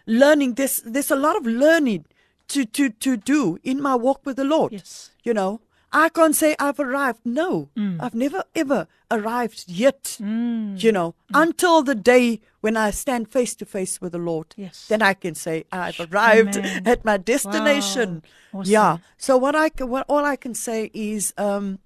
learning 0.06 0.54
this 0.54 0.80
there's 0.84 1.10
a 1.10 1.16
lot 1.16 1.34
of 1.36 1.44
learning 1.46 2.04
to 2.46 2.64
to 2.64 2.90
to 2.90 3.16
do 3.16 3.58
in 3.64 3.80
my 3.82 3.94
walk 3.96 4.24
with 4.24 4.36
the 4.36 4.44
lord 4.44 4.72
Yes. 4.72 5.10
you 5.24 5.34
know 5.34 5.60
i 5.94 6.08
can't 6.10 6.36
say 6.36 6.54
i've 6.58 6.80
arrived 6.80 7.20
no 7.24 7.68
i've 8.00 8.14
never 8.14 8.42
ever 8.54 8.86
arrived 9.10 9.64
yet 9.68 10.02
Mm. 10.20 10.82
you 10.82 10.90
know, 10.92 11.14
until 11.32 11.82
the 11.82 11.94
day 11.94 12.40
when 12.60 12.76
I 12.76 12.90
stand 12.90 13.28
face 13.36 13.54
to 13.56 13.64
face 13.66 14.00
with 14.00 14.12
the 14.12 14.18
Lord. 14.30 14.48
Yes. 14.56 14.86
Then 14.88 15.02
I 15.02 15.14
can 15.14 15.34
say 15.34 15.64
I've 15.70 16.00
arrived 16.00 16.56
Amen. 16.56 16.82
at 16.92 17.04
my 17.04 17.16
destination. 17.18 18.22
Wow. 18.52 18.60
Awesome. 18.60 18.72
Yeah. 18.72 18.96
So 19.18 19.36
what 19.36 19.54
I 19.54 19.68
can, 19.68 19.88
what 19.90 20.04
all 20.08 20.24
I 20.24 20.36
can 20.36 20.54
say 20.54 20.90
is 20.94 21.32
um, 21.36 21.78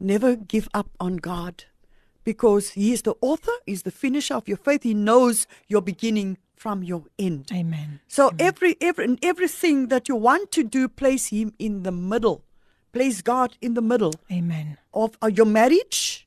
never 0.00 0.34
give 0.36 0.68
up 0.74 0.88
on 0.98 1.16
God, 1.16 1.64
because 2.24 2.70
He 2.70 2.92
is 2.92 3.02
the 3.02 3.14
author, 3.20 3.52
He's 3.66 3.82
the 3.82 3.90
finisher 3.90 4.34
of 4.34 4.48
your 4.48 4.56
faith. 4.58 4.82
He 4.82 4.94
knows 4.94 5.46
your 5.68 5.82
beginning 5.82 6.38
from 6.56 6.82
your 6.82 7.04
end. 7.18 7.50
Amen. 7.52 8.00
So 8.08 8.32
every 8.38 8.76
every 8.80 9.04
in 9.04 9.18
everything 9.22 9.88
that 9.88 10.08
you 10.08 10.16
want 10.16 10.50
to 10.52 10.62
do, 10.64 10.88
place 10.88 11.26
Him 11.28 11.52
in 11.58 11.82
the 11.82 11.92
middle. 11.92 12.42
Place 12.92 13.22
God 13.22 13.56
in 13.60 13.74
the 13.74 13.82
middle 13.82 14.14
Amen. 14.30 14.78
of 14.94 15.18
uh, 15.22 15.26
your 15.26 15.46
marriage, 15.46 16.26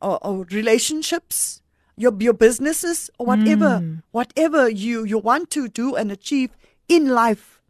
or, 0.00 0.18
or 0.26 0.44
relationships, 0.50 1.62
your 1.96 2.12
your 2.20 2.34
businesses, 2.34 3.10
or 3.18 3.26
whatever 3.26 4.00
whatever 4.10 4.68
you 4.68 5.04
you 5.04 5.18
want 5.18 5.50
to 5.50 5.68
do 5.68 5.94
and 5.94 6.10
achieve 6.12 6.50
in 6.88 7.08
life. 7.08 7.60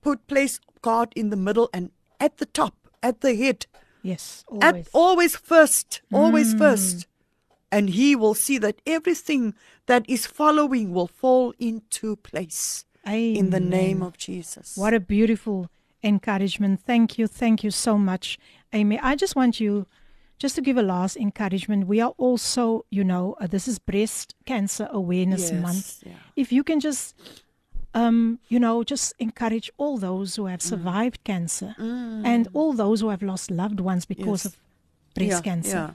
Put 0.00 0.26
place 0.26 0.60
God 0.80 1.12
in 1.16 1.30
the 1.30 1.36
middle 1.36 1.68
and 1.74 1.90
at 2.20 2.38
the 2.38 2.46
top, 2.46 2.74
at 3.02 3.20
the 3.20 3.34
head, 3.34 3.66
Yes. 4.02 4.44
at 4.62 4.74
Always. 4.74 4.88
always 4.92 5.36
first, 5.36 6.00
always 6.12 6.54
first. 6.54 7.06
And 7.70 7.90
he 7.90 8.16
will 8.16 8.34
see 8.34 8.56
that 8.58 8.80
everything 8.86 9.52
that 9.86 10.04
is 10.08 10.24
following 10.24 10.94
will 10.94 11.08
fall 11.08 11.52
into 11.58 12.16
place 12.16 12.86
Amen. 13.06 13.36
in 13.36 13.50
the 13.50 13.60
name 13.60 14.02
of 14.02 14.16
Jesus. 14.16 14.74
What 14.76 14.94
a 14.94 15.00
beautiful 15.00 15.68
encouragement. 16.02 16.80
Thank 16.84 17.18
you. 17.18 17.26
Thank 17.26 17.62
you 17.64 17.70
so 17.70 17.98
much, 17.98 18.38
Amy. 18.72 18.98
I 19.00 19.14
just 19.16 19.34
want 19.36 19.58
you 19.60 19.86
just 20.38 20.54
to 20.54 20.62
give 20.62 20.76
a 20.76 20.82
last 20.82 21.16
encouragement. 21.16 21.86
We 21.88 22.00
are 22.00 22.14
also, 22.16 22.84
you 22.90 23.02
know, 23.04 23.36
uh, 23.40 23.46
this 23.48 23.66
is 23.66 23.78
Breast 23.78 24.34
Cancer 24.46 24.88
Awareness 24.92 25.50
Yes, 25.50 25.62
Month. 25.62 26.02
yeah. 26.06 26.12
If 26.36 26.52
you 26.52 26.62
can 26.62 26.80
just 26.80 27.14
um, 27.94 28.38
you 28.48 28.60
know, 28.60 28.84
just 28.84 29.14
encourage 29.18 29.70
all 29.78 29.96
those 29.98 30.36
who 30.36 30.42
Mm. 30.42 30.50
have 30.50 30.62
survived 30.62 31.24
cancer 31.24 31.74
and 31.78 32.46
all 32.52 32.74
those 32.74 33.00
who 33.00 33.08
have 33.08 33.22
lost 33.22 33.50
loved 33.50 33.80
ones 33.80 34.04
because 34.04 34.44
Yes. 34.44 34.52
of 34.54 34.56
breast 35.14 35.30
yeah, 35.30 35.40
cancer. 35.40 35.94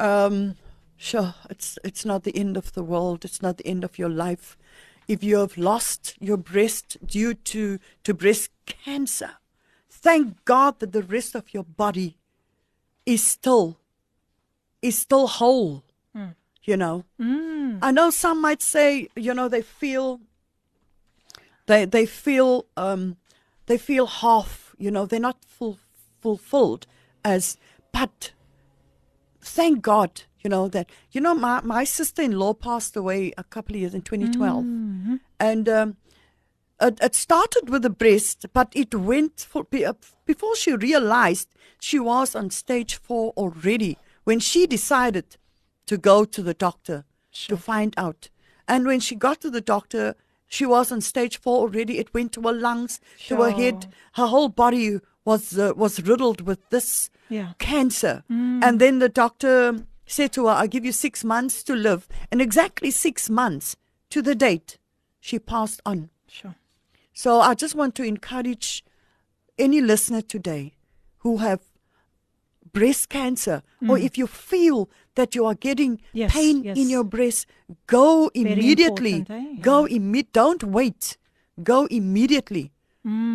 Yeah. 0.00 0.24
Um, 0.24 0.54
sure, 0.96 1.34
it's 1.50 1.78
it's 1.84 2.04
not 2.04 2.22
the 2.22 2.34
end 2.36 2.56
of 2.56 2.72
the 2.72 2.82
world. 2.84 3.24
It's 3.24 3.42
not 3.42 3.56
the 3.58 3.66
end 3.66 3.84
of 3.84 3.98
your 3.98 4.08
life. 4.08 4.56
If 5.08 5.24
you 5.24 5.38
have 5.38 5.56
lost 5.56 6.14
your 6.20 6.36
breast 6.36 6.98
due 7.04 7.34
to 7.34 7.78
to 8.04 8.14
breast 8.14 8.50
cancer, 8.66 9.30
thank 9.88 10.44
God 10.44 10.78
that 10.80 10.92
the 10.92 11.02
rest 11.02 11.34
of 11.34 11.54
your 11.54 11.64
body 11.64 12.18
is 13.06 13.24
still 13.24 13.78
is 14.82 14.98
still 14.98 15.26
whole. 15.26 15.82
You 16.62 16.76
know. 16.76 17.04
I 17.82 17.90
know 17.90 18.10
some 18.10 18.42
might 18.42 18.60
say, 18.60 19.08
you 19.16 19.32
know, 19.32 19.48
they 19.48 19.62
feel 19.62 20.20
they 21.66 21.86
they 21.86 22.04
feel 22.06 22.66
um 22.76 23.16
they 23.66 23.78
feel 23.78 24.06
half, 24.06 24.74
you 24.78 24.90
know, 24.90 25.06
they're 25.06 25.20
not 25.30 25.38
full 25.46 25.78
fulfilled 26.20 26.86
as 27.24 27.56
but 27.92 28.32
thank 29.48 29.82
God, 29.82 30.22
you 30.42 30.50
know, 30.50 30.68
that 30.68 30.90
you 31.12 31.20
know 31.20 31.34
my 31.34 31.60
my 31.62 31.84
sister 31.84 32.22
in 32.22 32.32
law 32.42 32.54
passed 32.54 32.96
away 32.96 33.32
a 33.36 33.44
couple 33.44 33.74
of 33.74 33.80
years 33.80 33.94
in 33.94 34.02
2012. 34.02 34.64
And 35.40 35.68
um 35.68 35.96
it, 36.80 36.98
it 37.02 37.14
started 37.14 37.68
with 37.68 37.82
the 37.82 37.90
breast, 37.90 38.46
but 38.52 38.68
it 38.72 38.94
went 38.94 39.46
for 39.50 39.66
uh, 39.72 39.92
before 40.24 40.54
she 40.56 40.72
realized 40.74 41.48
she 41.80 41.98
was 41.98 42.34
on 42.36 42.50
stage 42.50 42.94
four 42.96 43.32
already 43.36 43.98
when 44.24 44.40
she 44.40 44.66
decided 44.66 45.36
to 45.86 45.96
go 45.96 46.24
to 46.24 46.42
the 46.42 46.54
doctor 46.54 47.04
to 47.48 47.56
find 47.56 47.94
out. 47.96 48.28
And 48.66 48.86
when 48.86 49.00
she 49.00 49.14
got 49.16 49.40
to 49.40 49.50
the 49.50 49.60
doctor, 49.60 50.14
she 50.46 50.66
was 50.66 50.92
on 50.92 51.00
stage 51.00 51.38
four 51.38 51.58
already. 51.60 51.98
It 51.98 52.12
went 52.14 52.32
to 52.32 52.42
her 52.42 52.52
lungs, 52.52 53.00
to 53.28 53.36
her 53.42 53.50
head. 53.62 53.86
Her 54.12 54.26
whole 54.26 54.48
body 54.48 55.00
was 55.28 55.42
uh, 55.58 55.72
was 55.82 55.94
riddled 56.10 56.40
with 56.48 56.60
this 56.74 57.10
Yeah. 57.28 57.50
cancer. 57.58 58.14
And 58.66 58.74
then 58.82 58.98
the 59.04 59.08
doctor 59.22 59.56
said 60.06 60.30
to 60.32 60.40
her, 60.46 60.54
"I'll 60.60 60.72
give 60.76 60.86
you 60.88 60.92
six 60.92 61.24
months 61.24 61.62
to 61.64 61.74
live." 61.74 62.00
And 62.30 62.40
exactly 62.40 62.90
six 62.90 63.28
months 63.30 63.76
to 64.14 64.22
the 64.22 64.34
date, 64.34 64.78
she 65.20 65.38
passed 65.38 65.80
on. 65.84 65.98
Sure. 66.38 66.54
So 67.12 67.30
I 67.50 67.52
just 67.62 67.74
want 67.74 67.94
to 67.96 68.02
encourage 68.14 68.68
any 69.58 69.80
listener 69.80 70.22
today 70.34 70.62
who 71.24 71.32
have 71.38 71.60
breast 72.72 73.08
cancer 73.08 73.62
or 73.88 73.98
if 73.98 74.16
you 74.20 74.26
feel 74.26 74.88
that 75.14 75.34
you 75.34 75.44
are 75.48 75.54
getting 75.68 75.92
Mm. 75.96 76.02
Yes, 76.12 76.32
pain 76.32 76.56
yes. 76.64 76.76
in 76.78 76.88
your 76.90 77.04
breast, 77.04 77.46
go 77.86 78.30
Very 78.34 78.52
immediately. 78.52 79.14
eh? 79.28 79.56
Go 79.60 79.86
imme- 79.86 80.26
don't 80.32 80.62
wait. 80.78 81.16
Go 81.62 81.86
immediately. 81.86 82.70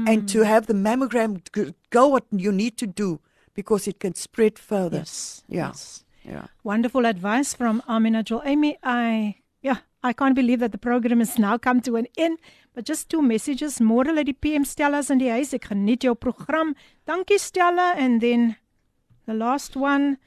And 0.08 0.30
to 0.30 0.40
mm. 0.40 0.46
have 0.46 0.68
the 0.68 0.74
mammogram 0.74 1.42
go 1.90 2.08
what 2.08 2.26
you 2.32 2.52
need 2.52 2.78
to 2.78 2.88
do 2.88 3.20
because 3.54 3.88
it 3.88 4.00
can 4.00 4.16
spread 4.16 4.60
further. 4.60 4.98
Yes. 4.98 5.44
Yeah. 5.48 5.68
Yes. 5.68 6.04
Yeah. 6.24 6.46
Wonderful 6.64 7.06
advice 7.06 7.54
from 7.54 7.82
Amina 7.88 8.24
Jewel. 8.24 8.42
Amy, 8.46 8.78
I 8.84 9.36
yeah, 9.62 9.78
I 10.04 10.14
can't 10.14 10.36
believe 10.36 10.60
that 10.60 10.72
the 10.72 10.78
program 10.78 11.20
has 11.20 11.38
now 11.38 11.58
come 11.58 11.82
to 11.82 11.96
an 11.96 12.08
end. 12.18 12.38
But 12.74 12.86
just 12.86 13.10
two 13.10 13.22
messages. 13.22 13.80
Môre 13.80 14.14
lê 14.14 14.26
die 14.26 14.34
PM 14.34 14.66
Stella's 14.66 15.10
in 15.10 15.20
die 15.20 15.30
huis. 15.30 15.54
Ek 15.54 15.70
geniet 15.70 16.04
jou 16.04 16.16
program. 16.16 16.76
Dankie 17.08 17.40
Stella 17.40 17.94
and 17.98 18.22
then 18.22 18.56
the 19.26 19.34
last 19.34 19.76
one 19.76 20.18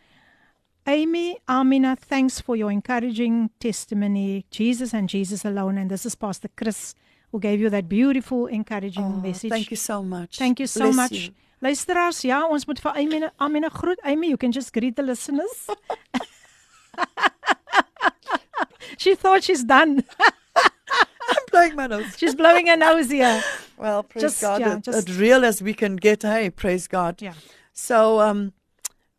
Amy, 0.88 1.36
Amina, 1.48 1.96
thanks 1.96 2.40
for 2.40 2.54
your 2.54 2.70
encouraging 2.70 3.50
testimony. 3.58 4.46
Jesus 4.52 4.94
and 4.94 5.08
Jesus 5.08 5.44
alone. 5.44 5.78
And 5.78 5.90
this 5.90 6.06
is 6.06 6.14
Pastor 6.14 6.48
Chris 6.56 6.94
who 7.32 7.40
gave 7.40 7.60
you 7.60 7.70
that 7.70 7.88
beautiful, 7.88 8.46
encouraging 8.46 9.04
Oh, 9.04 9.20
message. 9.20 9.50
thank 9.50 9.70
you 9.70 9.76
so 9.76 10.02
much. 10.02 10.38
Thank 10.38 10.60
you 10.60 10.66
so 10.66 10.80
Bless 10.80 10.96
much. 10.96 11.12
you. 11.12 11.30
Luisteraars, 11.62 12.22
ja, 12.24 12.44
ons 12.46 12.66
moet 12.66 12.78
vir 12.80 12.92
Amy 12.96 13.22
Amina 13.40 13.68
groet. 13.70 13.98
Amy, 14.04 14.28
you 14.28 14.36
can 14.36 14.52
just 14.52 14.72
greet 14.72 14.94
the 14.96 15.02
listeners. 15.02 15.66
she 18.98 19.14
thought 19.14 19.42
she's 19.42 19.64
done. 19.64 20.04
I'm 20.56 21.42
blowing 21.50 21.76
my 21.76 21.86
nose. 21.86 22.14
She's 22.16 22.34
blowing 22.34 22.66
her 22.68 22.76
nose 22.76 23.10
here. 23.10 23.42
Well, 23.78 24.02
praise 24.04 24.22
Just- 24.22 24.40
God. 24.40 24.60
yeah, 24.60 24.76
as, 24.76 24.82
just- 24.82 25.08
as 25.08 25.18
real 25.18 25.44
as 25.44 25.62
we 25.62 25.74
can 25.74 25.96
get. 25.96 26.22
Hey, 26.22 26.50
praise 26.50 26.86
God. 26.86 27.20
Yeah. 27.22 27.34
So, 27.72 28.20
um, 28.20 28.52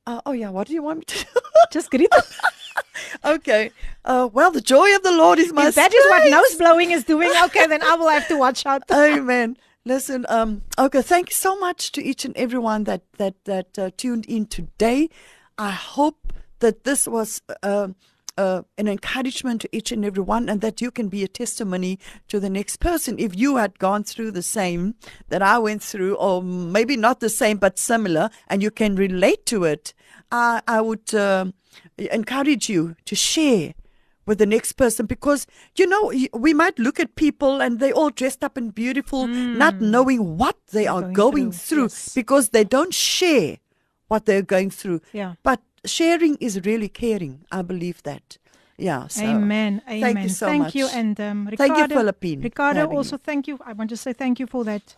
uh, 0.05 0.21
oh 0.25 0.31
yeah, 0.31 0.49
what 0.49 0.67
do 0.67 0.73
you 0.73 0.83
want 0.83 0.99
me 0.99 1.05
to 1.05 1.23
do? 1.25 1.29
Just 1.71 1.89
greet 1.91 2.09
them. 2.11 2.21
okay. 3.25 3.71
Uh, 4.05 4.29
well, 4.31 4.51
the 4.51 4.61
joy 4.61 4.95
of 4.95 5.03
the 5.03 5.11
Lord 5.11 5.39
is 5.39 5.51
my 5.53 5.67
If 5.67 5.75
that 5.75 5.93
is 5.93 6.05
what 6.09 6.29
nose 6.29 6.55
blowing 6.55 6.91
is 6.91 7.03
doing, 7.03 7.31
okay, 7.45 7.67
then 7.67 7.81
I 7.81 7.95
will 7.95 8.09
have 8.09 8.27
to 8.29 8.37
watch 8.37 8.65
out. 8.65 8.83
Amen. 8.91 9.57
Listen, 9.85 10.25
um, 10.27 10.63
okay, 10.77 11.01
thank 11.01 11.29
you 11.29 11.35
so 11.35 11.57
much 11.57 11.91
to 11.93 12.03
each 12.03 12.25
and 12.25 12.35
everyone 12.35 12.83
that 12.83 13.03
that 13.17 13.35
that 13.45 13.79
uh, 13.79 13.89
tuned 13.95 14.25
in 14.25 14.45
today. 14.45 15.09
I 15.57 15.71
hope 15.71 16.33
that 16.59 16.83
this 16.83 17.07
was 17.07 17.41
uh, 17.63 17.89
uh, 18.37 18.61
an 18.77 18.87
encouragement 18.87 19.61
to 19.61 19.69
each 19.71 19.91
and 19.91 20.03
every 20.03 20.23
one, 20.23 20.49
and 20.49 20.59
that 20.59 20.81
you 20.81 20.91
can 20.91 21.07
be 21.07 21.23
a 21.23 21.27
testimony 21.27 21.99
to 22.27 22.39
the 22.39 22.49
next 22.49 22.77
person. 22.77 23.17
If 23.17 23.35
you 23.35 23.55
had 23.55 23.79
gone 23.79 24.03
through 24.03 24.31
the 24.31 24.43
same 24.43 24.95
that 25.29 25.41
I 25.41 25.57
went 25.57 25.81
through, 25.81 26.15
or 26.15 26.43
maybe 26.43 26.97
not 26.97 27.21
the 27.21 27.29
same 27.29 27.57
but 27.57 27.79
similar, 27.79 28.29
and 28.49 28.61
you 28.61 28.71
can 28.71 28.95
relate 28.95 29.45
to 29.47 29.63
it, 29.63 29.93
I 30.31 30.61
I 30.67 30.81
would 30.81 31.13
um 31.15 31.53
encourage 31.97 32.69
you 32.69 32.95
to 33.05 33.15
share 33.15 33.73
with 34.25 34.37
the 34.39 34.45
next 34.45 34.73
person 34.73 35.05
because 35.05 35.47
you 35.77 35.87
know 35.87 36.11
we 36.33 36.53
might 36.53 36.77
look 36.77 36.99
at 36.99 37.15
people 37.15 37.61
and 37.61 37.79
they 37.79 37.91
all 37.91 38.09
dressed 38.09 38.43
up 38.43 38.57
and 38.57 38.75
beautiful 38.75 39.25
not 39.27 39.79
knowing 39.81 40.37
what 40.37 40.57
they 40.71 40.85
are 40.85 41.01
Going 41.01 41.13
going, 41.13 41.51
through, 41.51 41.77
through, 41.77 41.83
yes. 41.83 42.13
because 42.13 42.49
they 42.49 42.63
don't 42.63 42.93
share 42.93 43.57
what 44.09 44.25
they're 44.25 44.41
going 44.41 44.69
through 44.69 45.01
Yeah. 45.13 45.35
but 45.43 45.61
sharing 45.85 46.35
is 46.41 46.59
really 46.65 46.89
caring 46.89 47.45
i 47.51 47.61
believe 47.61 48.03
that 48.03 48.37
yeah 48.77 49.07
so 49.07 49.23
Amen. 49.23 49.81
Amen. 49.87 50.01
thank 50.01 50.23
you 50.23 50.29
so 50.29 50.53
much 50.57 50.75
you. 50.75 50.87
And 50.87 51.19
um, 51.19 51.47
Thank 51.55 51.59
you, 51.59 51.83
Ricardo, 51.83 51.95
Filippine, 51.95 52.41
Ricardo, 52.41 52.85
also 52.87 53.17
thank 53.17 53.47
you. 53.47 53.57
I 53.65 53.73
want 53.73 53.89
to 53.89 53.97
say 53.97 54.13
thank 54.13 54.39
you 54.39 54.45
for 54.47 54.63
that 54.65 54.95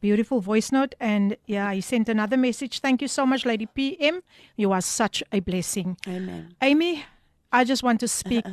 beautiful 0.00 0.40
voice 0.40 0.72
note. 0.72 0.94
And 1.00 1.36
yeah, 1.46 1.72
he 1.72 1.80
sent 1.80 2.08
another 2.08 2.36
message. 2.36 2.80
Thank 2.80 3.02
you 3.02 3.08
so 3.08 3.24
much, 3.26 3.44
Lady 3.46 3.66
PM. 3.66 4.22
You 4.56 4.72
are 4.72 4.80
such 4.80 5.22
a 5.32 5.40
blessing. 5.40 5.96
amen 6.08 6.54
Amy, 6.62 7.04
I 7.52 7.64
just 7.64 7.82
want 7.82 8.00
to 8.00 8.08
speak 8.08 8.46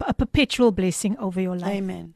a 0.00 0.12
perpetual 0.14 0.72
blessing 0.72 1.16
over 1.18 1.40
your 1.40 1.56
life. 1.56 1.76
amen 1.82 2.14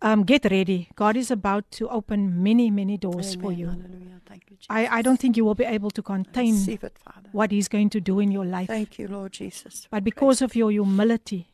Um, 0.00 0.22
get 0.24 0.44
ready. 0.50 0.88
God 0.94 1.16
is 1.16 1.30
about 1.30 1.64
to 1.78 1.88
open 1.88 2.40
many, 2.42 2.70
many 2.70 2.96
doors 2.96 3.34
for 3.34 3.50
you. 3.52 3.66
hallelujah 3.66 4.20
thank 4.30 4.42
you 4.50 4.56
Jesus. 4.56 4.66
I, 4.70 4.98
I 4.98 5.02
don't 5.02 5.18
think 5.22 5.36
you 5.36 5.44
will 5.44 5.56
be 5.56 5.64
able 5.64 5.90
to 5.90 6.02
contain 6.02 6.54
it 6.68 6.92
what 7.32 7.50
He's 7.50 7.68
going 7.68 7.90
to 7.90 8.00
do 8.00 8.20
in 8.20 8.30
your 8.30 8.44
life. 8.44 8.68
thank 8.68 8.98
you 8.98 9.08
lord 9.08 9.32
jesus 9.32 9.88
But 9.90 10.04
because 10.04 10.40
of 10.46 10.54
your 10.60 10.70
humility 10.70 11.48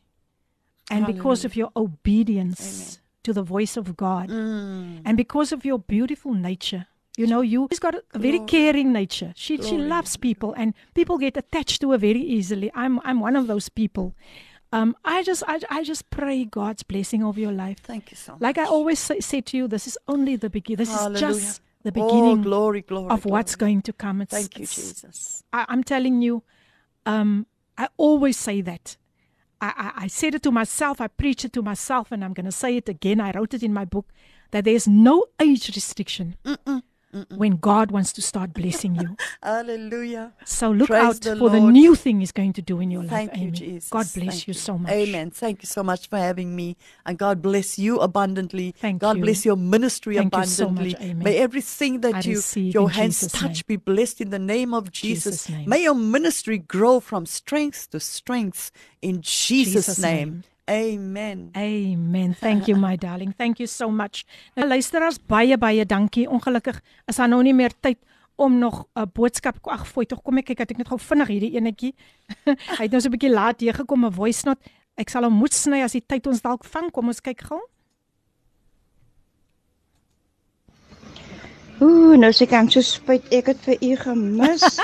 and 0.91 1.05
because 1.07 1.43
of 1.47 1.55
your 1.55 1.71
obedience 1.75 2.99
to 3.25 3.33
the 3.33 3.43
voice 3.43 3.75
of 3.81 3.95
God 3.97 4.29
Mm. 4.29 5.01
and 5.05 5.17
because 5.17 5.51
of 5.55 5.65
your 5.65 5.79
beautiful 5.79 6.33
nature, 6.33 6.85
you 7.17 7.27
know, 7.27 7.41
you 7.41 7.67
she's 7.71 7.79
got 7.79 7.95
a, 7.95 8.03
very 8.27 8.39
caring 8.53 8.91
nature. 8.93 9.33
She 9.35 9.57
she 9.69 9.77
loves 9.77 10.17
people 10.17 10.53
and 10.61 10.73
people 10.93 11.17
get 11.17 11.37
attached 11.43 11.81
to 11.81 11.91
her 11.91 11.97
very 11.97 12.21
easily. 12.37 12.71
I'm 12.83 12.99
I'm 13.03 13.19
one 13.27 13.35
of 13.41 13.47
those 13.47 13.69
people. 13.69 14.13
Um, 14.77 14.95
I 15.05 15.23
just 15.23 15.43
I, 15.47 15.59
I 15.69 15.83
just 15.83 16.09
pray 16.09 16.43
God's 16.43 16.83
blessing 16.83 17.23
over 17.23 17.39
your 17.39 17.53
life. 17.53 17.79
thank 17.83 18.11
you 18.11 18.17
so 18.17 18.33
much 18.33 18.41
Like 18.41 18.57
I 18.57 18.65
always 18.65 18.99
say, 18.99 19.19
say 19.21 19.39
to 19.41 19.57
you, 19.57 19.67
this 19.75 19.87
is 19.87 19.97
only 20.15 20.35
the 20.35 20.49
beginning. 20.49 20.77
This 20.85 20.93
Hallelujah. 20.93 21.27
is 21.27 21.43
just 21.45 21.61
the 21.83 21.91
oh, 21.95 21.99
beginning 22.01 22.41
glory 22.41 22.81
glory 22.81 23.09
of 23.15 23.25
what's 23.25 23.55
going 23.55 23.81
to 23.83 23.93
come. 23.93 24.21
It's, 24.21 24.33
thank 24.33 24.59
you 24.59 24.65
jesus 24.65 25.43
I, 25.53 25.65
I'm 25.69 25.83
telling 25.83 26.21
you, 26.21 26.43
um, 27.05 27.45
I 27.77 27.87
always 27.97 28.37
say 28.37 28.61
that. 28.61 28.97
I, 29.61 29.91
I, 29.95 30.07
said 30.07 30.35
it 30.35 30.43
to 30.43 30.51
myself, 30.51 30.99
I 30.99 31.07
preach 31.07 31.45
it 31.45 31.53
to 31.53 31.61
myself, 31.61 32.11
and 32.11 32.23
I'm 32.23 32.33
going 32.33 32.45
to 32.45 32.51
say 32.51 32.77
it 32.77 32.89
again. 32.89 33.19
I 33.19 33.31
wrote 33.31 33.53
it 33.53 33.63
in 33.63 33.73
my 33.73 33.85
book 33.85 34.07
that 34.51 34.65
there's 34.65 34.87
no 34.87 35.25
age 35.39 35.73
restriction 35.75 36.35
Mm-mm. 36.43 36.83
Mm-mm. 37.15 37.37
when 37.37 37.55
God 37.55 37.91
wants 37.91 38.11
to 38.13 38.21
start 38.21 38.53
blessing 38.53 38.95
you. 38.95 39.15
Hallelujah. 39.41 40.33
So 40.43 40.71
look 40.71 40.89
Praise 40.89 41.01
out 41.01 41.21
the 41.21 41.37
for 41.37 41.49
the 41.49 41.61
new 41.61 41.95
thing 41.95 42.19
He's 42.19 42.33
going 42.33 42.51
to 42.53 42.61
do 42.61 42.81
in 42.81 42.91
your 42.91 43.03
life. 43.03 43.11
Thank 43.11 43.37
you, 43.37 43.43
Amy. 43.43 43.51
Jesus. 43.51 43.89
God 43.89 44.05
bless 44.13 44.33
Thank 44.33 44.47
you 44.49 44.53
so 44.53 44.77
much. 44.77 44.91
Amen. 44.91 45.31
Thank 45.31 45.63
you 45.63 45.67
so 45.67 45.81
much 45.81 46.09
for 46.09 46.17
having 46.17 46.53
me. 46.55 46.75
And 47.05 47.17
God 47.17 47.41
bless 47.41 47.79
you 47.79 47.99
abundantly. 47.99 48.75
Thank 48.77 48.99
God 48.99 49.15
you. 49.15 49.23
bless 49.23 49.45
your 49.45 49.55
ministry 49.55 50.17
Thank 50.17 50.35
you 50.35 50.43
so 50.43 50.65
abundantly. 50.65 50.93
much, 50.93 51.01
amen. 51.01 51.23
May 51.23 51.37
everything 51.37 52.01
that 52.01 52.15
I 52.15 52.19
you 52.19 52.41
your 52.55 52.89
hands 52.89 53.21
Jesus' 53.21 53.31
touch 53.31 53.55
name. 53.55 53.63
be 53.67 53.75
blessed 53.77 54.19
in 54.19 54.29
the 54.31 54.39
name 54.39 54.73
of 54.73 54.91
Jesus. 54.91 55.45
Jesus' 55.45 55.49
name. 55.49 55.69
May 55.69 55.83
your 55.83 55.95
ministry 55.95 56.57
grow 56.57 56.99
from 56.99 57.25
strength 57.25 57.91
to 57.91 58.01
strength 58.01 58.71
in 59.01 59.21
Jesus', 59.21 59.71
Jesus' 59.71 59.99
name. 59.99 60.29
name. 60.29 60.43
Amen. 60.65 61.49
Amen. 61.55 62.33
Thank 62.33 62.65
you 62.67 62.77
my 62.77 62.95
darling. 62.95 63.33
Thank 63.37 63.59
you 63.59 63.67
so 63.67 63.89
much. 63.89 64.25
Nou 64.55 64.67
luisteraars 64.67 65.19
baie 65.27 65.57
baie 65.57 65.85
dankie. 65.85 66.25
Ongelukkig 66.29 66.81
is 67.05 67.15
daar 67.15 67.29
nou 67.29 67.43
nie 67.45 67.53
meer 67.53 67.73
tyd 67.79 67.97
om 68.35 68.57
nog 68.57 68.87
'n 68.93 69.11
boodskap 69.13 69.57
ag 69.61 69.87
fooi 69.87 70.05
tog 70.05 70.21
kom 70.21 70.37
ek 70.37 70.45
kyk 70.45 70.57
dat 70.57 70.71
ek 70.71 70.77
net 70.77 70.87
gou 70.87 70.99
vinnig 70.99 71.27
hierdie 71.27 71.55
enetjie. 71.55 71.93
Hy 72.77 72.83
het 72.83 72.91
nou 72.91 73.01
so 73.01 73.07
'n 73.07 73.11
bietjie 73.11 73.33
laat 73.33 73.59
hier 73.59 73.73
gekom 73.73 74.05
'n 74.05 74.11
voice 74.11 74.45
note. 74.45 74.61
Ek 74.97 75.09
sal 75.09 75.23
hom 75.23 75.33
moet 75.33 75.53
sny 75.53 75.81
as 75.83 75.91
die 75.91 76.03
tyd 76.05 76.27
ons 76.27 76.41
dalk 76.41 76.65
vang. 76.65 76.91
Kom 76.91 77.07
ons 77.07 77.21
kyk 77.21 77.41
gou. 77.41 77.61
Ooh, 81.79 82.17
nou 82.17 82.31
sê 82.31 82.47
ek 82.47 82.53
aan 82.53 82.69
so 82.71 82.81
spyt 82.81 83.27
ek 83.31 83.45
het 83.45 83.59
vir 83.67 83.77
u 83.83 83.95
gemis. 83.95 84.79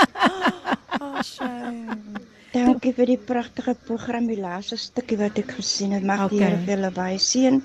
Oh, 1.00 1.22
shame. 1.34 2.31
Dankie 2.52 2.92
vir 2.92 3.08
die 3.14 3.18
pragtige 3.18 3.76
program, 3.88 4.28
die 4.28 4.40
laaste 4.40 4.76
stukkie 4.78 5.18
wat 5.20 5.38
ek 5.40 5.54
gesien 5.60 5.92
het. 5.96 6.04
Mag 6.04 6.30
die 6.30 6.42
Okay. 6.42 6.50
Here 6.50 6.58
vir 6.66 6.76
julle 6.76 6.92
baie 6.92 7.20
seën, 7.20 7.62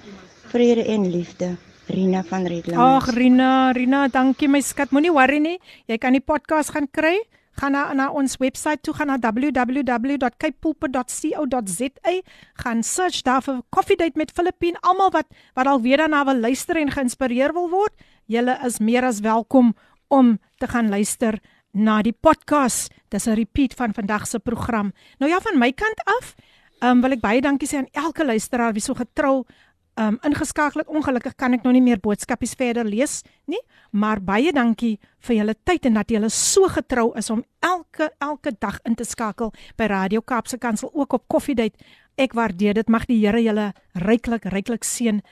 vrede 0.53 0.85
en 0.95 1.11
liefde. 1.11 1.57
Rina 1.87 2.23
van 2.27 2.47
Redland. 2.47 2.79
Ag 2.79 3.09
Rina, 3.15 3.73
Rina, 3.73 4.09
dankie 4.09 4.49
my 4.49 4.61
skat. 4.61 4.91
Moenie 4.91 5.13
worry 5.15 5.39
nie. 5.39 5.59
Jy 5.87 5.99
kan 6.03 6.13
die 6.13 6.21
podcast 6.23 6.71
gaan 6.75 6.89
kry. 6.91 7.19
Gaan 7.57 7.73
na 7.73 7.93
na 7.97 8.11
ons 8.13 8.37
webwerf 8.37 8.81
toe, 8.85 8.93
gaan 8.95 9.09
na 9.09 9.17
www.capepulpit.co.za, 9.17 12.13
gaan 12.63 12.83
search 12.85 13.23
daar 13.25 13.41
vir 13.43 13.63
Coffee 13.71 13.97
Date 13.97 14.19
met 14.19 14.31
Filippine. 14.31 14.77
Almal 14.83 15.11
wat 15.11 15.27
wat 15.55 15.67
al 15.67 15.81
weer 15.81 15.97
daarna 15.97 16.25
wil 16.29 16.41
luister 16.41 16.77
en 16.77 16.91
geïnspireer 16.93 17.53
wil 17.57 17.71
word, 17.73 17.93
julle 18.27 18.59
is 18.67 18.79
meer 18.79 19.05
as 19.09 19.21
welkom 19.25 19.73
om 20.09 20.39
te 20.61 20.67
gaan 20.69 20.89
luister 20.93 21.41
na 21.77 22.01
die 22.03 22.15
podcast. 22.15 22.93
Dis 23.09 23.27
'n 23.27 23.35
repeat 23.35 23.75
van 23.75 23.95
vandag 23.95 24.27
se 24.27 24.39
program. 24.39 24.93
Nou 25.19 25.31
ja, 25.31 25.41
van 25.41 25.59
my 25.59 25.73
kant 25.73 26.01
af, 26.05 26.35
um, 26.81 27.01
wil 27.01 27.13
ek 27.13 27.21
baie 27.21 27.41
dankie 27.41 27.69
sê 27.69 27.77
aan 27.77 27.93
elke 27.93 28.25
luisteraar 28.25 28.73
wie 28.73 28.83
so 28.83 28.95
getrou 28.95 29.45
um 29.99 30.19
ingeskakel 30.23 30.81
het. 30.81 30.89
Ongelukkig 30.89 31.35
kan 31.35 31.55
ek 31.57 31.63
nou 31.65 31.73
nie 31.73 31.83
meer 31.83 32.01
boodskapies 32.01 32.55
verder 32.59 32.85
lees 32.85 33.23
nie, 33.49 33.61
maar 33.91 34.21
baie 34.21 34.53
dankie 34.53 34.99
vir 35.25 35.37
julle 35.37 35.55
tyd 35.65 35.87
en 35.87 35.95
dat 35.95 36.11
julle 36.13 36.29
so 36.29 36.69
getrou 36.69 37.13
is 37.17 37.31
om 37.31 37.45
elke 37.65 38.11
elke 38.21 38.53
dag 38.61 38.79
in 38.85 38.95
te 38.95 39.05
skakel 39.05 39.53
by 39.77 39.89
Radio 39.89 40.21
Kaapse 40.21 40.59
Kansel 40.59 40.91
ook 40.93 41.13
op 41.13 41.25
Coffee 41.29 41.55
Date. 41.55 41.79
Ek 42.17 42.33
waardeer 42.33 42.75
dit. 42.75 42.89
Mag 42.89 43.07
die 43.07 43.19
Here 43.25 43.41
julle 43.41 43.73
ryklik 43.95 44.45
ryklik 44.45 44.85
seën. 44.85 45.23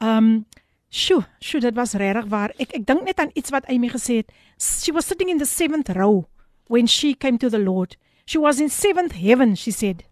Um 0.00 0.44
Sjoe, 0.90 1.22
sjoe, 1.38 1.60
dit 1.62 1.74
was 1.74 1.94
regtig 1.94 2.26
waar. 2.32 2.50
Ek 2.58 2.72
ek 2.74 2.86
dink 2.86 3.04
net 3.06 3.20
aan 3.22 3.30
iets 3.38 3.52
wat 3.54 3.66
Amy 3.70 3.88
gesê 3.92 4.20
het. 4.20 4.32
She 4.58 4.92
was 4.92 5.06
sitting 5.06 5.30
in 5.30 5.38
the 5.38 5.46
seventh 5.46 5.88
row 5.94 6.26
when 6.66 6.86
she 6.90 7.14
came 7.14 7.38
to 7.38 7.48
the 7.48 7.60
Lord. 7.62 7.96
She 8.26 8.38
was 8.38 8.58
in 8.60 8.68
seventh 8.68 9.12
heaven, 9.12 9.54
she 9.56 9.70
said. 9.70 10.02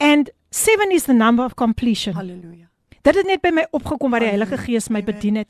And 0.00 0.30
seven 0.50 0.90
is 0.90 1.06
the 1.06 1.14
number 1.14 1.44
of 1.44 1.54
completion. 1.54 2.14
Hallelujah. 2.14 2.66
Dit 3.02 3.14
het 3.14 3.26
net 3.26 3.42
by 3.42 3.50
my 3.54 3.64
opgekom 3.70 4.10
waar 4.14 4.22
die 4.22 4.30
Heilige 4.30 4.58
Gees 4.62 4.90
my 4.90 5.02
bedien 5.02 5.40
het. 5.40 5.48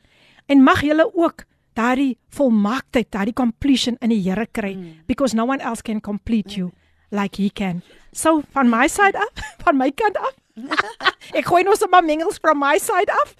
En 0.49 0.63
mag 0.63 0.81
julle 0.85 1.05
ook 1.13 1.45
daardie 1.73 2.17
volmaaktheid, 2.33 3.09
daardie 3.13 3.33
completion 3.33 3.97
in 4.01 4.13
die 4.13 4.21
Here 4.21 4.45
kry 4.51 4.77
because 5.07 5.35
no 5.35 5.45
one 5.45 5.61
else 5.61 5.81
can 5.81 6.01
complete 6.01 6.57
you 6.57 6.71
like 7.09 7.41
he 7.41 7.49
can. 7.49 7.81
So 8.11 8.41
van 8.53 8.69
my 8.69 8.87
side 8.87 9.17
af, 9.17 9.33
van 9.65 9.77
my 9.77 9.89
kant 9.91 10.17
af. 10.17 10.33
ek 11.37 11.47
gooi 11.49 11.63
nou 11.65 11.75
sommer 11.77 12.03
mengels 12.05 12.37
from 12.41 12.59
my 12.61 12.77
side 12.81 13.09
af. 13.09 13.35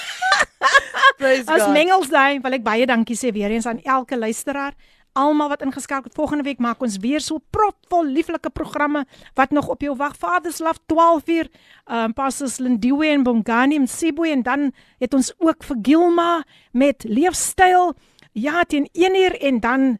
Praise 1.20 1.48
As 1.48 1.64
God. 1.64 1.72
mengels 1.72 2.10
daai 2.12 2.40
wil 2.44 2.56
ek 2.58 2.64
baie 2.64 2.86
dankie 2.88 3.16
sê 3.16 3.32
weer 3.32 3.52
eens 3.54 3.68
aan 3.70 3.80
elke 3.84 4.18
luisteraar. 4.18 4.76
Almal 5.18 5.50
wat 5.50 5.64
ingeskakel 5.66 6.06
het. 6.06 6.14
Volgende 6.14 6.44
week 6.46 6.60
maak 6.62 6.82
ons 6.84 7.00
weer 7.02 7.22
so 7.24 7.40
propvol 7.50 8.12
lieflike 8.14 8.52
programme 8.54 9.02
wat 9.34 9.50
nog 9.50 9.68
op 9.72 9.82
jou 9.82 9.96
wag. 9.98 10.14
Father's 10.16 10.60
Love 10.62 10.78
12 10.86 11.32
uur. 11.34 11.50
Um 11.90 12.14
Pastors 12.14 12.60
Lindiwe 12.62 13.08
en 13.10 13.24
Bongani 13.26 13.80
en 13.80 13.88
Sibwe 13.88 14.30
en 14.30 14.44
dan 14.46 14.70
het 15.02 15.14
ons 15.16 15.32
ook 15.38 15.66
vir 15.66 15.82
Gilma 15.82 16.30
met 16.72 17.04
leefstyl. 17.08 17.94
Ja, 18.32 18.62
teen 18.62 18.86
1 18.92 19.16
uur 19.16 19.34
en 19.40 19.60
dan 19.60 19.98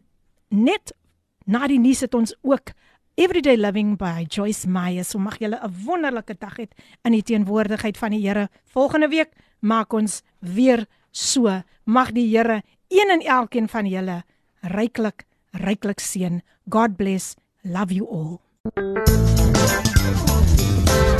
net 0.48 0.94
na 1.44 1.66
die 1.66 1.80
nuus 1.80 2.04
het 2.06 2.14
ons 2.14 2.36
ook 2.42 2.70
Everyday 3.20 3.56
Living 3.56 3.98
by 4.00 4.24
Joyce 4.24 4.64
Meyer. 4.64 5.04
So 5.04 5.18
mag 5.18 5.36
julle 5.38 5.60
'n 5.60 5.74
wonderlike 5.84 6.34
dag 6.38 6.56
hê 6.56 6.68
in 7.04 7.12
die 7.12 7.22
teenwoordigheid 7.22 7.98
van 7.98 8.10
die 8.10 8.26
Here. 8.26 8.48
Volgende 8.72 9.08
week 9.08 9.28
maak 9.60 9.92
ons 9.92 10.22
weer 10.38 10.86
so. 11.10 11.62
Mag 11.84 12.12
die 12.12 12.36
Here 12.36 12.62
een 12.88 13.10
en 13.10 13.20
elkeen 13.20 13.68
van 13.68 13.86
julle 13.86 14.24
ryklik 14.60 15.24
ryklik 15.50 16.00
seën. 16.00 16.42
God 16.70 16.96
bless. 16.96 17.34
Love 17.62 17.94
you 17.94 18.08
all. 18.08 18.38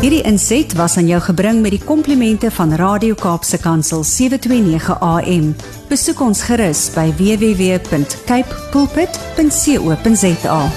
Hierdie 0.00 0.22
inset 0.22 0.72
was 0.72 0.96
aan 0.96 1.06
jou 1.06 1.20
gebring 1.20 1.60
met 1.60 1.70
die 1.70 1.84
komplimente 1.84 2.50
van 2.50 2.72
Radio 2.72 3.14
Kaapse 3.14 3.58
Kansel 3.58 4.04
729 4.04 5.00
AM. 5.00 5.54
Besoek 5.88 6.20
ons 6.20 6.42
gerus 6.42 6.90
by 6.94 7.12
www.cape 7.12 8.54
pulpit.co.za. 8.72 10.70